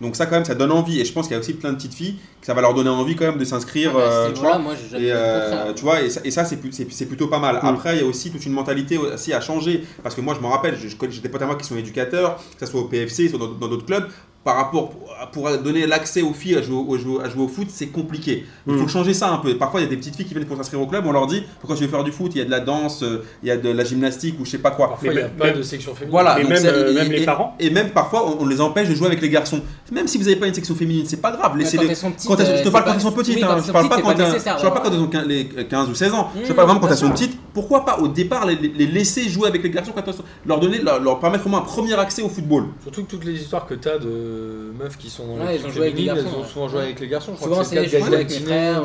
Donc 0.00 0.16
ça 0.16 0.26
quand 0.26 0.34
même, 0.34 0.44
ça 0.44 0.54
donne 0.54 0.72
envie. 0.72 1.00
Et 1.00 1.04
je 1.04 1.12
pense 1.12 1.26
qu'il 1.26 1.34
y 1.34 1.36
a 1.36 1.40
aussi 1.40 1.54
plein 1.54 1.70
de 1.70 1.76
petites 1.76 1.94
filles 1.94 2.16
que 2.40 2.46
ça 2.46 2.54
va 2.54 2.60
leur 2.60 2.74
donner 2.74 2.90
envie 2.90 3.16
quand 3.16 3.26
même 3.26 3.38
de 3.38 3.44
s'inscrire. 3.44 3.92
Ah 3.94 3.98
bah, 3.98 4.00
euh, 4.02 4.32
tu 4.32 4.40
vois. 4.40 4.58
moi, 4.58 4.74
Et 4.92 5.12
euh, 5.12 5.72
tu 5.72 5.82
vois, 5.82 6.02
et 6.02 6.10
ça, 6.10 6.20
et 6.24 6.30
ça, 6.30 6.44
c'est 6.44 6.58
c'est 6.72 6.90
c'est 6.92 7.06
plutôt 7.06 7.28
pas 7.28 7.38
mal. 7.38 7.56
Mm. 7.56 7.66
Après, 7.66 7.96
il 7.96 8.02
y 8.02 8.04
a 8.04 8.06
aussi 8.06 8.30
toute 8.30 8.44
une 8.44 8.52
mentalité 8.52 8.98
aussi 8.98 9.32
à 9.32 9.40
changer. 9.40 9.84
Parce 10.02 10.14
que 10.14 10.20
moi, 10.20 10.34
je 10.34 10.40
me 10.40 10.46
rappelle, 10.46 10.76
j'ai 10.76 11.20
des 11.20 11.28
potes 11.28 11.42
à 11.42 11.46
moi 11.46 11.56
qui 11.56 11.66
sont 11.66 11.76
éducateurs, 11.76 12.36
que 12.58 12.66
ce 12.66 12.70
soit 12.70 12.80
au 12.80 12.84
PFC, 12.84 13.28
soit 13.28 13.38
dans 13.38 13.68
d'autres 13.68 13.86
clubs. 13.86 14.08
Par 14.44 14.56
rapport, 14.56 14.92
pour 15.32 15.48
donner 15.58 15.86
l'accès 15.86 16.20
aux 16.20 16.34
filles 16.34 16.56
à 16.56 16.62
jouer, 16.62 16.76
au- 16.86 16.98
jouer- 16.98 17.24
à 17.24 17.30
jouer 17.30 17.44
au 17.44 17.48
foot, 17.48 17.68
c'est 17.70 17.86
compliqué. 17.86 18.44
Il 18.66 18.76
faut 18.76 18.88
changer 18.88 19.14
ça 19.14 19.30
un 19.32 19.38
peu. 19.38 19.56
Parfois, 19.56 19.80
il 19.80 19.84
y 19.84 19.86
a 19.86 19.90
des 19.90 19.96
petites 19.96 20.16
filles 20.16 20.26
qui 20.26 20.34
viennent 20.34 20.46
pour 20.46 20.56
s'inscrire 20.58 20.82
au 20.82 20.86
club, 20.86 21.06
on 21.06 21.12
leur 21.12 21.26
dit 21.26 21.42
pourquoi 21.60 21.76
tu 21.76 21.84
veux 21.84 21.88
faire 21.88 22.04
du 22.04 22.12
foot? 22.12 22.32
Il 22.34 22.38
y 22.38 22.40
a 22.42 22.44
de 22.44 22.50
la 22.50 22.60
danse, 22.60 23.02
euh, 23.02 23.24
il 23.42 23.48
y 23.48 23.50
a 23.50 23.56
de 23.56 23.70
la 23.70 23.84
gymnastique 23.84 24.38
ou 24.38 24.44
je 24.44 24.50
sais 24.50 24.58
pas 24.58 24.70
quoi. 24.70 24.88
Parfois, 24.90 25.08
il 25.12 25.16
n'y 25.16 25.22
a 25.22 25.28
Mais- 25.28 25.50
pas 25.50 25.50
de 25.56 25.62
section 25.62 25.94
féminine. 25.94 26.10
Voilà, 26.10 26.38
Et 26.38 26.42
donc 26.42 26.50
même, 26.52 26.62
euh, 26.66 26.90
et- 26.90 26.94
même 26.94 27.12
les 27.12 27.24
parents. 27.24 27.56
Et 27.58 27.70
même 27.70 27.90
parfois, 27.90 28.28
on, 28.28 28.42
on 28.42 28.46
les 28.46 28.60
empêche 28.60 28.88
de 28.90 28.94
jouer 28.94 29.06
avec 29.06 29.22
les 29.22 29.30
garçons. 29.30 29.62
Même 29.90 30.06
si 30.08 30.18
vous 30.18 30.24
n'avez 30.24 30.36
pas 30.36 30.46
une 30.46 30.54
section 30.54 30.74
féminine, 30.74 31.04
c'est 31.06 31.22
pas 31.22 31.32
grave. 31.32 31.52
Mais 31.56 31.64
Laissez-les. 31.64 31.84
quand 31.84 31.90
elles 31.90 31.96
sont 31.96 32.10
petites, 32.10 32.28
Quand 32.28 32.36
elles- 32.40 32.46
euh, 32.46 32.58
je 32.58 32.64
te 32.64 32.68
parle 32.68 32.84
pas- 32.84 32.90
quand 32.90 32.96
elles 32.96 33.02
sont 33.02 33.12
petites, 33.12 33.36
oui, 33.36 33.42
hein. 33.42 33.46
quand 33.48 33.54
elles 33.56 33.60
je 33.62 33.66
sont 33.68 33.72
parle 33.72 33.88
pas 33.88 33.96
quand 33.96 34.02
pas 34.02 34.12
elles- 34.12 34.18
nécessaire 34.32 34.58
je 34.58 34.62
parle 34.62 34.74
pas 34.74 34.80
quand 34.80 34.90
d'avoir- 34.90 35.08
elles 35.10 35.20
ont 35.22 35.24
quin- 35.24 35.26
les 35.56 35.66
15 35.66 35.88
ou 35.88 35.94
16 35.94 36.12
ans. 36.12 36.28
Je 36.36 36.40
Mmh, 36.52 36.54
parle 36.54 36.68
vraiment 36.68 36.80
quand 36.80 36.88
elles 36.88 36.96
sont 36.98 37.10
petites. 37.10 37.38
Pourquoi 37.54 37.84
pas 37.86 37.98
au 38.00 38.08
départ 38.08 38.44
les, 38.46 38.56
les 38.56 38.86
laisser 38.86 39.28
jouer 39.28 39.48
avec 39.48 39.62
les 39.62 39.70
garçons 39.70 39.92
quand 39.94 40.02
elles 40.06 40.12
sont- 40.14 40.24
leur 40.44 40.58
donner 40.60 40.78
leur, 40.80 41.00
leur 41.00 41.18
permettre 41.20 41.46
au 41.46 41.48
moins 41.48 41.60
un 41.60 41.62
premier 41.62 41.94
accès 41.98 42.20
au 42.20 42.28
football? 42.28 42.64
Surtout 42.82 43.04
que 43.04 43.10
toutes 43.10 43.24
les 43.24 43.34
histoires 43.40 43.64
que 43.66 43.74
tu 43.74 43.88
as 43.88 43.98
de 43.98 44.33
meufs 44.78 44.96
qui 44.98 45.10
sont 45.10 45.26
dans 45.26 45.44
Ouais, 45.44 45.52
les 45.52 45.54
elles 45.54 45.60
ont 45.60 45.68
équipes 45.68 45.72
joué 45.74 45.82
avec 45.82 45.94
les 45.98 46.04
féminines, 46.04 46.16
elles 46.18 46.24
garçons, 46.24 46.38
ont 46.38 46.42
ouais. 46.42 46.48
souvent 46.48 46.68
joué 46.68 46.80
avec 46.82 47.00
les 47.00 47.08
garçons. 47.08 47.32
Je 47.32 47.36
crois 47.36 47.48
Souvent, 47.48 47.60
que 47.62 47.66
c'est 47.66 47.74
le 47.76 47.82
c'est 47.84 47.90
cas 47.90 47.98
je 47.98 48.00
de 48.04 48.06
joue 48.08 48.14
avec 48.14 48.28
Gaël 48.28 48.42
frères, 48.44 48.84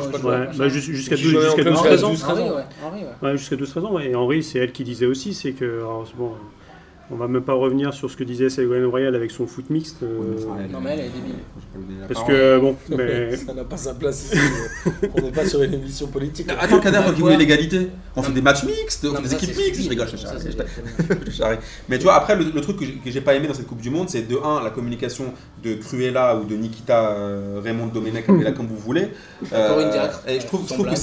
jusqu'à 0.94 1.16
Qui 1.16 1.22
deux- 1.22 1.28
jouait 1.30 1.40
jusqu'à 1.42 1.60
en 1.60 1.64
club 1.64 1.74
12-13 1.74 2.04
ans. 2.04 2.10
12, 2.10 2.20
13 2.20 2.30
Henri, 2.38 2.42
ans. 2.50 2.54
ouais. 2.56 2.62
Henri, 2.84 3.00
ouais. 3.00 3.28
Ouais, 3.30 3.36
jusqu'à 3.36 3.56
12-13 3.56 3.84
ans. 3.86 3.98
Et 3.98 4.14
Henri, 4.14 4.42
c'est 4.42 4.58
elle 4.58 4.72
qui 4.72 4.84
disait 4.84 5.06
aussi, 5.06 5.34
c'est 5.34 5.52
que. 5.52 5.82
bon, 6.16 6.32
on 7.12 7.16
va 7.16 7.26
même 7.28 7.42
pas 7.42 7.54
revenir 7.54 7.92
sur 7.92 8.10
ce 8.10 8.16
que 8.16 8.24
disait 8.24 8.48
Ségolène 8.50 8.84
Royal 8.86 9.14
avec 9.14 9.30
son 9.30 9.46
foot 9.46 9.68
mixte. 9.70 10.02
euh, 10.02 10.16
Non, 10.72 10.80
mais 10.80 10.90
elle, 10.92 11.00
elle 11.00 11.06
est 11.06 11.08
débile. 11.10 11.34
parce 12.08 12.24
que, 12.26 12.58
bon, 12.60 12.76
mais. 12.96 13.36
Ça 13.46 13.52
n'a 13.54 13.64
pas 13.64 13.76
sa 13.76 13.94
place 13.94 14.26
ici. 14.32 14.38
On 15.16 15.20
n'est 15.22 15.32
pas 15.32 15.44
sur 15.46 15.62
une 15.62 15.74
émission 15.74 16.06
politique. 16.08 16.46
Attends, 16.58 16.78
Kader, 16.80 16.98
qui 16.98 17.20
Quoi 17.20 17.32
voulais 17.32 17.36
l'égalité, 17.36 17.88
on 18.16 18.20
Non, 18.20 18.26
fait 18.28 18.32
des 18.32 18.42
matchs 18.42 18.64
mixtes, 18.64 19.04
on 19.04 19.08
Non, 19.08 19.16
fait 19.16 19.22
des 19.22 19.28
ça, 19.28 19.36
équipes 19.36 19.56
mixtes. 19.56 19.82
Je 19.82 19.88
rigole, 19.88 20.08
je 21.26 21.30
charrie. 21.32 21.58
Mais 21.88 21.98
tu 21.98 22.04
vois, 22.04 22.14
après, 22.14 22.36
le, 22.36 22.44
le 22.54 22.60
truc 22.60 22.78
que 22.78 23.10
j'ai- 23.10 23.20
pas 23.20 23.34
aimé 23.34 23.48
dans 23.48 23.54
cette 23.54 23.66
Coupe 23.66 23.80
du 23.82 23.90
Monde, 23.90 24.08
c'est 24.08 24.22
de 24.26 24.36
1, 24.36 24.62
la 24.62 24.70
communication 24.70 25.26
de 25.62 25.74
Cruella 25.74 26.36
ou 26.36 26.44
de 26.44 26.54
Nikita 26.56 27.10
euh, 27.10 27.60
Raymond 27.62 27.88
Domenech, 27.88 28.28
appelez-la 28.28 28.52
comme 28.52 28.66
vous 28.66 28.76
voulez. 28.78 29.08
Encore 29.52 29.80
une 29.80 29.88
Euh, 29.88 29.92
diacre. 29.92 30.22
et 30.26 30.40
je 30.40 30.46
trouve, 30.46 30.62
je 30.66 30.72
trouve 30.74 30.88
que 30.88 30.96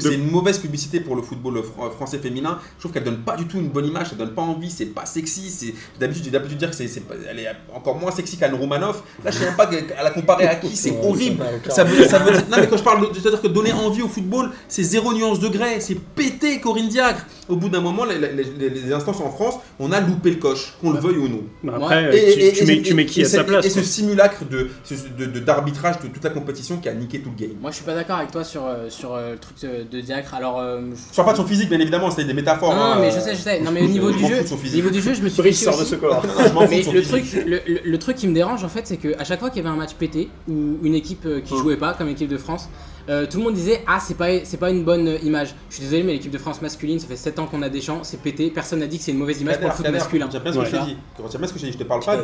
c'est 0.00 0.14
une 0.14 0.30
mauvaise 0.30 0.58
publicité 0.58 1.00
pour 1.00 1.16
le 1.16 1.22
football 1.22 1.58
fr- 1.58 1.90
français 1.92 2.18
féminin. 2.18 2.58
Je 2.76 2.82
trouve 2.82 2.92
qu'elle 2.92 3.02
donne 3.04 3.22
pas 3.22 3.36
du 3.36 3.46
tout 3.46 3.56
une 3.58 3.68
bonne 3.70 3.86
image, 3.86 4.10
ça 4.10 4.16
donne 4.16 4.34
pas 4.34 4.42
envie, 4.42 4.70
c'est 4.70 4.86
pas 4.86 5.06
sexy. 5.06 5.50
C'est- 5.54 5.74
D'habitude, 5.98 6.24
j'ai 6.24 6.30
d'habitude 6.30 6.58
dire 6.58 6.70
que 6.70 6.76
c'est, 6.76 6.88
elle 7.30 7.38
est 7.40 7.46
encore 7.74 7.96
moins 7.96 8.10
sexy 8.10 8.36
qu'Anne 8.36 8.54
Romanoff. 8.54 9.02
Là, 9.24 9.30
je 9.30 9.38
sais 9.38 9.44
même 9.46 9.56
pas 9.56 9.70
à 9.98 10.02
la 10.02 10.10
comparer 10.10 10.46
à 10.46 10.54
qui, 10.56 10.74
c'est 10.76 10.90
Ouais, 10.90 10.98
horrible. 11.06 11.42
ça 11.68 11.84
veut, 11.84 11.94
veut- 11.96 12.32
non 12.50 12.56
mais 12.60 12.66
quand 12.66 12.76
je 12.76 12.82
parle, 12.82 13.08
de- 13.12 13.14
c'est-à-dire 13.18 13.40
que 13.40 13.48
donner 13.48 13.72
envie 13.72 14.02
au 14.02 14.08
football, 14.08 14.50
c'est 14.68 14.82
zéro 14.82 15.12
nuance 15.14 15.40
de 15.40 15.48
grès, 15.48 15.80
c'est 15.80 15.94
péter 15.98 16.60
Corinne 16.60 16.88
Diacre. 16.88 17.26
Au 17.48 17.56
bout 17.56 17.68
d'un 17.68 17.80
moment, 17.80 18.04
les, 18.04 18.18
les- 18.18 18.32
les- 18.58 18.70
les 18.70 18.92
instances 18.92 19.20
en 19.20 19.30
France, 19.30 19.54
on 19.78 19.92
a 19.92 20.00
loupé 20.00 20.30
le 20.30 20.36
coche, 20.36 20.74
qu'on 20.80 20.90
le 20.92 20.98
veuille 20.98 21.18
ou 21.18 21.28
non. 21.28 21.42
bah, 21.62 21.74
après, 21.76 22.04
Et- 22.16 22.34
tu, 22.34 22.40
et- 22.40 22.52
tu 22.52 22.62
et- 22.62 22.66
mets, 22.66 22.72
et- 22.76 22.82
tu 22.82 22.94
mets 22.94 23.06
qui 23.06 23.22
à 23.22 23.24
sa 23.26 23.44
place 23.44 23.64
Et 23.66 23.70
ce 23.70 23.82
simulacre 23.82 24.44
de, 24.44 24.68
ce- 24.84 24.94
de- 24.94 25.26
de- 25.26 25.40
d'arbitrage 25.40 26.00
de 26.00 26.08
toute 26.08 26.24
la 26.24 26.30
compétition 26.30 26.78
qui 26.78 26.88
a 26.88 26.94
niqué 26.94 27.20
tout 27.20 27.30
le 27.36 27.46
game. 27.46 27.56
Moi, 27.60 27.70
je 27.70 27.76
suis 27.76 27.84
pas 27.84 27.94
d'accord 27.94 28.16
avec 28.18 28.30
toi 28.30 28.44
sur, 28.44 28.64
euh, 28.66 28.88
sur 28.88 29.14
euh, 29.14 29.32
le 29.32 29.38
truc 29.38 29.56
de, 29.62 29.96
de 29.96 30.00
Diacre. 30.00 30.34
Alors, 30.34 30.58
euh, 30.60 30.80
Je 31.10 31.16
parle 31.16 31.26
pas 31.28 31.32
de 31.32 31.38
son 31.38 31.46
physique, 31.46 31.68
bien 31.68 31.80
évidemment, 31.80 32.10
c'est 32.10 32.24
des 32.24 32.32
métaphores. 32.34 32.74
Non, 32.74 32.80
non, 32.80 32.84
hein, 32.92 32.98
mais 33.00 33.08
euh, 33.08 33.14
je 33.16 33.20
sais, 33.20 33.34
je 33.34 33.40
sais. 33.40 33.60
Non, 33.60 33.70
mais 33.70 33.82
au 33.82 33.86
niveau 33.88 34.10
je 34.12 34.16
du 34.18 34.26
jeu, 34.26 34.40
niveau 34.74 34.90
du 34.90 35.00
jeu, 35.00 35.14
je 35.14 35.22
me 35.22 35.28
suis 35.28 35.42
Sort 35.52 35.78
de 35.78 35.84
ce 35.84 35.94
corps. 35.96 36.24
Mais 36.70 36.78
de 36.78 36.82
son 36.84 36.92
le 36.92 37.02
physique. 37.02 37.30
truc, 37.32 37.44
le, 37.46 37.60
le- 37.66 37.80
le 37.84 37.98
truc 37.98 38.16
qui 38.16 38.26
me 38.28 38.34
dérange 38.34 38.64
en 38.64 38.68
fait, 38.68 38.86
c'est 38.86 38.96
qu'à 38.96 39.24
chaque 39.24 39.40
fois 39.40 39.50
qu'il 39.50 39.62
y 39.62 39.66
avait 39.66 39.74
un 39.74 39.78
match 39.78 39.94
pété 39.94 40.28
ou 40.48 40.78
une 40.82 40.94
équipe 40.94 41.26
euh, 41.26 41.40
qui 41.40 41.52
Hum. 41.54 41.60
jouait 41.60 41.76
pas, 41.76 41.94
comme 41.94 42.08
l'équipe 42.08 42.28
de 42.28 42.38
France, 42.38 42.68
euh, 43.08 43.26
tout 43.30 43.38
le 43.38 43.44
monde 43.44 43.54
disait 43.54 43.82
Ah, 43.86 43.98
c'est 44.00 44.16
pas, 44.16 44.44
c'est 44.44 44.56
pas 44.58 44.70
une 44.70 44.84
bonne 44.84 45.08
euh, 45.08 45.18
image. 45.22 45.54
Je 45.70 45.74
suis 45.76 45.84
désolé, 45.84 46.02
mais 46.02 46.12
l'équipe 46.12 46.30
de 46.32 46.38
France 46.38 46.62
masculine, 46.62 46.98
ça 46.98 47.06
fait 47.06 47.16
7 47.16 47.38
ans 47.38 47.46
qu'on 47.46 47.62
a 47.62 47.68
des 47.68 47.80
champs, 47.80 48.00
c'est 48.02 48.20
pété. 48.20 48.50
Personne 48.50 48.80
n'a 48.80 48.86
dit 48.86 48.98
que 48.98 49.04
c'est 49.04 49.12
une 49.12 49.18
mauvaise 49.18 49.40
image 49.40 49.58
pour 49.60 49.68
le 49.68 49.74
foot 49.74 49.88
masculin. 49.90 50.26
Retiens 50.26 50.40
bien 50.40 50.52
ce 50.52 50.56
que 50.58 50.62
Ouais. 50.62 50.66
je 50.70 51.38
bien 51.38 51.46
ce 51.48 51.52
que 51.52 51.58
je 51.58 51.64
dit. 51.66 51.72
Je 51.72 51.78
te 51.78 51.84
parle 51.84 52.04
pas 52.04 52.16
de, 52.16 52.22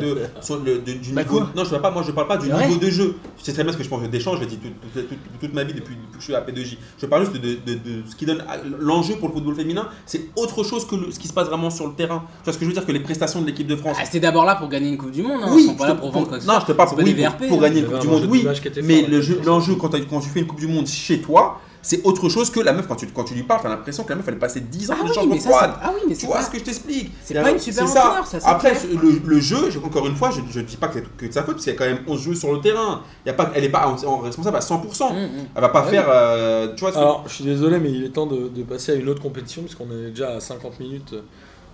du 0.93 1.13
Bah 1.13 1.23
niveau. 1.23 1.41
non, 1.55 1.63
je 1.63 1.69
parle 1.69 1.81
pas. 1.81 1.91
Moi, 1.91 2.03
je 2.05 2.11
parle 2.11 2.27
pas 2.27 2.37
du 2.37 2.47
C'est 2.49 2.67
niveau 2.67 2.79
de 2.79 2.89
jeu. 2.89 3.15
Tu 3.37 3.43
sais 3.43 3.53
très 3.53 3.63
bien 3.63 3.71
ce 3.73 3.77
que 3.77 3.83
je 3.83 3.89
pense 3.89 4.01
de 4.01 4.07
Deschamps. 4.07 4.35
Je 4.35 4.41
l'ai 4.41 4.45
dit 4.47 4.57
toute, 4.57 4.73
toute- 4.93 5.07
toute- 5.09 5.39
toute 5.39 5.53
ma 5.53 5.63
vie 5.63 5.73
depuis, 5.73 5.95
que 5.95 6.17
je 6.19 6.23
suis 6.23 6.35
à 6.35 6.41
P2J. 6.41 6.77
Je 6.99 7.05
parle 7.05 7.23
juste 7.25 7.33
de, 7.35 7.39
de- 7.39 7.55
de- 7.65 7.73
de 7.73 8.03
ce 8.09 8.15
qui 8.15 8.25
donne 8.25 8.43
l'enjeu 8.79 9.15
pour 9.15 9.27
le 9.29 9.33
football 9.35 9.55
féminin. 9.55 9.87
C'est 10.05 10.29
autre 10.35 10.63
chose 10.63 10.85
que 10.87 10.95
ce 11.11 11.19
qui 11.19 11.27
se 11.27 11.33
passe 11.33 11.47
vraiment 11.47 11.69
sur 11.69 11.87
le 11.87 11.93
terrain. 11.93 12.23
Tu 12.39 12.43
vois 12.45 12.53
ce 12.53 12.57
que 12.57 12.65
je 12.65 12.69
veux 12.69 12.73
dire 12.75 12.85
que 12.85 12.91
les 12.91 12.99
prestations 12.99 13.41
de 13.41 13.45
l'équipe 13.47 13.67
de 13.67 13.75
France. 13.75 13.97
Ah, 13.99 14.05
c'était 14.05 14.19
d'abord 14.19 14.45
là 14.45 14.55
pour 14.55 14.69
gagner 14.69 14.89
une 14.89 14.97
Coupe 14.97 15.11
du 15.11 15.21
Monde, 15.23 15.41
oui, 15.49 15.63
Ils 15.63 15.67
sont 15.67 15.75
pas 15.75 15.87
là 15.87 15.93
te- 15.93 15.99
pour 15.99 16.11
vendre 16.11 16.31
non, 16.31 16.59
je 16.61 16.65
te 16.65 16.71
parle 16.73 16.89
C'est 16.89 16.95
pour, 16.95 17.03
des 17.03 17.23
hein. 17.23 17.33
gagner 17.61 17.79
une 17.81 17.85
Coupe 17.87 17.99
du 17.99 18.07
Monde, 18.07 18.27
oui. 18.29 18.45
Mais 18.83 19.05
l'enjeu 19.45 19.75
quand, 19.75 19.89
tu- 19.89 20.05
quand 20.05 20.19
tu 20.19 20.29
fais 20.29 20.39
une 20.41 20.47
Coupe 20.47 20.59
du 20.59 20.67
Monde 20.71 20.87
chez 20.87 21.19
toi, 21.21 21.59
c'est 21.83 22.03
autre 22.05 22.29
chose 22.29 22.51
que 22.51 22.59
la 22.59 22.73
meuf 22.73 22.87
quand 22.87 22.95
tu, 22.95 23.07
quand 23.07 23.23
tu 23.23 23.33
lui 23.33 23.41
parles. 23.43 23.61
T'as 23.63 23.69
l'impression 23.69 24.03
que 24.03 24.09
la 24.09 24.15
meuf 24.17 24.25
elle 24.27 24.35
est 24.35 24.37
passée 24.37 24.59
10 24.59 24.91
ans 24.91 24.95
Ah 24.99 25.03
oui, 25.03 25.39
c'est- 25.39 25.49
ah 25.51 25.91
oui, 25.95 26.01
mais 26.07 26.13
Tu 26.13 26.21
c'est 26.21 26.27
vois 26.27 26.35
pas- 26.37 26.41
ce 26.43 26.49
que 26.51 26.59
je 26.59 26.63
t'explique? 26.63 27.11
c'est 27.23 27.33
pas 27.33 27.49
une 27.51 27.57
super 27.59 27.87
c'est 27.87 27.93
ça. 27.93 28.23
ça, 28.39 28.49
Après, 28.49 28.73
le, 29.01 29.19
le 29.25 29.39
jeu, 29.39 29.71
je- 29.71 29.79
encore 29.79 30.05
une 30.05 30.15
fois, 30.15 30.29
je 30.31 30.41
ne 30.59 30.63
dis 30.65 30.77
pas 30.77 30.89
que 30.89 30.95
c'est 30.99 31.17
que 31.17 31.25
de 31.25 31.31
sa 31.31 31.41
faute, 31.41 31.55
parce 31.55 31.63
qu'il 31.63 31.73
y 31.73 31.75
a 31.75 31.79
quand 31.79 31.85
même 31.85 32.03
11 32.07 32.21
joueurs 32.21 32.37
sur 32.37 32.53
le 32.53 32.59
terrain. 32.61 33.01
Il 33.25 33.29
y 33.29 33.31
a 33.31 33.33
pas, 33.33 33.51
elle 33.55 33.63
n'est 33.63 33.69
pas 33.69 33.87
en- 33.87 34.07
en 34.07 34.17
responsable 34.19 34.57
à 34.57 34.61
100%. 34.61 35.09
Hum, 35.09 35.17
hum. 35.17 35.29
Elle 35.55 35.61
va 35.61 35.69
pas 35.69 35.83
Ouais. 35.85 35.89
faire. 35.89 36.05
euh, 36.07 36.73
tu 36.75 36.81
vois 36.81 36.91
ce 36.91 36.95
que- 36.97 37.01
Alors, 37.01 37.23
je 37.27 37.33
suis 37.33 37.43
désolé, 37.45 37.79
mais 37.79 37.89
il 37.89 38.03
est 38.05 38.09
temps 38.09 38.27
de, 38.27 38.47
de 38.47 38.61
passer 38.63 38.91
à 38.91 38.95
une 38.95 39.09
autre 39.09 39.21
compétition, 39.21 39.63
puisqu'on 39.63 39.85
est 39.91 40.11
déjà 40.11 40.35
à 40.35 40.39
50 40.39 40.79
minutes 40.79 41.13
euh, 41.13 41.21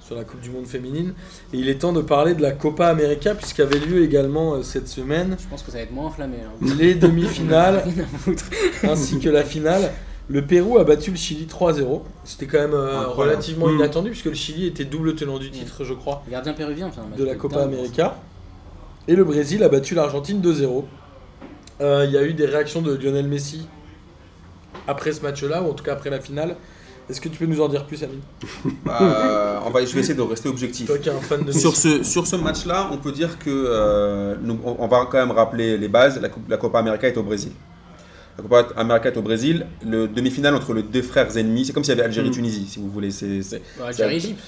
sur 0.07 0.15
la 0.15 0.23
Coupe 0.23 0.39
du 0.39 0.49
Monde 0.49 0.65
féminine. 0.65 1.13
Et 1.53 1.57
il 1.57 1.67
est 1.69 1.75
temps 1.79 1.91
de 1.93 2.01
parler 2.01 2.33
de 2.33 2.41
la 2.41 2.53
Copa 2.53 2.87
América, 2.87 3.35
puisqu'il 3.35 3.61
y 3.61 3.63
avait 3.65 3.79
lieu 3.79 4.03
également 4.03 4.53
euh, 4.55 4.63
cette 4.63 4.87
semaine 4.87 5.35
Je 5.39 5.47
pense 5.47 5.61
que 5.63 5.71
ça 5.71 5.77
va 5.77 5.83
être 5.83 5.91
moins 5.91 6.05
enflammé. 6.05 6.37
hein. 6.45 6.65
les 6.79 6.95
demi-finales 7.05 7.83
ainsi 8.83 9.19
que 9.19 9.29
la 9.29 9.43
finale. 9.43 9.91
Le 10.29 10.45
Pérou 10.45 10.77
a 10.77 10.83
battu 10.83 11.11
le 11.11 11.15
Chili 11.17 11.45
3-0. 11.45 12.01
C'était 12.25 12.47
quand 12.47 12.59
même 12.59 12.73
euh, 12.73 13.07
relativement 13.07 13.67
Mm. 13.67 13.75
inattendu, 13.75 14.09
puisque 14.11 14.25
le 14.25 14.33
Chili 14.33 14.65
était 14.67 14.83
double 14.85 15.15
tenant 15.15 15.39
du 15.39 15.49
titre, 15.51 15.83
je 15.85 15.93
crois, 15.93 16.21
Le 16.25 16.31
Gardien 16.31 16.53
péruvien, 16.53 16.87
enfin, 16.87 17.01
un 17.05 17.09
match 17.09 17.19
de 17.19 17.23
la 17.25 17.35
Copa. 17.35 17.63
América. 17.63 18.17
Et 19.07 19.15
le 19.15 19.23
Brésil 19.23 19.63
a 19.63 19.69
battu 19.69 19.95
l'Argentine 19.95 20.41
2-0. 20.41 20.83
Euh, 21.79 22.03
Il 22.05 22.11
y 22.11 22.17
a 22.17 22.23
eu 22.23 22.33
des 22.33 22.45
réactions 22.45 22.81
de 22.81 22.93
Lionel 22.93 23.27
Messi 23.27 23.67
après 24.87 25.11
ce 25.13 25.21
match-là, 25.21 25.63
ou 25.63 25.69
en 25.69 25.73
tout 25.73 25.83
cas 25.83 25.93
après 25.93 26.09
la 26.09 26.19
finale. 26.19 26.55
Est-ce 27.09 27.21
que 27.21 27.29
tu 27.29 27.37
peux 27.37 27.45
nous 27.45 27.61
en 27.61 27.69
dire 27.69 27.85
plus, 27.85 28.03
Amine 28.03 28.19
Euh, 28.89 29.59
on 29.65 29.69
va, 29.69 29.85
je 29.85 29.93
vais 29.93 30.01
essayer 30.01 30.13
de 30.13 30.21
rester 30.21 30.49
objectif. 30.49 30.87
Toi 30.87 30.97
qui 30.97 31.07
es 31.07 31.11
un 31.11 31.19
fan 31.21 31.43
de 31.43 31.51
Sur 31.53 31.75
ce, 31.75 32.03
sur 32.03 32.27
ce 32.27 32.35
match-là, 32.35 32.89
on 32.91 32.97
peut 32.97 33.11
dire 33.13 33.39
que 33.39 33.49
euh, 33.49 34.35
nous- 34.41 34.59
on, 34.65 34.75
on 34.79 34.87
va 34.87 35.07
quand 35.09 35.17
même 35.17 35.31
rappeler 35.31 35.77
les 35.77 35.87
bases. 35.87 36.19
La, 36.21 36.57
Copa 36.57 36.79
América 36.79 37.07
est 37.07 37.15
au 37.17 37.23
Brésil. 37.23 37.51
la 38.37 38.43
Copa 38.43 38.67
América 38.75 39.09
est 39.09 39.17
au 39.17 39.21
Brésil, 39.21 39.65
le 39.85 40.07
demi-finale 40.07 40.53
entre 40.55 40.73
les 40.73 40.83
deux 40.83 41.01
frères 41.01 41.35
ennemis, 41.37 41.65
c'est 41.65 41.73
comme 41.73 41.83
s'il 41.85 41.95
y 41.95 41.97
avait. 41.97 42.03
Algérie-Tunisie, 42.07 42.67
si 42.67 42.79
vous 42.79 42.89
voulez. 42.89 43.11
C'est, 43.11 43.41
c'est- 43.41 43.61
Bah, 43.79 43.85
Algérie-Égypte. 43.87 44.41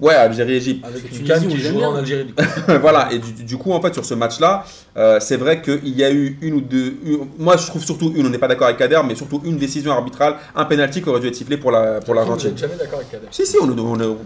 Ouais, 0.00 0.14
Algérie-Égypte. 0.14 0.84
Avec 0.86 1.18
une 1.18 1.26
canne 1.26 1.46
qui 1.48 1.58
joue 1.58 1.80
en 1.82 1.94
Algérie. 1.94 2.24
du 2.24 2.32
coup. 2.34 2.42
voilà, 2.80 3.12
et 3.12 3.18
du, 3.18 3.44
du 3.44 3.56
coup, 3.58 3.72
en 3.72 3.80
fait, 3.82 3.92
sur 3.92 4.04
ce 4.04 4.14
match-là, 4.14 4.64
euh, 4.96 5.18
c'est 5.20 5.36
vrai 5.36 5.60
qu'il 5.60 5.88
y 5.96 6.02
a 6.02 6.10
eu 6.10 6.38
une 6.40 6.54
ou 6.54 6.60
deux. 6.60 6.94
une- 7.04 7.26
moi, 7.38 7.56
je 7.56 7.66
trouve 7.66 7.84
surtout 7.84 8.12
une, 8.16 8.26
on 8.26 8.30
n'est 8.30 8.38
pas 8.38 8.48
d'accord 8.48 8.66
avec 8.66 8.78
Kader, 8.78 9.00
mais 9.06 9.14
surtout 9.14 9.40
une 9.44 9.58
décision 9.58 9.92
arbitrale, 9.92 10.36
un 10.56 10.64
penalty 10.64 11.02
qui 11.02 11.08
aurait 11.08 11.20
dû 11.20 11.28
être 11.28 11.34
sifflé 11.34 11.56
pour 11.58 11.70
la 11.70 12.00
pour 12.00 12.14
l'Argentine. 12.14 12.56
jamais 12.56 12.76
d'accord 12.78 12.98
avec 13.00 13.10
Kader. 13.10 13.26
Si, 13.30 13.44
si, 13.44 13.56
on, 13.60 13.70
est- 13.70 13.78
on 13.78 14.16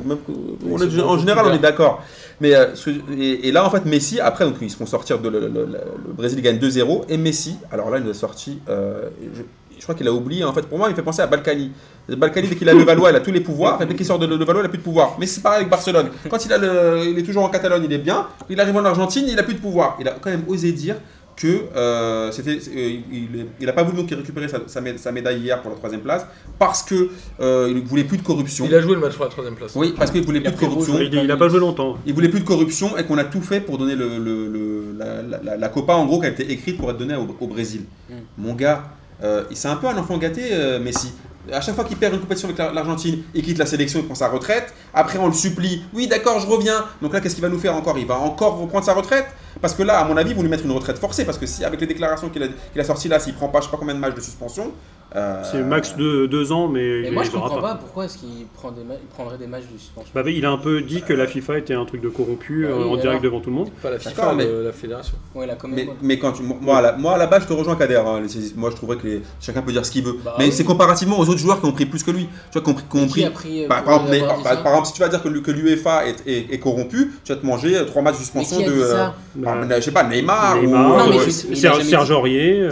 on 0.70 1.09
en 1.09 1.18
général, 1.18 1.47
on 1.47 1.53
est 1.55 1.59
d'accord. 1.59 2.03
Mais 2.41 2.55
euh, 2.55 2.75
ce- 2.75 2.91
et, 3.16 3.49
et 3.49 3.53
là, 3.53 3.64
en 3.66 3.70
fait, 3.70 3.85
Messi, 3.85 4.20
après, 4.20 4.45
donc, 4.45 4.55
ils 4.61 4.70
se 4.70 4.77
font 4.77 4.87
sortir 4.87 5.18
de. 5.18 5.29
Le, 5.29 5.41
le- 5.41 5.49
le- 5.49 5.66
le 5.66 6.12
Brésil 6.16 6.41
gagne 6.41 6.59
2-0. 6.59 7.05
Et 7.09 7.16
Messi, 7.16 7.57
alors 7.72 7.91
là, 7.91 7.99
il 7.99 8.05
nous 8.05 8.11
a 8.11 8.14
sorti. 8.14 8.61
euh, 8.68 9.09
je 9.35 9.43
crois 9.85 9.95
qu'il 9.95 10.09
a 10.09 10.12
oublié, 10.12 10.45
en 10.45 10.53
fait, 10.53 10.62
pour 10.66 10.76
moi, 10.78 10.89
il 10.89 10.91
me 10.91 10.97
fait 10.97 11.03
penser 11.03 11.22
à 11.22 11.26
Balkany. 11.26 11.70
Balkany, 12.09 12.49
dès 12.49 12.57
qu'il 12.57 12.68
a 12.68 12.74
le 12.74 12.82
Valois, 12.85 13.11
il 13.11 13.16
a 13.16 13.20
tous 13.20 13.32
les 13.32 13.41
pouvoirs. 13.41 13.80
Et 13.80 13.87
dès 13.87 13.95
qu'il 13.95 14.05
sort 14.05 14.18
de 14.18 14.26
le 14.26 14.45
Valois, 14.45 14.62
il 14.62 14.66
a 14.66 14.68
plus 14.68 14.78
de 14.78 14.82
pouvoir. 14.82 15.16
Mais 15.18 15.26
c'est 15.26 15.41
pareil 15.43 15.59
avec 15.61 15.70
Barcelone. 15.70 16.09
Quand 16.28 16.45
il, 16.45 16.53
a 16.53 16.59
le, 16.59 17.05
il 17.11 17.18
est 17.18 17.22
toujours 17.22 17.45
en 17.45 17.49
Catalogne, 17.49 17.85
il 17.85 17.93
est 17.93 17.99
bien. 17.99 18.26
Il 18.51 18.61
arrive 18.61 18.76
en 18.76 18.85
Argentine, 18.85 19.24
il 19.28 19.39
a 19.39 19.43
plus 19.43 19.55
de 19.55 19.61
pouvoir. 19.61 19.97
Il 20.01 20.09
a 20.09 20.12
quand 20.20 20.30
même 20.30 20.45
osé 20.49 20.72
dire 20.72 20.97
que 21.37 21.62
euh, 21.74 22.30
c'était, 22.30 22.53
euh, 22.76 22.91
il, 23.11 23.47
il 23.61 23.68
a 23.68 23.72
pas 23.72 23.82
voulu 23.82 23.97
donc 23.97 24.09
récupérer 24.11 24.47
sa, 24.47 24.59
sa 24.68 24.80
mé- 24.80 24.97
sa 24.97 25.11
médaille 25.11 25.41
hier 25.41 25.61
pour 25.62 25.72
la 25.72 25.76
troisième 25.76 26.01
place 26.03 26.24
parce 26.61 26.85
que 26.85 27.09
euh, 27.41 27.72
il 27.74 27.82
voulait 27.82 28.05
plus 28.05 28.18
de 28.18 28.22
corruption. 28.22 28.66
Il 28.68 28.72
a 28.76 28.80
joué 28.80 28.95
le 28.95 29.01
match 29.01 29.14
pour 29.14 29.24
la 29.24 29.32
troisième 29.32 29.57
place. 29.57 29.72
Oui, 29.74 29.95
parce 29.99 30.12
qu'il 30.12 30.22
voulait 30.24 30.39
Il 30.39 30.45
plus 30.53 30.66
de 30.66 30.70
rouge, 30.72 30.87
corruption. 30.87 31.09
Il, 31.12 31.24
il 31.24 31.30
a 31.32 31.37
pas 31.37 31.49
joué 31.49 31.59
longtemps. 31.59 31.99
Il 32.07 32.14
voulait 32.14 32.28
plus 32.28 32.39
de 32.39 32.45
corruption 32.45 32.97
et 32.97 33.03
qu'on 33.05 33.18
a 33.18 33.24
tout 33.24 33.41
fait 33.41 33.59
pour 33.61 33.78
donner 33.78 33.97
le, 33.97 34.18
le- 34.18 34.47
le- 34.47 34.95
la, 34.97 35.22
la- 35.22 35.43
la- 35.43 35.57
la 35.57 35.68
Copa, 35.70 35.95
en 35.95 36.07
gros, 36.07 36.20
qui 36.20 36.26
a 36.26 36.28
été 36.28 36.49
écrite 36.53 36.78
pour 36.78 36.89
être 36.91 36.99
donnée 36.99 37.16
au, 37.16 37.26
au 37.41 37.47
Brésil. 37.49 37.82
Mm. 38.09 38.12
Mon 38.39 38.55
gars, 38.55 38.85
euh, 39.25 39.45
c'est 39.53 39.68
un 39.68 39.77
peu 39.77 39.89
un 39.89 39.97
enfant 39.97 40.16
gâté, 40.18 40.43
euh, 40.53 40.79
Messi. 40.79 41.12
À 41.53 41.61
chaque 41.61 41.75
fois 41.75 41.85
qu'il 41.85 41.99
perd 41.99 42.14
une 42.14 42.20
compétition 42.20 42.49
avec 42.49 42.59
la- 42.59 42.72
l'Argentine, 42.72 43.22
il 43.35 43.43
quitte 43.43 43.59
la 43.59 43.66
sélection, 43.66 43.99
il 44.01 44.07
prend 44.07 44.14
sa 44.14 44.29
retraite. 44.29 44.72
Après, 44.95 45.18
on 45.18 45.27
le 45.27 45.35
supplie. 45.35 45.83
Oui, 45.93 46.07
d'accord, 46.07 46.41
je 46.41 46.47
reviens. 46.47 46.87
Donc 47.03 47.12
là, 47.12 47.20
qu'est-ce 47.20 47.35
qu'il 47.35 47.43
va 47.43 47.51
nous 47.51 47.59
faire 47.59 47.75
encore? 47.77 47.99
Il 47.99 48.07
va 48.07 48.16
encore 48.18 48.57
reprendre 48.59 48.85
sa 48.85 48.95
retraite? 48.95 49.27
Parce 49.61 49.75
que 49.75 49.83
là, 49.83 49.99
à 49.99 50.05
mon 50.05 50.16
avis, 50.16 50.31
ils 50.31 50.37
vont 50.37 50.43
lui 50.43 50.49
mettre 50.49 50.64
une 50.64 50.72
retraite 50.72 50.99
forcée. 50.99 51.27
Parce 51.27 51.37
que 51.37 51.45
si, 51.45 51.62
avec 51.62 51.81
les 51.83 51.87
déclarations 51.87 52.31
qu'il 52.31 52.43
a, 52.43 52.47
qu'il 52.72 52.83
sorties 52.85 53.09
là, 53.09 53.20
s'il 53.20 53.35
prend 53.35 53.49
pas, 53.49 53.61
je 53.61 53.66
sais 53.66 53.70
pas 53.70 53.77
combien 53.77 53.95
de 53.95 54.01
matchs 54.01 54.14
de 54.14 54.22
suspension. 54.22 54.72
Euh, 55.17 55.43
C'est 55.45 55.62
max 55.62 55.97
de 55.97 56.27
deux 56.27 56.51
ans, 56.53 56.69
mais 56.69 57.01
Mais 57.03 57.09
il 57.09 57.12
moi, 57.12 57.23
je 57.23 57.31
comprends 57.31 57.61
pas 57.61 57.75
pourquoi 57.77 58.05
est-ce 58.07 58.19
qu'il 58.19 58.47
prend 58.55 58.71
des 58.73 58.83
ma- 58.83 58.95
il 58.95 59.07
prendrait 59.15 59.39
des 59.39 59.47
matchs 59.47 59.65
de 59.73 59.79
suspension. 59.79 60.11
Bah, 60.15 60.23
il 60.27 60.45
a 60.45 60.51
un 60.51 60.59
peu 60.59 60.81
dit 60.81 61.03
que 61.03 61.12
la 61.12 61.27
FIFA 61.27 61.59
était 61.59 61.75
un 61.75 61.85
truc 61.85 62.01
de 62.01 62.09
corrompu 62.09 62.67
Ah 62.67 62.71
euh, 62.73 62.75
en 62.75 62.81
alors. 62.83 62.97
direct 62.99 63.23
devant 63.23 63.41
tout 63.41 63.51
le 63.51 63.57
monde. 63.57 63.69
Pas 63.83 63.91
la 63.91 63.99
FIFA, 63.99 64.35
mais- 64.35 64.45
mais 64.47 64.65
la 64.65 64.73
fédération. 64.73 65.15
Ouais, 65.35 65.47
là, 65.47 65.55
quand 65.57 65.69
même. 65.69 65.77
Mais, 65.77 65.89
mais 66.03 66.19
quand 66.19 66.33
tu, 66.33 66.43
moi, 66.43 66.79
à 66.79 66.83
la, 66.83 66.93
moi 66.97 67.15
à 67.15 67.19
la 67.19 67.27
base 67.27 67.43
je 67.45 67.49
te 67.49 67.53
rejoins 67.53 67.77
Kader, 67.77 68.03
hein, 68.07 68.23
moi 68.57 68.71
je 68.71 68.77
trouverais 68.77 68.97
que 68.97 69.07
les- 69.07 69.23
chacun 69.41 69.62
peut 69.62 69.73
dire 69.73 69.85
ce 69.87 69.91
qu'il 69.91 70.05
veut. 70.05 70.17
Bah 70.25 70.35
mais 70.39 70.47
oui. 70.47 70.53
c'est 70.53 70.65
comparativement 70.65 71.19
aux 71.19 71.29
autres 71.29 71.39
joueurs 71.39 71.61
qui 71.61 71.67
ont 71.67 71.73
pris 71.73 71.87
plus 71.87 72.03
que 72.03 72.11
lui. 72.11 72.25
Tu 72.51 72.59
vois, 72.59 72.62
qui 72.62 72.71
ont 72.71 72.75
pris, 72.75 72.85
qui 72.91 72.97
ont 72.97 73.01
Mais 73.03 73.07
qui 73.07 73.12
pris- 73.12 73.25
a 73.25 73.31
pris, 73.31 73.65
euh, 73.65 73.69
par, 73.69 73.79
exemple, 73.81 74.05
mais- 74.11 74.21
par- 74.21 74.62
par- 74.62 74.87
si 74.87 74.93
tu 74.95 75.01
vas 75.01 75.09
dire 75.09 75.23
que, 75.23 75.29
l'UEFA 75.29 76.07
est, 76.09 76.27
est- 76.27 76.53
est 76.55 76.59
corrompu, 76.59 77.12
tu 77.25 77.33
vas 77.33 77.39
te 77.39 77.47
manger 77.47 77.77
euh, 77.77 77.85
trois 77.85 78.03
matchs 78.03 78.15
de 78.17 78.21
suspension 78.21 78.59
de. 78.61 78.73
euh, 78.73 79.07
Bah, 79.37 79.57
je 79.77 79.81
sais 79.81 79.91
pas, 79.93 80.05
Neymar, 80.05 80.57
ou. 80.62 80.75
Euh, 80.75 81.31
Serge 81.55 82.11
Aurier. 82.11 82.61
euh, 82.62 82.71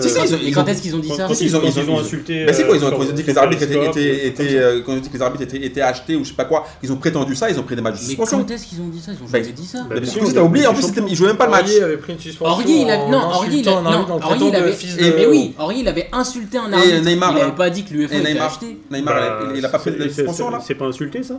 quand 0.54 0.66
est-ce 0.68 0.82
qu'ils 0.82 0.94
ont 0.96 0.98
dit 0.98 1.08
ça 1.08 1.26
ils 1.40 1.56
ont- 1.56 1.60
quand 1.60 2.31
insulté. 2.34 2.44
Mais 2.46 2.52
c'est 2.52 2.66
quoi 2.66 2.76
Ils 2.76 2.84
ont, 2.84 2.88
euh, 2.88 2.90
quand 2.90 3.02
ils 3.02 3.10
ont 3.10 3.12
dit 3.14 3.22
que 3.22 3.30
les 3.30 3.38
arbitres 3.38 3.62
étaient, 3.62 3.86
étaient, 3.86 4.26
étaient, 4.26 4.82
quand 4.84 4.92
ils 4.92 4.98
ont 4.98 5.00
dit 5.00 5.08
que 5.08 5.14
les 5.16 5.22
arbitres 5.22 5.42
étaient, 5.44 5.64
étaient 5.64 5.80
achetés 5.80 6.16
ou 6.16 6.24
je 6.24 6.30
sais 6.30 6.34
pas 6.36 6.44
quoi, 6.44 6.66
ils 6.82 6.92
ont 6.92 6.96
prétendu 6.96 7.34
ça, 7.34 7.50
ils 7.50 7.58
ont 7.58 7.62
pris 7.62 7.76
des 7.76 7.82
matchs 7.82 7.94
de 7.96 8.00
Mais 8.00 8.06
suspension. 8.08 8.38
quand 8.38 8.50
est-ce 8.50 8.66
qu'ils 8.66 8.80
ont 8.80 8.88
dit 8.88 9.00
ça? 9.00 9.12
Ils 9.12 9.22
ont 9.22 9.28
Bah, 9.30 9.38
jamais 9.40 9.52
dit 9.52 9.66
ça. 9.66 9.78
bah, 9.88 9.96
Mais 10.00 10.06
sûr, 10.06 10.32
t'as 10.34 10.42
oublié, 10.42 10.66
en 10.66 10.74
plus 10.74 10.86
ils 11.08 11.14
jouaient 11.16 11.28
même 11.28 11.36
pas 11.36 11.46
le 11.46 11.50
match. 11.52 11.64
Aurier 11.66 11.82
avait 11.82 11.96
pris 11.96 12.12
une 12.14 12.18
suspension. 12.18 12.54
Aurier, 12.54 12.82
il 12.82 12.90
a... 12.90 12.98
en 12.98 13.10
non, 13.10 13.18
Aurier, 13.36 13.58
il 13.60 13.68
a... 13.68 13.80
non, 13.80 14.06
Aurier, 14.10 14.48
il 14.48 14.56
avait... 14.56 14.74
Eh, 14.98 15.10
de- 15.10 15.16
mais 15.16 15.26
oui, 15.26 15.54
Aurier, 15.58 15.80
il 15.80 15.88
avait 15.88 16.08
insulté 16.12 16.58
un 16.58 16.70
Et 16.70 16.74
arbitre. 16.74 17.04
Neymar, 17.04 17.36
il 17.36 17.42
avait 17.42 17.52
pas 17.52 17.70
dit 17.70 17.84
que 17.84 17.92
l'UEFA 17.94 18.16
était 18.16 18.32
Neymar, 18.32 18.46
acheté. 18.46 18.78
Neymar, 18.90 19.52
il- 19.56 19.64
a 19.64 19.68
pas 19.68 19.78
pris 19.78 19.90
de 19.92 20.08
suspension 20.08 20.50
là 20.50 20.60
C'est 20.66 20.74
pas 20.74 20.86
insulté 20.86 21.22
ça? 21.22 21.34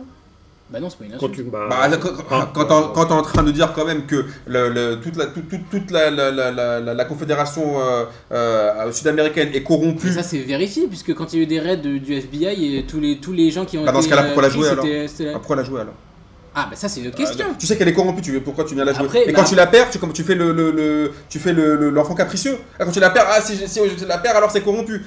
Bah 0.74 0.80
non, 0.80 0.90
c'est 0.90 0.98
pas 0.98 1.04
une 1.04 1.12
Quand 1.12 1.26
insulte. 1.28 1.34
tu. 1.34 1.42
Bah, 1.44 1.66
Bah, 1.70 1.88
quand, 2.02 2.10
ah, 2.32 2.50
quand, 2.52 2.64
t'en- 2.64 2.88
quand 2.88 3.06
t'es 3.06 3.12
en 3.12 3.22
train 3.22 3.44
de 3.44 3.52
dire 3.52 3.72
quand 3.74 3.84
même 3.84 4.06
que 4.06 4.24
le, 4.48 4.68
le- 4.70 4.96
toute 5.00 5.16
la, 5.16 5.26
toute, 5.26 5.48
toute- 5.48 5.70
toute 5.70 5.90
la, 5.92 6.10
la, 6.10 6.32
la, 6.32 6.50
la- 6.50 6.80
la- 6.80 6.94
la 6.94 7.04
confédération 7.04 7.80
euh, 7.80 8.04
euh, 8.32 8.90
sud-américaine 8.90 9.50
est 9.54 9.62
corrompue. 9.62 10.08
Mais 10.08 10.12
ça 10.14 10.24
c'est 10.24 10.38
vérifié 10.38 10.88
puisque 10.88 11.14
quand 11.14 11.32
il 11.32 11.36
y 11.36 11.40
a 11.40 11.42
eu 11.44 11.46
des 11.46 11.60
raids 11.60 11.76
de- 11.76 11.98
du 11.98 12.12
FBI 12.14 12.76
et 12.78 12.84
tous 12.86 12.98
les, 12.98 13.18
tous 13.20 13.32
les 13.32 13.52
gens 13.52 13.64
qui 13.64 13.78
ont 13.78 13.84
Bah, 13.84 13.92
dans 13.92 14.00
été 14.00 14.08
ce 14.10 14.14
cas-là, 14.14 14.24
pourquoi 14.24 14.42
la 14.42 14.48
pris, 14.48 14.58
jouer, 14.58 14.68
alors 14.68 14.84
Ah, 14.84 15.32
pourquoi 15.38 15.56
la 15.56 15.62
jouer 15.62 15.80
alors 15.82 15.94
Ah 16.56 16.66
bah 16.70 16.76
ça 16.76 16.88
c'est 16.88 17.00
une 17.02 17.06
autre 17.06 17.16
question. 17.18 17.46
Tu 17.58 17.66
sais 17.66 17.76
qu'elle 17.76 17.88
est 17.88 17.92
corrompue, 17.94 18.20
tu 18.22 18.32
veux, 18.32 18.40
pourquoi 18.40 18.64
tu 18.64 18.74
viens 18.74 18.84
la 18.84 18.92
jouer 18.92 19.04
Après, 19.06 19.22
Et 19.28 19.32
bah- 19.32 19.38
quand 19.40 19.44
tu 19.48 19.54
la 19.54 19.66
perds, 19.68 19.90
tu, 19.90 19.98
comme 19.98 20.12
tu 20.12 20.24
fais 20.24 20.34
le, 20.34 20.52
le, 20.52 20.70
le- 20.72 21.12
tu 21.28 21.38
fais 21.38 21.52
le- 21.52 21.76
le- 21.76 21.90
l'enfant 21.90 22.14
capricieux. 22.14 22.56
Ah, 22.80 22.84
quand 22.84 22.90
tu 22.92 23.00
la 23.00 23.10
perds, 23.10 23.26
ah 23.28 23.40
si, 23.40 23.56
si 23.56 23.80
je 23.98 24.04
la 24.06 24.18
perds 24.18 24.36
alors 24.36 24.50
c'est 24.50 24.60
corrompu. 24.62 25.04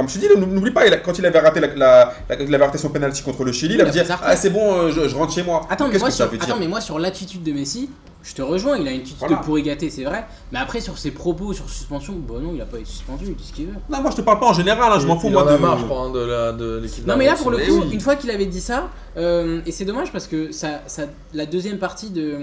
Comme 0.00 0.08
je 0.08 0.18
te 0.18 0.20
dis, 0.20 0.28
n'oublie 0.40 0.70
pas, 0.70 0.86
il 0.86 0.94
a- 0.94 0.96
quand 0.96 1.18
il 1.18 1.26
avait 1.26 1.38
raté, 1.38 1.60
la, 1.60 1.66
la- 1.74 2.12
la- 2.28 2.40
il 2.40 2.54
avait 2.54 2.64
raté 2.64 2.78
son 2.78 2.88
penalty 2.88 3.22
contre 3.22 3.44
le 3.44 3.52
Chili, 3.52 3.74
il 3.74 3.76
Il 3.76 3.80
avait 3.82 3.90
a 4.00 4.02
dit 4.04 4.10
Ah, 4.22 4.34
c'est 4.34 4.48
bon, 4.48 4.72
euh, 4.72 4.90
je, 4.90 5.06
je 5.08 5.14
rentre 5.14 5.32
chez 5.34 5.42
moi. 5.42 5.66
Attends 5.68 5.88
mais, 5.88 5.98
moi 5.98 6.08
que 6.08 6.14
ça 6.14 6.24
sur, 6.24 6.32
veut 6.32 6.38
dire 6.38 6.48
attends, 6.48 6.58
mais 6.58 6.68
moi 6.68 6.80
sur 6.80 6.98
l'attitude 6.98 7.42
de 7.42 7.52
Messi, 7.52 7.90
je 8.22 8.34
te 8.34 8.40
rejoins, 8.40 8.78
il 8.78 8.88
a 8.88 8.92
une 8.92 9.00
attitude 9.00 9.16
Voilà. 9.18 9.36
de 9.36 9.42
pourri 9.44 9.62
gâté, 9.62 9.90
c'est 9.90 10.04
vrai. 10.04 10.24
Mais 10.52 10.58
après 10.58 10.80
sur 10.80 10.96
ses 10.96 11.10
propos, 11.10 11.52
sur 11.52 11.68
suspension, 11.68 12.14
bon 12.14 12.38
non, 12.40 12.52
il 12.54 12.60
a 12.62 12.64
pas 12.66 12.78
été 12.78 12.86
suspendu, 12.86 13.26
il 13.28 13.34
dit 13.34 13.44
ce 13.46 13.52
qu'il 13.52 13.66
veut. 13.66 13.74
Non, 13.90 14.00
moi 14.00 14.10
je 14.10 14.16
te 14.16 14.22
parle 14.22 14.40
pas 14.40 14.46
en 14.46 14.52
général, 14.54 14.90
hein, 14.90 14.98
je 14.98 15.06
m'en 15.06 15.18
fous 15.18 15.26
Il 15.28 15.32
moi 15.34 15.42
en 15.46 15.52
de. 15.52 15.58
marre, 15.58 15.78
je 15.78 15.84
crois, 15.84 16.00
hein, 16.06 16.10
de 16.10 16.20
la- 16.20 16.52
de 16.52 16.80
l'équipe. 16.82 17.06
Non 17.06 17.16
mais 17.18 17.26
là 17.26 17.34
pour 17.36 17.50
le 17.50 17.58
coup, 17.58 17.80
oui. 17.82 17.90
une 17.92 18.00
fois 18.00 18.16
qu'il 18.16 18.30
avait 18.30 18.46
dit 18.46 18.60
ça, 18.62 18.88
euh, 19.18 19.60
et 19.66 19.72
c'est 19.72 19.84
dommage 19.84 20.12
parce 20.12 20.26
que 20.26 20.50
ça, 20.52 20.80
ça, 20.86 21.02
la 21.34 21.44
deuxième 21.44 21.78
partie 21.78 22.08
de, 22.10 22.36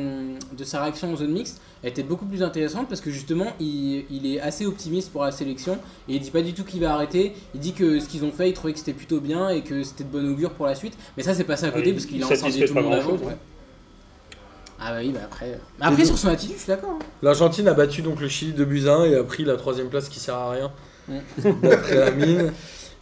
de 0.55 0.63
sa 0.63 0.81
réaction 0.83 1.11
en 1.11 1.15
zone 1.15 1.31
mixte 1.31 1.59
a 1.83 1.87
été 1.87 2.03
beaucoup 2.03 2.25
plus 2.25 2.43
intéressante 2.43 2.87
parce 2.89 3.01
que 3.01 3.11
justement 3.11 3.53
il, 3.59 4.05
il 4.09 4.25
est 4.25 4.39
assez 4.39 4.65
optimiste 4.65 5.11
pour 5.11 5.23
la 5.23 5.31
sélection 5.31 5.77
et 6.09 6.15
il 6.15 6.19
dit 6.19 6.31
pas 6.31 6.41
du 6.41 6.53
tout 6.53 6.63
qu'il 6.63 6.81
va 6.81 6.93
arrêter. 6.93 7.33
Il 7.53 7.59
dit 7.59 7.73
que 7.73 7.99
ce 7.99 8.07
qu'ils 8.07 8.23
ont 8.25 8.31
fait, 8.31 8.49
il 8.49 8.53
trouvait 8.53 8.73
que 8.73 8.79
c'était 8.79 8.93
plutôt 8.93 9.19
bien 9.19 9.49
et 9.49 9.61
que 9.61 9.83
c'était 9.83 10.03
de 10.03 10.09
bon 10.09 10.27
augure 10.31 10.51
pour 10.51 10.65
la 10.65 10.75
suite. 10.75 10.93
Mais 11.17 11.23
ça 11.23 11.33
c'est 11.33 11.43
passé 11.43 11.65
à 11.65 11.71
côté 11.71 11.87
Ouais, 11.87 11.93
parce 11.93 12.05
qu'il 12.05 12.17
il 12.17 12.23
a 12.23 12.27
incendié 12.27 12.65
tout 12.65 12.73
le 12.73 12.81
monde 12.81 12.93
l'autre, 12.93 13.25
ouais. 13.25 13.37
Ah 14.79 14.91
bah 14.91 14.97
oui, 15.01 15.09
bah 15.09 15.21
après. 15.25 15.59
Mais 15.79 15.85
après 15.85 16.05
sur 16.05 16.17
son 16.17 16.27
attitude, 16.27 16.55
je 16.55 16.61
suis 16.61 16.67
d'accord. 16.67 16.91
hein. 16.91 17.05
L'Argentine 17.23 17.67
a 17.67 17.73
battu 17.73 18.01
donc 18.03 18.21
le 18.21 18.27
Chili 18.27 18.53
de 18.53 18.63
buts 18.63 18.83
à 18.87 18.93
1 18.93 19.05
et 19.05 19.15
a 19.15 19.23
pris 19.23 19.43
la 19.43 19.55
troisième 19.55 19.89
place 19.89 20.07
qui 20.07 20.19
sert 20.19 20.35
à 20.35 20.51
rien. 20.51 20.71
Mm. 21.07 21.17
D'après 21.63 21.95
la 21.95 22.11
mine. 22.11 22.53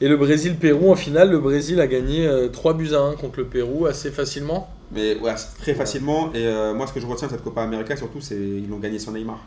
Et 0.01 0.07
le 0.09 0.17
Brésil-Pérou, 0.17 0.91
en 0.91 0.95
finale, 0.95 1.32
le 1.32 1.39
Brésil 1.39 1.80
a 1.80 1.88
gagné 1.88 2.28
euh, 2.28 2.49
3 2.49 2.73
buts 2.76 2.93
à 2.93 2.99
1 2.99 3.15
contre 3.15 3.39
le 3.39 3.45
Pérou 3.45 3.86
assez 3.86 4.11
facilement. 4.11 4.69
Mais 4.96 5.18
ouais, 5.20 5.34
très 5.60 5.74
facilement. 5.74 6.32
Et 6.34 6.46
euh, 6.46 6.74
moi, 6.74 6.88
ce 6.88 6.93
que 6.93 7.00
je 7.00 7.06
retiens 7.06 7.28
de 7.28 7.34
cette 7.34 7.43
Copa 7.43 7.62
América, 7.64 7.96
surtout, 7.96 8.22
c'est 8.22 8.36
qu'ils 8.36 8.70
l'ont 8.70 8.80
gagné 8.80 8.98
sans 8.98 9.12
Neymar. 9.12 9.39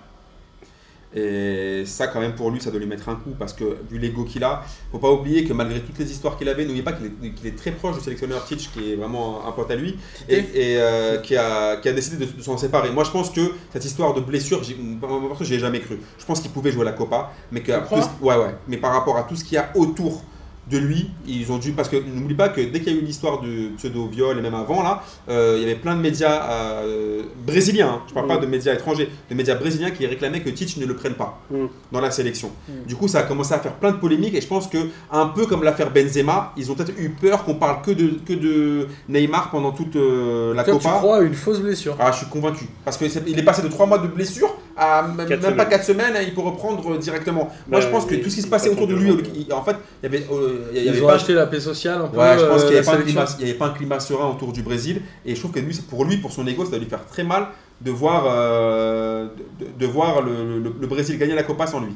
Et 1.14 1.84
ça, 1.86 2.08
quand 2.08 2.20
même, 2.20 2.34
pour 2.34 2.50
lui, 2.50 2.60
ça 2.60 2.70
doit 2.70 2.78
lui 2.78 2.86
mettre 2.86 3.08
un 3.08 3.14
coup 3.14 3.30
parce 3.38 3.54
que 3.54 3.78
vu 3.90 3.98
l'ego 3.98 4.24
qu'il 4.24 4.44
a, 4.44 4.62
faut 4.92 4.98
pas 4.98 5.10
oublier 5.10 5.44
que 5.44 5.54
malgré 5.54 5.80
toutes 5.80 5.98
les 5.98 6.10
histoires 6.12 6.36
qu'il 6.36 6.50
avait, 6.50 6.66
n'oubliez 6.66 6.82
pas 6.82 6.92
qu'il 6.92 7.46
est, 7.46 7.56
très 7.56 7.70
proche 7.70 7.96
du 7.96 8.04
sélectionneur 8.04 8.44
Titch, 8.44 8.70
qui 8.70 8.92
est 8.92 8.96
vraiment 8.96 9.40
un 9.48 9.52
pote 9.52 9.70
à 9.70 9.76
lui, 9.76 9.96
et, 10.28 10.36
et, 10.36 10.76
euh, 10.78 11.16
qui, 11.18 11.34
a, 11.34 11.76
qui 11.78 11.88
a 11.88 11.94
décidé 11.94 12.26
de, 12.26 12.30
de 12.30 12.42
s'en 12.42 12.58
séparer. 12.58 12.90
Moi, 12.90 13.04
je 13.04 13.10
pense 13.10 13.30
que 13.30 13.40
cette 13.72 13.86
histoire 13.86 14.12
de 14.12 14.20
blessure, 14.20 14.60
perso, 14.60 15.44
j'y 15.44 15.54
ai 15.54 15.58
jamais 15.58 15.80
cru. 15.80 15.98
Je 16.18 16.26
pense 16.26 16.40
qu'il 16.40 16.50
pouvait 16.50 16.72
jouer 16.72 16.84
la 16.84 16.92
Copa, 16.92 17.32
mais 17.52 17.62
que 17.62 17.72
tout 17.88 18.02
ce- 18.02 18.22
ouais, 18.22 18.36
ouais. 18.36 18.54
Mais 18.68 18.76
par 18.76 18.92
rapport 18.92 19.16
à 19.16 19.22
tout 19.22 19.34
ce 19.34 19.44
qu'il 19.44 19.54
y 19.54 19.58
a 19.58 19.70
autour 19.76 20.22
de 20.70 20.78
lui, 20.78 21.08
ils 21.26 21.50
ont 21.52 21.58
dû 21.58 21.72
parce 21.72 21.88
que 21.88 21.96
n'oublie 21.96 22.34
pas 22.34 22.48
que 22.48 22.60
dès 22.60 22.80
qu'il 22.80 22.92
y 22.92 22.96
a 22.96 22.98
eu 22.98 23.04
l'histoire 23.04 23.40
du 23.40 23.72
pseudo 23.76 24.06
viol 24.06 24.38
et 24.38 24.42
même 24.42 24.54
avant 24.54 24.82
là, 24.82 25.02
euh, 25.28 25.54
il 25.56 25.62
y 25.62 25.64
avait 25.64 25.76
plein 25.76 25.94
de 25.96 26.00
médias 26.00 26.42
euh, 26.50 27.22
brésiliens. 27.46 27.88
hein. 27.88 28.02
je 28.08 28.14
parle 28.14 28.26
pas 28.26 28.36
Mm. 28.38 28.42
de 28.42 28.46
médias 28.46 28.74
étrangers, 28.74 29.08
de 29.30 29.34
médias 29.34 29.54
brésiliens 29.54 29.90
qui 29.90 30.06
réclamaient 30.06 30.40
que 30.42 30.50
Titch 30.50 30.76
ne 30.76 30.86
le 30.86 30.94
prenne 30.94 31.14
pas 31.14 31.40
Mm. 31.50 31.66
dans 31.92 32.00
la 32.00 32.10
sélection. 32.10 32.50
Mm. 32.68 32.86
Du 32.86 32.96
coup, 32.96 33.08
ça 33.08 33.20
a 33.20 33.22
commencé 33.22 33.54
à 33.54 33.58
faire 33.58 33.74
plein 33.74 33.92
de 33.92 33.96
polémiques 33.98 34.34
et 34.34 34.40
je 34.40 34.46
pense 34.46 34.66
que 34.66 34.78
un 35.10 35.26
peu 35.26 35.46
comme 35.46 35.62
l'affaire 35.62 35.90
Benzema, 35.90 36.52
ils 36.56 36.70
ont 36.70 36.74
peut-être 36.74 36.92
eu 36.98 37.10
peur 37.10 37.44
qu'on 37.44 37.54
parle 37.54 37.82
que 37.82 37.90
de 37.92 38.18
que 38.26 38.32
de 38.34 38.86
Neymar 39.08 39.50
pendant 39.50 39.72
toute 39.72 39.96
euh, 39.96 40.54
la 40.54 40.64
Toi, 40.64 40.74
tu 40.74 40.80
Copa. 40.82 40.96
crois 40.98 41.16
à 41.18 41.20
une 41.22 41.34
fausse 41.34 41.60
blessure 41.60 41.96
Ah, 41.98 42.10
je 42.12 42.18
suis 42.18 42.26
convaincu. 42.26 42.66
Parce 42.84 42.96
qu'il 42.96 43.06
est, 43.38 43.42
passé 43.42 43.62
de 43.62 43.68
3 43.68 43.86
mois 43.86 43.98
de 43.98 44.08
blessure 44.08 44.54
à 44.78 45.02
même, 45.02 45.26
Quatre 45.26 45.40
pas 45.40 45.50
semaines. 45.50 45.68
4 45.68 45.84
semaines, 45.84 46.12
hein, 46.16 46.20
il 46.26 46.34
peut 46.34 46.40
reprendre 46.40 46.96
directement. 46.98 47.44
Moi, 47.66 47.78
Bah, 47.78 47.80
je 47.80 47.88
pense 47.88 48.06
que 48.06 48.14
tout 48.14 48.30
ce 48.30 48.36
qui 48.36 48.42
se 48.42 48.46
passait 48.46 48.68
autour 48.70 48.86
de 48.86 48.94
lui, 48.94 49.10
il- 49.34 49.52
en 49.52 49.62
fait, 49.64 49.76
il 50.02 50.04
y 50.12 50.16
avait, 50.16 50.26
euh, 50.32 50.70
il 50.72 50.78
y 50.80 50.84
Ils 50.84 50.88
avait 50.90 51.02
ont 51.02 51.06
pas. 51.06 51.14
acheté 51.14 51.34
la 51.34 51.46
paix 51.46 51.60
sociale 51.60 52.00
un 52.02 52.08
peu. 52.08 52.18
Ouais, 52.18 52.38
je 52.38 52.44
pense 52.44 52.62
euh, 52.62 52.64
qu'il 52.64 52.72
n'y 52.72 52.76
avait, 52.78 52.86
pas 52.86 52.92
un 52.94 53.00
climat- 53.02 53.36
il 53.40 53.46
y 53.46 53.50
avait 53.50 53.58
pas 53.58 53.66
un 53.66 53.74
climat 53.74 54.00
serein 54.00 54.28
autour 54.28 54.52
du 54.52 54.62
Brésil. 54.62 55.02
Et 55.26 55.34
je 55.34 55.40
trouve 55.40 55.50
que 55.52 55.60
lui, 55.60 55.74
pour 55.90 56.04
lui, 56.04 56.18
pour 56.18 56.32
son 56.32 56.46
ego, 56.46 56.64
ça 56.64 56.70
doit 56.70 56.78
lui 56.78 56.86
faire 56.86 57.04
très 57.06 57.24
mal 57.24 57.48
de 57.80 57.90
voir, 57.90 58.24
euh, 58.28 59.26
de, 59.58 59.66
de 59.78 59.86
voir 59.90 60.22
le, 60.22 60.60
le- 60.60 60.74
le 60.80 60.86
Brésil 60.86 61.18
gagner 61.18 61.34
la 61.34 61.42
Copa 61.42 61.66
sans 61.66 61.80
lui. 61.80 61.92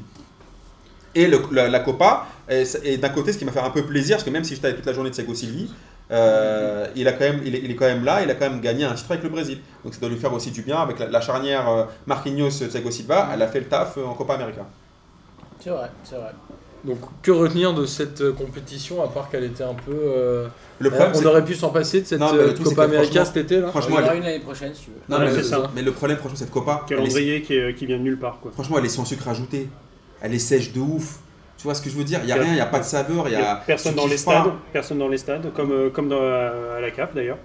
Et 1.14 1.26
le- 1.26 1.42
la, 1.52 1.68
la 1.68 1.80
Copa, 1.80 2.26
et, 2.48 2.62
et 2.84 2.96
d'un 2.96 3.10
côté, 3.10 3.32
ce 3.32 3.38
qui 3.38 3.44
m'a 3.44 3.52
fait 3.52 3.60
un 3.60 3.70
peu 3.70 3.82
plaisir, 3.82 4.16
parce 4.16 4.24
que 4.24 4.30
même 4.30 4.44
si 4.44 4.54
j'étais 4.54 4.66
avec 4.68 4.78
toute 4.78 4.86
la 4.86 4.92
journée 4.94 5.10
de 5.10 5.14
Thiago 5.14 5.34
Silvi, 5.34 5.70
euh, 6.12 6.86
il, 6.94 7.08
a 7.08 7.12
quand 7.12 7.24
même, 7.24 7.40
il, 7.44 7.54
est, 7.54 7.60
il 7.64 7.70
est 7.70 7.74
quand 7.74 7.86
même 7.86 8.04
là, 8.04 8.22
il 8.22 8.30
a 8.30 8.34
quand 8.34 8.48
même 8.50 8.60
gagné 8.60 8.84
un 8.84 8.92
titre 8.94 9.10
avec 9.12 9.22
le 9.24 9.30
Brésil. 9.30 9.58
Donc 9.84 9.94
ça 9.94 10.00
doit 10.00 10.08
lui 10.10 10.18
faire 10.18 10.32
aussi 10.32 10.50
du 10.50 10.62
bien 10.62 10.76
avec 10.78 10.98
la, 10.98 11.06
la 11.08 11.20
charnière 11.20 11.68
euh, 11.68 11.84
Marquinhos-Thiago 12.06 12.90
Silva. 12.90 13.30
Elle 13.32 13.42
a 13.42 13.48
fait 13.48 13.60
le 13.60 13.66
taf 13.66 13.96
euh, 13.98 14.04
en 14.04 14.14
Copa 14.14 14.34
América. 14.34 14.66
C'est 15.60 15.70
vrai, 15.70 15.90
c'est 16.04 16.16
vrai. 16.16 16.32
Donc, 16.84 16.98
que 17.22 17.30
retenir 17.30 17.72
de 17.74 17.86
cette 17.86 18.20
euh, 18.22 18.32
compétition 18.32 19.04
à 19.04 19.08
part 19.08 19.30
qu'elle 19.30 19.44
était 19.44 19.62
un 19.62 19.74
peu. 19.74 19.92
euh, 19.94 20.48
Le 20.80 20.90
problème, 20.90 21.12
on 21.14 21.26
aurait 21.26 21.44
pu 21.44 21.54
s'en 21.54 21.68
passer 21.70 22.00
de 22.00 22.06
cette 22.06 22.18
Non, 22.18 22.32
mais 22.32 22.40
euh, 22.40 22.54
Copa 22.62 22.82
América 22.84 23.24
cet 23.24 23.36
été 23.36 23.60
là 23.60 23.68
franchement, 23.68 23.96
il 24.00 24.02
y 24.02 24.04
aura 24.04 24.14
une 24.16 24.24
l'année 24.24 24.40
prochaine 24.40 24.74
si 24.74 24.86
tu 24.86 24.90
veux. 24.90 24.96
non, 25.08 25.20
mais, 25.20 25.30
c'est 25.30 25.36
le- 25.36 25.42
ça. 25.44 25.70
mais 25.76 25.82
le 25.82 25.92
problème, 25.92 26.18
franchement, 26.18 26.36
cette 26.38 26.50
Copa, 26.50 26.84
elle 26.90 26.94
est- 26.94 26.98
Calendrier 26.98 27.42
qui, 27.42 27.54
est- 27.54 27.74
qui 27.74 27.86
vient 27.86 27.98
de 27.98 28.02
nulle 28.02 28.18
part. 28.18 28.38
Quoi. 28.42 28.50
Franchement, 28.52 28.78
elle 28.78 28.84
est 28.86 28.88
sans 28.88 29.04
sucre 29.04 29.28
ajouté. 29.28 29.68
Elle 30.20 30.34
est 30.34 30.40
sèche 30.40 30.72
de 30.72 30.80
ouf. 30.80 31.20
Tu 31.62 31.68
vois 31.68 31.76
ce 31.76 31.82
que 31.82 31.90
je 31.90 31.94
veux 31.94 32.02
dire? 32.02 32.18
Il 32.24 32.28
y 32.28 32.32
a 32.32 32.34
rien, 32.34 32.54
il 32.54 32.56
y 32.56 32.60
a 32.60 32.66
pas 32.66 32.80
de 32.80 32.84
saveur, 32.84 33.28
il 33.28 33.34
y 33.34 33.36
a 33.36 33.62
personne 33.64 33.94
dans 33.94 34.08
les 34.08 34.16
stades, 34.16 34.50
personne 34.72 34.98
dans 34.98 35.06
les 35.06 35.16
stades, 35.16 35.52
comme, 35.54 35.70
euh, 35.70 35.90
comme 35.90 36.08
dans, 36.08 36.20
à 36.20 36.80
la 36.80 36.90
CAF 36.90 37.14
d'ailleurs. 37.14 37.38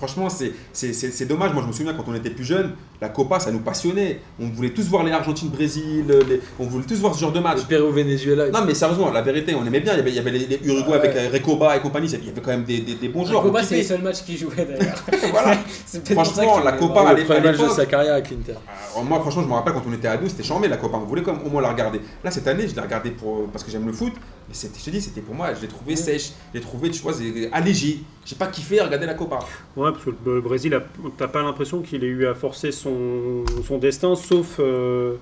Franchement, 0.00 0.28
c'est- 0.30 1.24
dommage. 1.26 1.52
Moi, 1.52 1.62
je 1.62 1.68
me 1.68 1.72
souviens 1.72 1.92
quand 1.92 2.04
on 2.08 2.14
était 2.14 2.30
plus 2.30 2.44
jeune, 2.44 2.72
la 3.02 3.10
Copa, 3.10 3.38
ça 3.38 3.50
nous 3.50 3.58
passionnait. 3.60 4.20
On 4.40 4.48
voulait 4.48 4.70
tous 4.70 4.88
voir 4.88 5.04
les 5.04 5.12
Argentine-Brésil, 5.12 6.06
les- 6.26 6.40
on 6.58 6.64
voulait 6.64 6.86
tous 6.86 6.96
voir 7.00 7.14
ce 7.14 7.20
genre 7.20 7.32
de 7.32 7.40
match. 7.40 7.58
Le 7.58 7.64
Pérou-Venezuela. 7.64 8.48
Non, 8.50 8.60
mais 8.66 8.72
sérieusement, 8.74 9.10
la 9.12 9.20
vérité, 9.20 9.54
on 9.54 9.64
aimait 9.66 9.80
bien. 9.80 9.92
Il 9.92 9.98
y 9.98 10.00
avait, 10.00 10.10
il 10.10 10.16
y 10.16 10.18
avait 10.18 10.30
les, 10.30 10.46
les 10.46 10.60
Uruguay 10.64 10.90
Ouais. 10.92 10.96
avec 10.96 11.16
euh, 11.16 11.28
Recoba 11.32 11.76
et 11.76 11.80
compagnie. 11.80 12.08
Il 12.08 12.26
y 12.26 12.30
avait 12.30 12.40
quand 12.40 12.50
même 12.50 12.64
des, 12.64 12.78
des, 12.80 12.94
des 12.94 13.08
bons 13.08 13.26
joueurs. 13.26 13.44
On 13.44 13.62
c'est 13.62 13.76
les 13.76 13.82
seuls 13.82 14.00
matchs 14.00 14.22
qu'il 14.24 14.38
jouait 14.38 14.64
d'ailleurs. 14.64 14.96
Voilà. 15.32 15.56
Franchement, 16.12 16.60
la 16.64 16.72
Copa, 16.72 17.00
à 17.08 17.12
le 17.12 17.24
premier 17.24 17.40
match 17.40 17.56
de 17.58 17.62
l'époque- 17.62 17.76
sa 17.76 17.86
carrière 17.86 18.14
avec 18.14 18.30
l'Inter. 18.30 18.54
Alors, 18.92 19.04
moi, 19.04 19.20
franchement, 19.20 19.42
je 19.42 19.48
me 19.48 19.52
rappelle 19.52 19.74
quand 19.74 19.82
on 19.86 19.92
était 19.92 20.08
ado, 20.08 20.26
c'était 20.28 20.42
chambé 20.42 20.66
la 20.68 20.76
Copa. 20.78 20.96
On 20.96 21.04
voulait 21.06 21.22
comme, 21.22 21.40
au 21.44 21.50
moins 21.50 21.60
la 21.62 21.68
regarder. 21.70 22.00
Là, 22.24 22.30
cette 22.30 22.46
année, 22.48 22.66
je 22.66 22.74
l'ai 22.74 22.80
regardé 22.80 23.10
pour, 23.10 23.46
parce 23.48 23.62
que 23.64 23.70
j'aime 23.70 23.86
le 23.86 23.92
foot. 23.92 24.12
Mais 24.50 24.54
c'était- 24.56 24.80
je 24.80 24.84
te 24.84 24.90
dis, 24.90 25.00
c'était 25.00 25.20
pour 25.20 25.32
moi, 25.36 25.54
je 25.54 25.60
l'ai 25.62 25.68
trouvé 25.68 25.94
sèche. 25.94 26.32
Je 26.52 26.58
l'ai 26.58 26.60
trouvé, 26.60 26.90
tu 26.90 27.00
vois, 27.02 27.12
allégé. 27.52 28.00
J'ai 28.26 28.34
pas 28.34 28.48
kiffé 28.48 28.80
à 28.80 28.84
regarder 28.86 29.06
la 29.06 29.14
Copa. 29.14 29.38
Ouais, 29.76 29.92
parce 29.92 30.04
que 30.04 30.10
le 30.26 30.40
Brésil, 30.40 30.76
t'as 31.16 31.28
pas 31.28 31.42
l'impression 31.42 31.82
qu'il 31.82 32.02
ait 32.02 32.08
eu 32.08 32.26
à 32.26 32.34
forcer 32.34 32.72
son, 32.72 33.44
son 33.64 33.78
destin, 33.78 34.16
sauf 34.16 34.56
euh, 34.58 35.14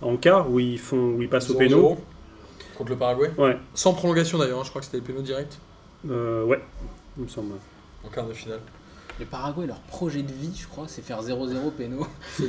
en 0.00 0.16
quart 0.16 0.48
où 0.48 0.60
ils, 0.60 0.78
font, 0.78 1.14
où 1.16 1.20
ils 1.22 1.28
passent 1.28 1.50
au 1.50 1.54
0-0 1.54 1.58
péno. 1.58 1.98
Contre 2.78 2.90
le 2.90 2.96
Paraguay. 2.96 3.30
Ouais, 3.38 3.58
Sans 3.74 3.92
prolongation 3.92 4.38
d'ailleurs, 4.38 4.60
hein, 4.60 4.64
je 4.64 4.70
crois 4.70 4.80
que 4.80 4.84
c'était 4.84 4.98
le 4.98 5.02
péno 5.02 5.20
direct 5.20 5.58
euh, 6.08 6.44
ouais, 6.44 6.60
il 7.18 7.24
me 7.24 7.28
semble. 7.28 7.54
en 8.04 8.08
quart 8.08 8.26
de 8.28 8.34
finale. 8.34 8.60
Le 9.18 9.24
Paraguay, 9.24 9.66
leur 9.66 9.80
projet 9.80 10.22
de 10.22 10.32
vie, 10.32 10.52
je 10.60 10.66
crois, 10.66 10.84
c'est 10.88 11.02
faire 11.02 11.22
0-0 11.22 11.70
péno. 11.76 12.06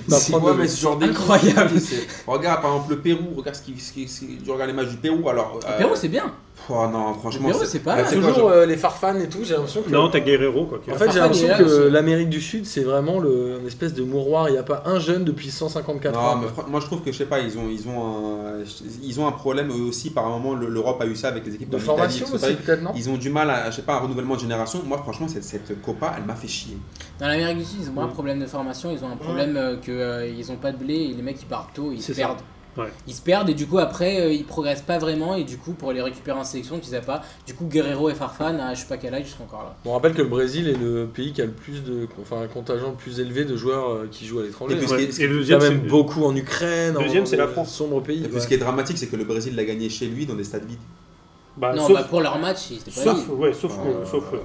C'est 0.10 0.34
Ouais, 0.36 0.54
mais 0.58 0.68
ce 0.68 0.82
genre 0.82 1.02
Incroyable. 1.02 1.80
Regarde, 2.28 2.62
par 2.62 2.74
exemple, 2.74 2.90
le 2.92 3.00
Pérou. 3.00 3.36
Regarde 3.38 3.56
ce 3.56 3.62
qui. 3.62 3.80
Ce 3.80 3.94
qui, 3.94 4.08
ce 4.08 4.20
qui- 4.26 4.40
regardes 4.52 4.70
les 4.70 4.76
matchs 4.76 4.90
du 4.90 4.98
Pérou. 4.98 5.30
Alors. 5.30 5.60
Le 5.62 5.70
euh, 5.70 5.78
Pérou, 5.78 5.96
c'est 5.96 6.10
bien. 6.10 6.34
Oh, 6.70 6.88
non, 6.92 7.14
franchement. 7.16 7.50
C'est 7.66 7.80
pas 7.80 8.02
quoi, 8.04 8.12
Toujours 8.12 8.50
euh, 8.50 8.66
les 8.66 8.78
farfans 8.78 9.16
et 9.20 9.28
tout, 9.30 9.40
j'ai 9.44 9.54
l'impression 9.54 9.82
que. 9.82 9.90
Non, 9.90 10.10
t'as 10.10 10.20
Guerrero, 10.20 10.66
quoi. 10.66 10.80
En 10.92 10.96
fait, 10.96 11.12
j'ai 11.12 11.20
l'impression 11.20 11.48
que 11.58 11.64
aussi. 11.64 11.92
l'Amérique 11.92 12.30
du 12.30 12.42
Sud, 12.42 12.66
c'est 12.66 12.82
vraiment 12.84 13.20
le, 13.20 13.58
une 13.62 13.68
espèce 13.68 13.94
de 13.94 14.04
mouroir. 14.04 14.50
Il 14.50 14.54
n'y 14.54 14.58
a 14.58 14.64
pas 14.64 14.84
un 14.86 15.00
jeune 15.00 15.24
depuis 15.24 15.50
154 15.52 16.14
Non, 16.14 16.20
ans. 16.20 16.36
mais 16.38 16.48
moi 16.70 16.80
je 16.80 16.86
trouve 16.86 17.02
que 17.02 17.12
je 17.12 17.18
sais 17.18 17.26
pas, 17.26 17.40
ils 17.40 17.58
ont, 17.58 17.70
ils 17.70 17.88
ont, 17.88 18.02
un, 18.02 18.64
ils 19.04 19.20
ont 19.20 19.28
un 19.28 19.32
problème 19.32 19.70
eux 19.72 19.88
aussi. 19.88 20.10
Par 20.10 20.26
un 20.26 20.30
moment, 20.30 20.54
le- 20.54 20.68
l'Europe 20.68 21.02
a 21.02 21.06
eu 21.06 21.16
ça 21.16 21.30
avec 21.30 21.46
les 21.46 21.56
équipes 21.56 21.70
de 21.70 21.78
formation 21.78 22.26
aussi, 22.34 22.54
peut-être, 22.56 22.82
non 22.82 22.92
Ils 22.96 23.10
ont 23.10 23.18
du 23.18 23.30
mal 23.30 23.50
à, 23.50 23.70
je 23.72 23.78
sais 23.78 23.82
pas, 23.84 23.96
un 23.96 24.00
renouvellement 24.00 24.36
de 24.36 24.40
génération. 24.42 24.82
Moi, 24.86 24.98
franchement, 25.00 25.28
cette, 25.28 25.44
cette 25.44 25.82
Copa, 25.82 26.14
elle 26.18 26.26
m'a 26.26 26.36
fait 26.36 26.48
chier. 26.48 26.78
Dans 27.20 27.28
l'Amérique 27.28 27.58
du 27.60 27.66
Sud, 27.66 27.80
ils 27.84 27.90
ont 27.90 27.94
pas 27.94 28.02
un 28.02 28.08
Mm. 28.08 28.14
problème 28.14 28.40
de 28.40 28.46
formation, 28.46 28.92
ils 28.92 29.04
ont 29.04 29.12
un 29.12 29.18
problème 29.18 29.58
euh, 29.58 29.76
que 29.78 29.92
euh, 29.92 30.28
ils 30.28 30.52
ont 30.52 30.56
pas 30.56 30.72
de 30.72 30.78
blé 30.78 30.94
et 30.96 31.14
les 31.14 31.22
mecs 31.22 31.42
ils 31.42 31.46
partent 31.46 31.74
tôt, 31.74 31.92
ils 31.92 32.02
se 32.02 32.14
ça. 32.14 32.36
Ouais. 32.78 32.86
Ils 33.08 33.14
se 33.16 33.22
perdent 33.22 33.50
et 33.50 33.54
du 33.56 33.66
coup 33.66 33.80
après 33.80 34.22
euh, 34.22 34.32
ils 34.32 34.44
progressent 34.46 34.84
pas 34.84 35.00
vraiment 35.00 35.34
et 35.36 35.44
du 35.44 35.58
coup 35.58 35.74
pour 35.74 35.92
les 35.94 36.02
récupérer 36.02 36.38
en 36.38 36.44
sélection 36.44 36.78
tu 36.80 36.86
sais 36.90 37.02
pas. 37.02 37.24
Du 37.46 37.54
coup 37.56 37.66
Guerrero 37.66 38.10
et 38.10 38.14
Farfan, 38.14 38.60
à 38.60 38.74
je 38.76 38.82
sais 38.82 38.88
pas 38.88 38.98
quel 38.98 39.14
âge 39.16 39.24
ils 39.26 39.30
sont 39.36 39.44
encore 39.44 39.64
là. 39.64 39.76
On 39.86 39.94
rappelle 39.94 40.14
que 40.14 40.22
le 40.22 40.28
Brésil 40.28 40.68
est 40.68 40.78
le 40.78 41.08
pays 41.12 41.34
qui 41.34 41.42
a 41.42 41.46
le 41.46 41.52
plus 41.52 41.84
de, 41.84 42.08
enfin, 42.22 42.42
un 42.42 42.48
contingent 42.48 42.90
le 42.92 42.96
plus 42.96 43.20
élevé 43.20 43.46
de 43.46 43.56
joueurs 43.58 43.90
euh, 43.90 44.08
qui 44.12 44.26
jouent 44.28 44.40
à 44.40 44.44
l'étranger. 44.44 44.76
Et 44.76 44.78
puis, 44.78 44.86
Il 44.86 44.90
ce 44.90 45.18
qui 45.18 45.24
Ouais. 45.24 45.24
Et 45.24 45.28
le 45.28 45.36
deuxième, 45.38 45.60
même 45.60 45.82
c'est- 45.84 45.90
beaucoup 45.90 46.24
en 46.24 46.36
Ukraine. 46.36 46.96
en- 46.98 47.02
Deuxième, 47.02 47.26
c'est 47.26 47.36
la 47.38 47.48
France. 47.48 47.68
des 47.70 47.74
Sombres 47.74 48.02
pays. 48.04 48.20
Et 48.24 48.28
puis 48.28 48.36
ouais. 48.36 48.40
ce 48.42 48.48
qui 48.48 48.54
est 48.54 48.58
dramatique, 48.60 48.98
c'est 48.98 49.08
que 49.08 49.16
le 49.16 49.24
Brésil 49.24 49.56
l'a 49.56 49.66
gagné 49.66 49.90
chez 49.90 50.06
lui 50.06 50.26
dans 50.26 50.36
des 50.36 50.44
stades 50.44 50.66
vides. 50.66 50.78
Bah, 51.58 51.74
non 51.74 51.88
sauf, 51.88 51.98
bah 51.98 52.04
pour 52.08 52.22
leur 52.22 52.38
match 52.38 52.70
ils 52.70 52.78
étaient 52.78 52.92
pas 52.92 53.02
sauf, 53.02 53.30
ouais, 53.30 53.52
sauf, 53.54 53.76
que- 53.76 53.88
Euh, 53.88 54.06
sauf, 54.06 54.24
euh, 54.34 54.38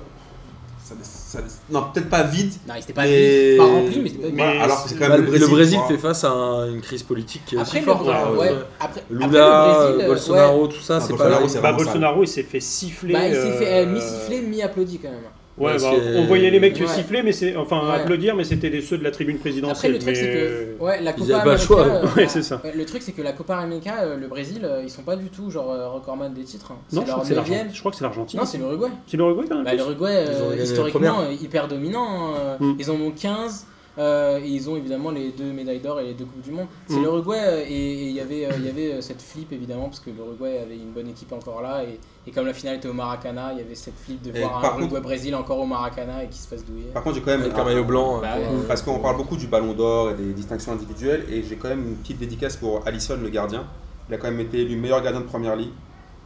Ça- 0.82 0.94
ça- 1.32 1.56
non, 1.70 1.84
peut-être 1.92 2.08
pas 2.10 2.22
vide. 2.22 2.52
Non 2.68 2.74
étaient 2.74 2.92
pas 2.92 3.02
Mais- 3.04 3.56
pas 3.56 3.64
remplis 3.64 4.00
mais 4.02 4.08
c'était 4.10 4.22
pas 4.28 4.34
Mais- 4.34 4.52
vides. 4.52 4.62
alors 4.62 4.82
que 4.84 4.88
c'est 4.88 4.94
quand 4.96 5.08
Bah, 5.08 5.16
même 5.18 5.26
le, 5.26 5.38
le 5.38 5.46
Brésil. 5.46 5.78
Fait 5.88 5.98
face 5.98 6.24
à 6.24 6.30
un- 6.30 6.70
une 6.72 6.80
crise 6.80 7.02
politique 7.02 7.42
qui 7.46 7.56
est 7.56 7.58
Après 7.58 7.78
le, 7.80 7.84
forte. 7.84 8.06
ouais, 8.06 8.12
hein, 8.12 8.36
ouais, 8.38 8.48
euh, 8.50 8.62
après 8.80 9.02
Lula, 9.10 9.26
le 9.26 9.28
Brésil, 9.30 10.02
euh, 10.02 10.06
Bolsonaro, 10.08 10.62
ouais, 10.62 10.68
tout 10.68 10.80
ça, 10.80 10.96
Ah, 10.96 11.00
c'est 11.00 11.08
Bolsonaro, 11.12 11.42
pas. 11.42 11.48
c'est 11.48 11.60
bah. 11.60 11.72
Bolsonaro, 11.72 12.22
il 12.22 12.28
s'est 12.28 12.42
fait 12.42 12.60
siffler. 12.60 13.12
bah, 13.14 13.26
il 13.28 13.34
s'est 13.34 13.52
fait 13.52 13.72
euh, 13.72 13.86
euh, 13.86 13.92
mi-sifflé, 13.92 14.40
mi-applaudi 14.42 14.98
quand 14.98 15.10
même. 15.10 15.20
Ouais, 15.59 15.76
bah, 15.78 15.90
que- 15.90 16.16
on 16.18 16.24
voyait 16.26 16.50
les 16.50 16.59
mecs 16.61 16.74
Ouais. 16.80 16.86
siffler, 16.86 17.22
mais 17.22 17.32
c'est 17.32 17.55
enfin 17.57 17.86
Ouais. 17.86 17.96
applaudir, 18.00 18.34
mais 18.34 18.42
c'était 18.44 18.70
des 18.70 18.80
ceux 18.80 18.96
de 18.96 19.05
la 19.05 19.11
tribune 19.11 19.36
Après 19.36 19.50
présidentielle. 19.50 19.92
le 19.92 19.98
truc 19.98 20.09
mais, 20.09 20.14
c'est 20.14 20.30
euh, 20.34 20.76
que 20.78 20.82
ouais, 20.82 21.00
la 21.03 21.12
Copa 21.12 21.40
pas 21.40 21.53
le 21.53 21.59
choix. 21.59 21.86
euh, 21.86 22.07
Ouais, 22.16 22.26
c'est 22.28 22.42
ça. 22.42 22.61
ouais, 22.64 22.72
le 22.74 22.84
truc 22.86 23.03
c'est 23.03 23.12
que 23.12 23.20
la 23.20 23.32
Copa 23.32 23.57
América, 23.59 23.96
euh, 24.03 24.16
le 24.16 24.28
Brésil, 24.28 24.62
euh, 24.64 24.80
ils 24.82 24.88
sont 24.90 25.03
pas 25.03 25.14
du 25.16 25.26
tout 25.26 25.50
genre 25.50 25.66
recordman 25.94 26.32
des 26.32 26.44
titres. 26.44 26.72
hein. 26.72 26.76
Non, 26.92 27.03
C'est 27.03 27.07
je 27.07 27.12
crois, 27.12 27.14
leur 27.16 27.20
que 27.22 27.26
c'est 27.28 27.34
neuvième. 27.34 27.53
l'Argentine. 27.57 27.74
je 27.74 27.80
crois 27.80 27.90
que 27.92 27.96
c'est 27.98 28.05
l'Argentine. 28.05 28.40
Non, 28.40 28.46
c'est 28.46 28.59
l'Uruguay. 28.59 28.88
C'est 29.07 29.16
l'Uruguay 29.18 29.44
quand 29.48 29.55
même. 29.57 29.64
Bah, 29.64 29.74
L'Uruguay, 29.74 30.24
euh, 30.28 30.57
historiquement, 30.62 31.18
hyper 31.30 31.68
dominant. 31.68 32.32
euh, 32.38 32.57
Mm. 32.59 32.76
Ils 32.78 32.90
en 32.90 32.94
ont 32.94 33.11
15. 33.11 33.66
Euh, 33.99 34.38
et 34.43 34.49
ils 34.49 34.70
ont 34.70 34.76
évidemment 34.76 35.11
les 35.11 35.30
deux 35.32 35.53
médailles 35.53 35.80
d'or 35.80 36.01
et 36.01 36.05
les 36.05 36.14
deux 36.14 36.24
coupes 36.24 36.43
du 36.43 36.51
monde. 36.51 36.66
C'est 36.88 36.97
Mm. 36.97 37.03
l'Uruguay 37.03 37.38
euh, 37.40 37.64
et 37.68 37.93
et 37.93 38.07
il 38.09 38.12
y 38.12 38.20
avait, 38.20 38.47
euh, 38.47 38.53
il 38.57 38.64
y 38.64 38.68
avait 38.68 39.01
cette 39.03 39.20
flip 39.22 39.53
évidemment 39.53 39.84
parce 39.84 40.01
que 40.01 40.11
l'Uruguay 40.11 40.59
avait 40.59 40.76
une 40.76 40.93
bonne 40.93 41.09
équipe 41.09 41.32
encore 41.32 41.61
là 41.62 41.84
et, 41.84 41.99
et 42.26 42.30
comme 42.30 42.47
la 42.47 42.55
finale 42.55 42.76
était 42.76 42.88
au 42.88 42.93
Maracana, 42.93 43.53
il 43.53 43.59
y 43.59 43.61
avait 43.61 43.74
cette 43.74 43.99
flip 43.99 44.22
de 44.22 44.30
Et 44.34 44.40
voir 44.40 44.74
un 44.74 44.78
Uruguay-Brésil 44.78 45.34
encore 45.34 45.59
au 45.59 45.66
Maracana 45.66 46.24
et 46.24 46.28
qui 46.28 46.38
se 46.38 46.49
fasse 46.49 46.64
douiller. 46.64 46.86
Par 46.95 47.03
contre, 47.03 47.16
j'ai 47.16 47.22
quand 47.22 47.36
même. 47.36 47.51
Un 47.55 47.64
maillot 47.64 47.84
blanc. 47.84 48.20
Bah 48.20 48.34
euh, 48.36 48.61
ouais. 48.61 48.66
Parce 48.66 48.82
qu'on 48.82 48.99
parle 48.99 49.16
beaucoup 49.16 49.36
du 49.36 49.47
ballon 49.47 49.72
d'or 49.72 50.11
et 50.11 50.14
des 50.14 50.32
distinctions 50.32 50.72
individuelles, 50.72 51.26
et 51.30 51.43
j'ai 51.43 51.57
quand 51.57 51.68
même 51.68 51.86
une 51.86 51.97
petite 51.97 52.18
dédicace 52.18 52.57
pour 52.57 52.86
Alisson, 52.86 53.18
le 53.22 53.28
gardien. 53.28 53.66
Il 54.09 54.14
a 54.14 54.18
quand 54.18 54.30
même 54.30 54.40
été 54.40 54.61
élu 54.61 54.76
meilleur 54.76 55.03
gardien 55.03 55.20
de 55.20 55.26
première 55.26 55.57
ligue, 55.57 55.70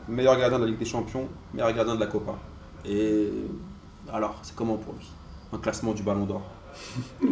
meilleur 0.09 0.39
gardien 0.39 0.59
de 0.59 0.64
la 0.64 0.71
Ligue 0.71 0.79
des 0.79 0.85
Champions, 0.85 1.29
meilleur 1.55 1.73
gardien 1.73 1.95
de 1.95 2.01
la 2.01 2.07
Copa. 2.07 2.37
Et 2.89 3.29
alors, 4.12 4.39
c'est 4.43 4.55
comment 4.55 4.77
pour 4.77 4.95
lui? 4.95 5.07
Un 5.53 5.59
classement 5.59 5.93
du 5.93 6.03
ballon 6.03 6.25
d'or. 6.25 6.43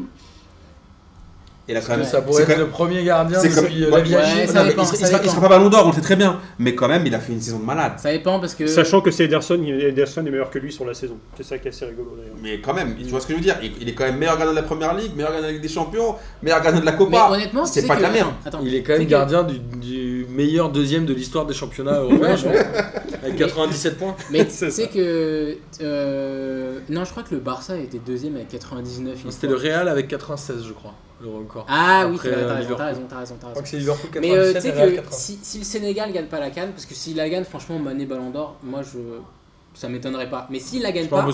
Et 1.66 1.72
là, 1.72 1.80
quand 1.80 1.96
même, 1.96 2.04
Ça 2.04 2.20
pourrait 2.20 2.44
c'est 2.44 2.52
être 2.52 2.58
quand 2.58 2.64
le 2.64 2.68
premier 2.68 3.02
gardien 3.04 3.38
c'est 3.40 3.48
depuis 3.48 3.84
comme- 3.84 3.94
euh, 3.94 3.96
la 3.96 4.02
vie 4.02 4.14
ouais, 4.14 4.46
Non, 4.46 4.52
ça 4.52 4.62
mais 4.64 4.68
dépend, 4.68 4.82
il, 4.82 4.86
sera, 4.98 5.22
il 5.22 5.26
il 5.34 5.40
pas 5.40 5.48
ballon 5.48 5.70
d'or, 5.70 5.84
on 5.86 5.88
le 5.88 5.94
sait 5.94 6.02
très 6.02 6.16
bien. 6.16 6.38
Mais 6.58 6.74
quand 6.74 6.88
même, 6.88 7.06
il 7.06 7.14
a 7.14 7.20
fait 7.20 7.32
une 7.32 7.40
saison 7.40 7.58
de 7.58 7.64
malade. 7.64 7.92
Ça 7.96 8.12
dépend 8.12 8.38
parce 8.38 8.54
que. 8.54 8.66
Sachant 8.66 9.00
que 9.00 9.10
c'est 9.10 9.24
Ederson, 9.24 9.54
Ederson 9.64 10.26
est 10.26 10.30
meilleur 10.30 10.50
que 10.50 10.58
lui 10.58 10.70
sur 10.72 10.84
la 10.84 10.92
saison. 10.92 11.16
C'est 11.36 11.42
ça 11.42 11.56
qui 11.56 11.68
est 11.68 11.70
assez 11.70 11.86
rigolo 11.86 12.16
d'ailleurs. 12.18 12.36
Mais 12.42 12.60
quand 12.60 12.74
même, 12.74 12.94
tu 12.96 13.04
vois 13.04 13.20
ce 13.20 13.26
que 13.26 13.32
je 13.32 13.38
veux 13.38 13.42
dire 13.44 13.56
il, 13.62 13.72
il 13.80 13.88
est 13.88 13.94
quand 13.94 14.04
même 14.04 14.18
meilleur 14.18 14.36
gardien 14.36 14.52
de 14.52 14.56
la 14.60 14.62
première 14.62 14.92
ligue, 14.94 15.12
meilleur 15.16 15.30
gardien 15.30 15.40
de 15.40 15.46
la 15.46 15.52
Ligue 15.52 15.62
des 15.62 15.68
Champions, 15.68 16.16
meilleur 16.42 16.60
gardien 16.60 16.80
de 16.82 16.86
la 16.86 16.92
Mais 16.92 16.98
Copa. 16.98 17.30
honnêtement, 17.30 17.64
c'est 17.64 17.86
pas 17.86 17.96
de 17.96 18.02
la 18.02 18.10
merde. 18.10 18.32
Attends, 18.44 18.60
Il 18.62 18.74
est 18.74 18.82
quand 18.82 18.98
même 18.98 19.06
gardien 19.06 19.42
du, 19.44 19.58
du 19.58 20.26
meilleur 20.28 20.68
deuxième 20.70 21.06
de 21.06 21.14
l'histoire 21.14 21.46
des 21.46 21.54
championnats 21.54 22.00
européens, 22.00 22.36
je 22.36 22.44
pense. 22.44 22.56
Avec 23.22 23.36
97 23.36 23.96
points. 23.96 24.14
Mais 24.30 24.44
tu 24.48 24.70
sais 24.70 24.88
que. 24.88 25.56
euh, 25.80 26.78
non, 26.90 27.04
je 27.04 27.10
crois 27.10 27.22
que 27.22 27.34
le 27.34 27.40
Barça 27.40 27.76
était 27.78 27.98
deuxième 28.04 28.36
avec 28.36 28.48
99. 28.48 29.18
une 29.24 29.30
C'était 29.30 29.46
le 29.46 29.56
Real 29.56 29.88
avec 29.88 30.08
96, 30.08 30.64
je 30.68 30.72
crois, 30.72 30.92
le 31.20 31.28
record. 31.28 31.66
Ah 31.68 32.06
oui, 32.08 32.14
Après, 32.16 32.30
t'as 32.30 32.36
euh, 32.36 32.54
raison, 32.54 32.74
t'as 32.76 32.86
raison, 32.86 33.02
t'as 33.08 33.18
raison, 33.18 33.34
Je 33.40 33.46
crois 33.50 33.62
que 33.62 33.68
c'est 33.68 33.78
Liverpool 33.78 34.10
Mais 34.20 34.32
euh, 34.32 34.48
tu 34.48 34.54
97 34.54 34.62
sais 34.62 34.72
que 34.72 34.96
80. 34.96 35.16
si, 35.16 35.38
si 35.42 35.58
le 35.58 35.64
Sénégal 35.64 36.12
gagne 36.12 36.26
pas 36.26 36.40
la 36.40 36.50
canne, 36.50 36.70
parce 36.70 36.86
que 36.86 36.94
s'il 36.94 37.16
la 37.16 37.28
gagne, 37.28 37.44
franchement, 37.44 37.78
Mané 37.78 38.06
Ballon 38.06 38.30
d'Or, 38.30 38.56
moi 38.62 38.82
je. 38.82 38.98
Ça 39.74 39.88
m'étonnerait 39.88 40.30
pas. 40.30 40.46
Mais 40.50 40.60
s'il 40.60 40.82
la 40.82 40.92
gagne 40.92 41.08
pas 41.08 41.22
pas. 41.22 41.28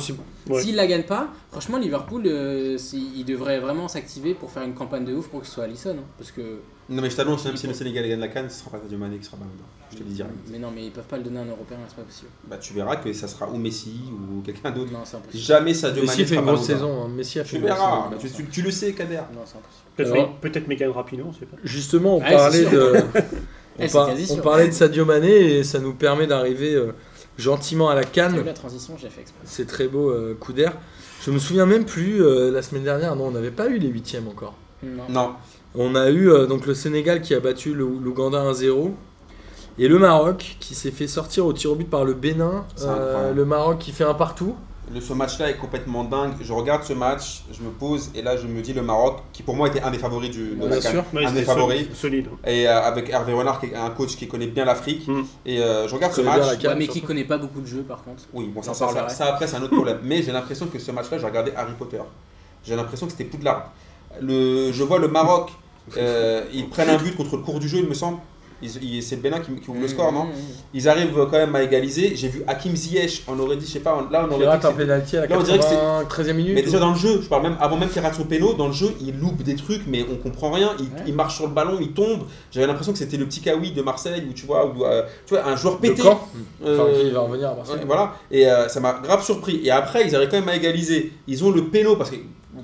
Ouais. 0.48 0.62
s'il 0.62 0.74
la 0.74 0.86
gagne 0.86 1.02
pas, 1.02 1.28
franchement, 1.50 1.76
Liverpool, 1.76 2.22
euh, 2.26 2.78
il 2.94 3.24
devrait 3.24 3.60
vraiment 3.60 3.86
s'activer 3.86 4.32
pour 4.34 4.50
faire 4.50 4.62
une 4.62 4.72
campagne 4.74 5.04
de 5.04 5.14
ouf 5.14 5.28
pour 5.28 5.40
que 5.42 5.46
ce 5.46 5.52
soit 5.52 5.64
Alisson. 5.64 5.96
hein. 5.98 6.04
parce 6.18 6.30
que. 6.32 6.40
Non, 6.88 7.02
mais 7.02 7.10
je 7.10 7.16
t'annonce, 7.16 7.44
même 7.44 7.56
si 7.56 7.66
le 7.68 7.74
Sénégal 7.74 8.08
gagne 8.08 8.18
la 8.18 8.26
canne, 8.28 8.48
ce 8.50 8.60
sera 8.60 8.70
pas 8.72 8.78
Sadio 8.82 8.98
Mané 8.98 9.18
qui 9.18 9.24
sera 9.24 9.36
ballon 9.36 9.50
d'or. 9.56 9.66
Je 9.92 9.96
te 9.96 10.02
le 10.02 10.08
dis 10.08 10.14
direct. 10.14 10.32
Mais 10.50 10.58
non, 10.58 10.70
mais 10.74 10.86
ils 10.86 10.90
peuvent 10.90 11.04
pas 11.04 11.18
le 11.18 11.22
donner 11.22 11.38
à 11.38 11.42
un 11.42 11.46
Européen, 11.46 11.76
c'est 11.86 11.94
pas 11.96 12.02
possible. 12.02 12.30
Bah, 12.48 12.56
tu 12.58 12.72
verras 12.74 12.96
que 12.96 13.12
ça 13.12 13.28
sera 13.28 13.48
ou 13.48 13.58
Messi 13.58 14.00
ou 14.10 14.40
quelqu'un 14.40 14.70
d'autre. 14.72 14.90
Non, 14.92 15.00
c'est 15.04 15.16
impossible. 15.18 15.40
Jamais 15.44 15.74
Sadio 15.74 16.02
Messi 16.02 16.12
Mané 16.16 16.24
fait 16.24 16.34
sera 16.34 16.40
une 16.40 16.46
grosse 16.54 16.66
saison. 16.66 17.02
hein. 17.04 17.08
Messi 17.14 17.38
a 17.38 17.44
fait 17.44 17.50
Tu 17.50 17.56
une 17.56 17.62
grosse 17.68 17.76
verras, 17.78 18.10
saison. 18.18 18.34
tu, 18.36 18.42
tu- 18.44 18.50
tu 18.50 18.62
le 18.62 18.70
sais, 18.72 18.92
Kader. 18.92 19.16
Non, 19.34 19.42
c'est 19.44 19.58
impossible. 19.58 19.84
Peut-être 19.96 20.40
peut-être 20.40 20.66
Megan 20.68 20.90
Rapinoe, 20.90 21.26
on 21.28 21.32
sait 21.32 21.46
pas. 21.46 21.58
Justement, 21.62 22.16
on 22.16 22.20
Ouais, 22.20 22.32
parlait 22.32 22.64
de. 22.64 22.94
Eh, 23.82 23.86
On, 23.86 23.92
par- 23.92 24.14
sûr. 24.16 24.42
parlait 24.42 24.66
de 24.68 24.72
Sadio 24.72 25.04
Mané 25.06 25.58
et 25.58 25.64
ça 25.64 25.78
nous 25.78 25.94
permet 25.94 26.26
d'arriver 26.26 26.74
euh, 26.74 26.92
gentiment 27.40 27.88
à 27.88 27.94
la 27.94 28.04
canne. 28.04 28.44
la 28.44 28.52
transition, 28.52 28.94
j'ai 28.98 29.08
fait 29.08 29.22
exprès. 29.22 29.40
C'est 29.44 29.66
très 29.66 29.88
beau 29.88 30.10
euh, 30.10 30.36
coup 30.38 30.52
d'air. 30.52 30.74
Je 31.22 31.30
me 31.30 31.38
souviens 31.38 31.66
même 31.66 31.84
plus 31.84 32.22
euh, 32.22 32.50
la 32.50 32.62
semaine 32.62 32.84
dernière. 32.84 33.14
Non, 33.16 33.26
on 33.26 33.30
n'avait 33.32 33.50
pas 33.50 33.68
eu 33.68 33.78
les 33.78 33.88
huitièmes 33.88 34.28
encore. 34.28 34.54
Non. 34.82 35.02
Non, 35.08 35.32
On 35.74 35.94
a 35.94 36.08
eu 36.10 36.30
euh, 36.30 36.46
donc 36.46 36.66
le 36.66 36.74
Sénégal 36.74 37.20
qui 37.20 37.34
a 37.34 37.40
battu 37.40 37.74
l'Ouganda 37.74 38.42
1-0 38.50 38.92
et 39.78 39.88
le 39.88 39.98
Maroc 39.98 40.56
qui 40.60 40.74
s'est 40.74 40.90
fait 40.90 41.06
sortir 41.06 41.46
au 41.46 41.52
tir 41.52 41.72
au 41.72 41.74
but 41.74 41.88
par 41.88 42.04
le 42.04 42.14
Bénin. 42.14 42.64
Euh, 42.80 43.32
le 43.34 43.44
Maroc 43.44 43.78
qui 43.78 43.92
fait 43.92 44.04
un 44.04 44.14
partout. 44.14 44.54
Le, 44.92 45.00
ce 45.00 45.12
match-là 45.12 45.50
est 45.50 45.56
complètement 45.56 46.04
dingue. 46.04 46.32
Je 46.40 46.52
regarde 46.52 46.82
ce 46.84 46.92
match, 46.92 47.44
je 47.52 47.62
me 47.62 47.70
pose 47.70 48.10
et 48.14 48.22
là 48.22 48.36
je 48.36 48.46
me 48.46 48.60
dis 48.60 48.72
le 48.72 48.82
Maroc, 48.82 49.18
qui 49.32 49.42
pour 49.42 49.54
moi 49.54 49.68
était 49.68 49.82
un 49.82 49.90
des 49.90 49.98
favoris 49.98 50.30
du, 50.30 50.56
de 50.56 50.66
Bien 50.66 50.80
sûr. 50.80 51.04
Un 51.14 51.32
des 51.32 51.42
favoris. 51.42 51.86
solide-. 51.94 52.28
Et 52.46 52.68
euh, 52.68 52.82
avec 52.82 53.10
Hervé 53.10 53.32
Renard, 53.32 53.60
qui 53.60 53.66
est 53.66 53.74
un 53.76 53.90
coach 53.90 54.16
qui 54.16 54.28
connaît 54.28 54.46
bien 54.46 54.64
l'Afrique. 54.64 55.06
Mm. 55.06 55.22
Et 55.46 55.60
euh, 55.60 55.88
je 55.88 55.94
regarde 55.94 56.12
ce 56.12 56.20
match. 56.22 56.46
la 56.46 56.56
CAN. 56.56 56.68
Ouais, 56.70 56.74
mais 56.76 56.86
qui 56.86 56.94
surtout. 56.94 57.08
connaît 57.08 57.24
pas 57.24 57.38
beaucoup 57.38 57.60
de 57.60 57.66
jeux 57.66 57.82
par 57.82 58.02
contre. 58.02 58.24
Oui, 58.32 58.50
bon, 58.52 58.62
ça, 58.62 58.74
ça, 58.74 58.88
ça, 58.88 59.08
ça, 59.08 59.26
après, 59.26 59.46
c'est 59.46 59.56
un 59.56 59.62
autre 59.62 59.74
problème. 59.74 60.00
Mais 60.02 60.22
j'ai 60.22 60.32
l'impression 60.32 60.66
que 60.66 60.78
ce 60.78 60.90
match-là, 60.90 61.18
j'ai 61.18 61.26
regardé 61.26 61.52
Harry 61.56 61.72
Potter. 61.78 62.00
J'ai 62.64 62.76
l'impression 62.76 63.06
que 63.06 63.12
c'était 63.12 63.24
Poudlard. 63.24 63.72
Le, 64.20 64.72
je 64.72 64.82
vois 64.82 64.98
le 64.98 65.08
Maroc, 65.08 65.50
euh, 65.96 66.44
ils 66.52 66.68
prennent 66.68 66.90
un 66.90 66.96
but 66.96 67.16
contre 67.16 67.36
le 67.36 67.42
cours 67.42 67.60
du 67.60 67.68
jeu, 67.68 67.78
il 67.78 67.88
me 67.88 67.94
semble. 67.94 68.18
C'est 68.68 69.16
le 69.16 69.22
Bénin 69.22 69.38
qui, 69.40 69.52
qui 69.54 69.70
ouvre 69.70 69.80
le 69.80 69.86
Mmh, 69.86 69.88
score, 69.88 70.12
non 70.12 70.24
mmh, 70.24 70.28
mmh. 70.28 70.74
Ils 70.74 70.88
arrivent 70.88 71.14
quand 71.14 71.38
même 71.38 71.54
à 71.54 71.62
égaliser. 71.62 72.14
J'ai 72.14 72.28
vu 72.28 72.42
Hakim 72.46 72.76
Ziyech, 72.76 73.22
on 73.28 73.38
aurait 73.38 73.56
dit, 73.56 73.66
je 73.66 73.72
sais 73.72 73.80
pas, 73.80 74.06
là 74.10 74.26
on 74.30 74.36
Il 74.38 74.44
aurait 74.46 74.58
dit. 74.58 74.66
que 74.66 74.72
penalty 74.72 75.16
à 75.16 75.20
la 75.22 75.26
Là, 75.28 75.36
on 75.38 75.42
dirait 75.42 75.58
que 75.58 75.64
c'est- 75.64 75.74
93e 75.74 76.36
minute. 76.36 76.54
Mais 76.54 76.62
déjà 76.62 76.76
ou- 76.76 76.80
dans 76.80 76.90
le 76.90 76.96
jeu, 76.98 77.20
je 77.22 77.28
parle 77.28 77.42
même 77.44 77.56
avant 77.60 77.76
même 77.76 77.88
qu'il 77.88 78.02
rate 78.02 78.14
son 78.14 78.24
péno, 78.24 78.52
dans 78.54 78.66
le 78.68 78.72
jeu, 78.72 78.88
il 79.00 79.18
loupe 79.18 79.42
des 79.42 79.54
trucs, 79.56 79.82
mais 79.86 80.04
on 80.12 80.16
comprend 80.16 80.50
rien. 80.50 80.72
Il, 80.78 80.84
Ouais. 80.86 80.90
il 81.06 81.14
marche 81.14 81.36
sur 81.36 81.46
le 81.46 81.54
ballon, 81.54 81.78
il 81.80 81.92
tombe. 81.92 82.20
J'avais 82.50 82.66
l'impression 82.66 82.92
que 82.92 82.98
c'était 82.98 83.16
le 83.16 83.26
petit 83.26 83.40
Kawi 83.40 83.72
de 83.72 83.82
Marseille, 83.82 84.24
où 84.28 84.32
tu 84.32 84.46
vois, 84.46 84.66
où, 84.66 84.84
euh, 84.84 85.02
tu 85.26 85.34
vois 85.34 85.46
un 85.46 85.56
joueur 85.56 85.78
pété. 85.78 86.02
Euh, 86.02 86.78
Enfin, 86.78 86.92
qui 87.00 87.10
va 87.10 87.20
revenir 87.20 87.48
à 87.50 87.54
Marseille. 87.54 87.76
Ouais, 87.76 87.84
voilà, 87.86 88.14
et 88.30 88.46
euh, 88.46 88.68
ça 88.68 88.80
m'a 88.80 88.92
grave 89.02 89.24
surpris. 89.24 89.60
Et 89.64 89.70
après, 89.70 90.06
ils 90.06 90.14
arrivent 90.14 90.28
quand 90.28 90.38
même 90.40 90.48
à 90.48 90.56
égaliser. 90.56 91.12
Ils 91.26 91.42
ont 91.44 91.50
le 91.50 91.64
péno, 91.64 91.96
parce 91.96 92.10
que 92.10 92.16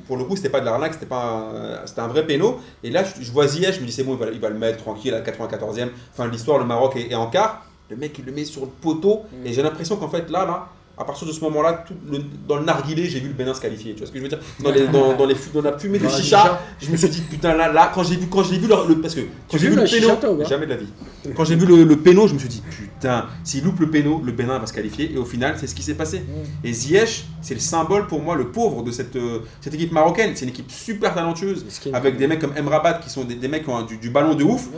pour 0.07 0.16
le 0.16 0.24
coup, 0.24 0.37
c'était 0.37 0.49
pas 0.49 0.61
de 0.61 0.64
l'arnaque, 0.64 0.95
c'était 0.95 1.07
pas 1.07 1.24
un, 1.24 1.87
c'était 1.87 2.01
un 2.01 2.09
vrai 2.09 2.26
péno. 2.26 2.61
Et 2.82 2.91
là, 2.91 3.05
je, 3.05 3.22
je 3.22 3.30
vois 3.30 3.47
Ziyech, 3.47 3.76
je 3.76 3.80
me 3.80 3.87
dis, 3.87 3.93
c'est 3.93 4.05
bon, 4.05 4.14
il 4.14 4.18
va, 4.18 4.30
il 4.30 4.41
va 4.41 4.49
le 4.49 4.59
mettre 4.59 4.78
tranquille 4.78 5.14
à 5.14 5.20
la 5.20 5.24
94e. 5.24 5.89
Fin 6.12 6.26
de 6.26 6.32
l'histoire, 6.32 6.59
le 6.59 6.64
Maroc 6.64 6.97
est, 6.97 7.11
est 7.11 7.14
en 7.14 7.28
quart. 7.28 7.64
Le 7.89 7.97
mec, 7.97 8.18
il 8.18 8.24
le 8.24 8.32
met 8.32 8.45
sur 8.45 8.62
le 8.62 8.68
poteau. 8.68 9.22
Mm. 9.32 9.47
Et 9.47 9.53
j'ai 9.53 9.62
l'impression 9.62 9.97
qu'en 9.97 10.09
fait, 10.09 10.28
là, 10.30 10.45
là, 10.45 10.68
à 10.99 11.05
partir 11.05 11.26
de 11.26 11.32
ce 11.32 11.40
moment-là, 11.40 11.84
le- 12.11 12.22
dans 12.49 12.57
le 12.57 12.64
narguilé, 12.64 13.05
j'ai 13.07 13.20
vu 13.20 13.28
le 13.28 13.34
Bénin 13.34 13.53
se 13.53 13.61
qualifier. 13.61 13.92
Tu 13.92 13.99
vois 13.99 14.07
ce 14.07 14.12
que 14.12 14.18
je 14.18 14.22
veux 14.22 14.28
dire? 14.30 14.38
Dans, 14.61 14.70
les, 14.70 14.86
dans, 14.88 15.14
dans 15.16 15.26
les, 15.26 15.36
dans 15.53 15.61
la 15.62 15.78
fumée 15.78 15.99
de 15.99 16.05
chicha, 16.22 16.61
je 16.80 16.90
me 16.90 16.97
suis 16.97 17.09
dit, 17.11 17.20
putain, 17.20 17.55
là, 17.55 17.70
là, 17.70 17.90
quand 17.94 18.03
j'ai 18.03 18.16
vu, 18.16 18.26
quand 18.28 18.42
j'ai 18.42 18.57
vu 18.59 18.66
le, 18.66 18.74
le- 18.88 19.01
parce 19.01 19.14
que 19.14 19.20
quand 19.51 19.59
j'ai 19.59 19.68
vu 19.68 19.76
le 19.76 19.82
péno, 20.01 20.09
toi, 20.36 20.49
jamais 20.49 20.64
de 20.66 20.70
la 20.70 20.76
vie. 20.78 20.88
Quand 21.36 21.44
j'ai 21.44 21.57
vu 21.57 21.66
le, 21.66 21.84
le 21.84 21.97
péno, 21.99 22.26
je 22.28 22.34
me 22.34 22.38
suis 22.38 22.49
dit, 22.49 22.62
putain, 22.70 23.26
s'il 23.44 23.62
loupe 23.64 23.80
le 23.80 23.90
péno, 23.90 24.22
le 24.24 24.32
Bénin 24.32 24.59
va 24.59 24.66
se 24.66 24.72
qualifier. 24.72 25.12
Et 25.12 25.18
au 25.18 25.24
final, 25.24 25.57
c'est 25.59 25.66
ce 25.66 25.74
qui 25.74 25.82
s'est 25.82 25.94
passé. 25.94 26.22
Et 26.64 26.72
Ziyech, 26.72 27.26
c'est 27.42 27.55
le 27.55 27.61
symbole 27.61 28.07
pour 28.07 28.22
moi, 28.22 28.34
le 28.34 28.49
pauvre 28.49 28.82
de 28.82 28.90
cette, 28.90 29.16
euh, 29.16 29.40
cette 29.61 29.74
équipe 29.74 29.92
marocaine. 29.92 30.32
C'est 30.34 30.44
une 30.44 30.51
équipe 30.51 30.70
super 30.70 31.14
talentueuse, 31.14 31.64
avec 31.94 32.16
des 32.16 32.26
mecs 32.26 32.40
comme 32.40 32.55
Emrabat 32.57 32.94
qui 32.94 33.11
sont 33.11 33.24
des, 33.24 33.34
des 33.34 33.49
mecs 33.49 33.64
qui 33.64 33.70
ont 33.70 33.82
du, 33.82 33.99
du 33.99 34.09
ballon 34.11 34.34
de 34.34 34.44
ouf. 34.44 34.68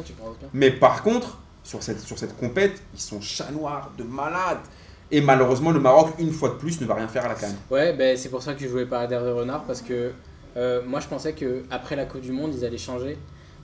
Mais 0.52 0.70
par 0.70 1.02
contre, 1.02 1.38
sur 1.62 1.82
cette, 1.82 2.00
sur 2.00 2.18
cette 2.18 2.34
compète, 2.38 2.80
ils 2.94 3.00
sont 3.00 3.20
chats 3.20 3.50
noirs 3.52 3.90
de 3.98 4.02
malades. 4.04 4.58
Et 5.10 5.20
malheureusement, 5.20 5.70
le 5.70 5.80
Maroc, 5.80 6.10
une 6.18 6.32
fois 6.32 6.50
de 6.50 6.54
plus, 6.54 6.80
ne 6.80 6.86
va 6.86 6.94
rien 6.94 7.08
faire 7.08 7.24
à 7.24 7.28
la 7.28 7.34
canne. 7.34 7.56
Ouais, 7.70 7.94
ben, 7.94 8.16
c'est 8.16 8.28
pour 8.28 8.42
ça 8.42 8.54
que 8.54 8.60
je 8.60 8.68
voulais 8.68 8.86
parler 8.86 9.08
d'Hervé 9.08 9.30
Renard 9.30 9.64
parce 9.64 9.80
que 9.80 10.12
euh, 10.56 10.82
moi 10.86 11.00
je 11.00 11.06
pensais 11.06 11.32
que 11.32 11.62
après 11.70 11.96
la 11.96 12.04
Coupe 12.04 12.20
du 12.20 12.32
Monde 12.32 12.52
ils 12.54 12.64
allaient 12.64 12.78
changer. 12.78 13.16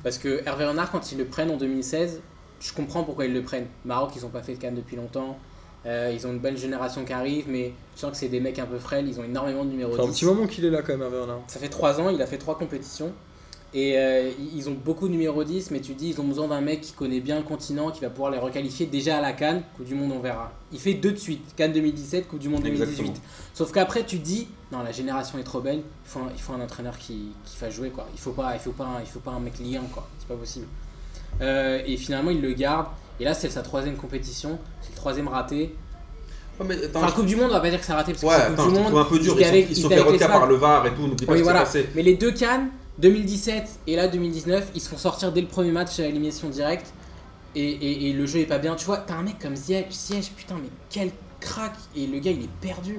Parce 0.02 0.18
que 0.18 0.42
Hervé 0.46 0.66
Renard, 0.66 0.90
quand 0.90 1.12
ils 1.12 1.18
le 1.18 1.24
prennent 1.24 1.50
en 1.50 1.56
2016, 1.56 2.20
je 2.60 2.72
comprends 2.72 3.04
pourquoi 3.04 3.24
ils 3.24 3.34
le 3.34 3.42
prennent. 3.42 3.66
Maroc, 3.84 4.12
ils 4.16 4.24
ont 4.24 4.28
pas 4.28 4.42
fait 4.42 4.54
de 4.54 4.58
canne 4.58 4.74
depuis 4.74 4.96
longtemps. 4.96 5.38
Euh, 5.86 6.10
ils 6.14 6.26
ont 6.26 6.30
une 6.30 6.38
belle 6.38 6.56
génération 6.56 7.04
qui 7.04 7.12
arrive, 7.12 7.44
mais 7.48 7.72
je 7.94 8.00
sens 8.00 8.10
que 8.10 8.16
c'est 8.16 8.28
des 8.28 8.40
mecs 8.40 8.58
un 8.58 8.66
peu 8.66 8.78
frêles. 8.78 9.06
Ils 9.08 9.18
ont 9.20 9.24
énormément 9.24 9.64
de 9.64 9.70
numéros 9.70 9.94
fait 9.94 10.02
un 10.02 10.06
10. 10.06 10.12
petit 10.12 10.24
moment 10.24 10.46
qu'il 10.46 10.64
est 10.64 10.70
là 10.70 10.80
quand 10.82 10.92
même, 10.92 11.02
Hervé 11.02 11.20
Renard. 11.20 11.40
Ça 11.46 11.58
fait 11.58 11.68
3 11.68 12.00
ans, 12.00 12.08
il 12.10 12.20
a 12.22 12.26
fait 12.26 12.38
3 12.38 12.56
compétitions. 12.58 13.12
Et 13.76 13.98
euh, 13.98 14.30
ils 14.54 14.68
ont 14.68 14.76
beaucoup 14.84 15.08
de 15.08 15.12
numéro 15.12 15.42
10, 15.42 15.72
mais 15.72 15.80
tu 15.80 15.94
dis, 15.94 16.10
ils 16.10 16.20
ont 16.20 16.24
besoin 16.24 16.46
d'un 16.46 16.60
mec 16.60 16.80
qui 16.80 16.92
connaît 16.92 17.18
bien 17.18 17.36
le 17.38 17.42
continent, 17.42 17.90
qui 17.90 18.00
va 18.02 18.08
pouvoir 18.08 18.30
les 18.30 18.38
requalifier 18.38 18.86
déjà 18.86 19.18
à 19.18 19.20
la 19.20 19.32
Cannes. 19.32 19.62
Coupe 19.76 19.86
du 19.86 19.96
Monde, 19.96 20.12
on 20.14 20.20
verra. 20.20 20.52
Il 20.72 20.78
fait 20.78 20.94
deux 20.94 21.10
de 21.10 21.16
suite 21.18 21.42
Cannes 21.56 21.72
2017, 21.72 22.28
Coupe 22.28 22.38
du 22.38 22.48
Monde 22.48 22.62
2018. 22.62 22.90
Exactement. 23.00 23.16
Sauf 23.52 23.72
qu'après, 23.72 24.04
tu 24.04 24.18
dis, 24.18 24.46
non, 24.70 24.82
la 24.84 24.92
génération 24.92 25.38
est 25.38 25.42
trop 25.42 25.60
belle, 25.60 25.78
il 25.78 26.08
faut 26.08 26.20
un, 26.20 26.28
il 26.32 26.40
faut 26.40 26.52
un 26.52 26.60
entraîneur 26.60 26.96
qui, 26.98 27.32
qui 27.44 27.56
fasse 27.56 27.74
jouer, 27.74 27.90
quoi. 27.90 28.06
Il 28.14 28.20
faut 28.20 28.30
pas, 28.30 28.52
il 28.54 28.60
faut 28.60 28.70
pas, 28.70 28.98
il 29.00 29.06
faut 29.10 29.18
pas 29.18 29.32
un 29.32 29.40
mec 29.40 29.54
liant, 29.58 29.82
quoi. 29.92 30.06
C'est 30.20 30.28
pas 30.28 30.36
possible. 30.36 30.66
Euh, 31.42 31.82
et 31.84 31.96
finalement, 31.96 32.30
il 32.30 32.40
le 32.40 32.52
garde. 32.52 32.86
Et 33.18 33.24
là, 33.24 33.34
c'est 33.34 33.50
sa 33.50 33.62
troisième 33.62 33.96
compétition, 33.96 34.56
c'est 34.82 34.90
le 34.90 34.96
troisième 34.96 35.26
raté. 35.26 35.74
mais 36.64 36.76
Enfin, 36.94 37.10
Coupe 37.10 37.26
du 37.26 37.34
Monde, 37.34 37.46
on 37.50 37.54
va 37.54 37.60
pas 37.60 37.70
dire 37.70 37.80
que 37.84 37.90
a 37.92 37.96
raté 37.96 38.12
parce 38.12 38.22
que 38.22 38.28
Ouais, 38.28 38.34
c'est 38.36 38.50
Coupe 38.50 38.52
attends, 38.60 38.68
du 38.68 38.78
Monde. 38.78 38.96
un 38.98 39.04
peu 39.04 39.18
dur. 39.18 39.34
il 39.36 39.40
Ils 39.40 39.44
sont, 39.44 39.48
avec- 39.50 39.70
ils 39.70 39.76
sont 39.76 39.88
fait 39.90 40.26
par 40.28 40.46
le 40.46 40.54
VAR 40.54 40.86
et 40.86 40.94
tout. 40.94 41.08
N'oublie 41.08 41.26
pas 41.26 41.32
Oui, 41.32 41.38
ce 41.40 41.42
voilà. 41.42 41.66
s'est 41.66 41.80
passé. 41.82 41.92
Mais 41.96 42.02
les 42.02 42.14
deux 42.14 42.30
Cannes, 42.30 42.68
2017 42.98 43.80
et 43.86 43.96
là 43.96 44.08
2019, 44.08 44.68
ils 44.74 44.80
se 44.80 44.88
font 44.88 44.96
sortir 44.98 45.32
dès 45.32 45.40
le 45.40 45.46
premier 45.48 45.72
match 45.72 45.98
à 46.00 46.06
élimination 46.06 46.48
directe. 46.48 46.92
Et, 47.56 47.62
et, 47.70 48.08
et 48.08 48.12
le 48.12 48.26
jeu 48.26 48.40
est 48.40 48.46
pas 48.46 48.58
bien. 48.58 48.74
Tu 48.74 48.84
vois, 48.84 48.98
t'as 48.98 49.14
un 49.14 49.22
mec 49.22 49.38
comme 49.40 49.54
Ziyech, 49.54 49.90
Ziyech, 49.92 50.32
putain, 50.36 50.56
mais 50.60 50.68
quel 50.90 51.10
crack. 51.40 51.72
Et 51.96 52.06
le 52.06 52.18
gars, 52.18 52.32
il 52.32 52.42
est 52.44 52.48
perdu. 52.60 52.96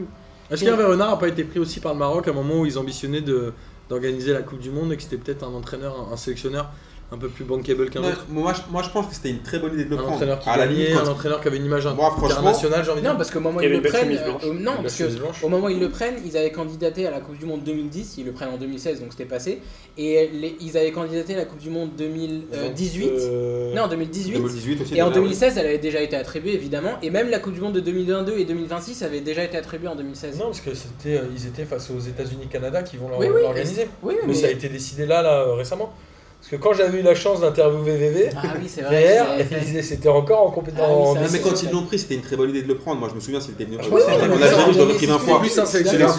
Est-ce 0.49 0.63
qu'Hervé 0.63 0.83
Renard 0.85 1.09
n'a 1.11 1.17
pas 1.17 1.27
été 1.27 1.43
pris 1.43 1.59
aussi 1.59 1.79
par 1.81 1.93
le 1.93 1.99
Maroc 1.99 2.27
à 2.27 2.31
un 2.31 2.33
moment 2.33 2.61
où 2.61 2.65
ils 2.65 2.77
ambitionnaient 2.77 3.21
de- 3.21 3.51
d'organiser 3.89 4.31
la 4.31 4.41
Coupe 4.43 4.59
du 4.59 4.69
Monde 4.71 4.93
et 4.93 4.97
que 4.97 5.03
c'était 5.03 5.17
peut-être 5.17 5.43
un 5.43 5.53
entraîneur, 5.53 6.07
un, 6.09 6.13
un 6.13 6.17
sélectionneur 6.17 6.71
un 7.11 7.17
peu 7.19 7.29
plus 7.29 7.45
bankable 7.45 7.89
qu'un 7.91 8.01
Ouais, 8.01 8.07
autre 8.09 8.25
moi, 8.29 8.51
je, 8.53 8.61
moi, 8.71 8.81
je 8.81 8.89
pense 8.89 9.05
que 9.07 9.13
c'était 9.15 9.29
une 9.29 9.41
très 9.43 9.59
bonne 9.59 9.73
idée 9.73 9.85
de 9.85 9.89
le 9.91 9.95
Un 9.95 9.99
prendre. 9.99 10.15
entraîneur 10.15 10.39
qui 10.39 10.49
à 10.49 10.57
la 10.57 10.65
limite, 10.65 10.89
un 10.97 11.07
entraîneur 11.07 11.39
qui 11.39 11.47
avait 11.47 11.57
une 11.57 11.65
image 11.65 11.85
Moi, 11.85 12.13
internationale, 12.17 12.83
j'ai 12.83 12.91
envie 12.91 13.01
de 13.01 13.05
Non, 13.05 13.11
dire. 13.11 13.17
parce 13.17 13.29
qu'au 13.31 13.39
moment 13.39 13.59
où 13.59 13.61
ils 13.61 13.69
le 13.69 13.81
prennent. 13.81 14.11
euh, 14.11 14.53
non, 14.53 14.71
parce 14.81 14.95
que 14.97 15.03
au 15.45 15.49
moment 15.49 15.67
où 15.67 15.69
ils 15.69 15.79
le 15.79 15.89
prennent, 15.89 16.15
ils 16.25 16.35
avaient 16.35 16.51
candidaté 16.51 17.05
à 17.05 17.11
la 17.11 17.19
Coupe 17.19 17.37
du 17.37 17.45
Monde 17.45 17.63
2010. 17.63 18.15
Ils 18.17 18.25
le 18.25 18.31
prennent 18.31 18.49
en 18.49 18.57
2016, 18.57 19.01
donc 19.01 19.09
c'était 19.11 19.25
passé. 19.25 19.61
Et 19.99 20.29
les- 20.33 20.57
ils 20.59 20.75
avaient 20.77 20.91
candidaté 20.91 21.35
à 21.35 21.37
la 21.37 21.45
Coupe 21.45 21.59
du 21.59 21.69
Monde 21.69 21.91
2018. 21.95 23.11
Euh, 23.11 23.73
Non, 23.75 23.87
2018. 23.87 24.33
2018 24.33 24.81
aussi. 24.81 24.95
Et 24.97 25.01
en 25.03 25.09
déjà, 25.09 25.19
2016, 25.21 25.57
elle 25.59 25.65
avait 25.67 25.77
déjà 25.77 26.01
été 26.01 26.15
attribuée 26.15 26.53
évidemment, 26.53 26.93
et 27.03 27.11
même 27.11 27.29
la 27.29 27.37
Coupe 27.39 27.53
du 27.53 27.61
Monde 27.61 27.73
de 27.73 27.81
2022 27.81 28.37
et 28.39 28.45
2026 28.45 29.03
avait 29.03 29.21
déjà 29.21 29.43
été 29.43 29.57
attribuée 29.57 29.87
en 29.89 29.95
2016. 29.95 30.37
Non, 30.39 30.45
parce 30.45 30.61
que 30.61 30.73
c'était, 30.73 31.17
euh, 31.17 31.25
ils 31.37 31.45
étaient 31.47 31.65
face 31.65 31.89
aux 31.91 31.99
États-Unis-Canada 31.99 32.81
qui 32.83 32.97
vont 32.97 33.09
l'or- 33.09 33.19
Oui, 33.19 33.27
oui, 33.33 33.41
l'organiser. 33.43 33.87
Oui, 34.01 34.15
Mais, 34.27 34.33
ça 34.33 34.47
a 34.47 34.49
été 34.49 34.69
décidé 34.69 35.05
là, 35.05 35.21
là, 35.21 35.53
récemment. 35.55 35.93
Parce 36.47 36.61
que 36.61 36.67
quand 36.67 36.75
j'avais 36.75 36.99
eu 36.99 37.01
la 37.01 37.15
chance 37.15 37.41
d'interviewer 37.41 37.97
VV, 37.97 38.29
Ah 38.37 38.41
oui, 38.61 38.67
vrai. 38.83 39.17
VR, 39.17 39.81
c'était 39.81 40.09
encore 40.09 40.45
en 40.45 40.51
compétence. 40.51 41.15
Ah 41.17 41.19
oui, 41.19 41.27
mais 41.33 41.39
quand 41.39 41.63
ils 41.63 41.71
l'ont 41.71 41.85
pris, 41.87 41.97
c'était 41.97 42.13
une 42.13 42.21
très 42.21 42.35
bonne 42.35 42.51
idée 42.51 42.61
de 42.61 42.67
le 42.67 42.75
prendre. 42.75 42.99
Moi, 42.99 43.09
je 43.09 43.15
me 43.15 43.19
souviens, 43.19 43.41
c'était 43.41 43.63
venu. 43.65 43.77
Ah, 43.79 43.83
sais, 43.83 43.89
oui, 43.91 44.01
en 44.03 44.07
Algérie, 44.21 44.43
c'est- 44.67 44.73
je 44.73 44.77
l'aurais 44.77 44.93
pris 44.93 45.05
20 45.07 45.17
c'est 45.19 45.25
fois. 45.25 45.39
plus 45.39 45.57
un 45.59 45.65
Sélection- 45.65 45.65
sélectionneur 45.65 46.13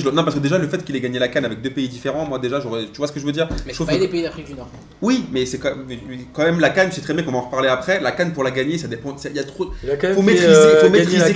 je 0.00 0.04
le- 0.06 0.10
non 0.10 0.24
parce 0.24 0.34
que 0.34 0.40
déjà 0.40 0.58
le 0.58 0.66
fait 0.66 0.82
qu'il 0.84 0.96
ait 0.96 1.00
gagné 1.00 1.20
la 1.20 1.28
canne 1.28 1.44
avec 1.44 1.62
deux 1.62 1.70
pays 1.70 1.88
différents, 1.88 2.26
moi 2.26 2.40
déjà 2.40 2.58
j'aurais, 2.58 2.86
tu 2.86 2.96
vois 2.98 3.06
ce 3.06 3.12
que 3.12 3.20
je 3.20 3.24
veux 3.26 3.30
dire? 3.30 3.48
Mais 3.64 3.72
Je 3.72 3.84
pas 3.84 3.96
des 3.96 4.08
pays 4.08 4.22
d'Afrique 4.24 4.46
du 4.46 4.54
Nord. 4.54 4.68
Oui, 5.00 5.24
mais 5.32 5.46
c'est 5.46 5.58
quand 5.58 5.70
même, 5.76 5.86
quand 6.32 6.42
même 6.42 6.58
la 6.58 6.70
canne, 6.70 6.88
c'est 6.90 7.00
très 7.02 7.14
bien 7.14 7.22
qu'on 7.22 7.30
va 7.30 7.38
en 7.38 7.42
reparler 7.42 7.68
après. 7.68 8.00
La 8.00 8.10
canne 8.10 8.32
pour 8.32 8.42
la 8.42 8.50
gagner, 8.50 8.76
ça 8.76 8.88
dépend. 8.88 9.14
Il 9.24 9.36
y 9.36 9.38
a 9.38 9.44
trop. 9.44 9.66
Faut 10.14 10.22
maîtriser, 10.22 10.48
euh, 10.48 10.80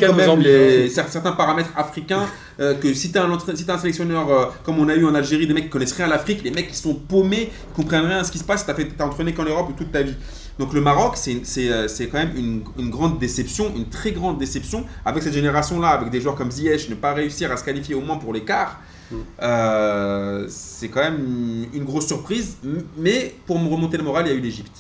quand 0.01 0.15
même 0.15 0.29
hein. 0.29 0.89
cer- 0.89 1.09
certains 1.09 1.33
paramètres 1.33 1.71
africains. 1.77 2.27
euh, 2.61 2.75
que 2.75 2.93
si 2.95 3.13
t'as 3.13 3.25
un, 3.25 3.39
si 3.55 3.65
un 3.71 3.79
sélectionneur 3.79 4.31
euh, 4.31 4.47
comme 4.65 4.79
on 4.79 4.89
a 4.89 4.95
eu 4.95 5.05
en 5.05 5.15
Algérie, 5.15 5.47
des 5.47 5.55
mecs 5.55 5.65
qui 5.65 5.71
connaissent 5.71 5.93
rien 5.93 6.07
à 6.07 6.11
l'Afrique, 6.11 6.43
les 6.43 6.51
mecs 6.51 6.69
qui 6.69 6.77
sont 6.77 6.95
paumés, 6.95 7.51
qui 7.51 7.83
comprennent 7.83 8.07
rien 8.07 8.19
à 8.19 8.25
ce 8.25 8.33
qui 8.33 8.39
se 8.39 8.45
passe, 8.45 8.65
t'as 8.65 8.75
fait, 8.75 8.87
t'as 8.97 9.05
entraîné 9.05 9.33
qu'en 9.35 9.45
Europe 9.45 9.71
toute 9.77 9.93
ta 9.93 10.03
vie. 10.03 10.15
Donc 10.59 10.73
le 10.73 10.81
Maroc, 10.81 11.13
c'est 11.17 11.41
c'est, 11.45 11.71
euh, 11.71 11.87
c'est 11.89 12.09
quand 12.09 12.19
même 12.19 12.33
une, 12.37 12.63
une 12.79 12.91
grande 12.91 13.19
déception, 13.19 13.73
une 13.77 13.89
très 13.89 14.13
grande 14.13 14.39
déception 14.39 14.85
avec 15.05 15.23
cette 15.23 15.35
génération-là, 15.35 15.89
avec 15.89 16.11
des 16.11 16.21
joueurs 16.21 16.35
comme 16.35 16.51
Ziyech, 16.51 16.89
ne 16.89 16.95
pas 16.95 17.13
réussir 17.13 17.53
à 17.53 17.57
se 17.57 17.65
qualifier 17.65 17.95
au 17.95 18.01
moins 18.01 18.17
pour 18.17 18.33
l'écart. 18.33 18.81
Euh, 19.43 20.47
c'est 20.49 20.89
quand 20.89 21.01
même 21.03 21.67
une 21.73 21.85
grosse 21.85 22.07
surprise, 22.07 22.57
mais 22.97 23.35
pour 23.47 23.59
me 23.59 23.69
remonter 23.69 23.97
le 23.97 24.03
moral, 24.03 24.27
il 24.27 24.33
y 24.33 24.35
a 24.35 24.37
eu 24.37 24.41
l'Égypte. 24.41 24.77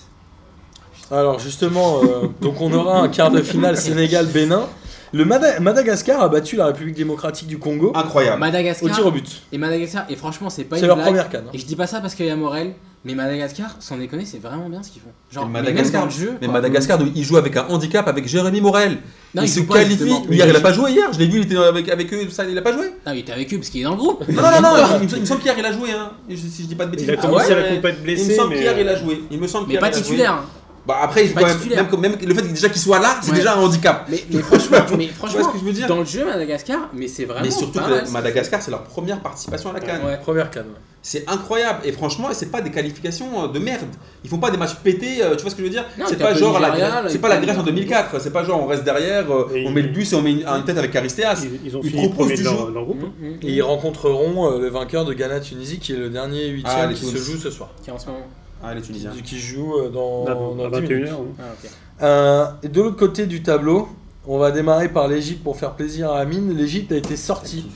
Alors 1.10 1.38
justement, 1.38 2.00
euh, 2.02 2.26
donc 2.40 2.60
on 2.60 2.72
aura 2.72 3.00
un 3.00 3.08
quart 3.08 3.30
de 3.30 3.40
finale 3.40 3.76
Sénégal-Bénin. 3.86 4.66
Le 5.12 5.24
Mada- 5.24 5.60
Madagascar 5.60 6.20
a 6.20 6.28
battu 6.28 6.56
la 6.56 6.66
République 6.66 6.96
démocratique 6.96 7.46
du 7.48 7.58
Congo 7.58 7.92
Incroyable. 7.94 8.36
au 8.36 8.40
Madagascar. 8.40 8.94
tir 8.94 9.06
au 9.06 9.10
but. 9.10 9.42
Et 9.52 9.58
Madagascar, 9.58 10.04
et 10.10 10.16
franchement, 10.16 10.50
c'est 10.50 10.64
pas 10.64 10.76
C'est 10.76 10.82
une 10.82 10.88
leur 10.88 10.96
blague. 10.96 11.06
première 11.08 11.28
canne. 11.28 11.44
hein. 11.46 11.50
Et 11.54 11.58
je 11.58 11.64
dis 11.66 11.76
pas 11.76 11.86
ça 11.86 12.00
parce 12.00 12.14
qu'il 12.14 12.26
y 12.26 12.30
a 12.30 12.36
Morel, 12.36 12.72
mais 13.04 13.14
Madagascar, 13.14 13.76
sans 13.78 13.96
déconner, 13.98 14.24
c'est 14.24 14.42
vraiment 14.42 14.68
bien 14.68 14.82
ce 14.82 14.90
qu'ils 14.90 15.02
font. 15.02 15.10
Genre, 15.32 15.44
Et 15.44 15.46
mais 15.46 15.60
Madagascar- 15.60 16.00
même 16.02 16.10
dans 16.10 16.14
le 16.16 16.20
jeu. 16.26 16.32
Mais. 16.40 16.48
Madagascar, 16.48 16.98
il 17.14 17.24
joue 17.24 17.36
avec 17.36 17.56
un 17.56 17.66
handicap 17.68 18.06
avec 18.08 18.26
Jérémy 18.26 18.60
Morel. 18.60 18.98
Non, 19.34 19.42
il 19.42 19.44
il 19.44 19.48
se 19.48 19.60
qualifie. 19.60 20.12
Hier, 20.30 20.48
il 20.48 20.56
a 20.56 20.60
pas 20.60 20.72
joué 20.72 20.90
hier. 20.92 21.08
Je 21.12 21.18
l'ai 21.20 21.26
vu, 21.26 21.38
il 21.38 21.44
était 21.44 21.56
avec, 21.56 21.88
avec 21.88 22.12
eux, 22.12 22.24
tout 22.24 22.30
ça, 22.30 22.44
il 22.44 22.56
a 22.58 22.62
pas 22.62 22.72
joué. 22.72 22.86
Non, 23.06 23.12
il 23.12 23.20
était 23.20 23.32
avec 23.32 23.52
eux 23.52 23.58
parce 23.58 23.68
qu'il 23.70 23.82
est 23.82 23.84
dans 23.84 23.90
le 23.92 23.96
groupe. 23.96 24.26
Non, 24.28 24.42
non, 24.42 24.50
non, 24.60 24.60
non, 24.76 24.98
il, 25.14 25.20
me- 25.20 25.24
semble 25.26 25.40
qu'hier 25.40 25.54
il 25.58 25.64
a 25.64 25.72
joué. 25.72 25.90
Hein. 25.92 26.10
Si 26.30 26.50
si 26.50 26.62
je 26.62 26.68
dis 26.68 26.74
pas 26.74 26.86
de 26.86 26.90
bêtises. 26.90 27.06
Il 27.06 27.14
a 27.14 27.16
Ah 27.18 27.22
commencé 27.26 27.46
ouais, 27.48 27.52
à 27.52 27.56
la 27.56 27.62
mais- 27.70 27.76
compète 27.76 27.94
Il 27.98 28.00
me 28.00 28.04
blessé, 28.04 28.34
semble 28.34 28.50
mais. 28.50 28.56
qu'hier 28.56 28.78
il 28.80 28.88
a 28.88 28.96
joué. 28.96 29.22
Il 29.30 29.38
me 29.40 29.46
semble 29.46 29.68
Mais 29.68 29.78
pas 29.78 29.90
titulaire. 29.90 30.42
Hein. 30.86 30.94
Bah 30.94 30.98
après, 31.02 31.24
il 31.24 31.28
joue 31.28 31.34
Pas 31.34 31.40
quand 31.42 31.46
même, 31.48 31.56
titulaire. 31.58 31.90
même, 31.90 32.00
même 32.00 32.16
le 32.24 32.34
fait 32.34 32.42
déjà 32.42 32.68
qu'il 32.68 32.80
soit 32.80 32.98
là, 33.00 33.16
c'est 33.22 33.30
Ouais. 33.30 33.36
déjà 33.38 33.54
un 33.56 33.60
handicap. 33.60 34.06
Mais, 34.08 34.22
mais 34.30 34.40
franchement, 34.42 34.78
mais 34.96 35.06
Tu 35.08 35.12
franchement 35.14 35.40
vois 35.40 35.48
ce 35.48 35.52
que 35.54 35.60
je 35.60 35.64
veux 35.64 35.72
dire? 35.72 35.86
dans 35.88 35.98
le 36.00 36.04
jeu, 36.04 36.24
Madagascar, 36.24 36.88
mais 36.94 37.08
c'est 37.08 37.24
vraiment. 37.24 37.44
Mais 37.44 37.50
surtout 37.50 37.78
pas 37.78 37.86
que 37.86 37.90
mal. 37.90 38.08
Madagascar, 38.10 38.62
c'est 38.62 38.70
leur 38.70 38.82
première 38.84 39.20
participation 39.20 39.70
à 39.70 39.72
la 39.74 39.80
Cannes. 39.80 40.04
Ouais. 40.04 40.18
Première 40.22 40.50
canne. 40.50 40.66
ouais. 40.66 40.80
C'est 41.02 41.22
incroyable. 41.30 41.80
Et 41.84 41.92
franchement, 41.92 42.26
c'est 42.32 42.50
pas 42.50 42.60
des 42.60 42.72
qualifications 42.72 43.44
euh, 43.44 43.46
de 43.46 43.60
merde. 43.60 43.86
Ils 44.24 44.28
font 44.30 44.38
pas 44.38 44.50
des 44.50 44.56
matchs 44.56 44.74
pétés, 44.82 45.22
euh, 45.22 45.36
tu 45.36 45.42
vois 45.42 45.50
ce 45.52 45.54
que 45.54 45.62
je 45.62 45.66
veux 45.68 45.72
dire? 45.72 45.84
C'est 46.08 46.18
pas 46.18 46.34
genre 46.34 46.58
la 46.58 47.08
c'est 47.08 47.20
pas 47.20 47.28
la 47.28 47.36
Grèce 47.36 47.56
en 47.56 47.62
2004. 47.62 48.20
C'est 48.20 48.32
pas 48.32 48.42
genre 48.42 48.60
on 48.60 48.66
reste 48.66 48.82
derrière, 48.82 49.30
euh, 49.32 49.46
Et 49.54 49.64
on 49.66 49.68
ils- 49.70 49.74
met 49.74 49.82
le 49.82 49.88
bus 49.90 50.12
et 50.12 50.16
on 50.16 50.22
met 50.22 50.32
une, 50.32 50.44
une 50.44 50.64
tête 50.64 50.78
avec 50.78 50.94
Aristeas. 50.96 51.44
Ils, 51.44 51.60
ils 51.68 51.76
ont 51.76 51.80
Ils 51.84 51.90
fini 51.90 52.08
proposent 52.08 52.30
du 52.30 52.36
jeu. 52.38 52.44
leur, 52.44 52.70
leur 52.70 52.84
groupe. 52.84 53.02
Hum, 53.04 53.12
hum, 53.22 53.36
Et 53.42 53.52
ils 53.52 53.62
rencontreront 53.62 54.58
le 54.58 54.68
vainqueur 54.68 55.04
de 55.04 55.12
Ghana-Tunisie 55.12 55.78
qui 55.78 55.92
est 55.92 55.96
le 55.96 56.10
dernier 56.10 56.42
Ah, 56.46 56.50
huitième 56.50 56.88
les 56.90 56.94
qui 56.96 57.04
se 57.06 57.16
joue 57.18 57.36
ce 57.38 57.50
soir. 57.50 57.70
Qui 57.84 57.90
est 57.90 57.92
en 57.92 57.98
ce 58.00 58.06
moment. 58.06 58.26
Ah, 58.62 58.74
les 58.74 58.82
Tunisiens. 58.82 59.10
Qui 59.24 59.38
joue 59.38 59.74
euh, 59.78 59.88
dans, 59.90 60.54
dans 60.54 60.72
à 60.72 60.80
10 60.80 60.88
minutes. 60.88 61.08
21h. 61.08 61.14
Ah, 61.38 61.42
ok. 61.64 61.70
Euh, 62.02 62.46
de 62.68 62.82
l'autre 62.82 62.96
côté 62.96 63.26
du 63.26 63.42
tableau, 63.42 63.88
on 64.26 64.38
va 64.38 64.50
démarrer 64.50 64.88
par 64.88 65.08
l'Égypte 65.08 65.42
pour 65.44 65.56
faire 65.56 65.72
plaisir 65.74 66.10
à 66.10 66.18
Amine. 66.20 66.56
L'Égypte 66.56 66.92
a 66.92 66.96
été 66.96 67.16
sortie 67.16 67.66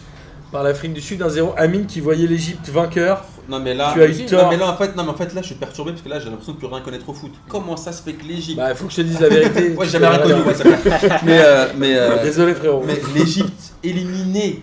par 0.53 0.63
l'Afrique 0.65 0.93
du 0.95 1.01
Sud 1.01 1.21
1-0. 1.21 1.55
Amine 1.57 1.87
qui 1.87 2.01
voyait 2.01 2.27
l'Égypte 2.27 2.69
vainqueur. 2.71 3.25
Non 3.49 3.59
mais 3.59 3.75
là, 3.75 3.91
Tu 3.95 4.03
as 4.03 4.07
eu 4.07 4.27
non, 4.33 4.49
mais 4.49 4.57
là 4.57 4.71
en 4.71 4.77
fait, 4.77 4.95
non 4.97 5.03
mais 5.03 5.11
en 5.11 5.15
fait 5.15 5.35
là 5.35 5.43
je 5.43 5.47
suis 5.47 5.55
perturbé 5.57 5.91
parce 5.91 6.03
que 6.03 6.09
là 6.09 6.21
j'ai 6.21 6.29
l'impression 6.31 6.53
de 6.53 6.59
plus 6.59 6.69
rien 6.69 6.81
connaître 6.83 7.09
au 7.09 7.13
foot. 7.13 7.33
Comment 7.49 7.77
ça 7.77 7.91
se 7.91 8.01
fait 8.03 8.13
que 8.13 8.25
l'Égypte 8.25 8.57
Bah, 8.59 8.71
il 8.71 8.77
faut 8.77 8.85
que 8.87 8.93
je 8.93 8.97
te 8.99 9.03
dise 9.03 9.19
la 9.19 9.29
vérité. 9.29 9.75
Ouais, 9.75 9.87
j'ai 9.87 9.93
jamais 9.93 10.07
rien 10.07 10.19
connu. 10.19 10.35
ouais, 10.35 10.55
mais 11.25 11.41
euh, 11.43 11.67
mais 11.77 11.97
euh, 11.97 12.23
Désolé 12.23 12.55
frérot. 12.55 12.85
mais 12.87 13.01
l'Égypte 13.15 13.75
éliminée 13.83 14.63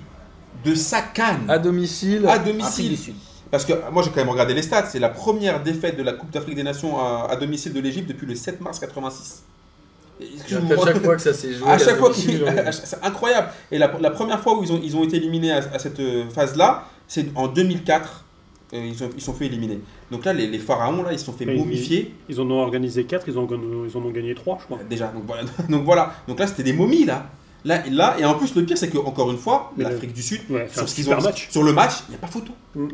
de 0.63 0.74
sa 0.74 1.01
canne 1.01 1.41
À 1.49 1.57
domicile. 1.59 2.26
à 2.28 2.34
Afrique 2.34 2.45
du 2.55 2.59
domicile. 2.59 2.97
Parce 3.51 3.65
que 3.65 3.73
moi 3.91 4.03
j'ai 4.03 4.09
quand 4.09 4.17
même 4.17 4.29
regardé 4.29 4.53
les 4.53 4.61
stats, 4.61 4.85
c'est 4.85 4.99
la 4.99 5.09
première 5.09 5.63
défaite 5.63 5.97
de 5.97 6.03
la 6.03 6.13
Coupe 6.13 6.31
d'Afrique 6.31 6.55
des 6.55 6.63
Nations 6.63 6.99
à, 6.99 7.27
à 7.29 7.35
domicile 7.37 7.73
de 7.73 7.79
l'Égypte 7.79 8.07
depuis 8.09 8.25
le 8.27 8.35
7 8.35 8.59
mars 8.61 8.79
86. 8.79 9.43
Et 10.19 10.23
est-ce 10.25 10.43
que 10.43 10.55
vous 10.55 10.73
À 10.73 10.85
chaque 10.85 11.03
fois 11.03 11.15
que 11.15 11.21
ça 11.21 11.33
s'est 11.33 11.53
joué. 11.53 11.67
à 11.69 11.77
chaque 11.77 11.97
fois 11.97 12.11
c'est 12.71 13.03
incroyable. 13.03 13.49
Et 13.71 13.77
la, 13.77 13.91
la 13.99 14.09
première 14.11 14.39
fois 14.41 14.57
où 14.57 14.63
ils 14.63 14.71
ont, 14.73 14.79
ils 14.83 14.95
ont 14.97 15.03
été 15.03 15.17
éliminés 15.17 15.51
à, 15.51 15.57
à 15.57 15.79
cette 15.79 15.99
euh, 15.99 16.27
phase-là, 16.29 16.85
c'est 17.07 17.27
en 17.35 17.47
2004. 17.47 18.25
euh, 18.73 18.77
ils, 18.91 19.03
ont, 19.03 19.09
ils 19.15 19.21
sont 19.21 19.33
fait 19.33 19.45
éliminer. 19.45 19.79
Donc 20.11 20.25
là, 20.25 20.33
les, 20.33 20.47
les 20.47 20.57
pharaons, 20.59 21.03
là, 21.03 21.13
ils 21.13 21.19
se 21.19 21.25
sont 21.25 21.33
fait 21.33 21.45
momifier. 21.45 22.15
Ils 22.29 22.41
en 22.41 22.49
ont 22.49 22.59
organisé 22.61 23.03
4, 23.05 23.27
ils, 23.29 23.37
en 23.37 23.43
ont- 23.43 23.85
ils 23.87 23.95
en 23.95 24.01
ont 24.01 24.09
gagné 24.09 24.33
3, 24.33 24.57
je 24.61 24.65
crois. 24.65 24.79
Euh, 24.79 24.89
Déjà, 24.89 25.07
donc 25.09 25.23
voilà. 25.27 25.43
Donc, 25.69 25.83
voilà. 25.85 26.13
donc 26.27 26.39
là, 26.39 26.47
c'était 26.47 26.63
des 26.63 26.73
momies, 26.73 27.05
là. 27.05 27.27
Là, 27.63 27.83
là. 27.91 28.15
Et 28.19 28.25
en 28.25 28.33
plus, 28.33 28.55
le 28.55 28.65
pire, 28.65 28.77
c'est 28.77 28.89
que 28.89 28.97
encore 28.97 29.29
une 29.31 29.37
fois, 29.37 29.71
l'Afrique 29.77 30.13
du 30.13 30.23
Sud, 30.23 30.41
Ouais, 30.49 30.67
c'est 30.71 30.79
un 30.79 30.81
sur, 30.81 30.89
ce 30.89 30.95
qu'ils 30.95 31.03
super 31.03 31.19
ont- 31.19 31.23
match. 31.23 31.47
sur 31.51 31.61
le 31.63 31.73
match, 31.73 31.93
il 32.07 32.11
n'y 32.11 32.15
a 32.17 32.19
pas 32.19 32.27
photo. 32.27 32.53
Mm. 32.75 32.87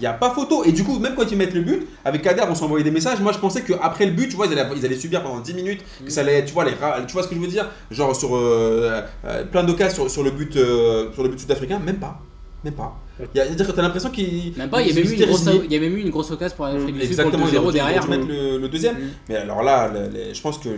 Il 0.00 0.04
n'y 0.04 0.06
a 0.06 0.14
pas 0.14 0.30
photo. 0.30 0.64
Et 0.64 0.72
du 0.72 0.82
coup, 0.82 0.98
même 0.98 1.14
quand 1.14 1.30
ils 1.30 1.36
mettent 1.36 1.52
le 1.52 1.60
but, 1.60 1.86
avec 2.06 2.22
Kader, 2.22 2.44
on 2.48 2.54
s'envoyait 2.54 2.82
des 2.84 2.90
messages. 2.90 3.20
Moi, 3.20 3.32
je 3.32 3.38
pensais 3.38 3.60
qu'après 3.62 4.06
le 4.06 4.12
but, 4.12 4.28
tu 4.30 4.36
vois, 4.36 4.46
ils 4.46 4.58
allaient, 4.58 4.68
ils 4.74 4.84
allaient 4.86 4.96
subir 4.96 5.22
pendant 5.22 5.40
10 5.40 5.52
minutes. 5.52 5.80
Que 6.04 6.10
ça 6.10 6.22
allait, 6.22 6.42
tu 6.44 6.54
vois, 6.54 6.64
les, 6.64 6.72
tu 7.06 7.12
vois 7.12 7.22
ce 7.22 7.28
que 7.28 7.34
je 7.34 7.40
veux 7.40 7.46
dire? 7.46 7.68
Genre, 7.90 8.16
sur 8.16 8.34
euh, 8.34 9.02
euh, 9.26 9.44
plein 9.44 9.62
d'occasions 9.62 10.04
sur, 10.04 10.10
sur 10.10 10.22
le 10.22 10.30
but, 10.30 10.56
euh, 10.56 11.12
sur 11.12 11.22
le 11.22 11.28
but 11.28 11.38
sud-africain, 11.38 11.78
même 11.78 11.98
pas. 11.98 12.18
Même 12.64 12.74
pas. 12.74 12.98
Il 13.34 13.38
y 13.38 13.40
a- 13.40 13.44
C'est-à-dire 13.46 13.66
que 13.66 13.72
tu 13.72 13.78
as 13.78 13.82
l'impression 13.82 14.10
qu'ils. 14.10 14.54
Même 14.56 14.70
pas, 14.70 14.80
il 14.80 14.88
y, 14.88 14.90
avait 14.92 15.02
même 15.02 15.10
eu 15.12 15.14
étaient 15.14 15.24
une 15.24 15.28
grosse, 15.30 15.44
résignés. 15.46 15.64
il 15.66 15.72
y 15.72 15.76
avait 15.76 15.88
même 15.88 15.98
eu 15.98 16.02
une 16.02 16.10
grosse 16.10 16.30
occasion 16.30 16.56
pour 16.56 16.66
l'Afrique 16.66 16.94
du 16.94 17.00
Sud 17.00 17.10
Exactement, 17.10 17.44
le 17.46 17.52
ils 17.52 17.58
auraient 17.58 17.66
2-0 17.68 17.72
dû- 17.72 17.76
ils 17.76 17.80
auraient 17.82 17.92
derrière. 17.92 18.08
mettre 18.08 18.26
le, 18.28 18.58
le 18.58 18.68
deuxième. 18.68 18.96
Mm. 18.96 19.10
Mais 19.28 19.36
alors 19.36 19.62
là, 19.62 19.90
les- 20.12 20.32
je 20.34 20.40
pense 20.42 20.56
que 20.58 20.68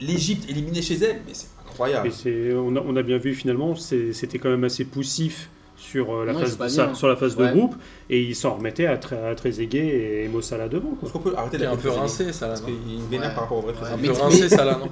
l'Égypte 0.00 0.48
éliminée 0.50 0.82
chez 0.82 0.94
elle, 0.96 1.20
mais 1.26 1.32
c'est 1.34 1.48
incroyable. 1.66 2.08
Et 2.26 2.52
on, 2.54 2.74
a, 2.76 2.80
on 2.86 2.96
a 2.96 3.02
bien 3.02 3.18
vu 3.18 3.34
finalement, 3.34 3.74
c'était 3.76 4.38
quand 4.38 4.48
même 4.50 4.64
assez 4.64 4.84
poussif 4.84 5.48
sur 5.90 6.12
euh, 6.14 6.24
la 6.24 6.32
Non, 6.32 6.40
phase, 6.40 6.50
c'est 6.50 6.58
pas 6.58 6.68
ça- 6.68 6.86
bien. 6.86 6.94
sur 6.94 7.08
la 7.08 7.16
phase 7.16 7.36
Ouais. 7.36 7.48
de 7.48 7.56
groupe, 7.56 7.74
et 8.10 8.20
ils 8.20 8.34
s'en 8.34 8.54
remettaient 8.56 8.86
à, 8.86 8.92
à 9.28 9.34
Trezeguet 9.34 10.24
et 10.24 10.28
Mossala 10.28 10.68
devant. 10.68 10.90
quoi. 10.90 11.06
Est-ce 11.08 11.12
qu'on 11.12 11.18
peut 11.20 11.34
arrêter 11.36 11.56
Il 11.58 11.62
est 11.62 11.66
un 11.66 11.76
peu 11.76 11.90
rincé, 11.90 12.32
ça 12.32 12.46
là. 12.48 12.54
Parce 12.54 12.62
qu'il 12.66 12.74
vénère 13.10 13.28
Ouais. 13.28 13.34
par 13.34 13.44
rapport 13.44 13.58
au 13.58 13.62
vrai 13.62 13.72
Ouais, 13.72 13.88
Un 13.92 13.96
peu 13.98 14.02
mais- 14.12 14.18
rincé, 14.20 14.48
ça 14.48 14.64
là, 14.64 14.78
non 14.78 14.88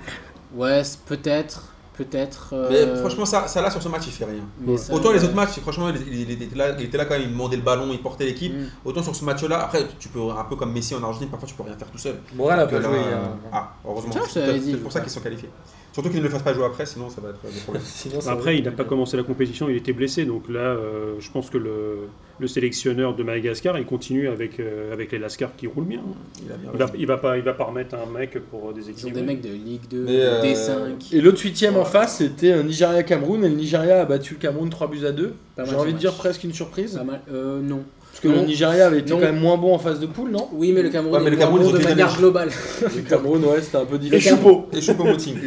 Ouais, 0.57 0.83
peut-être. 1.07 1.71
Peut-être. 1.97 2.49
Mais 2.71 2.79
euh, 2.79 2.97
franchement, 2.97 3.25
ça, 3.25 3.47
ça 3.47 3.63
là, 3.63 3.71
sur 3.71 3.81
ce 3.81 3.89
match, 3.89 4.03
il 4.07 4.13
fait 4.13 4.25
rien. 4.25 4.43
mais 4.61 4.73
Ouais. 4.73 4.79
ça, 4.79 4.93
Autant 4.93 5.13
les 5.13 5.21
ouais. 5.21 5.25
autres 5.27 5.35
matchs, 5.37 5.61
franchement, 5.61 5.91
il, 5.91 6.13
il- 6.13 6.29
il 6.33 6.43
était 6.43 6.57
là, 6.57 6.75
il 6.77 6.85
était 6.87 6.97
là 6.99 7.05
quand 7.05 7.15
même, 7.15 7.23
il 7.23 7.31
demandait 7.31 7.55
le 7.57 7.63
ballon, 7.63 7.87
il 7.93 8.03
portait 8.03 8.25
l'équipe. 8.25 8.53
Mm. 8.53 8.67
Autant 8.85 9.03
sur 9.05 9.15
ce 9.15 9.25
match-là, 9.25 9.63
après, 9.63 9.87
tu 10.01 10.09
peux, 10.09 10.19
un 10.37 10.43
peu 10.43 10.57
comme 10.57 10.73
Messi 10.73 10.93
en 10.97 11.03
Argentine, 11.05 11.29
parfois 11.29 11.49
tu 11.49 11.55
peux 11.55 11.63
rien 11.63 11.77
faire 11.77 11.89
tout 11.89 11.99
seul. 11.99 12.17
Donc, 12.37 12.49
pas 12.49 12.57
là, 12.57 12.67
joué 12.69 12.81
euh. 12.99 13.27
Ah, 13.53 13.75
heureusement. 13.87 14.13
C'est 14.29 14.61
c'est 14.61 14.77
pour 14.79 14.91
ça 14.91 15.01
qu'ils 15.03 15.11
sont 15.11 15.21
qualifiés. 15.21 15.51
Surtout 15.95 16.11
qu'ils 16.11 16.19
ne 16.19 16.25
le 16.25 16.29
fassent 16.29 16.43
pas 16.43 16.53
jouer 16.53 16.65
après, 16.67 16.85
sinon 16.87 17.09
ça 17.09 17.21
va 17.21 17.31
être 17.31 17.41
des 17.45 17.61
problèmes. 17.61 17.83
Sinon, 17.87 18.21
ça 18.21 18.33
Après, 18.33 18.47
va 18.51 18.59
il 18.59 18.65
n'a 18.65 18.73
pas 18.73 18.83
commencé 18.85 19.17
la 19.17 19.23
compétition, 19.23 19.69
il 19.71 19.77
était 19.77 19.93
blessé, 19.93 20.25
donc 20.25 20.49
là, 20.49 20.59
euh, 20.61 21.15
je 21.21 21.31
pense 21.31 21.51
que 21.51 21.57
le, 21.57 22.09
le 22.41 22.47
sélectionneur 22.49 23.15
de 23.15 23.23
Madagascar, 23.23 23.79
il 23.79 23.87
continue 23.87 24.27
avec, 24.29 24.59
euh, 24.59 24.93
avec 24.93 25.13
les 25.13 25.19
Lascars 25.21 25.55
qui 25.57 25.69
roulent 25.69 25.85
bien. 25.87 26.03
Il 26.45 26.51
a 26.53 26.57
bien 26.57 26.71
Il 26.75 26.79
va, 26.79 26.91
il 26.99 27.07
va 27.07 27.17
pas, 27.17 27.39
il 27.39 27.45
va 27.45 27.55
pas 27.55 27.65
remettre 27.65 27.95
un 27.95 28.07
mec 28.11 28.37
pour 28.51 28.61
Ils 28.65 28.69
ont 28.69 28.73
déséquilibrer. 28.73 29.21
des 29.21 29.27
mecs 29.27 29.41
de 29.41 29.51
Ligue 29.51 29.89
2, 29.89 30.05
Mais, 30.05 30.11
euh, 30.21 30.43
D5. 30.43 31.15
Et 31.15 31.21
l'autre 31.21 31.41
huitième 31.41 31.77
en 31.77 31.85
face, 31.85 32.17
c'était 32.19 32.51
euh, 32.53 32.65
Nigeria-Cameroun, 32.65 33.45
et 33.45 33.49
le 33.49 33.55
Nigeria 33.55 34.01
a 34.01 34.05
battu 34.05 34.35
le 34.35 34.41
Cameroun 34.41 34.69
3 34.69 34.89
buts 34.89 35.07
à 35.07 35.13
2. 35.13 35.33
Pas 35.55 35.65
J'ai 35.65 35.71
mal, 35.71 35.81
envie 35.81 35.93
de 35.95 35.99
dire 35.99 36.15
presque 36.15 36.43
une 36.43 36.53
surprise. 36.53 36.97
Pas 36.97 37.05
mal. 37.05 37.21
Euh, 37.33 37.61
non. 37.63 37.85
Parce 38.15 38.23
que 38.23 38.29
Non. 38.29 38.43
le 38.43 38.47
Nigeria 38.47 38.87
avait 38.87 39.01
été 39.01 39.11
Non. 39.11 39.17
quand 39.19 39.25
même 39.27 39.41
moins 39.41 39.57
bon 39.57 39.75
en 39.75 39.79
phase 39.81 39.99
de 39.99 40.07
poule, 40.07 40.31
non 40.31 40.49
Oui, 40.53 40.71
mais 40.73 40.83
le 40.83 40.89
Cameroun 40.91 41.15
Ouais, 41.17 41.21
mais 41.21 41.27
est 41.27 41.31
le 41.31 41.37
Cameroun, 41.37 41.63
bon 41.65 41.73
de 41.73 41.79
manière 41.79 42.17
globale. 42.17 42.49
Le 42.81 43.01
Cameroun, 43.03 43.45
ouais, 43.45 43.61
c'était 43.61 43.77
un 43.79 43.85
peu 43.87 43.97
Et 43.97 43.99
difficile. 43.99 44.31
Choupo, 44.37 44.69
et. 44.73 44.77
Le 44.77 44.81
Choupo 44.81 45.05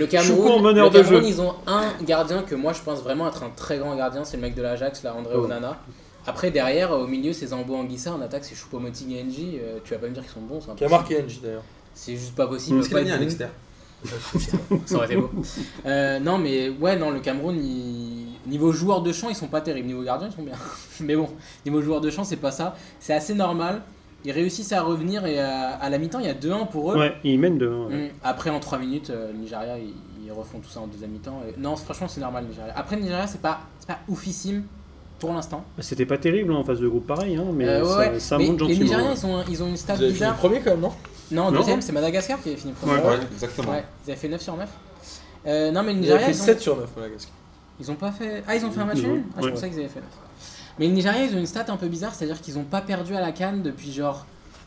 Cameroun, 0.08 0.52
en 0.52 0.60
meneur 0.60 0.86
le 0.88 0.92
de 0.92 0.98
Cameroun 1.02 1.22
jeu. 1.24 1.30
ils 1.30 1.40
ont 1.42 1.54
un 1.66 1.84
gardien 2.06 2.42
que 2.44 2.56
moi 2.56 2.74
je 2.74 2.82
pense 2.82 3.02
vraiment 3.02 3.28
être 3.30 3.42
un 3.44 3.52
très 3.56 3.78
grand 3.78 3.96
gardien, 3.96 4.26
c'est 4.26 4.36
le 4.36 4.42
mec 4.44 4.54
de 4.54 4.62
l'Ajax, 4.62 5.02
là, 5.04 5.16
André 5.18 5.34
Oh. 5.38 5.46
Onana. 5.46 5.78
Après, 6.30 6.52
derrière, 6.52 6.92
au 6.92 7.08
milieu, 7.08 7.32
c'est 7.32 7.48
Zambo 7.48 7.74
Anguissa, 7.74 8.12
en 8.12 8.20
attaque, 8.20 8.44
c'est 8.44 8.54
Choupo-Moting 8.56 9.12
et 9.16 9.24
NJ. 9.24 9.40
Euh, 9.64 9.78
tu 9.86 9.94
vas 9.94 10.00
pas 10.00 10.08
me 10.08 10.14
dire 10.14 10.24
qu'ils 10.24 10.34
sont 10.34 10.42
bons, 10.42 10.60
c'est 10.60 10.76
Qui 10.76 10.84
a 10.84 10.90
marqué 10.90 11.22
NJ 11.24 11.40
d'ailleurs. 11.42 11.64
C'est 11.94 12.18
juste 12.18 12.36
pas 12.36 12.48
possible. 12.48 12.76
Parce 12.80 12.90
qu'il 12.90 12.98
a 12.98 13.00
pas 13.00 13.06
mis 13.06 13.12
un 13.14 13.22
externe. 13.22 13.52
Ça 14.86 14.96
aurait 14.96 15.06
été 15.08 15.16
beau. 15.18 15.30
Euh, 15.86 16.20
non, 16.20 16.38
mais 16.38 16.70
ouais, 16.70 16.96
non, 16.98 17.10
le 17.12 17.20
Cameroun, 17.20 17.56
il- 17.58 18.50
niveau 18.50 18.72
joueur 18.72 19.02
de 19.02 19.12
champ, 19.12 19.30
ils 19.30 19.36
sont 19.36 19.48
pas 19.48 19.62
terribles. 19.62 19.88
Niveau 19.88 20.04
gardien, 20.04 20.30
ils 20.32 20.36
sont 20.36 20.44
bien. 20.44 20.54
mais 21.02 21.16
bon, 21.16 21.30
niveau 21.66 21.82
joueur 21.82 22.00
de 22.02 22.10
champ, 22.10 22.24
c'est 22.24 22.36
pas 22.38 22.52
ça. 22.52 22.76
C'est 23.00 23.14
assez 23.14 23.34
normal. 23.34 23.82
Ils 24.26 24.32
réussissent 24.32 24.72
à 24.74 24.82
revenir 24.82 25.26
et 25.26 25.40
à, 25.40 25.70
à 25.76 25.90
la 25.90 25.98
mi-temps, 25.98 26.20
il 26.20 26.26
y 26.26 26.30
a 26.30 26.34
2-1 26.34 26.68
pour 26.70 26.92
eux. 26.94 26.98
Ouais, 26.98 27.14
il 27.24 27.40
mène 27.40 27.58
de. 27.58 27.68
Mm. 27.68 28.10
Après, 28.24 28.50
en 28.50 28.60
3 28.60 28.78
minutes, 28.80 29.10
euh, 29.10 29.32
le 29.32 29.38
Nigeria, 29.38 29.78
ils, 29.78 29.94
ils 30.26 30.32
refont 30.32 30.60
tout 30.60 30.70
ça 30.70 30.80
en 30.82 30.88
deuxième 30.88 31.12
mi-temps. 31.12 31.42
Et- 31.48 31.60
Non, 31.60 31.76
franchement, 31.76 32.08
c'est 32.08 32.22
normal, 32.22 32.44
le 32.44 32.50
Nigeria. 32.50 32.74
Après, 32.76 32.96
le 32.96 33.04
Nigeria, 33.04 33.28
c'est 33.28 33.42
pas, 33.42 33.60
c'est 33.80 33.88
pas 33.88 34.00
oufissime 34.08 34.64
pour 35.20 35.34
l'instant. 35.34 35.64
Bah, 35.78 35.84
C'était 35.84 36.06
pas 36.06 36.18
terrible 36.18 36.52
hein, 36.52 36.58
en 36.58 36.64
phase 36.64 36.80
de 36.80 36.88
groupe 36.88 37.08
pareil, 37.08 37.36
hein, 37.36 37.46
mais 37.54 37.68
Euh, 37.68 37.84
ouais, 37.84 37.90
ça, 37.90 37.98
ouais. 38.12 38.20
ça 38.20 38.38
Mais 38.38 38.48
monte 38.48 38.62
les 38.62 38.68
gentiment. 38.76 38.84
Nigériens, 38.86 39.10
ouais. 39.12 39.16
ils 39.18 39.26
ont, 39.26 39.44
ils 39.50 39.64
ont 39.64 39.68
une 39.68 39.78
stat 39.78 39.96
bizarre. 39.98 40.36
premier 40.36 40.60
quand 40.62 40.72
même, 40.72 40.82
non? 40.82 40.92
Non, 41.32 41.52
deuxième, 41.52 41.82
c'est 41.82 41.92
Madagascar 41.92 42.42
qui 42.42 42.50
avait 42.50 42.58
fini 42.58 42.74
premier. 42.74 42.94
Ouais. 42.94 43.02
Ouais, 43.10 43.20
exactement. 43.34 43.72
Ouais, 43.72 43.84
ils 44.06 44.12
avaient 44.12 44.20
fait 44.20 44.28
9 44.30 44.42
sur 44.42 44.56
9. 44.56 44.70
Euh, 45.46 45.72
non, 45.72 45.84
mais 45.84 45.94
le 45.94 45.98
Ils 46.00 46.02
Nigeria, 46.02 46.24
avaient 46.26 46.34
fait 46.34 46.38
ils 46.40 46.42
ont- 46.42 46.46
7 46.46 46.62
sur 46.62 46.78
9, 46.78 46.90
Madagascar. 46.96 47.34
Ils 47.80 47.92
ont 47.92 47.96
pas 47.96 48.12
fait. 48.12 48.44
Ah, 48.48 48.56
ils 48.56 48.66
ont 48.66 48.72
fait 48.72 48.80
un 48.82 48.86
match 48.86 48.98
Ils 49.00 49.08
nul 49.08 49.24
Ah, 49.36 49.42
je 49.44 49.50
pensais 49.50 49.70
qu'ils 49.70 49.80
avaient 49.80 49.88
fait 49.88 50.00
9. 50.00 50.10
Mais 50.80 50.88
le 50.88 50.94
Nigeria, 50.94 51.24
ils 51.24 51.36
ont 51.36 51.40
une 51.40 51.46
stat 51.48 51.66
un 51.70 51.78
peu 51.78 51.88
bizarre, 51.88 52.14
c'est-à-dire 52.16 52.40
qu'ils 52.42 52.58
ont 52.58 52.64
pas 52.64 52.82
perdu 52.82 53.16
à 53.16 53.22
la 53.22 53.32
Cannes 53.32 53.62
depuis 53.64 53.92
genre 53.92 54.26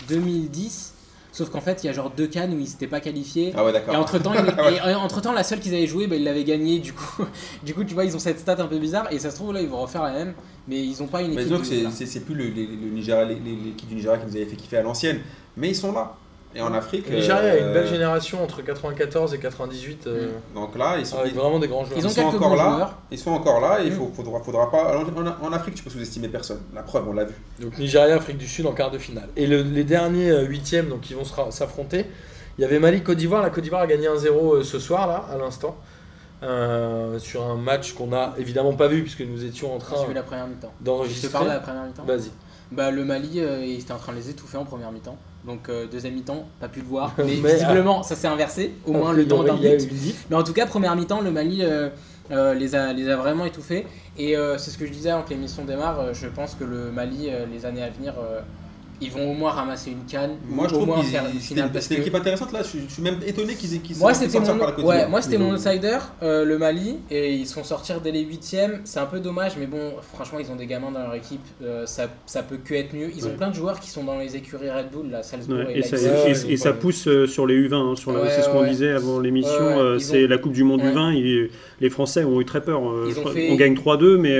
2010. 0.08 0.94
Sauf 1.32 1.48
qu'en 1.48 1.61
fait, 1.61 1.84
il 1.84 1.86
y 1.86 1.90
a 1.90 1.92
genre 1.92 2.11
deux 2.11 2.26
Cannes 2.26 2.52
où 2.54 2.58
ils 2.58 2.66
s'étaient 2.66 2.88
pas 2.88 2.98
qualifiés. 3.00 3.52
Ah 3.56 3.64
ouais, 3.64 3.72
d'accord. 3.72 3.94
Et 3.94 3.96
entre 3.96 4.18
temps, 4.18 4.32
entre 5.04 5.20
temps, 5.20 5.32
la 5.32 5.44
seule 5.44 5.61
qu'ils 5.61 5.74
avaient 5.74 5.86
joué, 5.86 6.08
bah, 6.08 6.16
ils 6.16 6.24
l'avaient 6.24 6.42
gagnée. 6.42 6.80
Du 6.80 6.92
coup, 6.92 7.24
du 7.64 7.72
coup, 7.72 7.84
tu 7.84 7.94
vois, 7.94 8.04
ils 8.04 8.16
ont 8.16 8.18
cette 8.18 8.40
stat 8.40 8.56
un 8.58 8.66
peu 8.66 8.78
bizarre. 8.78 9.06
Et 9.12 9.18
ça 9.20 9.30
se 9.30 9.36
trouve 9.36 9.52
là, 9.52 9.61
ils 9.62 9.68
vont 9.68 9.80
refaire 9.80 10.02
la 10.02 10.12
même. 10.12 10.34
Mais 10.66 10.84
ils 10.84 11.00
ont 11.02 11.06
pas 11.06 11.22
une 11.22 11.28
Mais 11.34 11.42
équipe. 11.44 11.62
disons 11.62 11.86
que 11.86 11.88
de- 12.00 12.06
c'est- 12.06 12.20
plus 12.24 12.34
le- 12.34 12.48
les- 12.48 12.66
le 12.66 12.88
Nigeria- 12.90 13.24
les- 13.24 13.36
l'équipe 13.36 13.88
du 13.88 13.94
Nigeria 13.94 14.18
qui 14.18 14.26
nous 14.26 14.36
avait 14.36 14.46
fait 14.46 14.56
kiffer 14.56 14.78
à 14.78 14.82
l'ancienne. 14.82 15.20
Mais 15.56 15.68
ils 15.68 15.76
sont 15.76 15.92
là. 15.92 16.16
Et 16.55 16.61
en 16.61 16.74
Afrique. 16.74 17.09
Le 17.09 17.16
Nigeria 17.16 17.53
a 17.53 17.57
une 17.59 17.66
euh, 17.66 17.72
belle 17.74 17.86
génération 17.86 18.42
entre 18.42 18.61
94 18.62 19.34
et 19.34 19.38
98. 19.38 20.07
euh, 20.09 20.30
Donc 20.55 20.76
là, 20.76 20.96
ils 20.98 21.07
sont, 21.07 21.18
Avec 21.18 21.34
vraiment 21.34 21.61
des 21.61 21.68
grands 21.68 21.84
joueurs. 21.84 21.98
Ils 21.98 22.05
ont 22.05 22.09
ils 22.09 22.12
sont 22.12 22.22
encore 22.24 22.57
là. 22.57 22.70
joueurs. 22.74 22.98
Ils 23.12 23.18
sont 23.18 23.30
encore 23.30 23.61
là 23.61 23.80
et 23.82 23.86
il 23.86 23.92
Mm. 23.92 23.96
faut, 23.96 24.11
faudra, 24.14 24.40
faudra 24.40 24.70
pas. 24.70 24.98
En, 24.98 25.03
en- 25.05 25.46
en 25.48 25.53
Afrique, 25.53 25.76
tu 25.76 25.84
peux 25.84 25.90
sous-estimer 25.90 26.28
personne. 26.28 26.61
La 26.74 26.82
preuve, 26.82 27.09
on 27.09 27.12
l'a 27.12 27.24
vu. 27.24 27.34
Donc 27.61 27.78
Nigeria, 27.78 28.16
Afrique 28.16 28.36
du 28.38 28.48
Sud 28.48 28.66
en 28.66 28.72
quart 28.72 28.90
de 28.90 28.98
finale. 28.98 29.28
Et 29.36 29.46
le- 29.46 29.62
les 29.62 29.84
derniers 29.84 30.30
euh, 30.30 30.42
huitièmes, 30.44 30.88
donc 30.88 31.09
ils 31.09 31.16
vont 31.16 31.24
s'affronter. 31.51 32.07
Il 32.59 32.62
y 32.62 32.64
avait 32.64 32.80
Mali 32.80 33.03
Côte 33.03 33.16
d'Ivoire. 33.18 33.42
La 33.42 33.51
Côte 33.51 33.62
d'Ivoire 33.62 33.82
a 33.82 33.86
gagné 33.86 34.09
1-0 34.09 34.57
euh, 34.57 34.62
ce 34.64 34.78
soir 34.80 35.07
là, 35.07 35.24
à 35.32 35.36
l'instant, 35.38 35.76
Euh, 36.42 37.18
sur 37.18 37.42
un 37.44 37.57
match 37.57 37.92
qu'on 37.92 38.14
a 38.14 38.32
évidemment 38.38 38.72
pas 38.72 38.88
vu 38.88 39.03
puisque 39.03 39.20
nous 39.20 39.44
étions 39.44 39.74
en 39.74 39.78
train 39.78 39.96
J'ai 40.01 40.07
vu 40.09 40.14
la 40.14 40.22
première 40.22 40.46
mi-temps. 40.46 40.72
Je 40.72 40.78
te 40.80 40.84
d'enregistrer. 40.84 41.28
parle 41.28 41.44
de 41.48 41.51
la 41.53 41.59
première 41.61 41.84
mi-temps. 41.84 42.05
Vas-y. 42.07 42.30
Bah, 42.72 42.90
le 42.90 43.05
Mali, 43.05 43.40
euh, 43.40 43.62
il 43.62 43.78
était 43.78 43.92
en 43.92 43.98
train 43.98 44.12
de 44.12 44.16
les 44.16 44.30
étouffer 44.30 44.57
en 44.57 44.64
première 44.64 44.90
mi-temps. 44.90 45.18
Donc, 45.45 45.68
euh, 45.68 45.86
deuxième 45.86 46.14
mi-temps, 46.14 46.47
pas 46.61 46.68
pu 46.68 46.80
le 46.80 46.86
voir. 46.86 47.14
Mais, 47.18 47.38
Mais, 47.43 47.55
visiblement, 47.55 48.03
ça 48.03 48.14
s'est 48.14 48.28
inversé. 48.28 48.74
Au 48.86 48.93
moins, 48.93 49.12
le 49.12 49.26
temps 49.26 49.43
d'un 49.43 49.57
but. 49.57 49.88
Mais 50.28 50.36
en 50.36 50.43
tout 50.43 50.53
cas, 50.53 50.66
première 50.66 50.95
mi-temps, 50.97 51.20
le 51.20 51.30
Mali 51.30 51.61
euh, 51.62 51.88
euh, 52.30 52.55
les, 52.55 52.74
a, 52.74 52.93
les 52.93 53.09
a 53.09 53.16
vraiment 53.16 53.45
étouffés. 53.45 53.86
Et 54.18 54.34
c'est 54.59 54.70
ce 54.70 54.76
que 54.76 54.86
je 54.86 54.93
disais 54.93 55.11
avant 55.11 55.22
que 55.22 55.30
l'émission 55.30 55.64
démarre. 55.64 56.12
je 56.12 56.28
pense 56.28 56.55
que 56.55 56.64
le 56.64 56.91
Mali, 56.91 57.30
les 57.51 57.64
années 57.64 57.82
à 57.82 57.88
venir, 57.88 58.14
ils 59.01 59.11
vont 59.11 59.30
au 59.30 59.34
moins 59.34 59.51
ramasser 59.51 59.90
une 59.90 60.05
canne. 60.11 60.32
Moi, 60.48 60.66
je 60.68 60.74
au 60.74 60.76
trouve 60.78 60.88
moins 60.88 61.01
que 61.01 61.07
faire 61.07 61.24
une 61.32 61.40
finale. 61.40 61.70
c'était 61.80 61.94
une 61.96 62.01
équipe 62.03 62.14
intéressante 62.14 62.53
là. 62.53 62.61
Je, 62.62 62.68
suis- 62.68 62.80
je 62.88 62.92
suis 62.94 63.03
même 63.03 63.16
étonné 63.26 63.55
qu'ils 63.55 63.74
aient 63.74 63.78
qu'ils 63.78 63.96
Moi, 63.96 64.12
sortis 64.14 64.38
mon, 64.38 64.59
par 64.59 64.66
la 64.68 64.72
Côte 64.72 64.84
ouais, 64.84 65.07
moi, 65.09 65.22
c'était 65.22 65.38
mon 65.38 65.53
outsider, 65.55 65.98
euh, 66.22 66.44
le 66.44 66.59
Mali, 66.59 66.96
et 67.11 67.34
ils 67.34 67.46
sont 67.46 67.64
sortis 67.64 67.92
dès 68.03 68.11
les 68.12 68.20
huitièmes. 68.22 68.80
C'est 68.84 69.01
un 69.01 69.07
peu 69.07 69.20
dommage, 69.20 69.53
mais 69.59 69.66
bon, 69.66 69.92
franchement, 70.14 70.38
ils 70.38 70.51
ont 70.51 70.57
des 70.57 70.66
gamins 70.66 70.90
dans 70.90 71.01
leur 71.01 71.14
équipe. 71.14 71.40
euh, 71.62 71.86
ça, 71.86 72.09
ça 72.26 72.42
peut 72.42 72.59
que 72.64 72.74
être 72.74 72.94
mieux. 72.94 73.11
Ils 73.16 73.26
ont 73.26 73.30
plein 73.36 73.51
de 73.51 73.55
joueurs 73.55 73.80
qui 73.80 73.90
sont 73.90 74.05
dans 74.05 74.18
les 74.18 74.36
écuries 74.36 74.70
Red 74.70 74.90
Bull, 74.92 75.11
là, 75.11 75.22
Salzbourg 75.22 75.59
Ouais, 75.59 75.74
et, 75.74 75.78
et 75.78 75.82
ça, 75.82 75.96
et- 76.48 76.57
ça 76.57 76.72
pousse 76.72 77.07
euh, 77.09 77.26
sur 77.26 77.46
les 77.46 77.55
U20. 77.55 77.74
hein, 77.92 77.96
sur 77.96 78.12
la- 78.12 78.20
Ouais, 78.22 78.28
c'est 78.30 78.42
ce 78.42 78.48
qu'on 78.48 78.62
ouais. 78.62 78.68
disait 78.70 78.92
avant 78.92 79.18
l'émission. 79.20 79.51
Ouais, 79.53 79.74
ouais, 79.74 79.78
euh, 79.80 79.94
ils 79.96 80.01
c'est 80.01 80.24
ont- 80.24 80.28
la 80.28 80.38
Coupe 80.38 80.53
du 80.53 80.64
Monde 80.64 80.82
Ouais. 80.82 80.92
U20. 80.92 81.12
et 81.16 81.51
les 81.80 81.90
Français 81.90 82.24
ont 82.24 82.40
eu 82.40 82.44
très 82.44 82.61
peur. 82.61 82.80
Ils 83.07 83.12
je 83.14 83.18
ont 83.18 83.20
crois- 83.22 83.32
fait- 83.32 83.51
On 83.51 83.57
gagne 83.57 83.74
3-2, 83.74 84.16
mais 84.18 84.34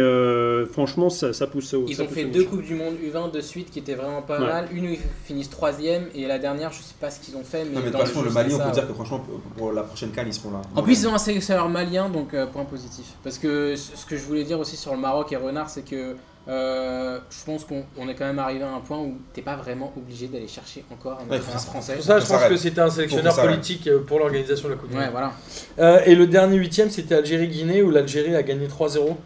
euh, 0.61 0.67
franchement, 0.67 1.11
ça, 1.11 1.33
ça 1.33 1.47
pousse 1.47 1.75
au. 1.75 1.85
Ils 1.89 1.97
ça 1.97 2.03
ont 2.03 2.07
pousse 2.07 2.15
fait 2.15 2.25
deux. 2.25 2.45
Coupes 2.45 2.63
du 2.63 2.75
Monde 2.75 2.95
U20 3.03 3.31
de 3.33 3.41
suite 3.41 3.71
qui 3.71 3.79
étaient 3.79 3.95
vraiment 3.95 4.23
pas 4.23 4.39
Ouais. 4.41 4.47
mal. 4.47 4.69
Une 4.73 4.87
où 4.87 4.91
ils 4.91 4.99
finissent 5.25 5.51
troisième 5.51 6.05
et 6.15 6.27
la 6.27 6.39
dernière, 6.39 6.73
je 6.73 6.79
sais 6.83 6.95
pas 7.01 7.11
ce 7.11 7.21
qu'ils 7.21 7.37
ont 7.37 7.45
fait. 7.45 7.65
Mais, 7.65 7.71
Non, 7.77 7.81
mais 7.81 7.91
de 7.91 7.97
toute 7.97 8.07
façon, 8.07 8.23
le 8.23 8.31
Mali, 8.31 8.55
on 8.55 8.59
peut 8.59 8.65
ça, 8.65 8.71
dire 8.71 8.89
que 8.89 8.95
franchement, 8.95 9.25
pour 9.57 9.73
la 9.73 9.83
prochaine 9.83 10.11
canne, 10.11 10.27
ils 10.29 10.35
seront 10.35 10.51
là. 10.53 10.63
En 10.77 10.83
plus, 10.83 11.01
ils 11.01 11.09
ont 11.09 11.15
un 11.15 11.19
sélectionneur 11.19 11.69
malien, 11.69 12.09
donc 12.09 12.35
euh, 12.35 12.47
point 12.47 12.65
positif. 12.65 13.07
Parce 13.25 13.39
que 13.39 13.75
ce 13.77 14.05
que 14.07 14.17
je 14.17 14.23
voulais 14.23 14.45
dire 14.45 14.59
aussi 14.61 14.77
sur 14.77 14.93
le 14.93 14.99
Maroc 14.99 15.33
et 15.33 15.37
Renard, 15.37 15.69
c'est 15.71 15.83
que 15.85 16.17
euh, 16.49 17.19
je 17.31 17.45
pense 17.45 17.65
qu'on 17.65 17.85
on 17.99 18.09
est 18.09 18.15
quand 18.15 18.25
même 18.25 18.39
arrivé 18.39 18.65
à 18.65 18.73
un 18.75 18.81
point 18.81 18.99
où 18.99 19.19
t'es 19.35 19.43
pas 19.43 19.57
vraiment 19.57 19.93
obligé 19.97 20.27
d'aller 20.27 20.49
chercher 20.49 20.85
encore 20.91 21.13
un 21.21 21.31
Ouais, 21.31 21.37
entraîneur 21.37 21.61
faut- 21.61 21.71
français. 21.71 21.95
Pour 21.97 22.05
ça, 22.05 22.19
je 22.19 22.27
pense 22.27 22.45
que 22.45 22.57
c'était 22.57 22.81
un 22.81 22.91
sélectionneur 22.91 23.37
politique 23.37 23.89
pour 24.07 24.19
l'organisation 24.19 24.69
de 24.69 24.73
la 24.75 24.79
Coupe 24.81 24.89
du 24.91 24.97
Ouais, 24.97 25.03
Monde. 25.05 25.11
voilà. 25.13 25.33
Euh, 25.79 26.01
et 26.07 26.15
le 26.15 26.27
dernier 26.27 26.57
huitième, 26.57 26.89
c'était 26.91 27.17
Algérie-Guinée, 27.17 27.83
où 27.83 27.91
l'Algérie 27.91 28.35
a 28.35 28.43
gagné 28.43 28.67
3-0 28.69 29.17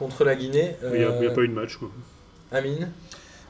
contre 0.00 0.24
la 0.24 0.34
Guinée. 0.34 0.74
Il 0.82 0.98
n'y 0.98 1.04
a, 1.04 1.08
a 1.08 1.12
Euh, 1.12 1.34
pas 1.34 1.42
eu 1.42 1.48
de 1.48 1.54
match. 1.54 1.76
Quoi. 1.76 1.88
Amine, 2.50 2.88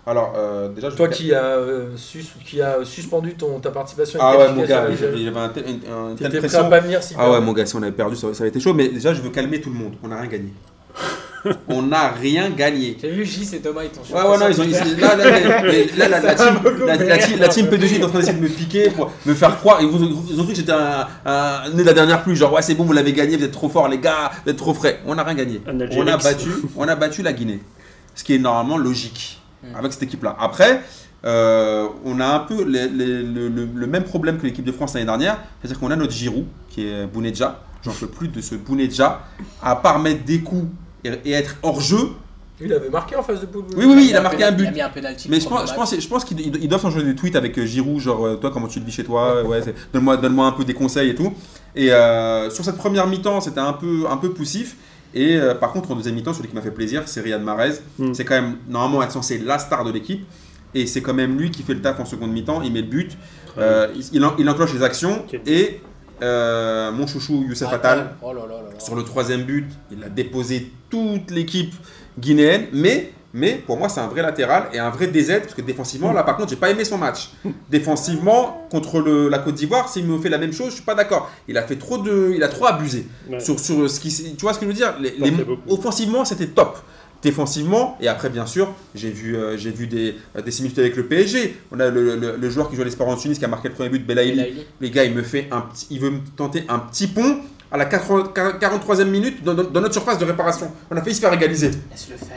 Alors, 0.07 0.35
euh, 0.37 0.69
déjà, 0.69 0.91
je 0.91 0.97
toi 0.97 1.09
qui 1.09 1.33
as, 1.35 1.45
euh, 1.45 1.97
sus- 1.97 2.25
qui 2.45 2.61
as 2.61 2.85
suspendu 2.85 3.35
ton, 3.35 3.61
ta 3.61 3.71
participation 3.71 4.19
Ah 4.21 4.37
ouais, 4.37 4.53
mon 4.53 4.65
gars, 4.65 4.83
avait 4.83 5.39
un 5.41 5.49
tel- 5.49 5.65
un- 5.65 6.15
telle 6.17 6.31
T'étais 6.31 6.47
prêt 6.47 6.57
à 6.57 6.65
pas 6.65 6.81
venir 6.81 7.03
si 7.03 7.15
Ah 7.19 7.31
ouais, 7.31 7.41
mon 7.41 7.53
gars, 7.53 7.65
si 7.65 7.77
on 7.77 7.83
avait 7.83 7.93
perdu, 7.93 8.17
ça, 8.17 8.35
ça 8.35 8.43
avait 8.43 8.49
été 8.51 8.61
chaud. 8.61 8.75
Mais 8.75 8.89
déjà, 8.89 9.15
je 9.15 9.23
veux 9.23 9.31
calmer 9.31 9.61
tout 9.61 9.71
le 9.71 9.77
monde. 9.77 9.95
On 10.03 10.09
n'a 10.09 10.21
rien 10.21 10.29
gagné. 10.31 10.53
on 11.69 11.83
n'a 11.83 12.09
rien 12.09 12.51
gagné. 12.51 12.97
J'ai 13.01 13.11
vu 13.11 13.25
J, 13.25 13.45
c'est 13.45 13.61
Thomas, 13.61 13.83
ils 13.85 13.91
t'ont 13.91 14.01
Ouais, 14.15 14.21
ouais, 14.23 14.39
non, 14.39 14.47
ils 14.51 14.61
ont, 14.61 14.65
là, 15.01 15.17
là, 15.17 15.25
là, 15.41 15.63
là, 15.63 16.09
là, 16.09 16.21
la, 16.21 16.35
team, 16.35 16.61
la, 16.87 16.97
la 16.97 17.19
team, 17.19 17.39
la 17.39 17.49
team 17.49 17.67
P2J 17.67 18.01
est 18.01 18.05
en 18.05 18.09
train 18.09 18.19
d'essayer 18.19 18.37
de 18.39 18.43
me 18.43 18.49
piquer 18.49 18.91
pour 18.91 19.11
me 19.25 19.35
faire 19.35 19.57
croire. 19.59 19.81
Ils, 19.81 19.87
ont- 19.87 20.45
cru 20.45 20.49
que 20.49 20.55
j'étais 20.55 20.73
un, 20.73 21.07
un 21.25 21.69
né 21.71 21.83
de 21.83 21.87
la 21.87 21.93
dernière 21.95 22.23
pluie. 22.23 22.37
Genre, 22.37 22.53
ouais, 22.53 22.63
c'est 22.63 22.75
bon, 22.75 22.85
vous 22.85 22.93
l'avez 22.93 23.13
gagné, 23.13 23.37
vous 23.37 23.45
êtes 23.45 23.53
trop 23.53 23.69
fort, 23.69 23.89
les 23.89 23.99
gars, 23.99 24.31
vous 24.45 24.51
êtes 24.51 24.57
trop 24.57 24.75
frais. 24.75 25.01
On 25.07 25.15
n'a 25.15 25.23
rien 25.25 25.35
gagné. 25.35 25.61
On 25.67 26.07
a, 26.07 26.17
battu, 26.17 26.49
on 26.77 26.89
a 26.89 26.95
battu 26.95 27.23
la 27.23 27.33
Guinée. 27.33 27.61
Ce 28.15 28.25
qui 28.25 28.35
est 28.35 28.39
normalement 28.39 28.77
logique 28.79 29.37
Mm. 29.63 29.77
avec 29.77 29.93
cette 29.93 30.05
équipe-là. 30.05 30.35
Après, 30.41 30.81
euh, 31.27 31.87
on 32.07 32.19
a 32.19 32.25
un 32.27 32.39
peu 32.41 32.65
les- 32.65 32.89
les- 32.89 33.23
le, 33.23 33.49
le- 33.49 33.69
le 33.75 33.87
même 33.87 34.05
problème 34.05 34.39
que 34.39 34.47
l'équipe 34.47 34.65
de 34.65 34.73
France 34.73 34.95
l'année 34.95 35.05
dernière. 35.05 35.39
C'est-à-dire 35.61 35.79
qu'on 35.79 35.91
a 35.91 35.97
notre 35.97 36.13
Giroud, 36.13 36.47
qui 36.71 36.87
est 36.87 37.07
Bounedja. 37.07 37.61
J'en 37.85 37.93
peux 37.93 38.07
plus 38.07 38.29
de 38.29 38.41
ce 38.41 38.55
Bounedja. 38.55 39.21
À 39.63 39.77
part 39.77 39.99
mettre 39.99 40.25
des 40.25 40.41
coups 40.41 40.65
et, 41.05 41.11
et 41.25 41.33
être 41.33 41.57
hors 41.63 41.81
jeu. 41.81 42.11
Il 42.63 42.71
avait 42.75 42.91
marqué 42.91 43.17
en 43.17 43.23
face 43.23 43.41
de 43.41 43.47
poule. 43.47 43.65
Oui, 43.75 43.87
oui, 43.87 43.95
oui, 43.97 44.07
il 44.11 44.17
a 44.17 44.21
marqué 44.21 44.45
un 44.45 44.53
but. 44.53 44.65
Il 44.65 44.69
a 44.69 44.71
mis 44.73 44.81
un 44.83 44.91
penalty. 44.91 45.29
Mais 45.31 45.41
je 45.41 45.49
pense, 45.49 45.71
je 45.71 45.75
pense, 45.75 45.99
je 45.99 46.09
pense 46.09 46.25
qu'ils 46.27 46.41
ils 46.41 46.69
doivent 46.69 46.83
s'en 46.83 46.91
jouer 46.91 47.05
des 47.05 47.15
tweets 47.15 47.35
avec 47.37 47.57
euh, 47.59 47.65
Giroud, 47.65 47.99
genre 48.01 48.27
euh, 48.27 48.37
toi 48.37 48.51
comment 48.51 48.69
tu 48.69 48.81
le 48.81 48.85
vis 48.85 48.93
chez 48.93 49.05
toi, 49.05 49.43
ouais, 49.47 49.63
donne-moi 49.95 50.19
donne 50.19 50.39
un 50.41 50.53
peu 50.53 50.65
des 50.65 50.75
conseils 50.75 51.09
et 51.11 51.15
tout. 51.15 51.33
Et 51.75 51.91
euh, 51.91 52.51
sur 52.51 52.63
cette 52.65 52.77
première 52.77 53.07
mi-temps, 53.07 53.41
c'était 53.41 53.61
un 53.61 53.73
peu, 53.73 54.05
un 54.11 54.19
peu 54.19 54.31
poussif. 54.31 54.77
Et 55.15 55.37
euh, 55.37 55.55
par 55.55 55.73
contre, 55.73 55.91
en 55.91 55.95
deuxième 55.97 56.15
mi-temps, 56.17 56.35
celui 56.35 56.49
qui 56.51 56.55
m'a 56.55 56.61
fait 56.61 56.71
plaisir, 56.71 57.05
c'est 57.07 57.21
Riyad 57.23 57.43
Mahrez. 57.43 57.73
Mm. 57.99 58.13
C'est 58.13 58.25
quand 58.27 58.35
même 58.35 58.57
normalement 58.69 59.03
être 59.03 59.13
censé 59.13 59.39
la 59.39 59.59
star 59.59 59.83
de 59.85 59.91
l'équipe. 59.93 60.27
Et 60.75 60.87
c'est 60.87 61.01
quand 61.01 61.15
même 61.15 61.39
lui 61.39 61.51
qui 61.51 61.63
fait 61.63 61.75
le 61.75 61.81
taf 61.81 61.99
en 61.99 62.05
seconde 62.05 62.31
mi-temps. 62.31 62.61
Il 62.63 62.73
met 62.73 62.83
le 62.83 62.87
but, 62.89 63.17
euh, 63.59 63.89
il, 63.97 64.05
il 64.13 64.25
en- 64.25 64.37
il 64.39 64.49
enclenche 64.49 64.73
les 64.75 64.83
actions. 64.83 65.25
Et 65.47 65.81
euh, 66.23 66.91
mon 66.93 67.07
chouchou 67.07 67.45
Youssef 67.49 67.69
Ah, 67.71 67.75
Attal, 67.77 68.15
Oh 68.23 68.33
là 68.33 68.41
là 68.43 68.47
là 68.49 68.55
là. 68.73 68.79
sur 68.81 68.95
le 68.95 69.03
troisième 69.05 69.43
but, 69.43 69.69
il 69.91 70.03
a 70.05 70.09
déposé 70.09 70.71
toute 70.91 71.31
l'équipe 71.31 71.75
guinéenne, 72.19 72.67
mais, 72.73 73.13
mais 73.33 73.55
pour 73.67 73.77
moi 73.79 73.89
c'est 73.89 74.01
un 74.01 74.09
vrai 74.09 74.23
latéral 74.23 74.65
et 74.73 74.79
un 74.79 74.91
vrai 74.91 75.07
DZ, 75.07 75.41
parce 75.41 75.55
que 75.55 75.63
défensivement, 75.63 76.13
là 76.13 76.23
par 76.25 76.37
contre, 76.37 76.51
j'ai 76.51 76.57
pas 76.57 76.71
aimé 76.71 76.85
son 76.85 76.99
match. 76.99 77.31
Défensivement, 77.71 78.67
contre 78.71 79.01
le- 79.01 79.29
la 79.29 79.39
Côte 79.39 79.55
d'Ivoire, 79.55 79.89
s'il 79.89 80.07
me 80.07 80.19
fait 80.19 80.29
la 80.29 80.39
même 80.39 80.53
chose, 80.53 80.69
je 80.71 80.75
suis 80.75 80.83
pas 80.85 80.95
d'accord. 80.95 81.31
Il 81.49 81.57
a 81.57 81.63
fait 81.63 81.77
trop 81.77 81.99
de, 81.99 82.33
il 82.35 82.43
a 82.43 82.49
trop 82.49 82.67
abusé 82.67 83.07
Ouais. 83.31 83.41
sur, 83.41 83.59
sur 83.59 83.89
ce 83.89 84.01
qui, 84.01 84.09
tu 84.37 84.43
vois 84.43 84.53
ce 84.53 84.59
que 84.59 84.65
je 84.67 84.71
veux 84.71 84.77
dire? 84.77 84.95
Les- 85.01 85.15
les-. 85.19 85.47
Offensivement, 85.69 86.25
c'était 86.25 86.49
top. 86.49 86.79
Défensivement, 87.23 87.99
et 88.01 88.09
après, 88.09 88.31
bien 88.31 88.47
sûr, 88.47 88.73
j'ai 88.95 89.11
vu, 89.11 89.37
euh, 89.37 89.57
j'ai 89.59 89.71
vu 89.71 89.87
des, 89.87 90.17
des 90.43 90.51
similitudes 90.51 90.81
avec 90.83 90.97
le 90.97 91.05
PSG. 91.07 91.55
On 91.71 91.79
a 91.79 91.89
le, 91.91 92.17
le- 92.17 92.37
le 92.37 92.51
joueur 92.51 92.71
qui 92.71 92.77
joue 92.77 92.83
à 92.83 92.87
l'Espérance 92.87 93.21
Tunis 93.21 93.39
qui 93.39 93.45
a 93.45 93.49
marqué 93.49 93.69
le 93.69 93.75
premier 93.75 93.91
but, 93.91 94.07
Belaïli. 94.07 94.41
Les 94.81 94.91
gars, 94.91 95.05
il 95.05 95.15
me 95.15 95.23
fait 95.23 95.47
un 95.51 95.61
petit, 95.61 95.87
il 95.91 96.01
veut 96.01 96.11
me 96.11 96.21
tenter 96.37 96.65
un 96.69 96.79
petit 96.79 97.07
pont 97.09 97.37
à 97.71 97.77
la 97.77 97.85
80 97.85 98.33
43e 98.61 99.05
minute 99.05 99.45
dans, 99.45 99.53
dans- 99.55 99.65
dans 99.65 99.81
notre 99.83 99.93
surface 99.93 100.19
de 100.19 100.25
réparation. 100.25 100.73
On 100.91 100.97
a 100.97 101.03
failli 101.03 101.15
se 101.15 101.21
faire 101.21 101.33
égaliser. 101.35 101.71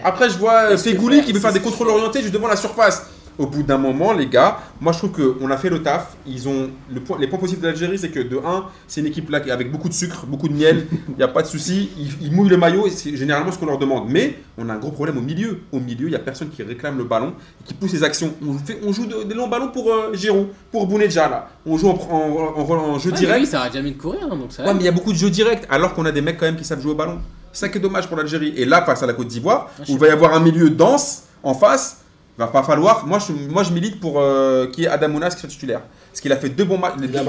Après, 0.04 0.30
je 0.30 0.38
vois 0.38 0.64
euh, 0.72 0.78
faire, 0.92 1.26
qui 1.26 1.32
veut 1.34 1.40
faire 1.40 1.54
des 1.54 1.60
contrôles 1.62 1.88
orientés 1.88 2.22
juste 2.22 2.34
devant 2.34 2.48
la 2.50 2.56
surface. 2.58 3.04
Au 3.40 3.48
bout 3.48 3.64
d'un 3.64 3.78
moment, 3.80 4.14
les 4.14 4.28
gars, 4.28 4.60
moi 4.80 4.92
je 4.94 5.00
trouve 5.00 5.12
qu'on 5.12 5.50
a 5.50 5.58
fait 5.58 5.70
le 5.70 5.82
taf. 5.82 6.16
Ils 6.28 6.48
ont 6.48 6.70
le 6.94 7.00
point, 7.02 7.18
les 7.20 7.28
points 7.28 7.40
positifs 7.40 7.62
de 7.62 7.68
l'Algérie, 7.68 7.98
c'est 7.98 8.10
que 8.10 8.20
de 8.20 8.38
1, 8.38 8.66
c'est 8.88 9.02
une 9.02 9.08
équipe 9.08 9.30
là 9.32 9.40
avec 9.52 9.72
beaucoup 9.72 9.90
de 9.90 9.94
sucre, 9.94 10.26
beaucoup 10.28 10.48
de 10.48 10.54
miel. 10.54 10.86
Il 11.10 11.16
n'y 11.18 11.24
a 11.24 11.28
pas 11.28 11.42
de 11.42 11.48
souci. 11.48 11.90
Ils, 11.98 12.28
ils 12.28 12.32
mouillent 12.32 12.50
le 12.50 12.58
maillot 12.58 12.86
et 12.86 12.92
c'est 12.92 13.16
généralement 13.18 13.52
ce 13.52 13.58
qu'on 13.58 13.66
leur 13.66 13.80
demande. 13.80 14.06
Mais 14.10 14.38
on 14.58 14.70
a 14.70 14.74
un 14.74 14.78
gros 14.78 14.92
problème 14.92 15.18
au 15.18 15.22
milieu. 15.22 15.62
Au 15.72 15.80
milieu, 15.80 16.08
il 16.08 16.12
n'y 16.12 16.16
a 16.16 16.20
personne 16.20 16.50
qui 16.50 16.62
réclame 16.64 16.98
le 16.98 17.06
ballon 17.06 17.34
et 17.62 17.64
qui 17.68 17.74
pousse 17.74 17.94
les 17.94 18.04
actions. 18.04 18.34
On, 18.48 18.54
fait, 18.54 18.80
on 18.86 18.92
joue 18.94 19.06
de- 19.08 19.24
des 19.24 19.34
longs 19.34 19.48
ballons 19.48 19.70
pour 19.70 19.90
euh, 19.92 20.14
Giroud, 20.14 20.48
pour 20.72 20.86
Bounedja 20.86 21.28
là. 21.28 21.50
On 21.66 21.78
joue 21.78 21.90
en, 21.90 21.94
en- 22.12 22.60
en- 22.62 22.70
en 22.94 23.00
jeu 23.00 23.12
Ouais, 23.12 23.18
direct. 23.18 23.40
lui, 23.40 23.48
ça 23.48 23.60
aurait 23.62 23.72
jamais 23.72 23.92
de 23.92 23.98
courir, 24.00 24.22
hein, 24.32 24.36
donc 24.38 24.52
ça 24.52 24.64
Ouais, 24.64 24.74
mais 24.74 24.82
il 24.82 24.86
y 24.86 24.90
a 24.90 24.92
beaucoup 24.92 25.12
de 25.12 25.18
jeux 25.18 25.30
directs, 25.32 25.64
alors 25.70 25.94
qu'on 25.96 26.06
a 26.06 26.12
des 26.12 26.22
mecs 26.22 26.38
quand 26.38 26.46
même 26.46 26.56
qui 26.56 26.64
savent 26.66 26.82
jouer 26.82 26.92
au 26.92 26.96
ballon. 26.96 27.20
C'est 27.52 27.62
ça 27.62 27.70
qui 27.70 27.78
est 27.78 27.82
dommage 27.82 28.08
pour 28.08 28.18
l'Algérie. 28.18 28.54
Et 28.58 28.66
là, 28.66 28.84
face 28.84 29.02
à 29.04 29.08
la 29.08 29.14
Côte 29.14 29.28
d'Ivoire, 29.28 29.70
Ah, 29.80 29.84
où 29.88 29.92
il 29.94 29.98
va 29.98 30.08
y 30.08 30.12
avoir 30.12 30.34
un 30.36 30.40
milieu 30.40 30.70
dense 30.70 31.24
en 31.44 31.54
face, 31.54 32.03
va 32.38 32.48
pas 32.48 32.64
falloir. 32.64 33.06
Moi, 33.06 33.20
je, 33.20 33.34
moi, 33.52 33.64
je 33.64 33.72
milite 33.72 34.00
pour 34.00 34.20
euh, 34.20 34.68
qu'il 34.68 34.84
y 34.84 34.88
ait 34.88 34.90
Adam 34.90 35.10
Ounas 35.14 35.30
qui 35.32 35.40
soit 35.40 35.50
titulaire. 35.50 35.82
Parce 36.12 36.22
qu'il 36.22 36.32
a 36.32 36.38
fait 36.38 36.50
deux, 36.50 36.64
bons 36.64 36.78
ma- 36.78 36.94
Il 37.02 37.18
a 37.18 37.24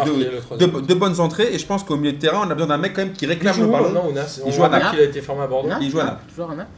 deux- 0.59 0.95
bonnes 0.95 1.19
entrées, 1.19 1.49
et 1.55 1.59
je 1.59 1.65
pense 1.67 1.83
qu'au 1.85 1.97
milieu 1.97 2.13
de 2.13 2.19
terrain, 2.19 2.43
on 2.47 2.51
a 2.51 2.55
besoin 2.55 2.69
d'un 2.69 2.77
mec 2.77 2.93
quand 2.95 3.01
même 3.03 3.13
qui 3.15 3.25
Il 3.25 3.29
réclame 3.29 3.55
joue 3.55 3.63
le 3.63 3.69
ballon. 3.69 3.91
non, 3.93 4.09
Ounas 4.11 4.41
Il 4.45 4.49
On 4.49 4.51
joue 4.53 4.63
à 4.65 4.69
Naples. 4.69 4.91
qu'il 4.91 4.99
a 5.01 5.03
été 5.05 5.23
formé 5.23 5.43
à 5.43 5.47
Bordeaux. 5.47 5.69
Naples, 5.71 5.85
il 5.85 5.91
joue 5.91 6.01
à 6.01 6.05
Naples, 6.05 6.25
Toujours 6.29 6.51
à 6.51 6.55
Naples. 6.55 6.71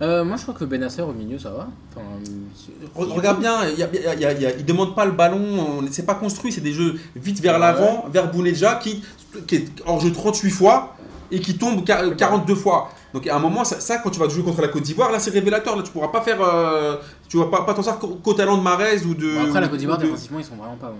Euh, 0.00 0.24
moi, 0.24 0.36
je 0.38 0.42
crois 0.42 0.54
que 0.54 0.64
Benacer 0.64 1.02
au 1.02 1.12
milieu, 1.12 1.38
ça 1.38 1.50
va. 1.50 1.68
Enfin, 1.94 2.06
c'est- 2.54 2.98
Re- 2.98 3.12
Regarde 3.12 3.40
bien, 3.40 3.56
il 3.70 3.78
y 3.78 3.82
a- 3.82 3.88
il 3.92 4.00
y 4.02 4.06
a- 4.06 4.14
il 4.14 4.20
y 4.20 4.24
a- 4.24 4.32
il 4.32 4.40
y 4.42 4.46
a- 4.46 4.56
il 4.56 4.64
demande 4.64 4.94
pas 4.94 5.04
le 5.04 5.12
ballon, 5.12 5.38
on- 5.38 5.84
c'est 5.90 6.06
pas 6.06 6.14
construit, 6.14 6.50
c'est 6.52 6.62
des 6.62 6.72
jeux 6.72 6.94
vite 7.14 7.40
vers 7.42 7.54
Ouais. 7.54 7.60
l'avant, 7.60 8.06
vers 8.10 8.30
Bounedja 8.30 8.76
qui, 8.76 9.02
qui 9.46 9.56
est 9.56 9.66
hors 9.84 10.00
jeu 10.00 10.10
38 10.12 10.50
fois 10.50 10.96
et 11.30 11.40
qui 11.40 11.58
tombe 11.58 11.84
quar- 11.84 12.16
42 12.16 12.54
fois. 12.54 12.88
Donc 13.14 13.26
à 13.26 13.34
un 13.36 13.38
moment, 13.38 13.64
ça, 13.64 13.80
ça, 13.80 13.98
quand 13.98 14.10
tu 14.10 14.20
vas 14.20 14.28
jouer 14.28 14.42
contre 14.44 14.60
la 14.62 14.68
Côte 14.68 14.82
d'Ivoire, 14.82 15.10
là 15.10 15.18
c'est 15.18 15.30
révélateur, 15.30 15.76
là 15.76 15.82
tu 15.82 15.90
pourras 15.90 16.08
pas 16.08 16.20
faire, 16.22 16.38
euh, 16.42 16.96
tu 17.28 17.36
vas 17.38 17.46
pas, 17.46 17.62
pas 17.64 17.74
t'en 17.74 17.82
sortir 17.82 18.08
qu'au 18.22 18.34
talent 18.34 18.56
de 18.56 18.62
Marez 18.62 19.02
ou 19.04 19.14
de. 19.14 19.34
Bon, 19.34 19.44
après, 19.46 19.60
la 19.60 19.68
Côte 19.68 19.78
d'Ivoire, 19.78 19.98
de- 19.98 20.04
défensivement, 20.06 20.38
ils 20.38 20.44
sont 20.44 20.54
vraiment 20.56 20.76
pas 20.76 20.88
bons. 20.88 20.96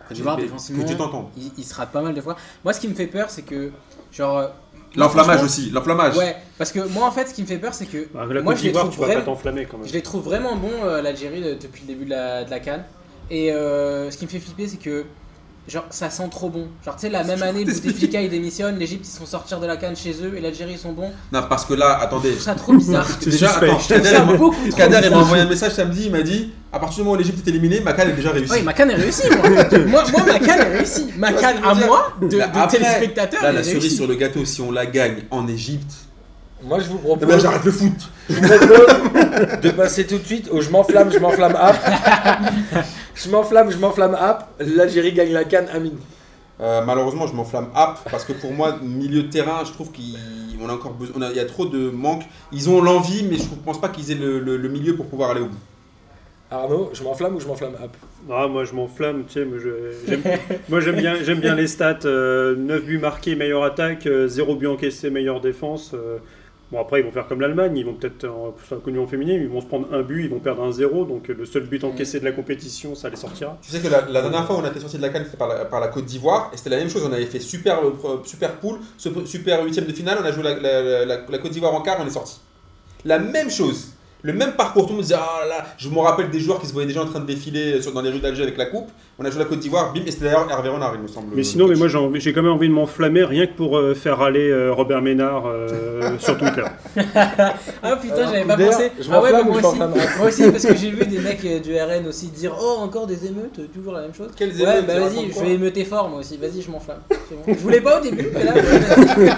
La 0.00 0.06
Côte 0.06 0.16
d'Ivoire, 0.16 0.36
défensivement, 0.36 0.82
Que 0.84 0.88
tu 0.88 0.96
t'entends. 0.96 1.30
ils, 1.36 1.50
ils 1.58 1.64
se 1.64 1.74
ratent 1.74 1.90
pas 1.92 2.02
mal 2.02 2.14
de 2.14 2.20
fois. 2.20 2.36
Moi, 2.64 2.72
ce 2.72 2.80
qui 2.80 2.88
me 2.88 2.94
fait 2.94 3.06
peur, 3.08 3.28
c'est 3.30 3.42
que. 3.42 3.70
Genre. 4.12 4.38
euh, 4.38 4.46
L'enflammage 4.94 5.42
aussi, 5.42 5.68
l'enflammage. 5.70 6.16
Ouais, 6.16 6.36
parce 6.56 6.72
que 6.72 6.80
moi, 6.88 7.06
en 7.06 7.10
fait, 7.10 7.26
ce 7.28 7.34
qui 7.34 7.42
me 7.42 7.46
fait 7.46 7.58
peur, 7.58 7.74
c'est 7.74 7.86
que. 7.86 8.06
Bah, 8.14 8.24
la 8.30 8.40
moi, 8.40 8.54
Côte 8.54 8.62
je 8.62 8.68
les 8.68 8.72
trouve 8.72 8.90
tu 8.90 9.00
vas 9.00 9.06
pas 9.06 9.12
vraiment- 9.14 9.26
t'enflammer 9.26 9.66
quand 9.66 9.78
même. 9.78 9.86
Je 9.88 9.92
les 9.92 10.02
trouve 10.02 10.22
vraiment 10.24 10.56
bons, 10.56 10.70
euh, 10.84 11.02
l'Algérie, 11.02 11.42
de- 11.42 11.54
depuis 11.54 11.82
le 11.82 11.88
début 11.88 12.04
de 12.06 12.10
la, 12.10 12.44
de 12.44 12.50
la 12.50 12.60
Cannes. 12.60 12.84
Et 13.30 13.52
euh, 13.52 14.10
ce 14.10 14.16
qui 14.16 14.24
me 14.24 14.30
fait 14.30 14.38
flipper, 14.38 14.68
c'est 14.68 14.76
que. 14.78 15.04
Genre, 15.68 15.84
ça 15.90 16.10
sent 16.10 16.28
trop 16.30 16.48
bon. 16.48 16.68
Genre, 16.84 16.94
tu 16.94 17.02
sais, 17.02 17.08
la 17.08 17.24
même 17.24 17.42
année, 17.42 17.64
Bouteflika 17.64 18.20
il 18.20 18.30
démissionne, 18.30 18.78
l'Egypte 18.78 19.04
ils 19.04 19.10
se 19.10 19.18
font 19.18 19.26
sortir 19.26 19.58
de 19.58 19.66
la 19.66 19.76
Cannes 19.76 19.96
chez 19.96 20.12
eux 20.22 20.34
et 20.36 20.40
l'Algérie 20.40 20.74
ils 20.74 20.78
sont 20.78 20.92
bons. 20.92 21.10
Non, 21.32 21.40
parce 21.48 21.64
que 21.64 21.74
là, 21.74 21.98
attendez. 22.00 22.30
Je 22.30 22.34
trouve 22.36 22.44
ça 22.44 22.54
trop 22.54 22.72
bizarre. 22.74 23.08
Déjà, 23.26 23.50
attends, 23.56 23.78
Kader, 24.76 25.10
m'a- 25.10 25.16
envoyé 25.18 25.42
un 25.42 25.48
message 25.48 25.72
samedi, 25.72 26.04
il 26.06 26.12
m'a 26.12 26.22
dit 26.22 26.52
à 26.72 26.78
partir 26.78 26.98
du 26.98 27.02
moment 27.02 27.14
où 27.16 27.18
l'Égypte 27.18 27.44
est 27.44 27.50
éliminée, 27.50 27.80
ma 27.80 27.94
canne 27.94 28.10
est 28.10 28.12
déjà 28.12 28.30
réussie. 28.30 28.52
Oui, 28.52 28.62
ma 28.62 28.74
canne 28.74 28.90
est 28.90 28.94
réussie, 28.96 29.28
moi. 29.28 29.48
moi, 29.88 30.04
moi, 30.12 30.22
ma 30.26 30.38
canne 30.38 30.60
est 30.60 30.76
réussie. 30.78 31.08
Ma 31.16 31.32
canne 31.32 31.56
à 31.64 31.74
moi, 31.74 32.12
de, 32.20 32.28
de 32.28 32.38
Là, 32.38 32.50
après, 32.54 32.78
téléspectateurs, 32.78 33.42
Là, 33.42 33.50
la 33.52 33.62
cerise 33.64 33.80
réussie. 33.80 33.96
sur 33.96 34.06
le 34.06 34.14
gâteau, 34.14 34.44
si 34.44 34.60
on 34.60 34.70
la 34.70 34.86
gagne 34.86 35.22
en 35.32 35.48
Égypte, 35.48 35.90
Moi, 36.62 36.78
je 36.80 36.86
vous 36.88 37.00
eh 37.04 37.08
ben, 37.08 37.16
propose 37.26 37.42
j'arrête 37.42 37.64
le 37.64 37.72
foot. 37.72 37.92
je 38.28 38.34
vous 38.34 38.40
propose 38.42 39.60
de 39.62 39.70
passer 39.70 40.06
tout 40.06 40.18
de 40.18 40.24
suite 40.24 40.48
au 40.50 40.60
je 40.60 40.70
m'enflamme, 40.70 41.10
je 41.12 41.18
m'enflamme 41.18 41.56
app. 41.58 41.76
Je 43.16 43.30
m'enflamme, 43.30 43.70
je 43.70 43.78
m'enflamme 43.78 44.14
app. 44.14 44.48
L'Algérie 44.60 45.12
gagne 45.12 45.32
la 45.32 45.44
canne, 45.44 45.66
Amine. 45.72 45.98
Euh, 46.60 46.82
malheureusement, 46.86 47.26
je 47.26 47.34
m'enflamme 47.34 47.68
app 47.74 47.98
parce 48.10 48.24
que 48.24 48.32
pour 48.32 48.52
moi, 48.52 48.78
milieu 48.82 49.22
de 49.24 49.28
terrain, 49.28 49.62
je 49.64 49.72
trouve 49.72 49.90
qu'on 49.92 50.68
a 50.68 50.72
encore 50.72 50.92
besoin. 50.92 51.16
on 51.18 51.22
a- 51.22 51.30
Il 51.30 51.36
y 51.36 51.40
a 51.40 51.44
trop 51.44 51.66
de 51.66 51.90
manque. 51.90 52.22
Ils 52.52 52.70
ont 52.70 52.80
l'envie, 52.80 53.24
mais 53.28 53.36
je 53.36 53.42
ne 53.42 53.62
pense 53.64 53.80
pas 53.80 53.88
qu'ils 53.88 54.10
aient 54.10 54.14
le, 54.14 54.38
le- 54.40 54.56
le 54.56 54.68
milieu 54.68 54.96
pour 54.96 55.06
pouvoir 55.06 55.30
aller 55.30 55.40
au 55.42 55.46
bout. 55.46 55.58
Arnaud, 56.50 56.90
je 56.94 57.02
m'enflamme 57.02 57.34
ou 57.34 57.40
je 57.40 57.46
m'enflamme 57.46 57.74
app? 57.82 57.96
Ah, 58.32 58.46
moi 58.46 58.64
je 58.64 58.72
m'enflamme, 58.72 59.24
tu 59.26 59.32
sais, 59.34 59.44
moi, 59.44 59.58
je- 59.62 59.92
j'aime, 60.08 60.22
moi 60.68 60.78
j'aime 60.80 60.94
bien, 60.96 61.16
j'aime 61.22 61.40
bien 61.40 61.56
les 61.56 61.66
stats, 61.66 61.98
euh, 62.04 62.54
9 62.56 62.84
buts 62.84 62.98
marqués, 62.98 63.34
meilleure 63.34 63.64
attaque, 63.64 64.06
euh, 64.06 64.28
0 64.28 64.54
but 64.54 64.68
encaissé, 64.68 65.10
meilleure 65.10 65.40
défense. 65.40 65.92
Euh. 66.68 66.72
bon 66.76 66.80
après 66.80 67.00
ils 67.00 67.04
vont 67.04 67.12
faire 67.12 67.26
comme 67.26 67.40
l'Allemagne, 67.40 67.76
ils 67.76 67.84
vont 67.84 67.94
peut-être, 67.94 68.26
en 68.28 68.50
plus 68.52 68.74
un 68.74 68.80
connu 68.80 68.98
en 68.98 69.06
féminin, 69.06 69.34
ils 69.34 69.48
vont 69.48 69.60
se 69.60 69.66
prendre 69.66 69.92
un 69.92 70.02
but, 70.02 70.24
ils 70.24 70.30
vont 70.30 70.38
perdre 70.40 70.62
un 70.62 70.72
0, 70.72 71.04
donc 71.04 71.28
euh, 71.30 71.34
le 71.34 71.44
seul 71.46 71.64
but 71.64 71.82
encaissé 71.84 72.20
de 72.20 72.24
la 72.24 72.32
compétition, 72.32 72.94
ça 72.94 73.08
les 73.08 73.16
sortira. 73.16 73.56
Tu 73.62 73.70
sais 73.70 73.80
que 73.80 73.88
la, 73.88 74.02
la 74.02 74.20
dernière 74.22 74.46
fois 74.46 74.56
où 74.56 74.58
on 74.60 74.64
a 74.64 74.68
été 74.70 74.80
sorti 74.80 74.96
de 74.96 75.02
la 75.02 75.08
canne, 75.10 75.24
c'était 75.24 75.36
par 75.36 75.48
la, 75.48 75.64
par 75.64 75.80
la 75.80 75.88
Côte 75.88 76.04
d'Ivoire, 76.06 76.50
et 76.52 76.56
c'était 76.56 76.70
la 76.70 76.78
même 76.78 76.90
chose. 76.90 77.04
On 77.08 77.12
avait 77.12 77.26
fait 77.26 77.40
super, 77.40 77.80
euh, 77.84 78.20
super 78.24 78.56
pool, 78.56 78.78
super 79.26 79.64
huitième 79.64 79.86
de 79.86 79.92
finale, 79.92 80.18
on 80.20 80.24
a 80.24 80.32
joué 80.32 80.42
la- 80.42 81.04
la 81.06 81.38
Côte 81.38 81.52
d'Ivoire 81.52 81.74
en 81.74 81.82
quart, 81.82 81.98
on 82.02 82.06
est 82.06 82.10
sorti. 82.10 82.38
La 83.04 83.18
même 83.18 83.50
chose. 83.50 83.92
Le 84.26 84.32
même 84.32 84.52
parcours, 84.52 84.82
tout 84.84 84.88
le 84.90 84.94
monde 84.96 85.02
disait, 85.02 85.14
ah 85.16 85.46
là, 85.48 85.64
je 85.78 85.88
me 85.88 85.98
rappelle 86.00 86.30
des 86.30 86.40
joueurs 86.40 86.60
qui 86.60 86.66
se 86.66 86.72
voyaient 86.72 86.88
déjà 86.88 87.02
en 87.02 87.06
train 87.06 87.20
de 87.20 87.26
défiler 87.26 87.80
sur- 87.80 87.92
dans 87.92 88.00
les 88.02 88.10
rues 88.10 88.18
d'Alger 88.18 88.42
avec 88.42 88.56
la 88.58 88.66
coupe. 88.66 88.88
On 89.18 89.24
a 89.24 89.30
joué 89.30 89.38
la 89.38 89.44
Côte 89.46 89.60
d'Ivoire, 89.60 89.92
bim, 89.94 90.00
et 90.06 90.10
c'était 90.10 90.24
d'ailleurs 90.26 90.46
Hervé 90.50 90.68
Renard, 90.68 90.92
il 90.96 91.00
me 91.00 91.06
semble. 91.08 91.28
Mais 91.34 91.42
sinon, 91.42 91.68
mais 91.68 91.74
moi 91.76 91.88
j'ai, 91.88 91.98
j'ai 92.20 92.32
quand 92.34 92.42
même 92.42 92.52
envie 92.52 92.68
de 92.68 92.74
m'enflammer 92.74 93.24
rien 93.24 93.46
que 93.46 93.52
pour 93.54 93.78
euh, 93.78 93.94
faire 93.94 94.20
aller 94.20 94.50
euh, 94.50 94.72
Robert 94.74 95.00
Ménard 95.00 95.44
euh, 95.46 96.10
sur 96.18 96.36
Twitter. 96.36 96.64
Ah 97.82 97.96
putain, 97.96 98.14
Alors, 98.16 98.32
j'avais 98.32 98.44
pas 98.44 98.56
pensé. 98.56 98.90
je 99.00 99.08
Ah 99.12 99.22
ouais, 99.22 99.42
moi 99.44 99.56
aussi. 99.56 99.78
Moi 100.18 100.26
aussi, 100.28 100.50
parce 100.50 100.66
que 100.66 100.74
j'ai 100.76 100.90
vu 100.90 101.06
des 101.06 101.18
mecs 101.18 101.44
euh, 101.44 101.60
du 101.60 101.74
RN 101.74 102.06
aussi 102.08 102.26
dire 102.28 102.52
Oh, 102.60 102.76
encore 102.80 103.06
des 103.06 103.24
émeutes, 103.26 103.60
toujours 103.72 103.92
la 103.92 104.02
même 104.02 104.14
chose. 104.14 104.28
Quelles 104.36 104.50
Ouais, 104.50 104.78
émeutes, 104.78 104.86
bah 104.86 105.00
vas-y, 105.00 105.32
je 105.32 105.40
vais 105.40 105.52
émeuter 105.54 105.84
fort 105.84 106.08
moi 106.08 106.20
aussi. 106.20 106.36
Vas-y, 106.36 106.60
je 106.62 106.70
m'enflamme. 106.70 106.98
Bon. 107.08 107.54
Je 107.54 107.58
voulais 107.60 107.80
pas 107.80 108.00
au 108.00 108.02
début, 108.02 108.28
mais 108.34 108.44
là. 108.44 108.52
ouais. 108.54 109.30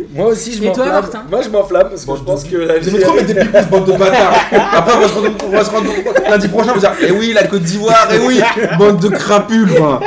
Moi 0.14 0.26
aussi, 0.28 0.52
je 0.54 0.62
Et 0.62 0.72
toi, 0.72 0.84
m'enflamme. 0.86 1.02
Martin 1.02 1.24
Moi, 1.30 1.42
je 1.42 1.48
m'enflamme 1.50 1.88
parce 1.90 2.04
que 2.04 2.16
je 2.16 2.22
pense 2.22 2.44
que 2.44 2.56
Vous 2.56 2.62
trop 2.66 2.66
l'Algérie. 2.72 3.14
mettre 3.14 3.26
des 3.26 3.34
pipes, 3.34 3.70
bande 3.70 3.84
de 3.86 3.92
bâtards. 3.92 4.29
Après, 4.52 4.94
on 4.96 5.00
va 5.00 5.08
se 5.08 5.14
rendre, 5.14 5.30
on 5.46 5.48
va 5.50 5.64
se 5.64 5.70
rendre 5.70 5.90
lundi 6.28 6.48
prochain, 6.48 6.70
on 6.70 6.78
va 6.78 6.80
dire, 6.80 6.92
eh 7.08 7.12
oui, 7.12 7.32
la 7.32 7.46
Côte 7.46 7.62
d'Ivoire, 7.62 8.08
eh 8.14 8.18
oui, 8.18 8.40
bande 8.78 9.00
de 9.00 9.08
crapules, 9.08 9.74
quoi. 9.74 10.00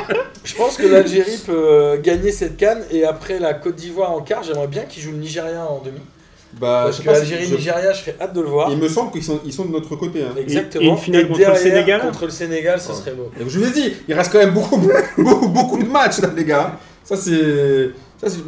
Je 0.44 0.56
pense 0.56 0.76
que 0.78 0.86
l'Algérie 0.88 1.40
peut 1.46 1.54
euh, 1.56 1.98
gagner 2.02 2.32
cette 2.32 2.58
canne 2.58 2.84
et 2.92 3.06
après 3.06 3.40
la 3.40 3.54
Côte 3.54 3.76
d'Ivoire 3.76 4.12
en 4.12 4.22
quart, 4.22 4.44
j'aimerais 4.44 4.68
bien 4.68 4.84
qu'ils 4.84 5.02
jouent 5.04 5.12
le 5.12 5.18
Nigeria 5.18 5.66
en 5.70 5.82
demi. 5.84 6.00
Bah, 6.60 6.82
Parce 6.86 6.98
je 6.98 7.02
que 7.02 7.10
Algérie-Nigeria, 7.10 7.94
je 7.94 8.00
serais 8.02 8.16
hâte 8.22 8.34
de 8.34 8.42
le 8.42 8.48
voir. 8.48 8.70
Il 8.70 8.78
me 8.78 8.88
semble 8.88 9.12
qu'ils 9.12 9.24
sont, 9.24 9.40
ils 9.44 9.52
sont 9.54 9.66
de 9.66 9.72
notre 9.72 9.96
côté. 9.96 10.22
Hein. 10.22 10.36
Exactement. 10.38 10.84
Et 10.84 10.88
une 10.88 10.98
finale 10.98 11.28
contre 11.28 11.50
le 11.50 11.56
Sénégal 11.56 12.02
Contre 12.02 12.26
le 12.26 12.32
Sénégal, 12.32 12.80
ce 12.80 12.90
Ouais. 12.90 12.96
serait 12.96 13.12
beau. 13.14 13.32
Et 13.40 13.44
je 13.50 13.58
vous 13.60 13.66
ai 13.68 13.72
dit, 13.72 13.94
il 14.08 14.14
reste 14.14 14.32
quand 14.32 14.38
même 14.38 14.52
beaucoup, 14.52 14.78
beaucoup, 15.18 15.48
beaucoup 15.48 15.78
de 15.82 15.90
matchs, 15.90 16.20
là, 16.20 16.30
les 16.36 16.46
gars. 16.46 16.78
Ça, 17.04 17.16
c'est. 17.16 17.90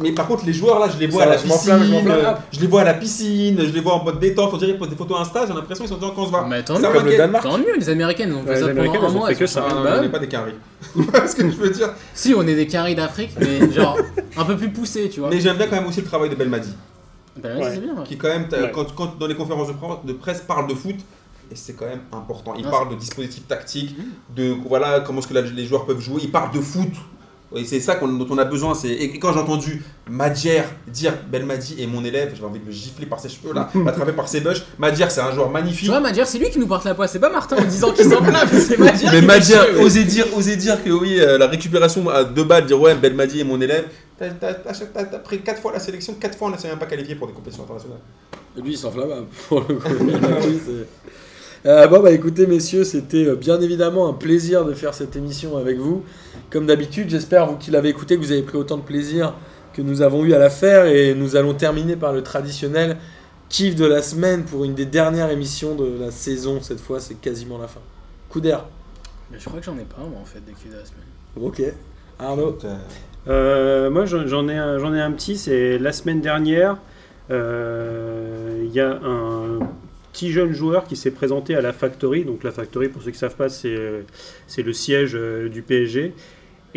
Mais 0.00 0.12
par 0.12 0.26
contre, 0.26 0.44
les 0.46 0.52
joueurs 0.52 0.78
là, 0.78 0.88
je 0.92 0.98
les 0.98 1.06
vois 1.06 1.22
Ça 1.24 1.28
à 1.28 1.30
la 1.32 1.36
je 1.38 1.42
piscine, 1.44 1.72
euh, 2.08 2.32
je 2.52 2.60
les 2.60 2.66
vois 2.66 2.80
à 2.80 2.84
la 2.84 2.94
piscine, 2.94 3.58
je 3.58 3.72
les 3.72 3.80
vois 3.80 3.94
en 3.94 4.04
mode 4.04 4.18
détente, 4.18 4.50
on 4.52 4.56
dirait 4.56 4.70
qu'ils 4.72 4.78
posent 4.80 4.88
des 4.90 4.96
photos 4.96 5.20
Insta, 5.20 5.46
j'ai 5.46 5.52
l'impression 5.54 5.84
qu'ils 5.84 5.92
sont 5.92 5.98
déjà 6.00 6.12
en 6.12 6.14
camp 6.14 6.26
se 6.26 6.32
va. 6.32 6.46
Mais 6.48 6.62
tant 6.62 6.74
mieux, 6.74 6.82
comme 6.82 6.92
le 6.94 7.00
m'inquiète. 7.00 7.18
Danemark. 7.18 7.44
tant 7.44 7.58
mieux, 7.58 7.76
les 7.78 7.88
Américaines 7.88 8.32
ont 8.34 8.42
fait 8.42 8.50
Ouais, 8.50 8.56
ça 8.60 8.68
pendant 8.68 9.04
un 9.04 9.10
mois. 9.10 9.34
que 9.34 9.46
ça. 9.46 9.66
Ah, 9.68 9.74
bah 9.82 9.94
on 9.98 10.02
n'est 10.02 10.08
pas 10.08 10.18
des 10.18 10.28
carrés. 10.28 10.54
ce 10.94 11.34
que 11.36 11.50
je 11.50 11.56
veux 11.56 11.70
dire? 11.70 11.90
Si, 12.14 12.34
on 12.36 12.42
est 12.46 12.54
des 12.54 12.66
carrés 12.66 12.94
d'Afrique, 12.94 13.30
mais 13.38 13.70
genre 13.72 13.98
un 14.36 14.44
peu 14.44 14.56
plus 14.56 14.70
poussés, 14.70 15.08
tu 15.10 15.20
vois. 15.20 15.30
Mais 15.30 15.40
j'aime 15.40 15.56
bien 15.56 15.66
quand 15.66 15.76
même 15.76 15.86
aussi 15.86 16.00
le 16.00 16.06
travail 16.06 16.30
de 16.30 16.34
Belmadi, 16.34 16.70
Bah 17.42 17.50
ouais, 17.56 17.70
c'est 17.74 17.80
bien. 17.80 17.94
ouais. 17.94 18.04
qui 18.04 18.16
quand 18.16 18.28
même, 18.28 18.48
t'as- 18.48 18.62
Ouais. 18.62 18.70
quand, 18.72 18.94
quand 18.94 19.18
dans 19.18 19.26
les 19.26 19.34
conférences 19.34 19.68
de 19.68 19.72
presse, 19.74 19.96
de 20.04 20.12
presse 20.12 20.40
parle 20.40 20.68
de 20.68 20.74
foot, 20.74 20.96
et 21.50 21.54
c'est 21.54 21.74
quand 21.74 21.86
même 21.86 22.00
important. 22.12 22.54
Il 22.58 22.64
Ah, 22.66 22.70
parle 22.70 22.90
de 22.90 22.94
dispositifs 22.96 23.46
tactiques, 23.46 23.94
de 24.34 24.54
voilà 24.68 25.00
comment 25.00 25.20
est-ce 25.20 25.28
que 25.28 25.34
la- 25.34 25.42
les 25.42 25.64
joueurs 25.66 25.86
peuvent 25.86 26.00
jouer. 26.00 26.20
Il 26.24 26.30
parle 26.32 26.50
de 26.52 26.60
foot. 26.60 26.88
Et 27.54 27.64
c'est 27.64 27.78
ça 27.80 27.94
qu'on- 27.94 28.08
dont 28.08 28.26
on 28.28 28.38
a 28.38 28.44
besoin. 28.44 28.74
c'est- 28.74 28.88
Et 28.90 29.18
quand 29.20 29.32
j'ai 29.32 29.38
entendu 29.38 29.82
Madjer 30.10 30.62
dire 30.88 31.12
Belmadi 31.30 31.80
est 31.80 31.86
mon 31.86 32.04
élève, 32.04 32.30
j'avais 32.34 32.46
envie 32.48 32.58
de 32.58 32.66
le 32.66 32.72
gifler 32.72 33.06
par 33.06 33.20
ses 33.20 33.28
cheveux 33.28 33.54
là, 33.54 33.70
l'attraper 33.84 34.12
par 34.16 34.28
ses 34.28 34.40
bush. 34.40 34.64
Madjer, 34.78 35.06
c'est 35.10 35.20
un 35.20 35.30
joueur 35.32 35.46
Tu 35.46 35.52
magnifique. 35.52 35.88
vois, 35.88 36.00
Madjer, 36.00 36.24
c'est 36.24 36.38
lui 36.38 36.50
qui 36.50 36.58
nous 36.58 36.66
porte 36.66 36.84
la 36.84 36.94
poisse, 36.94 37.12
c'est 37.12 37.20
pas 37.20 37.30
Martin 37.30 37.56
en 37.56 37.64
disant 37.64 37.92
qu'il 37.92 38.04
s'enflamme, 38.04 38.48
c'est 38.50 38.78
Madjer. 38.78 39.06
Mais 39.12 39.20
qui 39.20 39.26
Madjer, 39.26 39.52
chier, 39.54 39.74
ouais. 39.76 39.84
oser 39.84 40.04
dire, 40.04 40.26
oser 40.36 40.56
dire 40.56 40.82
que 40.82 40.90
oui, 40.90 41.20
euh, 41.20 41.38
la 41.38 41.46
récupération 41.46 42.08
à 42.08 42.24
deux 42.24 42.44
balles, 42.44 42.66
dire 42.66 42.80
ouais, 42.80 42.94
Belmadi 42.96 43.40
est 43.40 43.44
mon 43.44 43.60
élève. 43.60 43.84
T'as 44.18 44.30
t'as- 44.30 44.54
t'as- 44.54 44.72
t'as- 44.72 45.04
t'as 45.04 45.18
pris 45.18 45.40
4 45.40 45.60
fois 45.62 45.72
la 45.72 45.78
sélection, 45.78 46.14
4 46.14 46.36
fois 46.36 46.48
on 46.48 46.50
ne 46.50 46.56
s'est 46.56 46.68
même 46.68 46.78
pas 46.78 46.86
qualifié 46.86 47.14
pour 47.14 47.28
des 47.28 47.32
compétitions 47.34 47.62
internationales. 47.64 48.00
Et 48.58 48.62
lui, 48.62 48.72
il 48.72 48.78
s'enflamme 48.78 49.12
hein, 49.12 49.24
pour 49.48 49.60
le 49.60 49.74
coup. 49.76 49.88
Euh, 51.66 51.86
bon, 51.88 52.00
bah 52.00 52.12
écoutez, 52.12 52.46
messieurs, 52.46 52.84
c'était 52.84 53.26
euh, 53.26 53.34
bien 53.34 53.60
évidemment 53.60 54.08
un 54.08 54.12
plaisir 54.12 54.64
de 54.64 54.72
faire 54.72 54.94
cette 54.94 55.16
émission 55.16 55.56
avec 55.56 55.78
vous. 55.78 56.04
Comme 56.50 56.66
d'habitude, 56.66 57.10
j'espère, 57.10 57.46
vous 57.46 57.56
qui 57.56 57.70
l'avez 57.72 57.88
écouté, 57.88 58.14
que 58.16 58.20
vous 58.20 58.30
avez 58.30 58.42
pris 58.42 58.56
autant 58.56 58.76
de 58.76 58.82
plaisir 58.82 59.34
que 59.72 59.82
nous 59.82 60.00
avons 60.00 60.24
eu 60.24 60.32
à 60.32 60.38
la 60.38 60.48
faire. 60.50 60.86
Et 60.86 61.14
nous 61.14 61.34
allons 61.34 61.54
terminer 61.54 61.96
par 61.96 62.12
le 62.12 62.22
traditionnel 62.22 62.96
kiff 63.48 63.74
de 63.74 63.84
la 63.84 64.00
semaine 64.02 64.44
pour 64.44 64.64
une 64.64 64.74
des 64.74 64.86
dernières 64.86 65.30
émissions 65.30 65.74
de 65.74 65.98
la 66.00 66.10
saison. 66.12 66.60
Cette 66.60 66.80
fois, 66.80 67.00
c'est 67.00 67.20
quasiment 67.20 67.58
la 67.58 67.66
fin. 67.66 67.80
Coup 68.28 68.40
d'air. 68.40 68.64
Mais 69.32 69.38
je 69.40 69.44
crois 69.48 69.58
que 69.58 69.66
j'en 69.66 69.76
ai 69.76 69.84
pas, 69.84 70.02
moi, 70.02 70.20
en 70.22 70.24
fait, 70.24 70.44
des 70.44 70.52
culs 70.52 70.70
de 70.70 70.76
la 70.76 70.84
semaine. 70.84 71.02
Ok. 71.40 71.62
Arnaud. 72.20 72.56
Euh, 73.28 73.90
moi, 73.90 74.04
j'en 74.06 74.48
ai, 74.48 74.56
un- 74.56 74.78
j'en 74.78 74.94
ai 74.94 75.00
un 75.00 75.10
petit. 75.10 75.36
C'est 75.36 75.78
la 75.78 75.90
semaine 75.92 76.20
dernière. 76.20 76.76
euh, 77.32 78.62
Il 78.64 78.72
y 78.72 78.80
a 78.80 78.90
un 79.04 79.58
jeune 80.24 80.52
joueur 80.52 80.84
qui 80.84 80.96
s'est 80.96 81.10
présenté 81.10 81.54
à 81.54 81.60
la 81.60 81.72
Factory. 81.72 82.24
Donc, 82.24 82.42
la 82.44 82.50
Factory, 82.50 82.88
pour 82.88 83.02
ceux 83.02 83.10
qui 83.10 83.16
ne 83.16 83.20
savent 83.20 83.36
pas, 83.36 83.48
c'est 83.48 83.74
euh, 83.74 84.02
le 84.56 84.72
siège 84.72 85.12
euh, 85.14 85.48
du 85.48 85.62
PSG. 85.62 86.12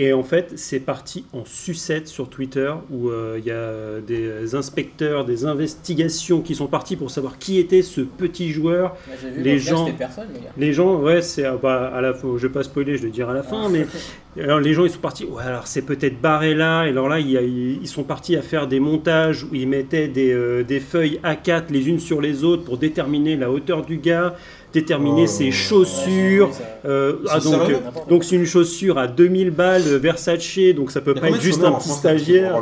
Et 0.02 0.14
en 0.14 0.24
fait, 0.24 0.54
c'est 0.56 0.80
parti 0.80 1.26
en 1.34 1.44
sucette 1.44 2.08
sur 2.08 2.30
Twitter 2.30 2.72
où 2.90 3.10
euh, 3.10 3.36
il 3.38 3.44
y 3.46 3.52
a 3.52 4.00
des 4.00 4.56
inspecteurs, 4.56 5.26
des 5.26 5.44
investigations 5.46 6.40
qui 6.40 6.56
sont 6.56 6.68
partis 6.68 6.96
pour 6.96 7.12
savoir 7.12 7.38
qui 7.38 7.60
était 7.60 7.82
ce 7.82 8.00
petit 8.00 8.52
joueur. 8.52 8.96
J'ai 9.22 9.30
vu, 9.30 9.42
Les 9.42 9.60
gens- 9.60 9.92
personne, 9.98 10.28
les 10.58 10.72
gens, 10.72 10.96
ouais, 11.02 11.22
c'est 11.22 11.44
ah, 11.44 11.58
bah, 11.62 11.92
à 11.94 12.00
la 12.00 12.14
fin, 12.14 12.30
je 12.38 12.48
vais 12.48 12.54
pas 12.54 12.64
spoiler, 12.64 12.96
je 12.96 13.02
vais 13.02 13.08
le 13.08 13.14
dire 13.14 13.30
à 13.30 13.34
la 13.34 13.44
fin, 13.44 13.68
mais 13.68 13.88
alors 14.42 14.62
les 14.62 14.74
gens 14.74 14.86
ils 14.86 14.90
sont 14.92 15.00
partis, 15.02 15.26
ouais, 15.26 15.44
alors 15.44 15.68
c'est 15.68 15.82
peut-être 15.82 16.22
Barella, 16.22 16.86
et 16.88 16.92
alors 16.92 17.10
là 17.10 17.20
il 17.20 17.30
y 17.30 17.38
a- 17.38 17.42
ils 17.42 17.86
sont 17.88 18.04
partis 18.04 18.38
à 18.38 18.42
faire 18.42 18.68
des 18.68 18.80
montages 18.80 19.44
où 19.44 19.54
ils 19.54 19.68
mettaient 19.68 20.08
des, 20.08 20.32
euh, 20.32 20.64
des 20.64 20.80
feuilles 20.80 21.20
A4 21.26 21.64
les 21.72 21.90
unes 21.90 22.00
sur 22.00 22.22
les 22.22 22.46
autres 22.46 22.64
pour 22.64 22.78
déterminer 22.78 23.36
la 23.36 23.52
hauteur 23.52 23.86
du 23.86 23.98
gars, 23.98 24.36
déterminer 24.74 25.24
Oh. 25.24 25.28
ses 25.28 25.52
chaussures. 25.52 26.50
euh, 26.86 27.18
ah, 27.30 27.40
donc 27.40 27.70
euh, 27.70 27.76
donc 28.10 28.24
c'est 28.24 28.36
une 28.36 28.46
chaussure 28.46 28.98
à 28.98 29.08
2000 29.08 29.52
balles 29.52 29.82
Versace, 29.82 30.58
donc 30.76 30.92
ça 30.92 31.02
peut 31.02 31.14
pas 31.14 31.30
être 31.30 31.42
juste 31.42 31.64
un 31.64 31.72
petit 31.74 31.90
stagiaire. 31.90 32.62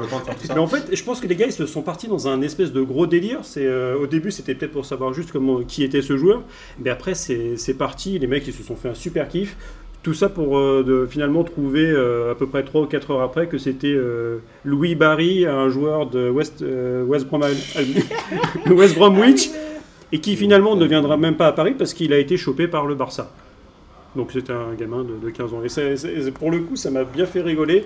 Mais 0.49 0.59
en 0.59 0.67
fait, 0.67 0.83
je 0.93 1.03
pense 1.03 1.19
que 1.19 1.27
les 1.27 1.35
gars, 1.35 1.45
ils 1.47 1.51
se 1.51 1.65
sont 1.65 1.81
partis 1.81 2.07
dans 2.07 2.27
un 2.27 2.41
espèce 2.41 2.71
de 2.71 2.81
gros 2.81 3.07
délire. 3.07 3.39
C'est 3.43 3.65
euh, 3.65 3.97
au 4.01 4.07
début, 4.07 4.31
c'était 4.31 4.55
peut-être 4.55 4.71
pour 4.71 4.85
savoir 4.85 5.13
juste 5.13 5.31
comment 5.31 5.61
qui 5.61 5.83
était 5.83 6.01
ce 6.01 6.17
joueur, 6.17 6.43
mais 6.79 6.89
après, 6.89 7.13
c'est 7.15 7.57
c'est 7.57 7.73
parti. 7.75 8.17
Les 8.19 8.27
mecs, 8.27 8.47
ils 8.47 8.53
se 8.53 8.63
sont 8.63 8.75
fait 8.75 8.89
un 8.89 8.95
super 8.95 9.27
kiff. 9.27 9.55
Tout 10.03 10.13
ça 10.13 10.29
pour 10.29 10.57
euh, 10.57 10.83
de, 10.87 11.05
finalement 11.09 11.43
trouver 11.43 11.85
euh, 11.89 12.31
à 12.31 12.35
peu 12.35 12.47
près 12.47 12.63
3 12.63 12.81
ou 12.81 12.85
4 12.85 13.11
heures 13.11 13.21
après 13.21 13.47
que 13.47 13.57
c'était 13.57 13.93
euh, 13.93 14.37
Louis 14.63 14.95
Barry, 14.95 15.45
un 15.45 15.67
joueur 15.69 16.09
de 16.09 16.29
West, 16.29 16.63
West, 17.07 17.25
Brom, 17.27 17.43
West 18.69 18.95
Bromwich, 18.95 19.49
et 20.11 20.19
qui 20.19 20.35
finalement 20.35 20.75
ne 20.75 20.85
viendra 20.85 21.17
même 21.17 21.35
pas 21.35 21.47
à 21.47 21.51
Paris 21.51 21.75
parce 21.77 21.93
qu'il 21.93 22.13
a 22.13 22.17
été 22.17 22.37
chopé 22.37 22.67
par 22.67 22.85
le 22.85 22.95
Barça. 22.95 23.31
Donc 24.15 24.31
c'était 24.31 24.53
un 24.53 24.73
gamin 24.73 25.03
de, 25.03 25.17
de 25.17 25.29
15 25.29 25.53
ans. 25.53 25.61
Et 25.63 26.31
pour 26.31 26.51
le 26.51 26.59
coup, 26.59 26.75
ça 26.75 26.89
m'a 26.89 27.03
bien 27.03 27.25
fait 27.25 27.41
rigoler. 27.41 27.85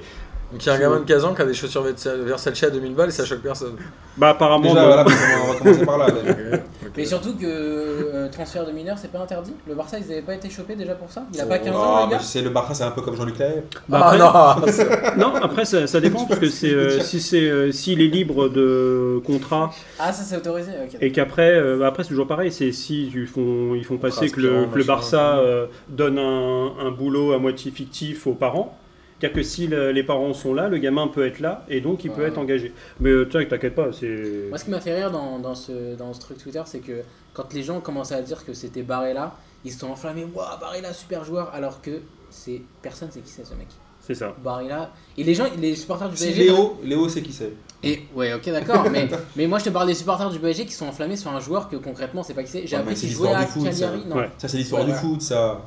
Donc 0.51 0.63
il 0.65 0.67
y 0.67 0.69
a 0.69 0.73
un 0.73 0.79
gamin 0.79 0.99
de 0.99 1.05
15 1.05 1.25
ans 1.25 1.33
qui 1.33 1.41
a 1.41 1.45
des 1.45 1.53
chaussures 1.53 1.81
Versace 1.83 2.63
à 2.63 2.69
2000 2.69 2.93
balles 2.93 3.09
et 3.09 3.11
ça 3.11 3.23
choque 3.25 3.39
personne. 3.41 3.75
Bah 4.17 4.29
apparemment, 4.31 4.63
Déjà, 4.73 4.75
bah, 4.85 5.05
voilà, 5.05 5.05
on 5.47 5.53
va 5.53 5.59
commencer 5.59 5.85
par 5.85 5.97
là. 5.97 6.07
Mais 6.97 7.05
surtout 7.05 7.33
que 7.37 7.45
euh, 7.45 8.27
transfert 8.29 8.65
de 8.65 8.71
mineurs, 8.73 8.97
c'est 8.97 9.09
pas 9.09 9.19
interdit? 9.19 9.53
Le 9.65 9.75
Barça, 9.75 9.97
ils 9.97 10.11
avaient 10.11 10.21
pas 10.21 10.35
été 10.35 10.49
chopés 10.49 10.75
déjà 10.75 10.93
pour 10.95 11.09
ça? 11.09 11.23
Il 11.33 11.39
a 11.39 11.45
pas 11.45 11.57
15 11.59 11.73
ans, 11.73 11.79
Ah, 11.81 12.01
le 12.01 12.07
mais 12.07 12.11
gars? 12.15 12.19
c'est 12.21 12.41
le 12.41 12.49
Barça, 12.49 12.73
c'est 12.73 12.83
un 12.83 12.91
peu 12.91 13.01
comme 13.01 13.15
Jean-Luc 13.15 13.37
Lahaye. 13.39 13.63
bah, 13.87 13.99
Ah 14.27 14.57
après- 14.57 14.71
non 15.17 15.29
Non, 15.29 15.35
après 15.35 15.63
ça, 15.63 15.87
ça 15.87 16.01
dépend 16.01 16.25
parce 16.25 16.41
que 16.41 16.49
c'est 16.49 16.73
euh, 16.73 16.99
si 16.99 17.21
c'est 17.21 17.49
euh, 17.49 17.71
s'il 17.71 18.01
est 18.01 18.07
libre 18.07 18.49
de 18.49 19.21
contrat 19.25 19.71
Ah, 19.97 20.11
ça 20.11 20.23
c'est 20.23 20.35
autorisé, 20.35 20.71
ok. 20.83 20.97
et 20.99 21.11
qu'après 21.13 21.51
euh, 21.55 21.77
bah, 21.79 21.87
après 21.87 22.03
c'est 22.03 22.09
toujours 22.09 22.27
pareil, 22.27 22.51
c'est 22.51 22.73
si 22.73 23.07
ils 23.07 23.27
font 23.27 23.73
ils 23.73 23.85
font 23.85 23.97
passer 23.97 24.29
que 24.29 24.41
le, 24.41 24.65
que. 24.65 24.83
Barça 24.85 25.37
euh, 25.37 25.67
donne 25.87 26.19
un, 26.19 26.71
un 26.85 26.91
boulot 26.91 27.31
à 27.31 27.37
moitié 27.39 27.71
fictif 27.71 28.27
aux 28.27 28.33
parents. 28.33 28.77
C'est-à-dire 29.21 29.35
que 29.35 29.43
si 29.43 29.67
le- 29.67 29.91
les 29.91 30.03
parents 30.03 30.33
sont 30.33 30.53
là, 30.53 30.67
le 30.67 30.79
gamin 30.79 31.07
peut 31.07 31.25
être 31.25 31.39
là 31.39 31.63
et 31.69 31.79
donc 31.79 32.03
il 32.03 32.09
peut 32.11 32.25
être 32.25 32.39
engagé. 32.39 32.73
Mais 32.99 33.11
euh, 33.11 33.27
tiens, 33.29 33.45
t'inquiète 33.45 33.75
pas, 33.75 33.91
c'est. 33.93 34.47
Moi, 34.49 34.57
ce 34.57 34.65
qui 34.65 34.71
m'a 34.71 34.79
fait 34.81 34.95
rire 34.95 35.11
dans, 35.11 35.37
dans, 35.37 35.53
ce, 35.55 35.95
dans 35.95 36.11
ce 36.13 36.19
truc 36.19 36.39
Twitter, 36.39 36.61
c'est 36.65 36.79
que 36.79 37.01
quand 37.33 37.53
les 37.53 37.61
gens 37.63 37.79
commençaient 37.81 38.15
à 38.15 38.21
dire 38.23 38.43
que 38.43 38.53
c'était 38.53 38.81
Barella, 38.81 39.35
ils 39.63 39.71
se 39.71 39.79
sont 39.79 39.89
enflammés. 39.91 40.25
Waouh, 40.33 40.59
Barella, 40.59 40.91
super 40.91 41.23
joueur 41.23 41.51
Alors 41.53 41.81
que 41.81 42.01
c'est 42.31 42.61
personne 42.81 43.11
sait 43.11 43.19
qui 43.19 43.29
c'est 43.29 43.45
ce 43.45 43.53
mec. 43.53 43.67
C'est 44.01 44.15
ça. 44.15 44.35
Barella. 44.43 44.91
Et 45.15 45.23
les 45.23 45.35
gens, 45.35 45.45
les 45.59 45.75
supporters 45.75 46.09
du 46.09 46.17
Si 46.17 46.25
PSG. 46.25 46.43
Léo, 46.45 46.79
Léo 46.83 47.07
c'est 47.07 47.21
qui 47.21 47.31
c'est. 47.31 47.51
Et 47.83 48.01
ouais, 48.15 48.33
ok, 48.33 48.45
d'accord. 48.49 48.89
mais, 48.91 49.07
mais 49.35 49.45
moi, 49.45 49.59
je 49.59 49.65
te 49.65 49.69
parle 49.69 49.85
des 49.87 49.93
supporters 49.93 50.29
du 50.31 50.39
PSG 50.39 50.65
qui 50.65 50.73
sont 50.73 50.87
enflammés 50.87 51.15
sur 51.15 51.29
un 51.31 51.39
joueur 51.39 51.69
que 51.69 51.75
concrètement, 51.75 52.23
c'est 52.23 52.33
pas 52.33 52.41
qui 52.43 52.49
c'est. 52.49 52.65
J'ai 52.65 52.75
Ouais, 52.77 52.81
appris 52.81 52.95
qu'il 52.95 53.09
jouait 53.09 53.29
à. 53.29 53.45
Cagliari. 53.45 54.01
Ça, 54.39 54.47
c'est 54.47 54.57
l'histoire 54.57 54.81
Ouais, 54.83 54.87
du 54.91 54.93
foot, 54.97 55.21
ça. 55.21 55.61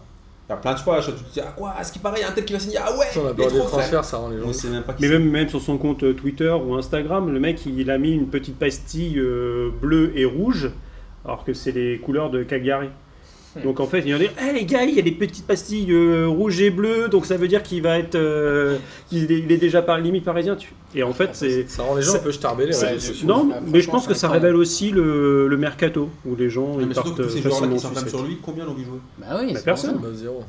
Il 0.47 0.53
y 0.53 0.55
a 0.55 0.57
plein 0.57 0.75
de 0.75 0.79
fois, 0.79 1.01
tu 1.01 1.11
te 1.11 1.33
dis, 1.33 1.41
ah 1.41 1.55
quoi, 1.57 1.71
à 1.71 1.83
ce 1.83 1.91
qui 1.91 1.99
paraît, 1.99 2.19
il 2.19 2.23
y 2.23 2.25
a 2.25 2.29
un 2.29 2.33
tel 2.33 2.45
qui 2.45 2.53
va 2.53 2.59
signer, 2.59 2.77
ah 2.77 2.95
ouais, 2.99 3.07
il 3.15 3.45
est 3.45 3.47
trop 3.49 3.66
transferts, 3.66 4.05
ça 4.05 4.19
rend 4.19 4.29
les 4.29 4.39
gens. 4.39 4.47
On 4.47 4.53
sait 4.53 4.69
même 4.69 4.83
pas 4.83 4.93
qui 4.93 5.03
Mais 5.03 5.09
même, 5.09 5.31
même 5.31 5.49
sur 5.49 5.62
son 5.62 5.79
compte 5.79 6.15
Twitter 6.16 6.51
ou 6.51 6.75
Instagram, 6.75 7.33
le 7.33 7.41
mec 7.41 7.65
il 7.65 7.91
a 7.91 7.97
mis 7.97 8.12
une 8.12 8.29
petite 8.29 8.59
pastille 8.59 9.19
euh, 9.19 9.71
bleue 9.81 10.12
et 10.16 10.27
rouge, 10.27 10.71
alors 11.25 11.45
que 11.45 11.55
c'est 11.55 11.73
les 11.73 11.99
couleurs 11.99 12.29
de 12.29 12.43
Cagliari. 12.43 12.91
Donc 13.62 13.78
en 13.81 13.86
fait, 13.86 14.01
il 14.05 14.12
va 14.12 14.18
dire 14.18 14.32
Eh 14.48 14.52
les 14.52 14.64
gars, 14.64 14.82
il 14.82 14.94
y 14.94 14.98
a 14.98 15.02
des 15.02 15.12
petites 15.12 15.47
pastilles 15.47 15.93
euh, 15.93 16.26
rouges 16.26 16.60
et 16.60 16.70
bleues, 16.70 17.09
donc 17.09 17.24
ça 17.26 17.36
veut 17.36 17.47
dire 17.47 17.62
qu'il 17.62 17.82
va 17.82 17.98
être. 17.98 18.16
euh, 18.16 18.78
qu'il 19.09 19.31
est, 19.31 19.39
il 19.39 19.52
est 19.52 19.56
déjà 19.59 19.81
par 19.82 19.98
limite 20.01 20.24
parisien. 20.24 20.56
Tu... 20.56 20.72
Et 20.94 21.02
en 21.05 21.12
fait, 21.12 21.31
c'est. 21.35 21.68
Ça 21.70 21.82
rend 21.85 21.94
les 21.94 22.02
gens 22.02 22.12
ça- 22.12 22.18
un 22.18 22.22
peu 22.22 22.32
starbés 22.32 22.66
les 22.66 22.72
c'est- 22.72 22.86
réseaux 22.89 23.12
sociaux. 23.12 23.28
Non, 23.28 23.51
Ah, 23.55 23.60
mais 23.66 23.81
je 23.81 23.90
pense 23.90 24.06
que 24.09 24.14
ça 24.14 24.26
incroyable. 24.26 24.47
révèle 24.47 24.60
aussi 24.60 24.90
le, 24.90 25.47
le 25.47 25.56
mercato, 25.56 26.09
où 26.26 26.35
les 26.35 26.51
gens 26.51 26.66
Non, 26.74 26.81
ils 26.81 26.86
mais 26.86 26.94
surtout 26.94 27.10
partent 27.10 27.18
que 27.18 27.22
tous 27.24 27.28
ces 27.31 27.43
joueurs-là 27.43 27.68
facilement 27.68 27.76
qui 27.76 27.82
s'enflamment 27.82 28.09
sur 28.09 28.22
lui, 28.24 28.39
combien 28.43 28.64
l'ont 28.64 28.74
vu 28.74 28.85
jouer 28.85 28.98
Bah 29.18 29.26
oui, 29.40 29.52
Bah, 29.52 29.59
c'est 29.59 29.64
personne. 29.64 29.98
Bah, 30.02 30.09
zéro. 30.14 30.43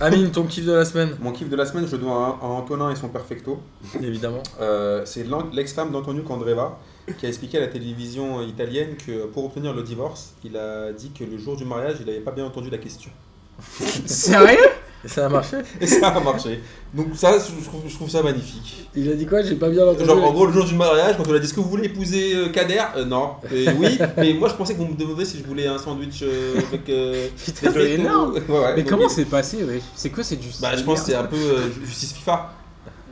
Amine, 0.00 0.30
ton 0.30 0.44
kiff 0.44 0.64
de 0.66 0.72
la 0.72 0.84
semaine 0.84 1.10
Mon 1.20 1.30
kiff 1.32 1.48
de 1.48 1.54
la 1.56 1.64
semaine, 1.66 1.86
je 1.86 1.92
le 1.92 2.02
dois 2.02 2.38
à, 2.42 2.44
à 2.44 2.48
Antonin 2.48 2.90
et 2.90 2.96
son 2.96 3.08
perfecto. 3.08 3.60
Évidemment. 4.02 4.42
Euh, 4.60 5.02
c'est 5.04 5.24
l'ex-femme 5.52 5.92
d'Antonio 5.92 6.22
Candreva 6.22 6.78
qui 7.18 7.26
a 7.26 7.28
expliqué 7.28 7.58
à 7.58 7.60
la 7.60 7.68
télévision 7.68 8.42
italienne 8.42 8.96
que 8.96 9.26
pour 9.26 9.44
obtenir 9.44 9.72
le 9.72 9.82
divorce, 9.82 10.34
il 10.44 10.56
a 10.56 10.92
dit 10.92 11.10
que 11.12 11.24
le 11.24 11.38
jour 11.38 11.56
du 11.56 11.64
mariage, 11.64 11.96
il 12.00 12.06
n'avait 12.06 12.20
pas 12.20 12.32
bien 12.32 12.44
entendu 12.46 12.70
la 12.70 12.78
question. 12.78 13.10
Sérieux? 14.06 14.58
Et 15.04 15.08
ça 15.08 15.26
a 15.26 15.28
marché? 15.28 15.58
Et 15.80 15.86
ça 15.86 16.08
a 16.08 16.20
marché. 16.20 16.60
Donc 16.92 17.08
ça, 17.14 17.32
je 17.38 17.64
trouve, 17.64 17.82
je 17.86 17.94
trouve 17.94 18.10
ça 18.10 18.22
magnifique. 18.22 18.88
Il 18.94 19.08
a 19.10 19.14
dit 19.14 19.24
quoi? 19.26 19.40
J'ai 19.42 19.54
pas 19.54 19.68
bien 19.68 19.86
entendu. 19.86 20.04
Genre 20.04 20.24
en 20.24 20.32
gros 20.32 20.46
le 20.46 20.52
jour 20.52 20.64
du 20.64 20.74
mariage, 20.74 21.16
quand 21.16 21.28
on 21.28 21.34
a 21.34 21.38
dit 21.38 21.44
est-ce 21.44 21.54
que 21.54 21.60
vous 21.60 21.68
voulez 21.68 21.84
épouser 21.86 22.34
euh, 22.34 22.48
Kader? 22.48 22.82
Euh, 22.96 23.04
Non. 23.04 23.32
Oui, 23.78 23.98
mais 24.16 24.32
moi 24.34 24.48
je 24.48 24.54
pensais 24.54 24.74
que 24.74 24.78
vous 24.78 24.88
me 24.88 24.96
demandiez 24.96 25.24
si 25.24 25.38
je 25.38 25.44
voulais 25.44 25.66
un 25.68 25.78
sandwich 25.78 26.20
euh, 26.22 26.58
avec 26.68 26.88
euh, 26.88 27.28
Putain, 27.36 27.70
des 27.70 27.78
c'est 27.80 27.90
énorme. 27.92 28.34
Ouais, 28.48 28.58
ouais, 28.58 28.72
Mais 28.76 28.82
donc, 28.82 28.90
comment 28.90 29.08
c'est 29.08 29.26
passé, 29.26 29.62
ouais 29.64 29.80
C'est 29.94 30.10
quoi 30.10 30.24
cette 30.24 30.42
justice? 30.42 30.60
Bah 30.62 30.74
je 30.76 30.82
pense 30.82 31.00
que 31.00 31.06
c'est 31.06 31.14
un 31.14 31.24
peu 31.24 31.36
euh, 31.36 31.70
justice 31.84 32.12
FIFA, 32.14 32.52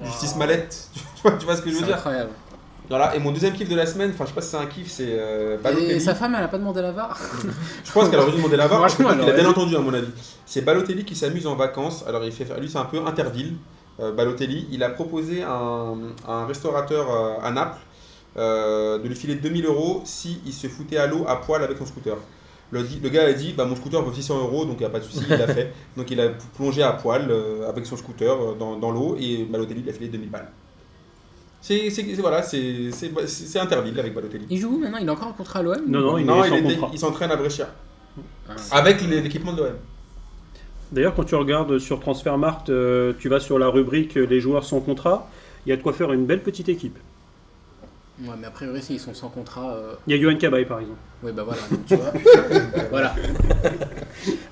justice 0.05 0.35
mallette. 0.37 0.89
tu, 0.95 1.01
vois, 1.23 1.33
tu 1.39 1.45
vois 1.45 1.57
ce 1.57 1.62
que 1.62 1.71
je 1.71 1.75
veux 1.75 1.81
C'est 1.81 1.87
dire? 1.87 1.97
incroyable. 1.97 2.31
Voilà, 2.89 3.16
et 3.16 3.19
mon 3.19 3.32
deuxième 3.32 3.55
kiff 3.55 3.69
de 3.69 3.77
la 3.77 3.86
semaine, 3.86 4.11
enfin 4.12 4.24
je 4.24 4.28
sais 4.28 4.35
pas 4.35 4.43
si 4.43 4.51
c'est 4.51 4.56
un 4.59 4.66
kiff, 4.66 4.90
c'est 4.90 5.06
euh, 5.09 5.55
Et 5.55 5.62
Balotelli. 5.62 6.01
sa 6.01 6.15
femme, 6.15 6.35
elle 6.36 6.44
a 6.44 6.48
pas 6.48 6.59
demandé 6.59 6.82
la 6.82 6.93
VAR 6.93 7.19
Je 7.85 7.93
pense 7.93 8.11
qu'elle 8.11 8.20
aurait 8.20 8.31
dû 8.31 8.36
demander 8.36 8.59
la 8.59 8.66
VAR, 8.66 8.86
il 8.98 9.06
a 9.06 9.32
bien 9.32 9.48
entendu 9.48 9.74
à 9.74 9.81
mon 9.81 9.94
avis. 9.94 10.11
C'est 10.44 10.62
Balotelli 10.62 11.05
qui 11.05 11.16
s'amuse 11.16 11.47
en 11.47 11.56
vacances, 11.56 12.05
alors 12.06 12.24
il 12.24 12.32
fait 12.32 12.47
lui 12.61 12.69
c'est 12.69 12.78
un 12.78 12.85
peu 12.85 13.01
interville, 13.06 13.55
euh, 14.01 14.12
Balotelli, 14.12 14.69
il 14.70 14.82
a 14.82 14.90
proposé 14.90 15.43
à 15.43 15.55
un, 16.28 16.47
restaurateur 16.47 17.11
euh, 17.11 17.47
à 17.47 17.51
Naples 17.51 17.78
euh, 18.36 18.98
de 18.98 19.06
lui 19.06 19.15
filer 19.15 19.36
2000 19.36 19.66
euros 19.66 20.02
si 20.05 20.40
il 20.44 20.52
se 20.52 20.66
foutait 20.66 20.97
à 20.97 21.06
l'eau 21.06 21.24
à 21.28 21.36
poil 21.36 21.62
avec 21.62 21.78
son 21.78 21.86
scooter. 21.86 22.16
Le, 22.73 22.82
gars 23.09 23.27
a 23.27 23.32
dit 23.32 23.52
bah, 23.52 23.66
mon 23.66 23.77
scooter 23.77 24.02
vaut 24.02 24.12
600 24.12 24.39
euros 24.39 24.65
donc 24.65 24.77
il 24.78 24.81
n'y 24.81 24.86
a 24.86 24.90
pas 24.90 24.98
de 24.98 25.05
souci, 25.05 25.24
il 25.28 25.36
l'a 25.36 25.47
fait. 25.55 25.73
Donc 25.97 26.11
il 26.11 26.20
a 26.20 26.31
plongé 26.56 26.82
à 26.82 26.93
poil 26.93 27.31
euh, 27.31 27.69
avec 27.69 27.86
son 27.86 27.97
scooter 27.97 28.56
dans, 28.56 28.77
dans 28.77 28.90
l'eau 28.90 29.16
et 29.19 29.44
Balotelli 29.44 29.82
lui 29.82 29.90
a 29.90 29.93
filé 29.93 30.09
2000 30.09 30.31
balles. 30.31 30.51
C'est 31.66 31.89
voilà, 32.19 32.43
c'est 32.43 33.59
Interville 33.59 33.99
avec 33.99 34.12
Balotelli. 34.12 34.45
Il 34.51 34.59
joue 34.59 34.74
où 34.74 34.78
maintenant? 34.78 34.99
Il 35.01 35.09
a 35.09 35.12
encore 35.12 35.28
un 35.28 35.32
contrat 35.32 35.61
à 35.61 35.62
l'OM 35.62 35.77
Non, 35.89 36.01
non, 36.01 36.19
il 36.19 36.27
non, 36.27 36.45
est 36.45 36.78
il, 36.93 36.99
s'entraîne 36.99 37.31
à 37.31 37.36
Brescia 37.36 37.69
Ah. 38.47 38.53
avec 38.73 39.01
l'équipement 39.01 39.55
de 39.55 39.62
l'OM. 39.62 39.73
D'ailleurs, 40.93 41.15
quand 41.15 41.24
tu 41.24 41.35
regardes 41.35 41.78
sur 41.78 42.01
Transfermarkt, 42.01 42.69
euh, 42.69 43.15
tu 43.19 43.31
vas 43.31 43.41
sur 43.41 43.59
la 43.59 43.69
rubrique 43.69 44.19
euh, 44.19 44.27
Les 44.27 44.41
joueurs 44.41 44.65
sans 44.65 44.81
contrat, 44.81 45.28
il 45.65 45.70
y 45.70 45.73
a 45.73 45.77
de 45.77 45.82
quoi 45.82 45.95
faire 45.95 46.12
une 46.12 46.27
belle 46.27 46.43
petite 46.43 46.69
équipe. 46.69 46.99
Ouais, 48.20 48.35
mais 48.39 48.47
a 48.47 48.51
priori, 48.51 48.82
s'ils 48.82 49.01
sont 49.01 49.15
sans 49.15 49.28
contrat. 49.31 49.74
euh, 49.74 49.95
Il 50.07 50.15
y 50.15 50.19
a 50.19 50.23
Johan 50.23 50.36
Cabaye 50.39 50.66
par 50.66 50.81
exemple. 50.81 50.99
Ouais, 51.23 51.32
bah 51.32 51.45
voilà, 51.45 51.62
donc 51.70 51.86
tu 51.86 51.97
vois. 51.97 52.12
voilà. 52.91 53.15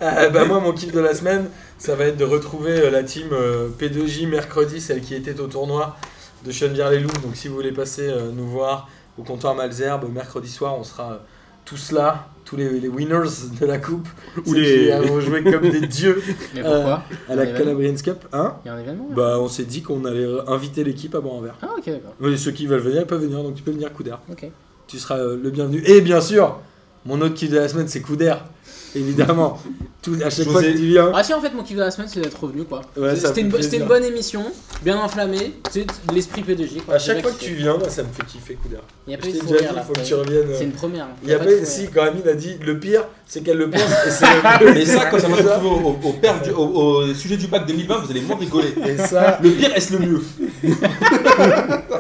Ah, 0.01 0.31
bah 0.31 0.47
moi 0.47 0.59
mon 0.61 0.73
kiff 0.73 0.91
de 0.93 0.99
la 1.01 1.15
semaine 1.15 1.49
ça 1.79 1.95
va 1.95 2.07
être 2.07 2.17
de 2.17 2.25
retrouver 2.25 2.91
la 2.91 3.05
team 3.05 3.29
euh, 3.33 3.69
P2J 3.79 4.27
mercredi 4.29 4.81
celle 4.81 5.01
qui 5.03 5.15
était 5.15 5.39
au 5.39 5.47
tournoi 5.47 5.97
de 6.45 6.51
Chenevière-les-Loups 6.53 7.21
donc 7.23 7.35
si 7.37 7.49
vous 7.49 7.55
voulez 7.55 7.73
passer 7.73 8.09
euh, 8.09 8.31
nous 8.35 8.47
voir 8.47 8.89
au 9.19 9.23
comptoir 9.23 9.55
Malzerbe 9.55 10.11
mercredi 10.13 10.49
soir 10.49 10.77
on 10.79 10.85
sera 10.85 11.13
euh, 11.13 11.17
tous 11.65 11.93
là 11.93 12.29
tous 12.45 12.57
les, 12.57 12.81
les 12.81 12.89
winners 12.89 13.31
de 13.61 13.65
la 13.67 13.79
coupe. 13.79 14.09
Ou 14.47 14.53
les- 14.53 14.87
qui 14.87 14.91
avons 14.93 15.21
joué 15.21 15.43
comme 15.45 15.71
des 15.71 15.87
dieux 15.87 16.21
Mais 16.55 16.61
Euh, 16.61 16.75
pourquoi 16.75 17.03
à 17.29 17.35
la 17.37 17.47
Calabrians 17.47 17.95
Cup 18.03 18.27
hein? 18.33 18.57
Il 18.65 18.69
y 18.69 18.71
a 18.71 18.75
un 18.75 18.79
événement 18.81 19.07
là. 19.11 19.15
Bah 19.15 19.37
on 19.41 19.49
s'est 19.49 19.65
dit 19.65 19.81
qu'on 19.81 20.05
allait 20.05 20.27
inviter 20.49 20.83
l'équipe 20.85 21.15
à 21.15 21.21
boire 21.21 21.37
un 21.37 21.43
verre. 21.43 21.57
Ah, 21.63 21.69
ok, 21.79 21.87
d'accord. 21.87 22.15
Mais 22.21 22.37
ceux 22.37 22.51
qui 22.51 22.67
veulent 22.67 22.81
venir 22.81 23.03
ils 23.03 23.07
peuvent 23.07 23.23
venir 23.23 23.43
donc 23.43 23.55
tu 23.55 23.63
peux 23.63 23.71
venir 23.71 23.93
coup 23.93 24.03
d'air 24.03 24.19
Ok. 24.31 24.51
tu 24.89 24.99
seras 24.99 25.19
euh, 25.19 25.39
le 25.41 25.51
bienvenu. 25.51 25.83
Et 25.87 26.01
bien 26.01 26.21
sûr 26.21 26.59
mon 27.07 27.21
autre 27.21 27.35
kiff 27.35 27.51
de 27.51 27.57
la 27.59 27.69
semaine 27.69 27.89
c'est 27.89 28.01
coup 28.01 28.17
d'air 28.17 28.45
évidemment 29.01 29.59
Tout, 30.03 30.15
à 30.25 30.31
chaque 30.31 30.45
José- 30.47 30.51
fois 30.51 30.63
que 30.63 30.67
tu 30.73 30.87
viens 30.87 31.13
Ah, 31.15 31.23
si, 31.23 31.33
en 31.33 31.41
fait, 31.41 31.53
mon 31.55 31.63
kiff 31.63 31.77
de 31.77 31.81
la 31.83 31.91
semaine, 31.91 32.09
c'est 32.13 32.21
d'être 32.21 32.39
revenu 32.43 32.65
quoi. 32.65 32.81
Ouais, 32.97 33.15
ça 33.17 33.29
C'était 33.29 33.35
fait 33.35 33.41
une, 33.43 33.49
bo- 33.49 33.55
plaisir. 33.57 33.71
c'était 33.71 33.83
une 33.83 33.89
bonne 33.89 34.05
émission, 34.05 34.45
bien 34.83 34.99
enflammée, 34.99 35.55
tu 35.73 35.81
sais, 35.81 35.87
l'esprit 36.13 36.43
P2J 36.43 36.83
quoi. 36.83 36.95
À 36.95 36.99
chaque 36.99 37.23
fois 37.23 37.31
que 37.31 37.39
tu 37.39 37.51
kiffé. 37.51 37.63
viens, 37.63 37.77
moi, 37.79 37.89
ça 37.89 38.03
me 38.03 38.09
fait 38.13 38.25
kiffer 38.27 38.55
coup 38.55 38.69
d'air. 38.69 38.81
Il 39.07 39.11
n'y 39.11 39.15
a 39.15 39.19
pas 39.19 39.29
eu 39.29 39.33
de 39.33 39.41
déjà 39.41 39.59
dit, 39.71 39.75
là. 39.77 39.83
faut 39.83 39.93
que 39.93 40.01
tu 40.01 40.15
reviennes. 40.15 40.49
C'est 40.57 40.65
une 40.65 40.73
première. 40.73 41.07
Il 41.23 41.31
y 41.31 41.33
a 41.35 41.39
pas 41.39 41.45
si, 41.65 41.89
quand 41.89 42.03
Amine 42.03 42.27
a 42.29 42.35
dit 42.35 42.57
le 42.65 42.79
pire, 42.79 43.05
c'est 43.27 43.43
qu'elle 43.43 43.59
le 43.59 43.71
pense 43.71 43.81
et 43.81 44.11
c'est 44.11 44.27
le 44.27 44.71
mieux. 44.73 44.77
Et 44.81 44.87
ça, 44.87 45.07
quand 45.07 45.19
ça 45.19 45.29
va 45.29 45.37
se 45.37 45.43
retrouver 45.43 45.69
au, 45.69 46.09
au- 46.09 46.13
père 46.15 46.41
du- 46.43 46.51
au- 46.51 47.03
au 47.05 47.15
sujet 47.15 47.37
du 47.37 47.47
bac 47.47 47.67
2020, 47.67 47.99
vous 48.05 48.11
allez 48.11 48.21
moins 48.23 48.37
rigoler. 48.37 48.75
Et 48.87 48.97
ça, 48.99 49.39
Le 49.43 49.51
pire, 49.51 49.73
est-ce 49.75 49.93
le 49.93 49.99
mieux? 50.01 50.23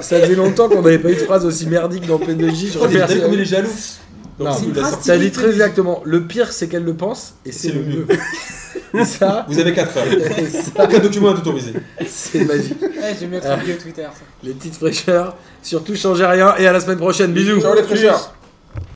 Ça 0.01 0.21
faisait 0.21 0.35
longtemps 0.35 0.69
qu'on 0.69 0.83
n'avait 0.83 0.99
pas 0.99 1.11
eu 1.11 1.15
de 1.15 1.21
phrase 1.21 1.45
aussi 1.45 1.67
merdique 1.67 2.07
dans 2.07 2.19
P2J. 2.19 2.73
Je 2.73 2.77
crois 2.79 2.89
que 2.89 2.95
t'as 2.99 3.07
il 4.63 4.75
ça 5.03 5.19
dit 5.19 5.31
très 5.31 5.47
P2J. 5.47 5.51
exactement. 5.51 6.03
Le 6.05 6.25
pire, 6.25 6.53
c'est 6.53 6.69
qu'elle 6.69 6.85
le 6.85 6.95
pense 6.95 7.35
et 7.47 7.53
c'est 7.53 7.73
le 7.73 7.83
mieux. 7.83 8.07
Et 8.95 9.05
ça, 9.07 9.47
Vous 9.49 9.59
avez 9.59 9.73
4 9.73 9.97
heures. 9.97 10.05
ça, 10.51 10.85
Aucun 10.85 10.99
document 10.99 11.35
est 11.35 11.39
autorisé. 11.39 11.73
c'est 12.07 12.45
magique. 12.45 12.81
Ouais, 12.83 13.15
vieux 13.65 13.79
Twitter. 13.79 14.03
ça. 14.03 14.21
Les 14.43 14.53
petites 14.53 14.75
fraîcheurs. 14.77 15.35
Surtout, 15.63 15.95
changez 15.97 16.27
rien 16.27 16.55
et 16.59 16.67
à 16.67 16.73
la 16.73 16.81
semaine 16.81 16.99
prochaine. 16.99 17.33
Bisous. 17.33 17.61
Ciao 17.61 17.75
les 17.75 17.83
fraîcheurs. 17.85 18.35